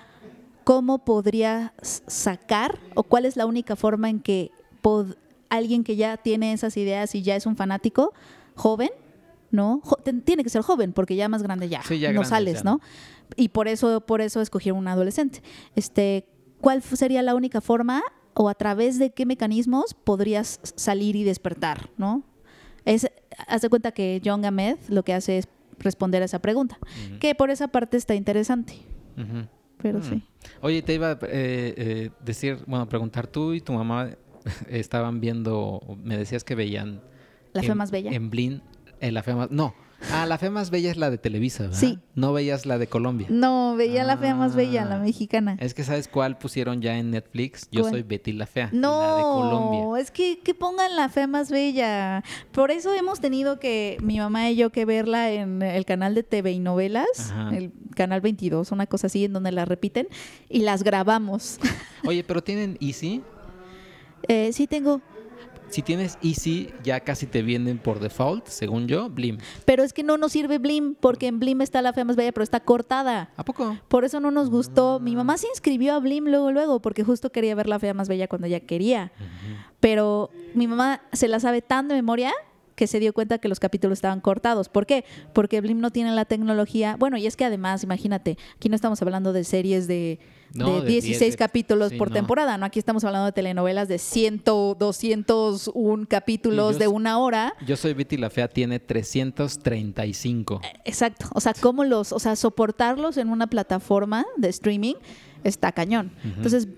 ¿cómo 0.66 1.04
podría 1.04 1.72
s- 1.80 2.02
sacar 2.08 2.80
o 2.96 3.04
cuál 3.04 3.24
es 3.24 3.36
la 3.36 3.46
única 3.46 3.76
forma 3.76 4.10
en 4.10 4.18
que 4.18 4.50
pod- 4.82 5.16
alguien 5.48 5.84
que 5.84 5.94
ya 5.94 6.16
tiene 6.16 6.52
esas 6.52 6.76
ideas 6.76 7.14
y 7.14 7.22
ya 7.22 7.36
es 7.36 7.46
un 7.46 7.54
fanático 7.56 8.12
joven, 8.56 8.90
¿no? 9.52 9.80
Jo- 9.84 9.98
tiene 10.24 10.42
que 10.42 10.50
ser 10.50 10.62
joven 10.62 10.92
porque 10.92 11.14
ya 11.14 11.28
más 11.28 11.42
grande 11.44 11.68
ya, 11.68 11.82
Sí, 11.84 12.00
ya 12.00 12.10
no 12.12 12.24
sales, 12.24 12.54
ya, 12.56 12.62
¿no? 12.64 12.80
Y 13.36 13.50
por 13.50 13.68
eso 13.68 14.00
por 14.00 14.20
eso 14.20 14.40
escogieron 14.40 14.78
un 14.80 14.88
adolescente. 14.88 15.40
Este, 15.76 16.26
¿cuál 16.60 16.82
sería 16.82 17.22
la 17.22 17.36
única 17.36 17.60
forma 17.60 18.02
o 18.34 18.48
a 18.48 18.54
través 18.54 18.98
de 18.98 19.10
qué 19.10 19.24
mecanismos 19.24 19.94
podrías 19.94 20.58
salir 20.74 21.14
y 21.14 21.22
despertar, 21.22 21.90
¿no? 21.96 22.24
Es 22.84 23.06
haz 23.46 23.62
de 23.62 23.68
cuenta 23.68 23.92
que 23.92 24.20
John 24.24 24.44
Ahmed 24.44 24.78
lo 24.88 25.04
que 25.04 25.14
hace 25.14 25.38
es 25.38 25.48
responder 25.78 26.22
a 26.22 26.24
esa 26.24 26.40
pregunta, 26.40 26.76
que 27.20 27.34
por 27.36 27.50
esa 27.50 27.68
parte 27.68 27.96
está 27.96 28.14
interesante, 28.16 28.74
Ujú. 29.16 29.46
Pero 29.86 30.00
Mm. 30.00 30.02
sí. 30.02 30.22
Oye, 30.62 30.82
te 30.82 30.94
iba 30.94 31.12
a 31.12 31.18
eh, 31.22 31.74
eh, 31.76 32.10
decir, 32.24 32.58
bueno, 32.66 32.88
preguntar, 32.88 33.28
tú 33.28 33.52
y 33.52 33.60
tu 33.60 33.72
mamá 33.72 34.10
estaban 34.68 35.20
viendo, 35.20 35.80
me 36.02 36.16
decías 36.18 36.42
que 36.42 36.56
veían... 36.56 37.00
La 37.52 37.62
fe 37.62 37.70
en- 37.70 37.78
más 37.78 37.90
bella. 37.92 38.10
En 38.10 38.30
Blin, 38.30 38.62
eh, 39.00 39.12
la 39.12 39.22
fe 39.22 39.32
más... 39.34 39.50
No, 39.52 39.74
ah, 40.12 40.26
la 40.26 40.38
fe 40.38 40.50
más 40.50 40.70
bella 40.70 40.90
es 40.90 40.96
la 40.96 41.10
de 41.10 41.18
Televisa, 41.18 41.64
¿verdad? 41.64 41.78
Sí. 41.78 41.98
No 42.14 42.32
veías 42.32 42.66
la 42.66 42.78
de 42.78 42.86
Colombia. 42.86 43.26
No, 43.30 43.76
veía 43.76 44.04
la 44.04 44.16
fea 44.16 44.34
más 44.34 44.54
bella, 44.54 44.82
Ah. 44.82 44.86
la 44.86 44.98
mexicana. 44.98 45.56
Es 45.60 45.74
que 45.74 45.84
¿sabes 45.84 46.08
cuál 46.08 46.38
pusieron 46.38 46.80
ya 46.80 46.96
en 46.98 47.10
Netflix? 47.10 47.68
Yo 47.70 47.82
¿Cuál? 47.82 47.92
soy 47.92 48.02
Betty 48.02 48.32
la 48.32 48.46
Fea, 48.46 48.70
la 48.72 49.16
de 49.16 49.22
Colombia. 49.22 49.80
No, 49.80 49.96
es 49.96 50.10
que, 50.10 50.38
que 50.40 50.54
pongan 50.54 50.96
la 50.96 51.08
fea 51.08 51.26
más 51.26 51.50
bella. 51.50 52.22
Por 52.52 52.70
eso 52.70 52.94
hemos 52.94 53.20
tenido 53.20 53.58
que, 53.58 53.96
mi 54.02 54.18
mamá 54.18 54.50
y 54.50 54.56
yo, 54.56 54.70
que 54.70 54.84
verla 54.84 55.30
en 55.30 55.62
el 55.62 55.84
canal 55.84 56.14
de 56.14 56.22
TV 56.22 56.52
y 56.52 56.58
novelas, 56.58 57.06
Ajá. 57.30 57.56
el 57.56 57.72
canal 57.94 58.20
22, 58.20 58.72
una 58.72 58.86
cosa 58.86 59.06
así, 59.08 59.24
en 59.24 59.32
donde 59.32 59.52
la 59.52 59.64
repiten, 59.64 60.08
y 60.48 60.60
las 60.60 60.82
grabamos. 60.82 61.58
Oye, 62.04 62.22
pero 62.24 62.42
tienen 62.42 62.76
Easy. 62.80 63.22
Eh, 64.28 64.50
sí 64.52 64.66
tengo, 64.66 65.00
Si 65.68 65.82
tienes 65.82 66.18
Easy, 66.22 66.70
ya 66.82 67.00
casi 67.00 67.26
te 67.26 67.42
vienen 67.42 67.78
por 67.78 68.00
default, 68.00 68.46
según 68.46 68.86
yo, 68.86 69.10
Blim. 69.10 69.38
pero 69.64 69.82
es 69.82 69.92
que 69.92 70.02
no 70.02 70.16
nos 70.16 70.32
sirve 70.32 70.58
Blim, 70.58 70.94
porque 70.94 71.26
en 71.26 71.40
Blim 71.40 71.60
está 71.60 71.82
la 71.82 71.92
fea 71.92 72.04
más 72.04 72.16
bella, 72.16 72.32
pero 72.32 72.44
está 72.44 72.60
cortada. 72.60 73.30
¿A 73.36 73.44
poco? 73.44 73.76
Por 73.88 74.04
eso 74.04 74.20
no 74.20 74.30
nos 74.30 74.50
gustó. 74.50 75.00
Mi 75.00 75.16
mamá 75.16 75.36
se 75.38 75.48
inscribió 75.48 75.94
a 75.94 76.00
Blim 76.00 76.24
luego, 76.24 76.52
luego, 76.52 76.80
porque 76.80 77.02
justo 77.04 77.30
quería 77.30 77.54
ver 77.54 77.68
la 77.68 77.78
fea 77.78 77.94
más 77.94 78.08
bella 78.08 78.28
cuando 78.28 78.46
ella 78.46 78.60
quería. 78.60 79.12
Pero 79.80 80.30
mi 80.54 80.66
mamá 80.66 81.02
se 81.12 81.28
la 81.28 81.40
sabe 81.40 81.62
tan 81.62 81.88
de 81.88 81.94
memoria 81.94 82.32
que 82.76 82.86
se 82.86 83.00
dio 83.00 83.12
cuenta 83.12 83.38
que 83.38 83.48
los 83.48 83.58
capítulos 83.58 83.98
estaban 83.98 84.20
cortados. 84.20 84.68
¿Por 84.68 84.86
qué? 84.86 85.04
Porque 85.32 85.60
Blim 85.60 85.80
no 85.80 85.90
tiene 85.90 86.12
la 86.12 86.26
tecnología. 86.26 86.96
Bueno, 86.98 87.16
y 87.16 87.26
es 87.26 87.36
que 87.36 87.44
además, 87.44 87.82
imagínate, 87.82 88.38
aquí 88.54 88.68
no 88.68 88.76
estamos 88.76 89.00
hablando 89.02 89.32
de 89.32 89.44
series 89.44 89.88
de, 89.88 90.20
No, 90.54 90.76
de 90.76 90.82
de 90.82 90.86
16 90.92 91.18
10, 91.20 91.36
capítulos 91.36 91.90
sí, 91.90 91.96
por 91.98 92.08
no. 92.08 92.14
temporada, 92.14 92.56
¿no? 92.56 92.64
Aquí 92.66 92.78
estamos 92.78 93.04
hablando 93.04 93.26
de 93.26 93.32
telenovelas 93.32 93.88
de 93.88 93.98
100, 93.98 94.42
201 94.44 96.06
capítulos 96.08 96.74
yo 96.74 96.78
de 96.78 96.88
una 96.88 97.18
hora. 97.18 97.54
Yo 97.66 97.76
soy 97.76 97.92
Betty 97.94 98.16
la 98.16 98.30
Fea, 98.30 98.48
tiene 98.48 98.78
335. 98.80 100.60
Exacto. 100.84 101.26
O 101.34 101.40
sea, 101.40 101.52
cómo 101.60 101.84
los, 101.84 102.12
o 102.12 102.18
sea, 102.18 102.36
soportarlos 102.36 103.16
en 103.16 103.28
una 103.30 103.46
plataforma 103.48 104.24
de 104.36 104.48
streaming 104.48 104.94
está 105.44 105.72
cañón. 105.72 106.12
Entonces, 106.24 106.68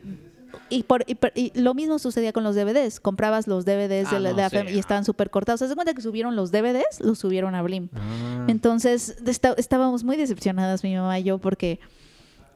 y, 0.70 0.82
por, 0.82 1.04
y, 1.06 1.14
por- 1.14 1.32
y 1.34 1.52
lo 1.58 1.72
mismo 1.74 1.98
sucedía 1.98 2.32
con 2.32 2.44
los 2.44 2.54
DVDs. 2.54 3.00
Comprabas 3.00 3.46
los 3.46 3.64
DVDs 3.64 4.10
de 4.10 4.16
Ah, 4.16 4.20
la, 4.20 4.30
de 4.30 4.36
la 4.42 4.50
sí. 4.50 4.56
fem- 4.56 4.74
y 4.74 4.78
estaban 4.78 5.04
súper 5.04 5.30
cortados. 5.30 5.60
¿Se 5.60 5.74
cuenta 5.74 5.94
que 5.94 6.02
subieron 6.02 6.36
los 6.36 6.50
DVDs? 6.50 7.00
Los 7.00 7.18
subieron 7.18 7.54
a 7.54 7.62
Blim. 7.62 7.88
Ah. 7.94 8.44
Entonces, 8.48 9.16
esta- 9.26 9.54
estábamos 9.56 10.04
muy 10.04 10.16
decepcionadas 10.16 10.82
mi 10.84 10.94
mamá 10.94 11.18
y 11.18 11.22
yo 11.24 11.38
porque 11.38 11.80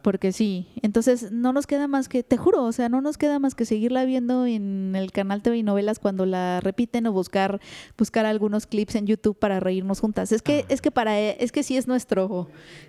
porque 0.02 0.32
sí. 0.32 0.68
Entonces, 0.82 1.32
no 1.32 1.52
nos 1.52 1.66
queda 1.66 1.86
más 1.88 2.08
que, 2.08 2.22
te 2.22 2.36
juro, 2.36 2.64
o 2.64 2.72
sea, 2.72 2.88
no 2.88 3.00
nos 3.00 3.16
queda 3.18 3.38
más 3.38 3.54
que 3.54 3.64
seguirla 3.64 4.04
viendo 4.04 4.46
en 4.46 4.94
el 4.96 5.12
canal 5.12 5.42
TV 5.42 5.58
y 5.58 5.62
novelas 5.62 5.98
cuando 5.98 6.26
la 6.26 6.60
repiten 6.60 7.06
o 7.06 7.12
buscar 7.12 7.60
buscar 7.96 8.26
algunos 8.26 8.66
clips 8.66 8.96
en 8.96 9.06
YouTube 9.06 9.38
para 9.38 9.60
reírnos 9.60 10.00
juntas. 10.00 10.32
Es 10.32 10.42
que 10.42 10.60
Ah. 10.62 10.66
es 10.68 10.80
que 10.82 10.90
para 10.90 11.18
es 11.18 11.52
que 11.52 11.62
sí 11.62 11.76
es 11.76 11.86
nuestro 11.88 12.48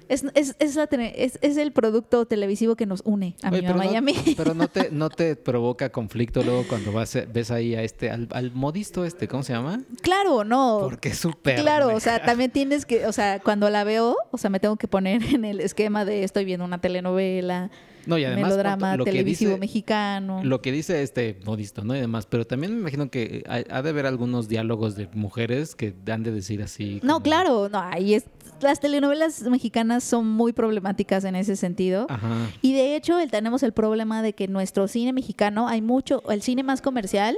es, 0.10 0.26
es, 0.36 0.56
es, 0.60 0.76
la 0.76 0.88
tele- 0.88 1.14
es, 1.16 1.40
es 1.42 1.58
el 1.58 1.72
producto 1.72 2.26
televisivo 2.26 2.76
que 2.76 2.86
nos 2.86 3.02
une 3.06 3.36
a 3.44 3.50
Oye, 3.50 3.62
mi 3.62 3.68
mamá 3.68 3.86
no, 3.86 3.94
y 3.94 3.96
a 3.96 4.02
mí. 4.02 4.16
Pero 4.36 4.54
no 4.54 4.68
te, 4.68 4.90
no 4.92 5.10
te 5.10 5.36
provoca 5.36 5.92
conflicto 5.92 6.44
luego 6.44 6.66
cuando 6.68 6.92
vas, 6.92 7.18
ves 7.32 7.52
ahí 7.52 7.76
a 7.76 7.84
este, 7.84 8.10
al, 8.12 8.28
al 8.32 8.52
modisto 8.52 9.06
este, 9.06 9.28
¿cómo 9.28 9.44
se 9.44 9.54
llama? 9.54 9.82
Claro, 10.02 10.44
no. 10.44 10.80
Porque 10.82 11.10
es 11.10 11.18
súper. 11.20 11.62
Claro, 11.62 11.96
o 11.96 12.00
sea, 12.00 12.22
también 12.24 12.52
tienes 12.52 12.86
que, 12.86 13.06
o 13.06 13.14
sea, 13.14 13.40
cuando 13.40 13.70
la 13.70 13.84
veo, 13.84 14.16
o 14.32 14.38
sea, 14.38 14.50
me 14.50 14.60
tengo 14.60 14.76
que 14.76 14.88
poner 14.88 15.24
en 15.34 15.46
el 15.46 15.60
esquema 15.60 16.04
de 16.06 16.24
estoy 16.24 16.44
viendo 16.46 16.66
una 16.66 16.82
telenovela, 17.04 17.70
No, 18.06 18.18
y 18.18 18.26
además, 18.26 18.44
melodrama 18.52 18.98
lo 18.98 19.06
que 19.06 19.12
televisivo 19.12 19.52
dice- 19.52 19.60
mexicano. 19.60 20.44
Lo 20.44 20.62
que 20.62 20.72
dice 20.72 21.02
este 21.04 21.38
modisto, 21.46 21.84
¿no? 21.84 21.96
Y 21.96 22.00
demás, 22.00 22.26
pero 22.26 22.46
también 22.46 22.74
me 22.74 22.80
imagino 22.82 23.10
que 23.10 23.44
ha, 23.48 23.78
ha 23.78 23.82
de 23.82 23.90
haber 23.90 24.06
algunos 24.06 24.48
diálogos 24.48 24.96
de 24.96 25.08
mujeres 25.14 25.76
que 25.76 25.94
han 26.12 26.24
de 26.24 26.32
decir 26.32 26.62
así. 26.62 27.00
No, 27.04 27.14
como- 27.16 27.24
claro, 27.24 27.70
no, 27.70 27.80
ahí 27.80 28.14
es, 28.14 28.26
las 28.62 28.80
telenovelas 28.80 29.42
mexicanas 29.44 30.04
son 30.04 30.28
muy 30.28 30.54
problemáticas 30.54 31.24
en 31.26 31.36
ese 31.36 31.56
sentido. 31.56 32.06
Ajá. 32.10 32.50
Y 32.62 32.74
de 32.74 32.96
hecho, 32.96 33.20
el, 33.20 33.30
tenemos 33.32 33.64
el 33.64 33.74
problema 33.74 34.22
de 34.22 34.34
que 34.34 34.48
nuestro 34.48 34.88
cine 34.88 35.12
mexicano, 35.14 35.68
hay 35.68 35.82
mucho, 35.82 36.24
el 36.30 36.42
cine 36.42 36.64
más 36.64 36.82
comercial 36.82 37.38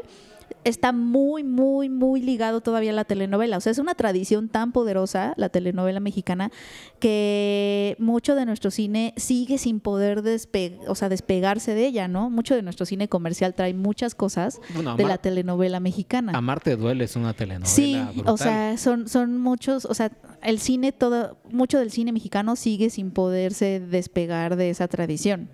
está 0.63 0.91
muy, 0.91 1.43
muy, 1.43 1.89
muy 1.89 2.21
ligado 2.21 2.61
todavía 2.61 2.91
a 2.91 2.93
la 2.93 3.05
telenovela. 3.05 3.57
O 3.57 3.61
sea, 3.61 3.71
es 3.71 3.77
una 3.77 3.95
tradición 3.95 4.49
tan 4.49 4.71
poderosa, 4.71 5.33
la 5.37 5.49
telenovela 5.49 5.99
mexicana, 5.99 6.51
que 6.99 7.95
mucho 7.99 8.35
de 8.35 8.45
nuestro 8.45 8.71
cine 8.71 9.13
sigue 9.15 9.57
sin 9.57 9.79
poder 9.79 10.21
despe 10.21 10.79
o 10.87 10.95
sea, 10.95 11.09
despegarse 11.09 11.75
de 11.75 11.85
ella, 11.85 12.07
¿no? 12.07 12.29
Mucho 12.29 12.55
de 12.55 12.61
nuestro 12.61 12.85
cine 12.85 13.07
comercial 13.07 13.53
trae 13.53 13.73
muchas 13.73 14.15
cosas 14.15 14.59
Bueno, 14.73 14.95
de 14.95 15.05
la 15.05 15.17
telenovela 15.17 15.79
mexicana. 15.79 16.31
Amarte 16.35 16.75
duele 16.75 17.03
es 17.03 17.15
una 17.15 17.33
telenovela. 17.33 17.69
Sí, 17.69 18.01
brutal. 18.15 18.33
o 18.33 18.37
sea, 18.37 18.77
son, 18.77 19.07
son 19.07 19.37
muchos, 19.37 19.85
o 19.85 19.93
sea, 19.93 20.11
el 20.41 20.59
cine, 20.59 20.91
todo, 20.91 21.37
mucho 21.51 21.79
del 21.79 21.91
cine 21.91 22.11
mexicano 22.11 22.55
sigue 22.55 22.89
sin 22.89 23.11
poderse 23.11 23.79
despegar 23.79 24.55
de 24.55 24.69
esa 24.69 24.87
tradición. 24.87 25.49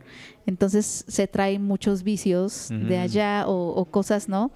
Entonces 0.46 1.06
se 1.08 1.28
traen 1.28 1.64
muchos 1.64 2.04
vicios 2.04 2.70
de 2.70 2.98
allá 2.98 3.46
o, 3.48 3.70
o 3.70 3.86
cosas, 3.86 4.28
¿no? 4.28 4.52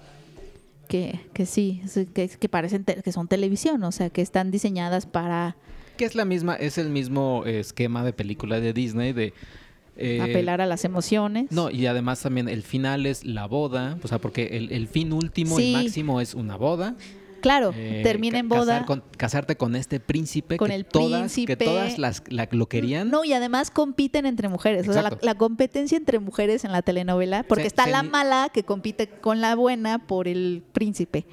Que, 0.86 1.20
que 1.32 1.46
sí, 1.46 1.82
que, 2.14 2.28
que 2.28 2.48
parecen 2.48 2.84
te- 2.84 3.02
que 3.02 3.12
son 3.12 3.28
televisión, 3.28 3.82
o 3.84 3.92
sea, 3.92 4.10
que 4.10 4.22
están 4.22 4.50
diseñadas 4.50 5.06
para 5.06 5.56
Que 5.96 6.04
es 6.04 6.14
la 6.14 6.24
misma, 6.24 6.54
es 6.56 6.78
el 6.78 6.88
mismo 6.90 7.44
esquema 7.46 8.04
de 8.04 8.12
película 8.12 8.60
de 8.60 8.72
Disney 8.72 9.12
de 9.12 9.32
eh, 9.98 10.20
apelar 10.20 10.60
a 10.60 10.66
las 10.66 10.84
emociones. 10.84 11.50
No, 11.50 11.70
y 11.70 11.86
además 11.86 12.20
también 12.20 12.48
el 12.50 12.62
final 12.62 13.06
es 13.06 13.24
la 13.24 13.46
boda, 13.46 13.98
o 14.02 14.08
sea, 14.08 14.18
porque 14.18 14.48
el, 14.58 14.70
el 14.72 14.88
fin 14.88 15.12
último 15.12 15.56
Sí. 15.56 15.70
y 15.70 15.72
máximo 15.72 16.20
es 16.20 16.34
una 16.34 16.56
boda. 16.56 16.96
Claro, 17.40 17.72
eh, 17.76 18.00
termina 18.02 18.38
en 18.38 18.48
boda. 18.48 18.66
casar 18.80 18.86
con- 18.86 19.04
casarte 19.16 19.56
con 19.56 19.76
este 19.76 20.00
príncipe 20.00 20.56
Con 20.56 20.68
que 20.68 20.74
el 20.74 20.84
todas, 20.84 21.20
príncipe. 21.20 21.56
que 21.56 21.64
todas 21.64 21.98
las, 21.98 22.22
la- 22.28 22.48
lo 22.50 22.66
querían. 22.68 23.10
No, 23.10 23.24
y 23.24 23.32
además 23.32 23.70
compiten 23.70 24.26
entre 24.26 24.48
mujeres. 24.48 24.88
O 24.88 24.92
sea, 24.92 25.02
la, 25.20 25.34
competencia 25.34 25.96
entre 25.98 26.18
mujeres 26.18 26.64
en 26.64 26.72
la 26.72 26.82
telenovela, 26.82 27.42
porque 27.44 27.62
Se- 27.64 27.68
está 27.68 27.84
se 27.84 27.90
la 27.90 28.02
mala 28.02 28.50
que 28.52 28.64
compite 28.64 29.08
con 29.08 29.40
la 29.40 29.54
buena 29.54 30.06
por 30.06 30.28
el 30.28 30.62
príncipe. 30.72 31.26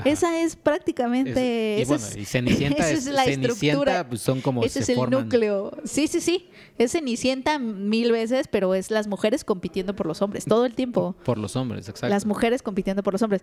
Ajá. 0.00 0.08
Esa 0.08 0.40
es 0.40 0.56
prácticamente. 0.56 1.74
Es- 1.74 1.78
y 1.78 1.82
esa 1.82 1.88
bueno, 1.94 2.06
es- 2.06 2.16
y 2.16 2.24
Cenicienta 2.24 2.78
esa 2.82 2.90
es, 2.90 3.06
es 3.06 3.14
la 3.14 3.24
Cenicienta, 3.24 3.52
estructura. 3.52 4.08
pues, 4.08 4.20
son 4.20 4.40
como 4.40 4.62
Ese 4.62 4.74
se 4.74 4.80
es 4.80 4.88
el 4.90 4.96
forman. 4.96 5.24
núcleo. 5.24 5.76
Sí, 5.84 6.06
sí, 6.08 6.20
sí. 6.20 6.48
Es 6.78 6.92
Cenicienta 6.92 7.58
mil 7.58 8.12
veces, 8.12 8.46
pero 8.48 8.74
es 8.74 8.90
las 8.90 9.06
mujeres 9.08 9.44
compitiendo 9.44 9.94
por 9.96 10.06
los 10.06 10.22
hombres 10.22 10.44
todo 10.44 10.64
el 10.66 10.74
tiempo. 10.74 11.16
Por 11.24 11.38
los 11.38 11.56
hombres, 11.56 11.88
exacto. 11.88 12.08
Las 12.08 12.24
mujeres 12.26 12.62
compitiendo 12.62 13.02
por 13.02 13.14
los 13.14 13.22
hombres. 13.22 13.42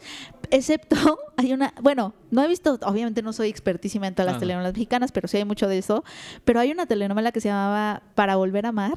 Excepto, 0.52 0.96
hay 1.38 1.52
una, 1.54 1.74
bueno, 1.82 2.14
no 2.32 2.44
he 2.44 2.48
visto, 2.48 2.80
obviamente 2.84 3.22
no 3.22 3.34
soy 3.34 3.50
expertísima 3.50 4.08
en 4.08 4.16
todas 4.16 4.28
las 4.28 4.34
Ah, 4.34 4.38
no. 4.38 4.40
telenovelas 4.42 4.74
mexicanas, 4.74 5.12
pero 5.12 5.28
sí 5.28 5.38
hay 5.38 5.46
mucho 5.46 5.68
de 5.68 5.78
eso. 5.78 6.04
Pero 6.46 6.60
hay 6.60 6.72
una 6.72 6.86
telenovela 6.86 7.32
que 7.32 7.42
se 7.42 7.50
llamaba 7.50 8.04
Para 8.16 8.36
Volver 8.38 8.66
a 8.66 8.70
Amar, 8.70 8.94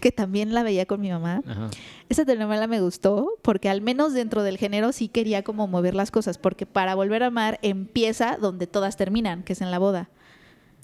que 0.00 0.12
también 0.12 0.54
la 0.54 0.62
veía 0.62 0.86
con 0.86 1.00
mi 1.00 1.10
mamá. 1.10 1.42
Ajá. 1.46 1.70
Esa 2.08 2.24
telenovela 2.24 2.66
me 2.66 2.80
gustó 2.80 3.38
porque 3.42 3.68
al 3.68 3.80
menos 3.80 4.12
dentro 4.12 4.42
del 4.42 4.58
género 4.58 4.92
sí 4.92 5.08
quería 5.08 5.42
como 5.42 5.66
mover 5.66 5.94
las 5.94 6.10
cosas, 6.10 6.38
porque 6.38 6.66
Para 6.66 6.94
Volver 6.94 7.22
a 7.22 7.26
Amar 7.26 7.58
empieza 7.62 8.36
donde 8.40 8.66
todas 8.66 8.96
terminan, 8.96 9.42
que 9.42 9.54
es 9.54 9.60
en 9.62 9.70
la 9.70 9.78
boda. 9.78 10.10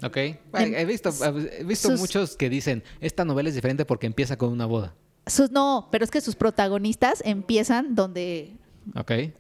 Ok. 0.02 0.16
Bueno, 0.50 0.76
he 0.78 0.84
visto, 0.86 1.10
he 1.58 1.64
visto 1.64 1.90
sus- 1.90 2.00
muchos 2.00 2.36
que 2.36 2.48
dicen, 2.48 2.82
esta 3.00 3.24
novela 3.26 3.50
es 3.50 3.54
diferente 3.54 3.84
porque 3.84 4.06
empieza 4.06 4.38
con 4.38 4.50
una 4.50 4.64
boda. 4.66 4.94
Sus, 5.26 5.50
no, 5.50 5.88
pero 5.92 6.04
es 6.04 6.10
que 6.10 6.22
sus 6.22 6.34
protagonistas 6.36 7.22
empiezan 7.24 7.94
donde 7.94 8.56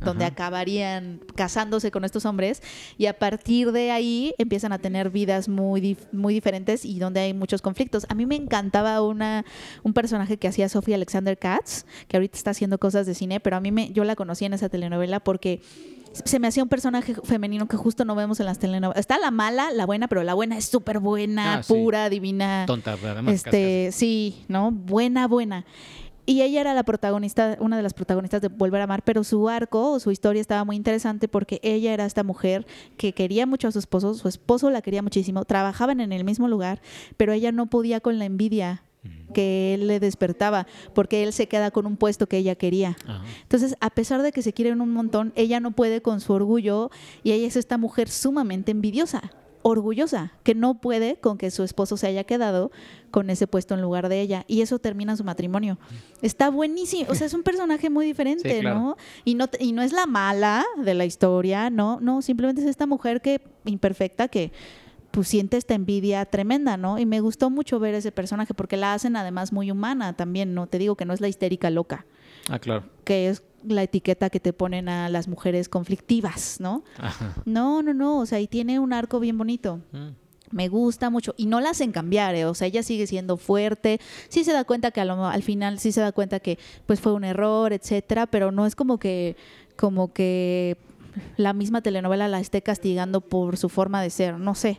Donde 0.00 0.24
ajá. 0.24 0.32
acabarían 0.32 1.20
casándose 1.34 1.90
con 1.90 2.04
estos 2.04 2.24
hombres 2.26 2.62
y 2.98 3.06
a 3.06 3.18
partir 3.18 3.72
de 3.72 3.90
ahí 3.90 4.34
empiezan 4.38 4.72
a 4.72 4.78
tener 4.78 5.10
vidas 5.10 5.48
muy, 5.48 5.80
dif- 5.80 6.06
muy 6.12 6.34
diferentes 6.34 6.84
y 6.84 6.98
donde 6.98 7.20
hay 7.20 7.34
muchos 7.34 7.62
conflictos. 7.62 8.06
A 8.08 8.14
mí 8.14 8.26
me 8.26 8.36
encantaba 8.36 9.02
una, 9.02 9.44
un 9.82 9.92
personaje 9.92 10.36
que 10.36 10.46
hacía 10.48 10.68
Sophie 10.68 10.94
Alexander 10.94 11.38
Katz, 11.38 11.84
que 12.06 12.16
ahorita 12.16 12.36
está 12.36 12.50
haciendo 12.50 12.78
cosas 12.78 13.06
de 13.06 13.14
cine, 13.14 13.40
pero 13.40 13.56
a 13.56 13.60
mí 13.60 13.72
me, 13.72 13.90
yo 13.92 14.04
la 14.04 14.14
conocí 14.16 14.44
en 14.44 14.52
esa 14.54 14.68
telenovela 14.68 15.20
porque 15.20 15.60
se 16.12 16.40
me 16.40 16.48
hacía 16.48 16.62
un 16.64 16.68
personaje 16.68 17.14
femenino 17.22 17.68
que 17.68 17.76
justo 17.76 18.04
no 18.04 18.14
vemos 18.16 18.40
en 18.40 18.46
las 18.46 18.58
telenovelas. 18.58 18.98
Está 18.98 19.18
la 19.18 19.30
mala, 19.30 19.70
la 19.72 19.86
buena, 19.86 20.08
pero 20.08 20.22
la 20.24 20.34
buena 20.34 20.58
es 20.58 20.64
súper 20.64 20.98
buena, 20.98 21.58
Ah, 21.58 21.62
sí. 21.62 21.72
pura, 21.72 22.10
divina. 22.10 22.64
Tonta, 22.66 22.92
además. 23.00 23.32
Este, 23.34 23.90
sí, 23.92 24.44
¿no? 24.48 24.70
Buena, 24.72 25.28
buena. 25.28 25.64
Y 26.30 26.42
ella 26.42 26.60
era 26.60 26.74
la 26.74 26.84
protagonista, 26.84 27.56
una 27.58 27.76
de 27.76 27.82
las 27.82 27.92
protagonistas 27.92 28.40
de 28.40 28.46
Volver 28.46 28.80
a 28.82 28.84
Amar, 28.84 29.02
pero 29.02 29.24
su 29.24 29.48
arco 29.48 29.90
o 29.90 29.98
su 29.98 30.12
historia 30.12 30.40
estaba 30.40 30.62
muy 30.64 30.76
interesante 30.76 31.26
porque 31.26 31.58
ella 31.64 31.92
era 31.92 32.06
esta 32.06 32.22
mujer 32.22 32.68
que 32.96 33.12
quería 33.12 33.46
mucho 33.46 33.66
a 33.66 33.72
su 33.72 33.80
esposo, 33.80 34.14
su 34.14 34.28
esposo 34.28 34.70
la 34.70 34.80
quería 34.80 35.02
muchísimo, 35.02 35.44
trabajaban 35.44 35.98
en 35.98 36.12
el 36.12 36.22
mismo 36.22 36.46
lugar, 36.46 36.82
pero 37.16 37.32
ella 37.32 37.50
no 37.50 37.66
podía 37.66 37.98
con 37.98 38.20
la 38.20 38.26
envidia 38.26 38.84
que 39.34 39.74
él 39.74 39.88
le 39.88 39.98
despertaba, 39.98 40.68
porque 40.94 41.24
él 41.24 41.32
se 41.32 41.48
queda 41.48 41.72
con 41.72 41.84
un 41.84 41.96
puesto 41.96 42.28
que 42.28 42.36
ella 42.36 42.54
quería. 42.54 42.96
Ajá. 43.06 43.24
Entonces, 43.42 43.74
a 43.80 43.90
pesar 43.90 44.22
de 44.22 44.30
que 44.30 44.42
se 44.42 44.52
quieren 44.52 44.80
un 44.80 44.92
montón, 44.92 45.32
ella 45.34 45.58
no 45.58 45.72
puede 45.72 46.00
con 46.00 46.20
su 46.20 46.32
orgullo 46.32 46.92
y 47.24 47.32
ella 47.32 47.48
es 47.48 47.56
esta 47.56 47.76
mujer 47.76 48.08
sumamente 48.08 48.70
envidiosa, 48.70 49.32
orgullosa, 49.62 50.32
que 50.42 50.54
no 50.54 50.80
puede 50.80 51.16
con 51.16 51.36
que 51.38 51.50
su 51.50 51.62
esposo 51.62 51.96
se 51.96 52.06
haya 52.06 52.24
quedado 52.24 52.70
con 53.10 53.28
ese 53.30 53.46
puesto 53.46 53.74
en 53.74 53.82
lugar 53.82 54.08
de 54.08 54.20
ella 54.20 54.44
y 54.48 54.62
eso 54.62 54.78
termina 54.78 55.16
su 55.16 55.24
matrimonio. 55.24 55.78
Está 56.22 56.48
buenísimo, 56.50 57.10
o 57.10 57.14
sea, 57.14 57.26
es 57.26 57.34
un 57.34 57.42
personaje 57.42 57.90
muy 57.90 58.06
diferente, 58.06 58.54
Sí, 58.54 58.60
claro. 58.60 58.78
¿no? 58.78 58.96
Y 59.24 59.34
no 59.34 59.46
y 59.58 59.72
no 59.72 59.82
es 59.82 59.92
la 59.92 60.06
mala 60.06 60.64
de 60.82 60.94
la 60.94 61.04
historia, 61.04 61.70
no, 61.70 61.98
no, 62.00 62.22
simplemente 62.22 62.62
es 62.62 62.68
esta 62.68 62.86
mujer 62.86 63.20
que 63.20 63.40
imperfecta 63.64 64.28
que 64.28 64.52
pues 65.10 65.26
siente 65.26 65.56
esta 65.56 65.74
envidia 65.74 66.24
tremenda, 66.24 66.76
¿no? 66.76 66.96
Y 66.98 67.04
me 67.04 67.18
gustó 67.20 67.50
mucho 67.50 67.80
ver 67.80 67.94
ese 67.96 68.12
personaje 68.12 68.54
porque 68.54 68.76
la 68.76 68.94
hacen 68.94 69.16
además 69.16 69.52
muy 69.52 69.70
humana 69.70 70.12
también, 70.16 70.54
¿no? 70.54 70.68
Te 70.68 70.78
digo 70.78 70.94
que 70.94 71.04
no 71.04 71.12
es 71.12 71.20
la 71.20 71.26
histérica 71.28 71.68
loca 71.68 72.06
Ah, 72.48 72.60
claro. 72.60 72.84
que 73.04 73.28
es 73.28 73.42
la 73.64 73.82
etiqueta 73.82 74.30
que 74.30 74.40
te 74.40 74.52
ponen 74.52 74.88
a 74.88 75.08
las 75.08 75.28
mujeres 75.28 75.68
conflictivas, 75.68 76.58
¿no? 76.60 76.82
Ajá. 76.98 77.34
No, 77.44 77.82
no, 77.82 77.92
no, 77.94 78.18
o 78.20 78.26
sea, 78.26 78.40
y 78.40 78.46
tiene 78.46 78.78
un 78.78 78.92
arco 78.92 79.20
bien 79.20 79.36
bonito. 79.38 79.80
Mm. 79.92 80.08
Me 80.52 80.68
gusta 80.68 81.10
mucho 81.10 81.32
y 81.36 81.46
no 81.46 81.60
la 81.60 81.70
hacen 81.70 81.92
cambiar, 81.92 82.34
¿eh? 82.34 82.44
o 82.44 82.54
sea, 82.54 82.66
ella 82.66 82.82
sigue 82.82 83.06
siendo 83.06 83.36
fuerte. 83.36 84.00
Sí 84.28 84.42
se 84.42 84.52
da 84.52 84.64
cuenta 84.64 84.90
que 84.90 85.00
a 85.00 85.04
lo- 85.04 85.26
al 85.26 85.42
final 85.44 85.78
sí 85.78 85.92
se 85.92 86.00
da 86.00 86.10
cuenta 86.10 86.40
que 86.40 86.58
pues 86.86 87.00
fue 87.00 87.12
un 87.12 87.22
error, 87.22 87.72
etcétera, 87.72 88.26
pero 88.26 88.50
no 88.50 88.66
es 88.66 88.74
como 88.74 88.98
que 88.98 89.36
como 89.76 90.12
que 90.12 90.76
la 91.36 91.52
misma 91.52 91.82
telenovela 91.82 92.28
la 92.28 92.40
esté 92.40 92.62
castigando 92.62 93.20
por 93.20 93.56
su 93.56 93.68
forma 93.68 94.02
de 94.02 94.10
ser, 94.10 94.38
no 94.38 94.54
sé. 94.54 94.78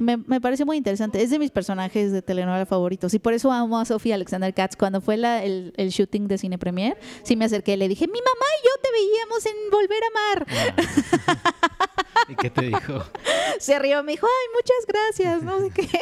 Me, 0.00 0.16
me 0.16 0.40
parece 0.40 0.64
muy 0.64 0.76
interesante. 0.76 1.22
Es 1.22 1.30
de 1.30 1.38
mis 1.38 1.50
personajes 1.50 2.12
de 2.12 2.22
telenovela 2.22 2.66
favoritos. 2.66 3.12
Y 3.14 3.18
por 3.18 3.32
eso 3.34 3.50
amo 3.52 3.78
a 3.78 3.84
Sofía 3.84 4.14
Alexander 4.14 4.52
Katz. 4.54 4.76
Cuando 4.76 5.00
fue 5.00 5.16
la- 5.16 5.42
el, 5.44 5.72
el 5.76 5.88
shooting 5.90 6.28
de 6.28 6.38
Cine 6.38 6.58
Premier, 6.58 6.96
sí 7.22 7.36
me 7.36 7.44
acerqué 7.44 7.74
y 7.74 7.76
le 7.76 7.88
dije, 7.88 8.06
mi 8.06 8.18
mamá 8.20 8.46
y 8.62 8.66
yo 8.66 8.72
te 8.82 8.90
veíamos 8.92 9.46
en 9.46 9.70
Volver 9.70 10.02
a 10.02 10.08
Amar. 10.10 10.46
Ah. 11.26 11.42
¿Y 12.28 12.34
qué 12.34 12.50
te 12.50 12.62
dijo? 12.66 13.04
Se 13.60 13.78
rió, 13.78 14.02
me 14.02 14.12
dijo, 14.12 14.26
ay, 14.26 14.48
muchas 14.54 14.86
gracias, 14.86 15.42
no 15.42 15.60
sé 15.60 15.70
qué. 15.70 16.00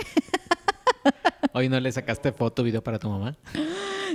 Hoy 1.53 1.69
no 1.69 1.79
le 1.79 1.93
sacaste 1.93 2.33
foto, 2.33 2.63
video 2.63 2.83
para 2.83 2.99
tu 2.99 3.09
mamá. 3.09 3.37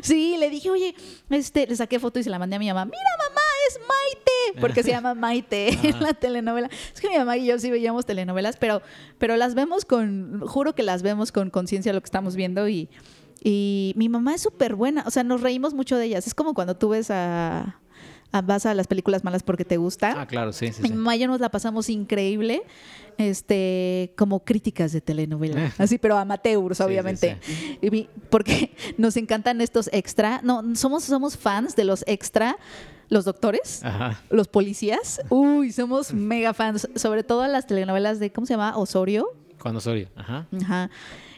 Sí, 0.02 0.36
le 0.40 0.50
dije, 0.50 0.70
oye, 0.70 0.96
este, 1.30 1.68
le 1.68 1.76
saqué 1.76 2.00
foto 2.00 2.20
y 2.20 2.24
se 2.24 2.30
la 2.30 2.40
mandé 2.40 2.56
a 2.56 2.60
mi 2.60 2.68
mamá. 2.68 2.86
Mira, 2.86 2.98
mamá, 3.30 3.42
es 3.70 3.80
Maite, 3.80 4.60
porque 4.62 4.84
se 4.84 4.90
llama 4.92 5.14
Maite 5.14 5.70
en 5.90 6.00
la 6.02 6.14
telenovela. 6.14 6.70
Es 6.94 7.02
que 7.02 7.10
mi 7.10 7.18
mamá 7.18 7.38
y 7.38 7.46
yo 7.46 7.60
sí 7.60 7.70
veíamos 7.72 8.06
telenovelas, 8.06 8.58
pero, 8.58 8.82
pero 9.18 9.36
las 9.38 9.56
vemos 9.56 9.86
con, 9.86 10.42
juro 10.48 10.74
que 10.76 10.84
las 10.84 11.02
vemos 11.02 11.32
con 11.32 11.50
conciencia 11.50 11.94
lo 11.94 12.02
que 12.02 12.06
estamos 12.06 12.36
viendo 12.36 12.68
y, 12.68 12.90
y 13.44 13.94
mi 13.96 14.10
mamá 14.10 14.36
es 14.36 14.42
súper 14.42 14.76
buena. 14.76 15.04
O 15.08 15.12
sea, 15.12 15.24
nos 15.24 15.42
reímos 15.42 15.74
mucho 15.74 15.98
de 15.98 16.06
ellas. 16.06 16.28
Es 16.28 16.34
como 16.34 16.54
cuando 16.54 16.76
tú 16.76 16.90
ves 16.90 17.12
a, 17.12 17.80
a- 18.32 18.42
vas 18.42 18.66
a 18.66 18.74
las 18.74 18.88
películas 18.88 19.24
malas 19.24 19.44
porque 19.44 19.66
te 19.66 19.78
gusta. 19.78 20.22
Ah, 20.22 20.28
claro, 20.28 20.52
sí, 20.54 20.72
sí, 20.74 20.82
Mi 20.82 20.90
mamá 20.90 21.16
y 21.16 21.20
yo 21.20 21.28
nos 21.28 21.40
la 21.40 21.50
pasamos 21.50 21.90
increíble, 21.90 22.64
este, 23.20 24.14
como 24.18 24.46
críticas 24.46 24.94
de 24.94 25.02
telenovela, 25.02 25.74
así, 25.78 25.98
pero 25.98 26.18
amateurs, 26.18 26.78
Sí, 26.78 26.84
sí, 26.84 26.84
obviamente, 26.84 27.38
porque 28.30 28.74
nos 28.98 29.18
encantan 29.18 29.60
estos 29.62 29.90
extra, 29.92 30.40
no, 30.42 30.76
somos, 30.76 31.04
somos 31.04 31.38
fans 31.38 31.76
de 31.76 31.84
los 31.84 32.04
extra, 32.08 32.58
los 33.10 33.26
doctores, 33.26 33.84
Ajá. 33.84 34.22
los 34.30 34.48
policías, 34.48 35.20
uy, 35.30 35.72
somos 35.74 36.14
mega 36.14 36.54
fans, 36.54 36.88
sobre 36.96 37.24
todo 37.24 37.46
las 37.48 37.68
telenovelas 37.68 38.20
de, 38.20 38.32
¿cómo 38.32 38.48
se 38.48 38.54
llama? 38.54 38.78
Osorio, 38.78 39.28
Con 39.58 39.76
Osorio. 39.76 40.08
Ajá. 40.16 40.48
Ajá. 40.62 40.90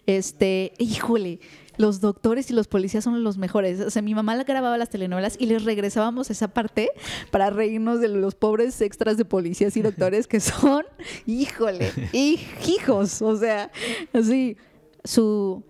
Este, 0.06 0.74
híjole, 0.78 1.40
los 1.78 2.02
doctores 2.02 2.50
y 2.50 2.54
los 2.54 2.68
policías 2.68 3.04
son 3.04 3.24
los 3.24 3.38
mejores. 3.38 3.80
O 3.82 3.90
sea, 3.90 4.02
mi 4.02 4.16
mamá 4.16 4.36
la 4.36 4.44
grababa 4.44 4.78
las 4.78 4.90
telenovelas 4.90 5.36
y 5.40 5.46
les 5.46 5.64
regresábamos 5.64 6.30
esa 6.30 6.48
parte 6.48 6.92
para 7.32 7.50
reírnos 7.50 8.00
de 8.00 8.08
los 8.08 8.36
pobres 8.36 8.80
extras 8.82 9.18
de 9.18 9.26
policías 9.26 9.76
y 9.78 9.82
doctores 9.82 10.28
que 10.28 10.40
son, 10.40 10.86
híjole, 11.26 11.92
hijos. 12.14 13.22
O 13.22 13.36
sea, 13.38 13.72
así, 14.14 14.58
su 15.04 15.64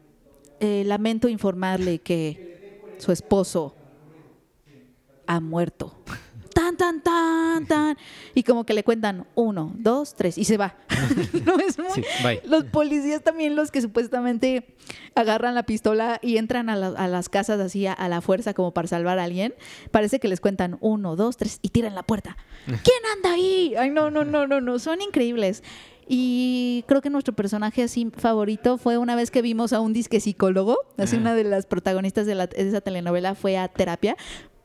eh, 0.59 0.83
lamento 0.85 1.27
informarle 1.27 1.99
que 1.99 2.81
su 2.97 3.11
esposo 3.11 3.75
ha 5.25 5.39
muerto. 5.39 5.95
Tan, 6.53 6.75
tan, 6.77 7.01
tan, 7.01 7.65
tan. 7.65 7.97
Y 8.35 8.43
como 8.43 8.65
que 8.65 8.73
le 8.73 8.83
cuentan 8.83 9.25
uno, 9.35 9.71
dos, 9.75 10.15
tres, 10.15 10.37
y 10.37 10.45
se 10.45 10.57
va. 10.57 10.75
no 11.45 11.59
es 11.59 11.77
muy- 11.79 11.89
Sí. 11.93 12.03
Los 12.45 12.65
policías 12.65 13.21
también, 13.23 13.55
los 13.55 13.71
que 13.71 13.81
supuestamente 13.81 14.75
agarran 15.15 15.55
la 15.55 15.63
pistola 15.63 16.19
y 16.21 16.37
entran 16.37 16.69
a, 16.69 16.75
la- 16.75 16.87
a 16.89 17.07
las 17.07 17.29
casas 17.29 17.59
así 17.59 17.85
a, 17.87 17.93
a 17.93 18.09
la 18.09 18.21
fuerza 18.21 18.53
como 18.53 18.73
para 18.73 18.87
salvar 18.87 19.19
a 19.19 19.23
alguien, 19.23 19.53
parece 19.91 20.19
que 20.19 20.27
les 20.27 20.39
cuentan 20.41 20.77
uno, 20.81 21.15
dos, 21.15 21.37
tres 21.37 21.59
y 21.61 21.69
tiran 21.69 21.95
la 21.95 22.03
puerta. 22.03 22.37
¿Quién 22.65 23.01
anda 23.15 23.33
ahí? 23.33 23.73
Ay, 23.77 23.89
no, 23.89 24.11
no, 24.11 24.23
no, 24.25 24.47
no, 24.47 24.61
no, 24.61 24.79
son 24.79 25.01
increíbles. 25.01 25.63
Y 26.13 26.83
creo 26.87 27.01
que 27.01 27.09
nuestro 27.09 27.33
personaje 27.33 27.83
así 27.83 28.11
favorito 28.17 28.77
fue 28.77 28.97
una 28.97 29.15
vez 29.15 29.31
que 29.31 29.41
vimos 29.41 29.71
a 29.71 29.79
un 29.79 29.93
disque 29.93 30.19
psicólogo, 30.19 30.77
así 30.97 31.15
una 31.15 31.35
de 31.35 31.45
las 31.45 31.65
protagonistas 31.65 32.25
de, 32.25 32.35
la- 32.35 32.47
de 32.47 32.67
esa 32.67 32.81
telenovela 32.81 33.33
fue 33.33 33.57
a 33.57 33.69
terapia, 33.69 34.17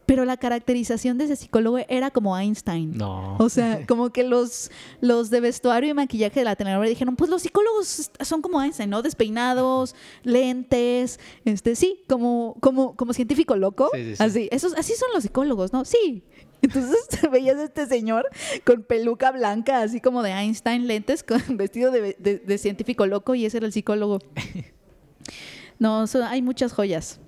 pero 0.06 0.24
la 0.24 0.36
caracterización 0.36 1.18
de 1.18 1.24
ese 1.24 1.36
psicólogo 1.36 1.78
era 1.88 2.10
como 2.10 2.38
Einstein. 2.38 2.96
No. 2.96 3.36
O 3.38 3.48
sea, 3.48 3.84
como 3.88 4.10
que 4.10 4.22
los, 4.24 4.70
los 5.00 5.30
de 5.30 5.40
vestuario 5.40 5.90
y 5.90 5.94
maquillaje 5.94 6.40
de 6.40 6.44
la 6.44 6.56
telenovela 6.56 6.88
dijeron, 6.88 7.16
pues 7.16 7.28
los 7.30 7.42
psicólogos 7.42 8.10
son 8.20 8.40
como 8.42 8.62
Einstein, 8.62 8.88
¿no? 8.90 9.02
Despeinados, 9.02 9.94
lentes, 10.22 11.18
este, 11.44 11.74
sí, 11.76 12.02
como, 12.08 12.56
como, 12.60 12.94
como 12.96 13.12
científico 13.12 13.56
loco. 13.56 13.90
Sí, 13.94 14.04
sí, 14.04 14.16
sí. 14.16 14.22
Así, 14.22 14.48
esos, 14.52 14.74
así 14.74 14.94
son 14.94 15.08
los 15.12 15.22
psicólogos, 15.24 15.72
¿no? 15.72 15.84
Sí. 15.84 16.22
Entonces 16.62 17.06
veías 17.30 17.56
a 17.58 17.64
este 17.64 17.86
señor 17.86 18.28
con 18.64 18.82
peluca 18.82 19.30
blanca, 19.32 19.82
así 19.82 20.00
como 20.00 20.22
de 20.22 20.30
Einstein, 20.30 20.86
lentes, 20.86 21.22
con 21.22 21.40
vestido 21.56 21.90
de, 21.90 22.16
de- 22.18 22.38
de 22.38 22.58
científico 22.58 23.06
loco 23.06 23.34
y 23.34 23.44
ese 23.44 23.58
era 23.58 23.66
el 23.66 23.72
psicólogo. 23.72 24.20
No, 25.78 26.06
so- 26.06 26.24
hay 26.24 26.42
muchas 26.42 26.72
joyas. 26.72 27.20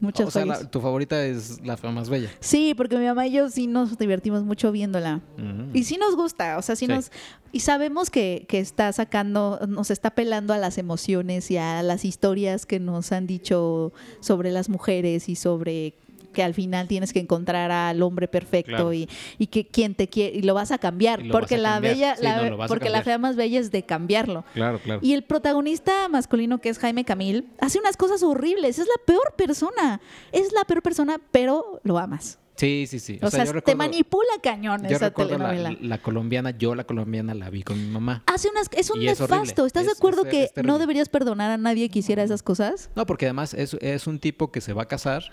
Muchas 0.00 0.28
o 0.28 0.30
sea, 0.30 0.46
la- 0.46 0.70
tu 0.70 0.80
favorita 0.80 1.24
es 1.26 1.60
la 1.64 1.76
más 1.92 2.08
bella. 2.08 2.30
Sí, 2.40 2.74
porque 2.74 2.96
mi 2.96 3.04
mamá 3.04 3.26
y 3.26 3.32
yo 3.32 3.50
sí 3.50 3.66
nos 3.66 3.98
divertimos 3.98 4.44
mucho 4.44 4.72
viéndola. 4.72 5.20
Ujú. 5.36 5.70
Y 5.74 5.84
sí 5.84 5.96
nos 5.98 6.16
gusta, 6.16 6.56
o 6.58 6.62
sea, 6.62 6.74
sí, 6.76 6.86
Sí. 6.86 6.92
nos... 6.92 7.10
Y 7.52 7.60
sabemos 7.60 8.10
que, 8.10 8.46
que 8.48 8.60
está 8.60 8.92
sacando, 8.92 9.60
nos 9.68 9.90
está 9.90 10.08
apelando 10.08 10.54
a 10.54 10.58
las 10.58 10.78
emociones 10.78 11.50
y 11.50 11.56
a 11.58 11.82
las 11.82 12.04
historias 12.04 12.64
que 12.64 12.80
nos 12.80 13.12
han 13.12 13.26
dicho 13.26 13.92
sobre 14.20 14.50
las 14.52 14.68
mujeres 14.68 15.28
y 15.28 15.36
sobre 15.36 15.94
que 16.32 16.42
al 16.42 16.54
final 16.54 16.88
tienes 16.88 17.12
que 17.12 17.20
encontrar 17.20 17.70
al 17.70 18.02
hombre 18.02 18.28
perfecto 18.28 18.70
Claro. 18.70 18.92
y, 18.92 19.08
y 19.38 19.46
que 19.48 19.66
quien 19.66 19.94
te 19.94 20.08
quiere 20.08 20.36
y 20.38 20.42
lo 20.42 20.54
vas 20.54 20.70
a 20.70 20.78
cambiar 20.78 21.22
porque 21.30 21.56
a 21.56 21.58
la 21.58 21.72
cambiar. 21.74 21.94
bella 21.94 22.16
Sí, 22.16 22.22
la- 22.22 22.50
no, 22.50 22.66
porque 22.66 22.90
la 22.90 23.02
fea 23.02 23.18
más 23.18 23.36
bella 23.36 23.58
es 23.60 23.70
de 23.70 23.82
cambiarlo 23.84 24.44
Claro, 24.54 24.78
claro. 24.80 25.00
y 25.02 25.12
el 25.14 25.24
protagonista 25.24 26.08
masculino, 26.08 26.60
que 26.60 26.68
es 26.68 26.78
Jaime 26.78 27.04
Camil, 27.04 27.46
hace 27.60 27.78
unas 27.78 27.96
cosas 27.96 28.22
horribles. 28.22 28.78
Es 28.78 28.86
la 28.86 29.04
peor 29.06 29.34
persona. 29.36 30.00
Es 30.32 30.52
la 30.52 30.64
peor 30.64 30.82
persona, 30.82 31.18
pero 31.30 31.80
lo 31.84 31.98
amas. 31.98 32.38
Sí, 32.56 32.84
sí, 32.86 32.98
sí. 32.98 33.18
O, 33.22 33.30
sea, 33.30 33.44
yo 33.44 33.62
te 33.62 33.74
manipula 33.74 34.28
cañón 34.42 34.82
Yo 34.82 34.96
esa 34.96 35.06
recuerdo 35.06 35.38
la, 35.38 35.48
telenovela. 35.50 35.78
la 35.80 35.96
colombiana, 35.98 36.50
yo 36.50 36.74
la 36.74 36.84
colombiana 36.84 37.32
la 37.32 37.48
vi 37.48 37.62
con 37.62 37.78
mi 37.82 37.90
mamá. 37.90 38.22
Hace 38.26 38.50
unas, 38.50 38.68
es 38.76 38.90
un 38.90 39.00
es 39.02 39.18
nefasto. 39.18 39.64
¿Estás 39.64 39.86
de 39.86 39.92
acuerdo 39.92 40.26
es- 40.26 40.52
que 40.52 40.62
no 40.62 40.78
deberías 40.78 41.08
perdonar 41.08 41.50
a 41.50 41.56
nadie 41.56 41.88
que 41.88 42.00
hiciera 42.00 42.22
esas 42.22 42.42
cosas? 42.42 42.90
No, 42.94 43.06
porque 43.06 43.24
además 43.24 43.54
es, 43.54 43.74
es 43.80 44.06
un 44.06 44.18
tipo 44.18 44.52
que 44.52 44.60
se 44.60 44.74
va 44.74 44.82
a 44.82 44.88
casar, 44.88 45.32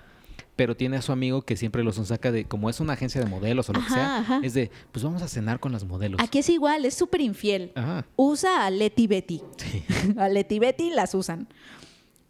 pero 0.57 0.75
tiene 0.75 0.97
a 0.97 1.01
su 1.01 1.13
amigo 1.13 1.43
que 1.43 1.55
siempre 1.55 1.83
los 1.83 1.95
saca 1.95 2.31
de, 2.31 2.43
como 2.45 2.69
es 2.69 2.79
una 2.81 2.93
agencia 2.93 3.21
de 3.23 3.27
modelos 3.29 3.69
o 3.69 3.73
lo 3.73 3.79
que 3.81 3.89
sea, 3.89 4.17
ajá. 4.17 4.41
es 4.43 4.53
de, 4.53 4.71
pues 4.91 5.03
vamos 5.05 5.21
a 5.21 5.27
cenar 5.29 5.59
con 5.61 5.71
las 5.71 5.85
modelos. 5.85 6.19
Aquí 6.21 6.39
es 6.39 6.49
igual, 6.49 6.83
es 6.83 6.95
súper 6.95 7.21
infiel. 7.21 7.71
Ajá. 7.75 8.05
Usa 8.17 8.65
a 8.65 8.69
Leti 8.71 9.07
Betty. 9.07 9.41
Sí. 9.57 9.83
a 10.17 10.27
Leti 10.27 10.59
Betty 10.59 10.89
las 10.89 11.13
usan. 11.15 11.47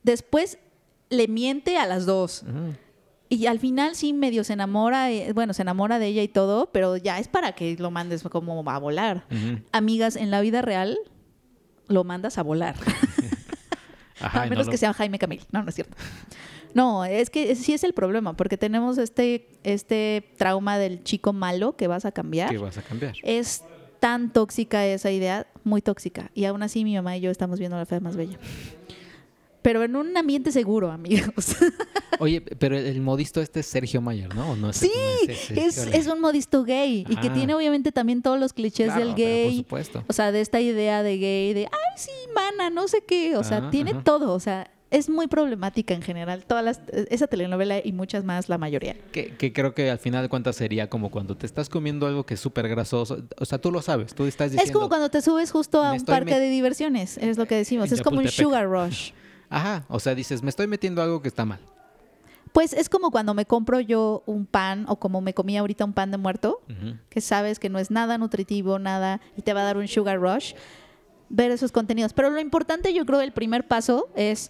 Después 0.04 0.60
le 1.10 1.28
miente 1.28 1.78
a 1.78 1.88
las 1.88 2.06
dos. 2.06 2.44
Y 3.30 3.45
al 3.48 3.60
final 3.60 3.95
sí 3.95 4.14
medio 4.14 4.44
se 4.44 4.54
enamora, 4.54 5.10
eh, 5.12 5.32
bueno, 5.34 5.54
se 5.54 5.62
enamora 5.62 5.98
de 5.98 6.08
ella 6.08 6.22
y 6.22 6.28
todo, 6.28 6.70
pero 6.72 6.98
ya 6.98 7.20
es 7.20 7.28
para 7.28 7.54
que 7.54 7.76
lo 7.80 7.91
mandes 7.91 8.24
como 8.24 8.70
a 8.70 8.78
volar. 8.78 9.26
Amigas, 9.72 10.18
en 10.18 10.32
la 10.32 10.41
vida 10.41 10.62
real 10.62 10.98
lo 11.88 12.04
mandas 12.04 12.38
a 12.38 12.44
volar. 12.44 12.76
Ajá, 14.20 14.41
a 14.41 14.45
no 14.45 14.49
menos 14.49 14.66
lo- 14.66 14.72
que 14.72 14.78
sea 14.78 14.94
Jaime 14.94 15.18
Camil. 15.20 15.41
No, 15.52 15.64
no 15.64 15.70
es 15.70 15.76
cierto. 15.76 15.95
No, 16.78 17.06
es 17.06 17.32
que 17.32 17.56
sí 17.56 17.74
es 17.74 17.84
el 17.84 17.94
problema, 17.94 18.38
porque 18.38 18.56
tenemos 18.56 18.99
este, 18.99 19.48
este 19.64 20.24
trauma 20.38 20.78
del 20.78 21.04
chico 21.04 21.34
malo 21.34 21.76
que 21.76 21.88
vas 21.88 22.06
a 22.06 22.12
cambiar. 22.12 22.52
¿Qué 22.52 22.60
vas 22.60 22.78
a 22.78 22.84
cambiar? 22.84 23.16
Es 23.24 23.64
tan 23.99 24.32
tóxica 24.32 24.86
esa 24.86 25.10
idea, 25.10 25.48
muy 25.64 25.82
tóxica. 25.82 26.30
Y 26.36 26.45
aún 26.45 26.62
así 26.62 26.84
mi 26.84 26.94
mamá 26.94 27.18
y 27.18 27.22
yo 27.22 27.32
estamos 27.32 27.58
viendo 27.58 27.78
la 27.78 27.88
fea 27.88 27.99
más 27.99 28.16
bella. 28.16 28.38
Pero 29.64 29.84
en 29.84 29.95
un 29.95 30.16
ambiente 30.16 30.52
seguro, 30.52 30.91
amigos. 30.91 31.56
Oye, 32.20 32.41
pero 32.41 32.78
el 32.78 33.02
modisto 33.02 33.41
este 33.41 33.62
es 33.62 33.66
Sergio 33.66 33.99
Mayer, 33.99 34.36
¿no? 34.36 34.52
¿O 34.52 34.56
no 34.56 34.72
Sí, 34.72 34.91
es 35.56 36.06
un 36.06 36.22
modisto 36.22 36.64
gay 36.64 37.06
y 37.10 37.16
que 37.16 37.28
Ajá. 37.28 37.34
tiene 37.34 37.56
obviamente 37.56 37.91
también 37.91 38.22
todos 38.22 38.40
los 38.40 38.54
clichés 38.54 38.94
Claro, 38.94 39.04
del 39.04 39.16
gay. 39.16 39.64
Por 39.64 39.64
supuesto. 39.64 40.04
O 40.08 40.14
sea, 40.14 40.32
de 40.32 40.41
esta 40.41 40.62
idea 40.62 41.02
de 41.02 41.18
gay, 41.18 41.54
de, 41.56 41.66
ay, 41.66 41.94
sí, 41.98 42.12
mana, 42.36 42.70
no 42.70 42.88
sé 42.88 43.02
qué. 43.02 43.36
O 43.36 43.44
sea, 43.44 43.58
Ajá, 43.58 43.72
tiene 43.72 43.91
ajá. 43.91 44.04
todo. 44.04 44.34
O 44.34 44.40
sea, 44.40 44.70
es 44.90 45.10
muy 45.10 45.28
problemática 45.28 45.94
en 45.94 46.02
general. 46.02 46.46
Todas 46.46 46.64
las, 46.64 46.82
esa 47.10 47.28
telenovela 47.28 47.80
y 47.84 47.92
muchas 47.92 48.24
más, 48.24 48.48
la 48.50 48.58
mayoría. 48.58 48.96
Que, 49.12 49.36
que 49.36 49.52
creo 49.52 49.74
que 49.74 49.90
al 49.92 50.00
final 50.00 50.24
de 50.24 50.30
cuentas 50.30 50.56
sería 50.56 50.90
como 50.90 51.12
cuando 51.12 51.36
te 51.36 51.46
estás 51.46 51.70
comiendo 51.70 52.08
algo 52.08 52.26
que 52.26 52.36
es 52.36 52.40
súper 52.40 52.68
grasoso. 52.70 53.24
O 53.38 53.46
sea, 53.46 53.60
tú 53.60 53.72
lo 53.72 53.82
sabes, 53.82 54.16
tú 54.16 54.26
estás 54.26 54.52
diciendo... 54.52 54.66
es 54.66 54.74
como 54.74 54.88
cuando 54.90 55.10
te 55.10 55.22
subes 55.22 55.52
justo 55.52 55.82
a 55.84 55.92
"Me 55.92 56.00
un 56.00 56.06
parque 56.06 56.40
de 56.40 56.50
diversiones, 56.50 57.18
es 57.18 57.38
lo 57.38 57.46
que 57.46 57.56
decimos. 57.56 57.92
Es 57.92 58.02
como 58.02 58.20
un 58.20 58.28
sugar 58.30 58.68
rush. 58.68 59.12
Ajá, 59.50 59.86
o 59.88 60.00
sea, 60.00 60.16
dices, 60.16 60.44
me 60.44 60.50
estoy 60.50 60.68
metiendo 60.68 61.02
algo 61.02 61.22
que 61.22 61.28
está 61.28 61.46
mal. 61.46 61.60
Pues 62.54 62.74
es 62.74 62.90
como 62.90 63.12
cuando 63.12 63.34
me 63.34 63.46
compro 63.46 63.80
yo 63.80 64.24
un 64.26 64.46
pan 64.46 64.86
o 64.88 64.98
como 64.98 65.22
me 65.22 65.34
comí 65.34 65.58
ahorita 65.58 65.86
un 65.86 65.94
pan 65.94 66.12
de 66.12 66.18
muerto, 66.18 66.62
que 67.10 67.22
sabes 67.22 67.60
que 67.60 67.70
no 67.70 67.78
es 67.78 67.92
nada 67.92 68.18
nutritivo, 68.18 68.80
nada, 68.80 69.22
y 69.36 69.42
te 69.44 69.54
va 69.54 69.62
a 69.62 69.64
dar 69.66 69.78
un 69.78 69.88
sugar 69.88 70.20
rush, 70.20 70.54
ver 71.30 71.52
esos 71.52 71.72
contenidos. 71.72 72.14
Pero 72.14 72.30
lo 72.30 72.40
importante, 72.40 72.94
yo 72.94 73.06
creo, 73.06 73.22
el 73.22 73.32
primer 73.32 73.68
paso 73.68 74.10
es 74.16 74.50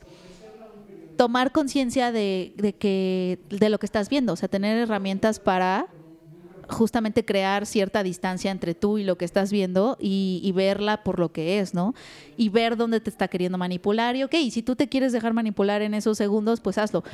tomar 1.18 1.52
conciencia 1.52 2.11
de, 2.11 2.53
de 2.57 2.73
que 2.73 3.39
de 3.49 3.69
lo 3.69 3.80
que 3.80 3.85
estás 3.85 4.07
viendo, 4.10 4.34
o 4.34 4.35
sea, 4.35 4.48
tener 4.49 4.77
herramientas 4.77 5.39
para 5.39 5.88
justamente 6.69 7.23
crear 7.23 7.65
cierta 7.65 8.03
distancia 8.03 8.52
entre 8.52 8.76
tú 8.76 8.98
y 8.98 9.06
lo 9.06 9.18
que 9.18 9.23
estás 9.23 9.53
viendo 9.53 9.95
y, 10.02 10.41
y 10.44 10.52
verla 10.52 11.02
por 11.02 11.18
lo 11.18 11.31
que 11.31 11.60
es, 11.60 11.73
¿no? 11.73 11.94
Y 12.35 12.49
ver 12.49 12.76
dónde 12.76 12.99
te 12.99 13.10
está 13.10 13.30
queriendo 13.30 13.57
manipular 13.57 14.18
y 14.18 14.23
ok, 14.23 14.35
si 14.52 14.61
tú 14.64 14.76
te 14.76 14.89
quieres 14.89 15.14
dejar 15.14 15.34
manipular 15.34 15.81
en 15.81 15.94
esos 15.94 16.18
segundos, 16.18 16.60
pues 16.60 16.77
hazlo. 16.77 17.06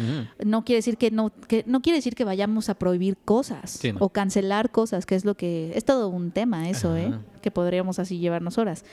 No 0.43 0.65
quiere 0.65 0.77
decir 0.79 0.97
que 0.97 1.11
no, 1.11 1.31
que 1.47 1.63
no 1.67 1.83
quiere 1.83 1.97
decir 1.99 2.15
que 2.15 2.23
vayamos 2.23 2.69
a 2.69 2.73
prohibir 2.73 3.15
cosas 3.15 3.69
Sí, 3.69 3.91
no. 3.93 3.99
o 4.01 4.09
cancelar 4.09 4.71
cosas, 4.71 5.05
que 5.05 5.13
es 5.13 5.23
lo 5.23 5.35
que 5.35 5.71
es 5.75 5.85
todo 5.85 6.07
un 6.09 6.31
tema 6.31 6.67
eso, 6.67 6.97
¿eh? 6.97 7.13
Que 7.43 7.51
podríamos 7.51 7.99
así 7.99 8.17
llevarnos 8.17 8.57
horas. 8.57 8.83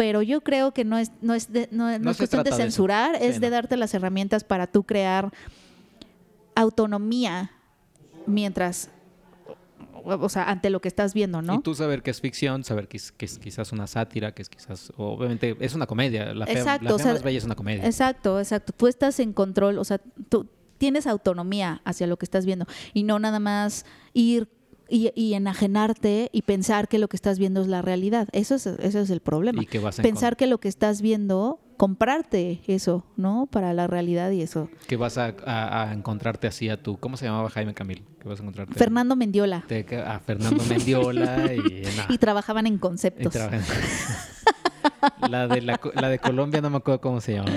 Pero 0.00 0.22
yo 0.22 0.40
creo 0.40 0.72
que 0.72 0.82
no 0.82 0.96
es 0.96 1.12
no 1.20 1.34
es 1.34 1.52
de- 1.52 1.68
no, 1.70 1.90
no 1.90 1.98
No 1.98 2.10
es 2.12 2.16
cuestión 2.16 2.42
de 2.42 2.52
censurar, 2.52 3.18
Sí, 3.18 3.26
es 3.26 3.38
de 3.38 3.50
darte 3.50 3.76
las 3.76 3.92
herramientas 3.92 4.44
para 4.44 4.66
tú 4.66 4.82
crear 4.84 5.30
autonomía 6.54 7.50
mientras 8.26 8.88
o 10.02 10.28
sea, 10.30 10.44
ante 10.44 10.70
lo 10.70 10.80
que 10.80 10.88
estás 10.88 11.12
viendo, 11.12 11.42
¿no? 11.42 11.56
Y 11.56 11.58
tú 11.60 11.74
saber 11.74 12.02
que 12.02 12.10
es 12.10 12.22
ficción, 12.22 12.64
saber 12.64 12.88
que 12.88 12.96
es, 12.96 13.12
que 13.12 13.26
es 13.26 13.38
quizás 13.38 13.72
una 13.72 13.86
sátira, 13.86 14.32
que 14.32 14.40
es 14.40 14.48
quizás, 14.48 14.90
obviamente, 14.96 15.54
es 15.60 15.74
una 15.74 15.86
comedia. 15.86 16.32
La 16.32 16.46
fea, 16.46 16.60
Exacto, 16.60 16.84
la 16.88 16.94
o 16.94 16.98
sea, 16.98 17.12
más 17.12 17.22
bella 17.22 17.36
es 17.36 17.44
una 17.44 17.54
comedia. 17.54 17.84
Exacto, 17.84 18.38
exacto. 18.38 18.72
Tú 18.74 18.86
estás 18.86 19.20
en 19.20 19.34
control, 19.34 19.78
o 19.78 19.84
sea, 19.84 20.00
tú 20.30 20.48
tienes 20.78 21.06
autonomía 21.06 21.82
hacia 21.84 22.06
lo 22.06 22.16
que 22.16 22.24
estás 22.24 22.46
viendo 22.46 22.64
y 22.94 23.02
no 23.02 23.18
nada 23.18 23.38
más 23.38 23.84
ir 24.14 24.48
y, 24.90 25.12
y 25.14 25.34
enajenarte 25.34 26.28
y 26.32 26.42
pensar 26.42 26.88
que 26.88 26.98
lo 26.98 27.08
que 27.08 27.16
estás 27.16 27.38
viendo 27.38 27.60
es 27.62 27.68
la 27.68 27.80
realidad. 27.82 28.28
Eso 28.32 28.54
es, 28.56 28.66
eso 28.66 28.98
es 28.98 29.10
el 29.10 29.20
problema. 29.20 29.62
Y 29.62 29.66
que 29.66 29.78
vas 29.78 29.98
a 29.98 30.02
Pensar 30.02 30.36
que 30.36 30.46
lo 30.46 30.58
que 30.58 30.68
estás 30.68 31.00
viendo, 31.00 31.60
comprarte 31.76 32.60
eso, 32.66 33.04
¿no? 33.16 33.48
Para 33.50 33.72
la 33.72 33.86
realidad 33.86 34.30
y 34.32 34.42
eso. 34.42 34.68
que 34.86 34.96
vas 34.96 35.16
a, 35.18 35.34
a- 35.46 35.84
a 35.90 35.92
encontrarte 35.94 36.46
así 36.46 36.68
a 36.68 36.82
tu, 36.82 36.98
¿cómo 36.98 37.16
se 37.16 37.24
llamaba 37.26 37.48
Jaime 37.50 37.72
Camil? 37.74 38.04
Que 38.20 38.28
vas 38.28 38.38
a 38.40 38.42
encontrarte 38.42 38.74
Fernando 38.74 39.16
Mendiola. 39.16 39.64
te- 39.66 39.86
a 39.96 40.18
Fernando 40.20 40.62
Mendiola 40.64 41.52
y, 42.08 42.18
trabajaban 42.18 42.66
en 42.66 42.74
Y 42.74 42.78
conceptos. 42.78 43.32
trabajan- 43.32 43.62
la 45.30 45.46
de 45.48 45.62
la, 45.62 45.80
la 45.94 46.08
de 46.08 46.18
Colombia 46.18 46.60
no 46.60 46.68
me 46.70 46.78
acuerdo 46.78 47.00
cómo 47.00 47.20
se 47.20 47.34
llamaba. 47.34 47.54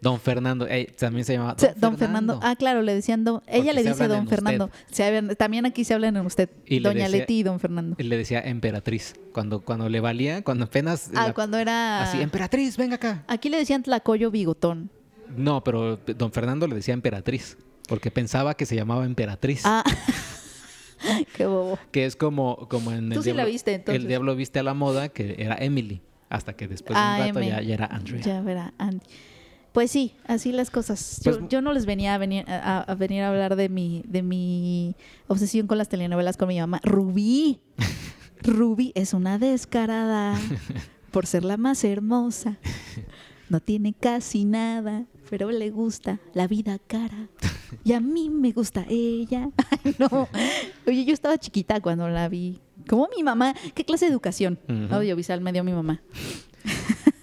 Don 0.00 0.20
Fernando, 0.20 0.66
también 0.96 1.24
se 1.24 1.32
llamaba 1.34 1.56
sea, 1.58 1.74
Don 1.76 1.98
Fernando. 1.98 2.38
Ah, 2.42 2.54
claro, 2.56 2.82
le 2.82 2.94
decían 2.94 3.24
don. 3.24 3.42
Ella 3.46 3.72
le 3.72 3.82
dice 3.82 4.06
Don 4.08 4.28
Fernando. 4.28 4.70
Se 4.90 5.02
hablan- 5.04 5.34
también 5.36 5.66
aquí 5.66 5.84
se 5.84 5.94
hablan 5.94 6.16
en 6.16 6.24
usted. 6.26 6.48
Y 6.66 6.80
le 6.80 6.88
Doña 6.88 7.04
decía- 7.04 7.18
Leti 7.20 7.38
y 7.38 7.42
Don 7.42 7.58
Fernando. 7.58 7.96
Él 7.98 8.08
le 8.08 8.16
decía 8.16 8.40
emperatriz. 8.40 9.14
Cuando, 9.32 9.60
cuando 9.60 9.88
le 9.88 10.00
valía, 10.00 10.42
cuando 10.42 10.64
apenas. 10.66 11.10
Ah, 11.14 11.28
la- 11.28 11.34
cuando 11.34 11.58
era. 11.58 12.02
Así, 12.02 12.20
emperatriz, 12.20 12.76
venga 12.76 12.94
acá. 12.96 13.24
Aquí 13.26 13.48
le 13.48 13.56
decían 13.58 13.82
Tlacoyo 13.82 14.30
Bigotón. 14.30 14.90
No, 15.36 15.62
pero 15.64 15.96
don 15.98 16.32
Fernando 16.32 16.66
le 16.68 16.76
decía 16.76 16.94
emperatriz. 16.94 17.56
Porque 17.88 18.10
pensaba 18.10 18.54
que 18.54 18.66
se 18.66 18.76
llamaba 18.76 19.04
emperatriz. 19.04 19.62
Ah. 19.64 19.82
Qué 21.36 21.46
bobo. 21.46 21.78
Que 21.90 22.04
es 22.06 22.16
como, 22.16 22.68
como 22.68 22.92
en 22.92 23.08
Tú 23.10 23.16
el 23.20 23.22
sí 23.24 23.30
la 23.30 23.36
Diablo- 23.44 23.52
viste, 23.52 23.74
entonces. 23.74 24.02
El 24.02 24.08
diablo 24.08 24.34
viste 24.36 24.58
a 24.58 24.62
la 24.62 24.74
moda, 24.74 25.08
que 25.08 25.36
era 25.38 25.56
Emily. 25.58 26.02
Hasta 26.28 26.52
que 26.54 26.68
después 26.68 26.94
de 26.94 27.00
un 27.02 27.08
Ah, 27.10 27.18
rato 27.18 27.38
M. 27.38 27.48
ya, 27.48 27.62
ya 27.62 27.74
era 27.74 27.86
Andrea. 27.86 28.20
Ya 28.20 28.40
verá, 28.42 28.74
Andy. 28.76 29.00
Pues 29.72 29.90
sí, 29.90 30.14
así 30.26 30.50
las 30.52 30.70
cosas. 30.70 31.20
Yo, 31.22 31.38
Pues- 31.38 31.48
yo 31.50 31.60
no 31.62 31.72
les 31.72 31.86
venía 31.86 32.14
a 32.14 32.18
venir 32.18 32.44
a, 32.48 32.80
a 32.80 32.94
venir 32.94 33.22
a 33.22 33.28
hablar 33.28 33.54
de 33.56 33.68
mi, 33.68 34.02
de 34.06 34.22
mi 34.22 34.94
obsesión 35.28 35.66
con 35.66 35.78
las 35.78 35.88
telenovelas 35.88 36.36
con 36.36 36.48
mi 36.48 36.58
mamá. 36.58 36.80
Rubí. 36.82 37.60
Rubí 38.42 38.92
es 38.94 39.14
una 39.14 39.38
descarada 39.38 40.34
por 41.12 41.26
ser 41.26 41.44
la 41.44 41.56
más 41.56 41.84
hermosa. 41.84 42.56
No 43.50 43.60
tiene 43.60 43.94
casi 43.94 44.44
nada, 44.44 45.04
pero 45.30 45.50
le 45.50 45.70
gusta 45.70 46.18
la 46.34 46.46
vida 46.46 46.78
cara. 46.78 47.28
Y 47.84 47.92
a 47.92 48.00
mí 48.00 48.30
me 48.30 48.52
gusta 48.52 48.84
ella. 48.88 49.50
Ay, 49.84 49.94
no. 49.98 50.28
Oye, 50.86 51.04
yo 51.04 51.12
estaba 51.14 51.38
chiquita 51.38 51.80
cuando 51.80 52.08
la 52.08 52.28
vi. 52.28 52.58
Como 52.88 53.08
mi 53.16 53.22
mamá. 53.22 53.54
¿Qué 53.74 53.84
clase 53.84 54.06
de 54.06 54.10
educación 54.12 54.58
Ujú. 54.68 54.94
audiovisual 54.94 55.40
me 55.40 55.52
dio 55.52 55.62
mi 55.64 55.72
mamá? 55.72 56.00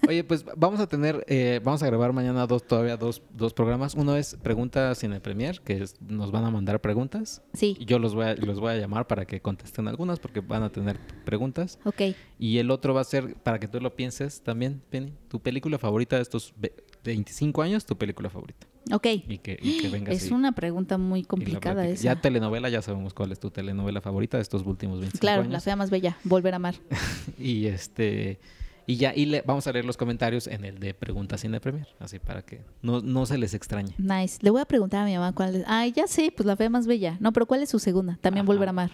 Oye, 0.08 0.24
pues 0.24 0.44
vamos 0.56 0.80
a 0.80 0.86
tener, 0.86 1.24
eh, 1.28 1.60
vamos 1.64 1.82
a 1.82 1.86
grabar 1.86 2.12
mañana 2.12 2.46
dos, 2.46 2.66
todavía 2.66 2.96
dos, 2.96 3.22
dos 3.34 3.52
programas. 3.52 3.94
Uno 3.94 4.16
es 4.16 4.36
preguntas 4.42 5.02
en 5.04 5.12
el 5.12 5.20
Premier, 5.20 5.60
que 5.60 5.82
es- 5.82 6.00
nos 6.00 6.30
van 6.30 6.44
a 6.44 6.50
mandar 6.50 6.80
preguntas. 6.80 7.42
Sí. 7.54 7.76
Y 7.78 7.84
yo 7.86 7.98
los 7.98 8.14
voy, 8.14 8.26
a, 8.26 8.34
los 8.36 8.60
voy 8.60 8.72
a 8.72 8.76
llamar 8.76 9.06
para 9.06 9.24
que 9.26 9.40
contesten 9.40 9.88
algunas, 9.88 10.18
porque 10.20 10.40
van 10.40 10.62
a 10.62 10.70
tener 10.70 10.98
preguntas. 11.24 11.78
Ok. 11.84 12.02
Y 12.38 12.58
el 12.58 12.70
otro 12.70 12.94
va 12.94 13.00
a 13.00 13.04
ser 13.04 13.34
para 13.36 13.58
que 13.58 13.68
tú 13.68 13.80
lo 13.80 13.96
pienses 13.96 14.42
también, 14.42 14.80
Penny. 14.90 15.12
Tu 15.28 15.40
película 15.40 15.78
favorita 15.78 16.16
de 16.16 16.22
estos 16.22 16.52
ve- 16.56 16.74
25 17.04 17.62
años, 17.62 17.84
tu 17.86 17.96
película 17.96 18.30
favorita. 18.30 18.66
Ok. 18.92 19.06
Y 19.28 19.38
que, 19.38 19.58
y 19.60 19.78
que 19.78 19.88
vengas 19.88 20.14
Es 20.14 20.30
y- 20.30 20.34
una 20.34 20.52
pregunta 20.52 20.98
muy 20.98 21.24
complicada 21.24 21.86
esa. 21.88 22.04
Ya 22.04 22.20
telenovela, 22.20 22.68
ya 22.68 22.82
sabemos 22.82 23.12
cuál 23.14 23.32
es 23.32 23.40
tu 23.40 23.50
telenovela 23.50 24.00
favorita 24.00 24.36
de 24.36 24.42
estos 24.42 24.62
últimos 24.64 25.00
25 25.00 25.20
Claro, 25.20 25.40
años. 25.42 25.52
la 25.52 25.60
fea 25.60 25.74
más 25.74 25.90
bella, 25.90 26.16
volver 26.22 26.52
a 26.54 26.56
amar. 26.56 26.76
Y 27.38 27.66
este 27.66 28.38
y 28.86 28.96
ya 28.96 29.12
y 29.14 29.26
le, 29.26 29.42
vamos 29.42 29.66
a 29.66 29.72
leer 29.72 29.84
los 29.84 29.96
comentarios 29.96 30.46
en 30.46 30.64
el 30.64 30.78
de 30.78 30.94
preguntas 30.94 31.40
sin 31.40 31.52
de 31.52 31.60
premier, 31.60 31.86
así 31.98 32.18
para 32.18 32.42
que 32.42 32.62
no, 32.82 33.00
no 33.00 33.26
se 33.26 33.36
les 33.38 33.52
extrañe. 33.54 33.94
Nice. 33.98 34.38
Le 34.42 34.50
voy 34.50 34.60
a 34.60 34.64
preguntar 34.64 35.02
a 35.02 35.04
mi 35.04 35.14
mamá 35.14 35.32
cuál 35.32 35.56
es. 35.56 35.64
Ay, 35.66 35.92
ya 35.92 36.06
sé, 36.06 36.32
pues 36.34 36.46
la 36.46 36.56
fea 36.56 36.70
más 36.70 36.86
bella. 36.86 37.16
No, 37.20 37.32
pero 37.32 37.46
¿cuál 37.46 37.62
es 37.62 37.68
su 37.70 37.78
segunda? 37.78 38.18
También 38.20 38.42
Ajá. 38.44 38.52
volver 38.52 38.68
a 38.68 38.70
amar. 38.70 38.90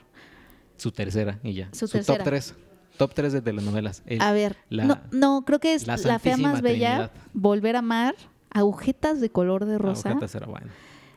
Su 0.76 0.90
tercera 0.92 1.38
y 1.42 1.52
ya. 1.52 1.68
Su 1.72 1.86
top 1.86 1.92
tercera. 1.92 2.24
3. 2.24 2.54
Top 2.96 3.14
3 3.14 3.32
de 3.32 3.40
telenovelas. 3.42 4.02
El- 4.06 4.20
A 4.20 4.32
ver, 4.32 4.56
la- 4.68 4.84
no, 4.84 4.98
no, 5.12 5.44
creo 5.46 5.58
que 5.60 5.74
es 5.74 5.86
la 5.86 5.96
la, 5.96 6.18
fea 6.18 6.36
más 6.36 6.60
bella, 6.62 6.88
Trinidad. 6.88 7.10
volver 7.32 7.76
a 7.76 7.78
amar, 7.80 8.14
agujetas 8.50 9.20
de 9.20 9.30
color 9.30 9.64
de 9.64 9.78
rosa, 9.78 10.10
Aguacate 10.10 10.30
será 10.32 10.46
bueno. 10.46 10.66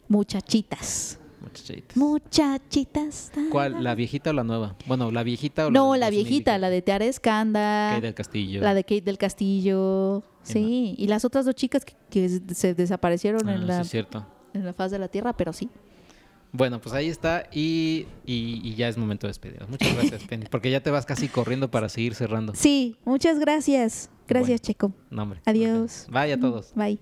muchachitas. 0.07 1.19
Muchachitas. 1.45 1.95
Muchachitas. 1.97 3.31
¿Cuál? 3.51 3.84
¿La 3.84 3.95
viejita 3.95 4.31
o 4.31 4.34
la 4.34 4.43
nueva? 4.43 4.76
Bueno, 4.88 5.11
¿la 5.11 5.23
viejita 5.23 5.67
o 5.67 5.72
No, 5.72 5.95
la 5.95 6.07
2000 6.07 6.19
y 6.19 6.23
viejita, 6.23 6.57
la 6.57 6.69
de 6.69 6.81
Teara 6.81 7.05
Escanda, 7.05 7.91
Kate 7.93 8.01
del 8.07 8.13
Castillo. 8.13 8.61
la 8.61 8.73
de 8.73 8.84
Kate 8.84 9.01
del 9.01 9.17
Castillo. 9.17 10.23
Sí, 10.43 10.93
y 10.97 11.07
las 11.07 11.26
otras 11.26 11.45
dos 11.45 11.55
chicas 11.55 11.84
que, 11.85 11.93
que 12.09 12.30
se 12.53 12.73
desaparecieron 12.76 13.47
Ah, 13.49 13.55
en, 13.55 13.65
la, 13.67 13.84
en 14.53 14.65
la 14.65 14.73
faz 14.73 14.91
de 14.91 14.99
la 14.99 15.07
Tierra, 15.07 15.34
pero 15.34 15.53
sí. 15.53 15.69
Bueno, 16.51 16.80
pues 16.80 16.93
ahí 16.95 17.09
está 17.09 17.47
y, 17.51 18.05
y, 18.26 18.61
y 18.63 18.76
ya 18.76 18.88
es 18.88 18.97
momento 18.97 19.27
de 19.27 19.30
despedirnos. 19.31 19.69
Muchas 19.69 19.93
gracias, 19.95 20.23
Penny, 20.30 20.45
porque 20.49 20.69
ya 20.72 20.81
te 20.81 20.89
vas 20.91 21.05
casi 21.05 21.27
corriendo 21.27 21.69
para 21.72 21.89
seguir 21.89 22.15
cerrando. 22.15 22.53
Sí, 22.55 22.95
muchas 23.05 23.39
gracias. 23.39 24.09
Gracias, 24.27 24.61
Bueno. 24.61 24.67
Checo. 24.67 24.93
No, 25.09 25.23
hombre. 25.23 25.41
Adiós. 25.45 26.07
Vaya 26.09 26.35
a 26.35 26.39
todos. 26.39 26.72
Bye. 26.76 26.99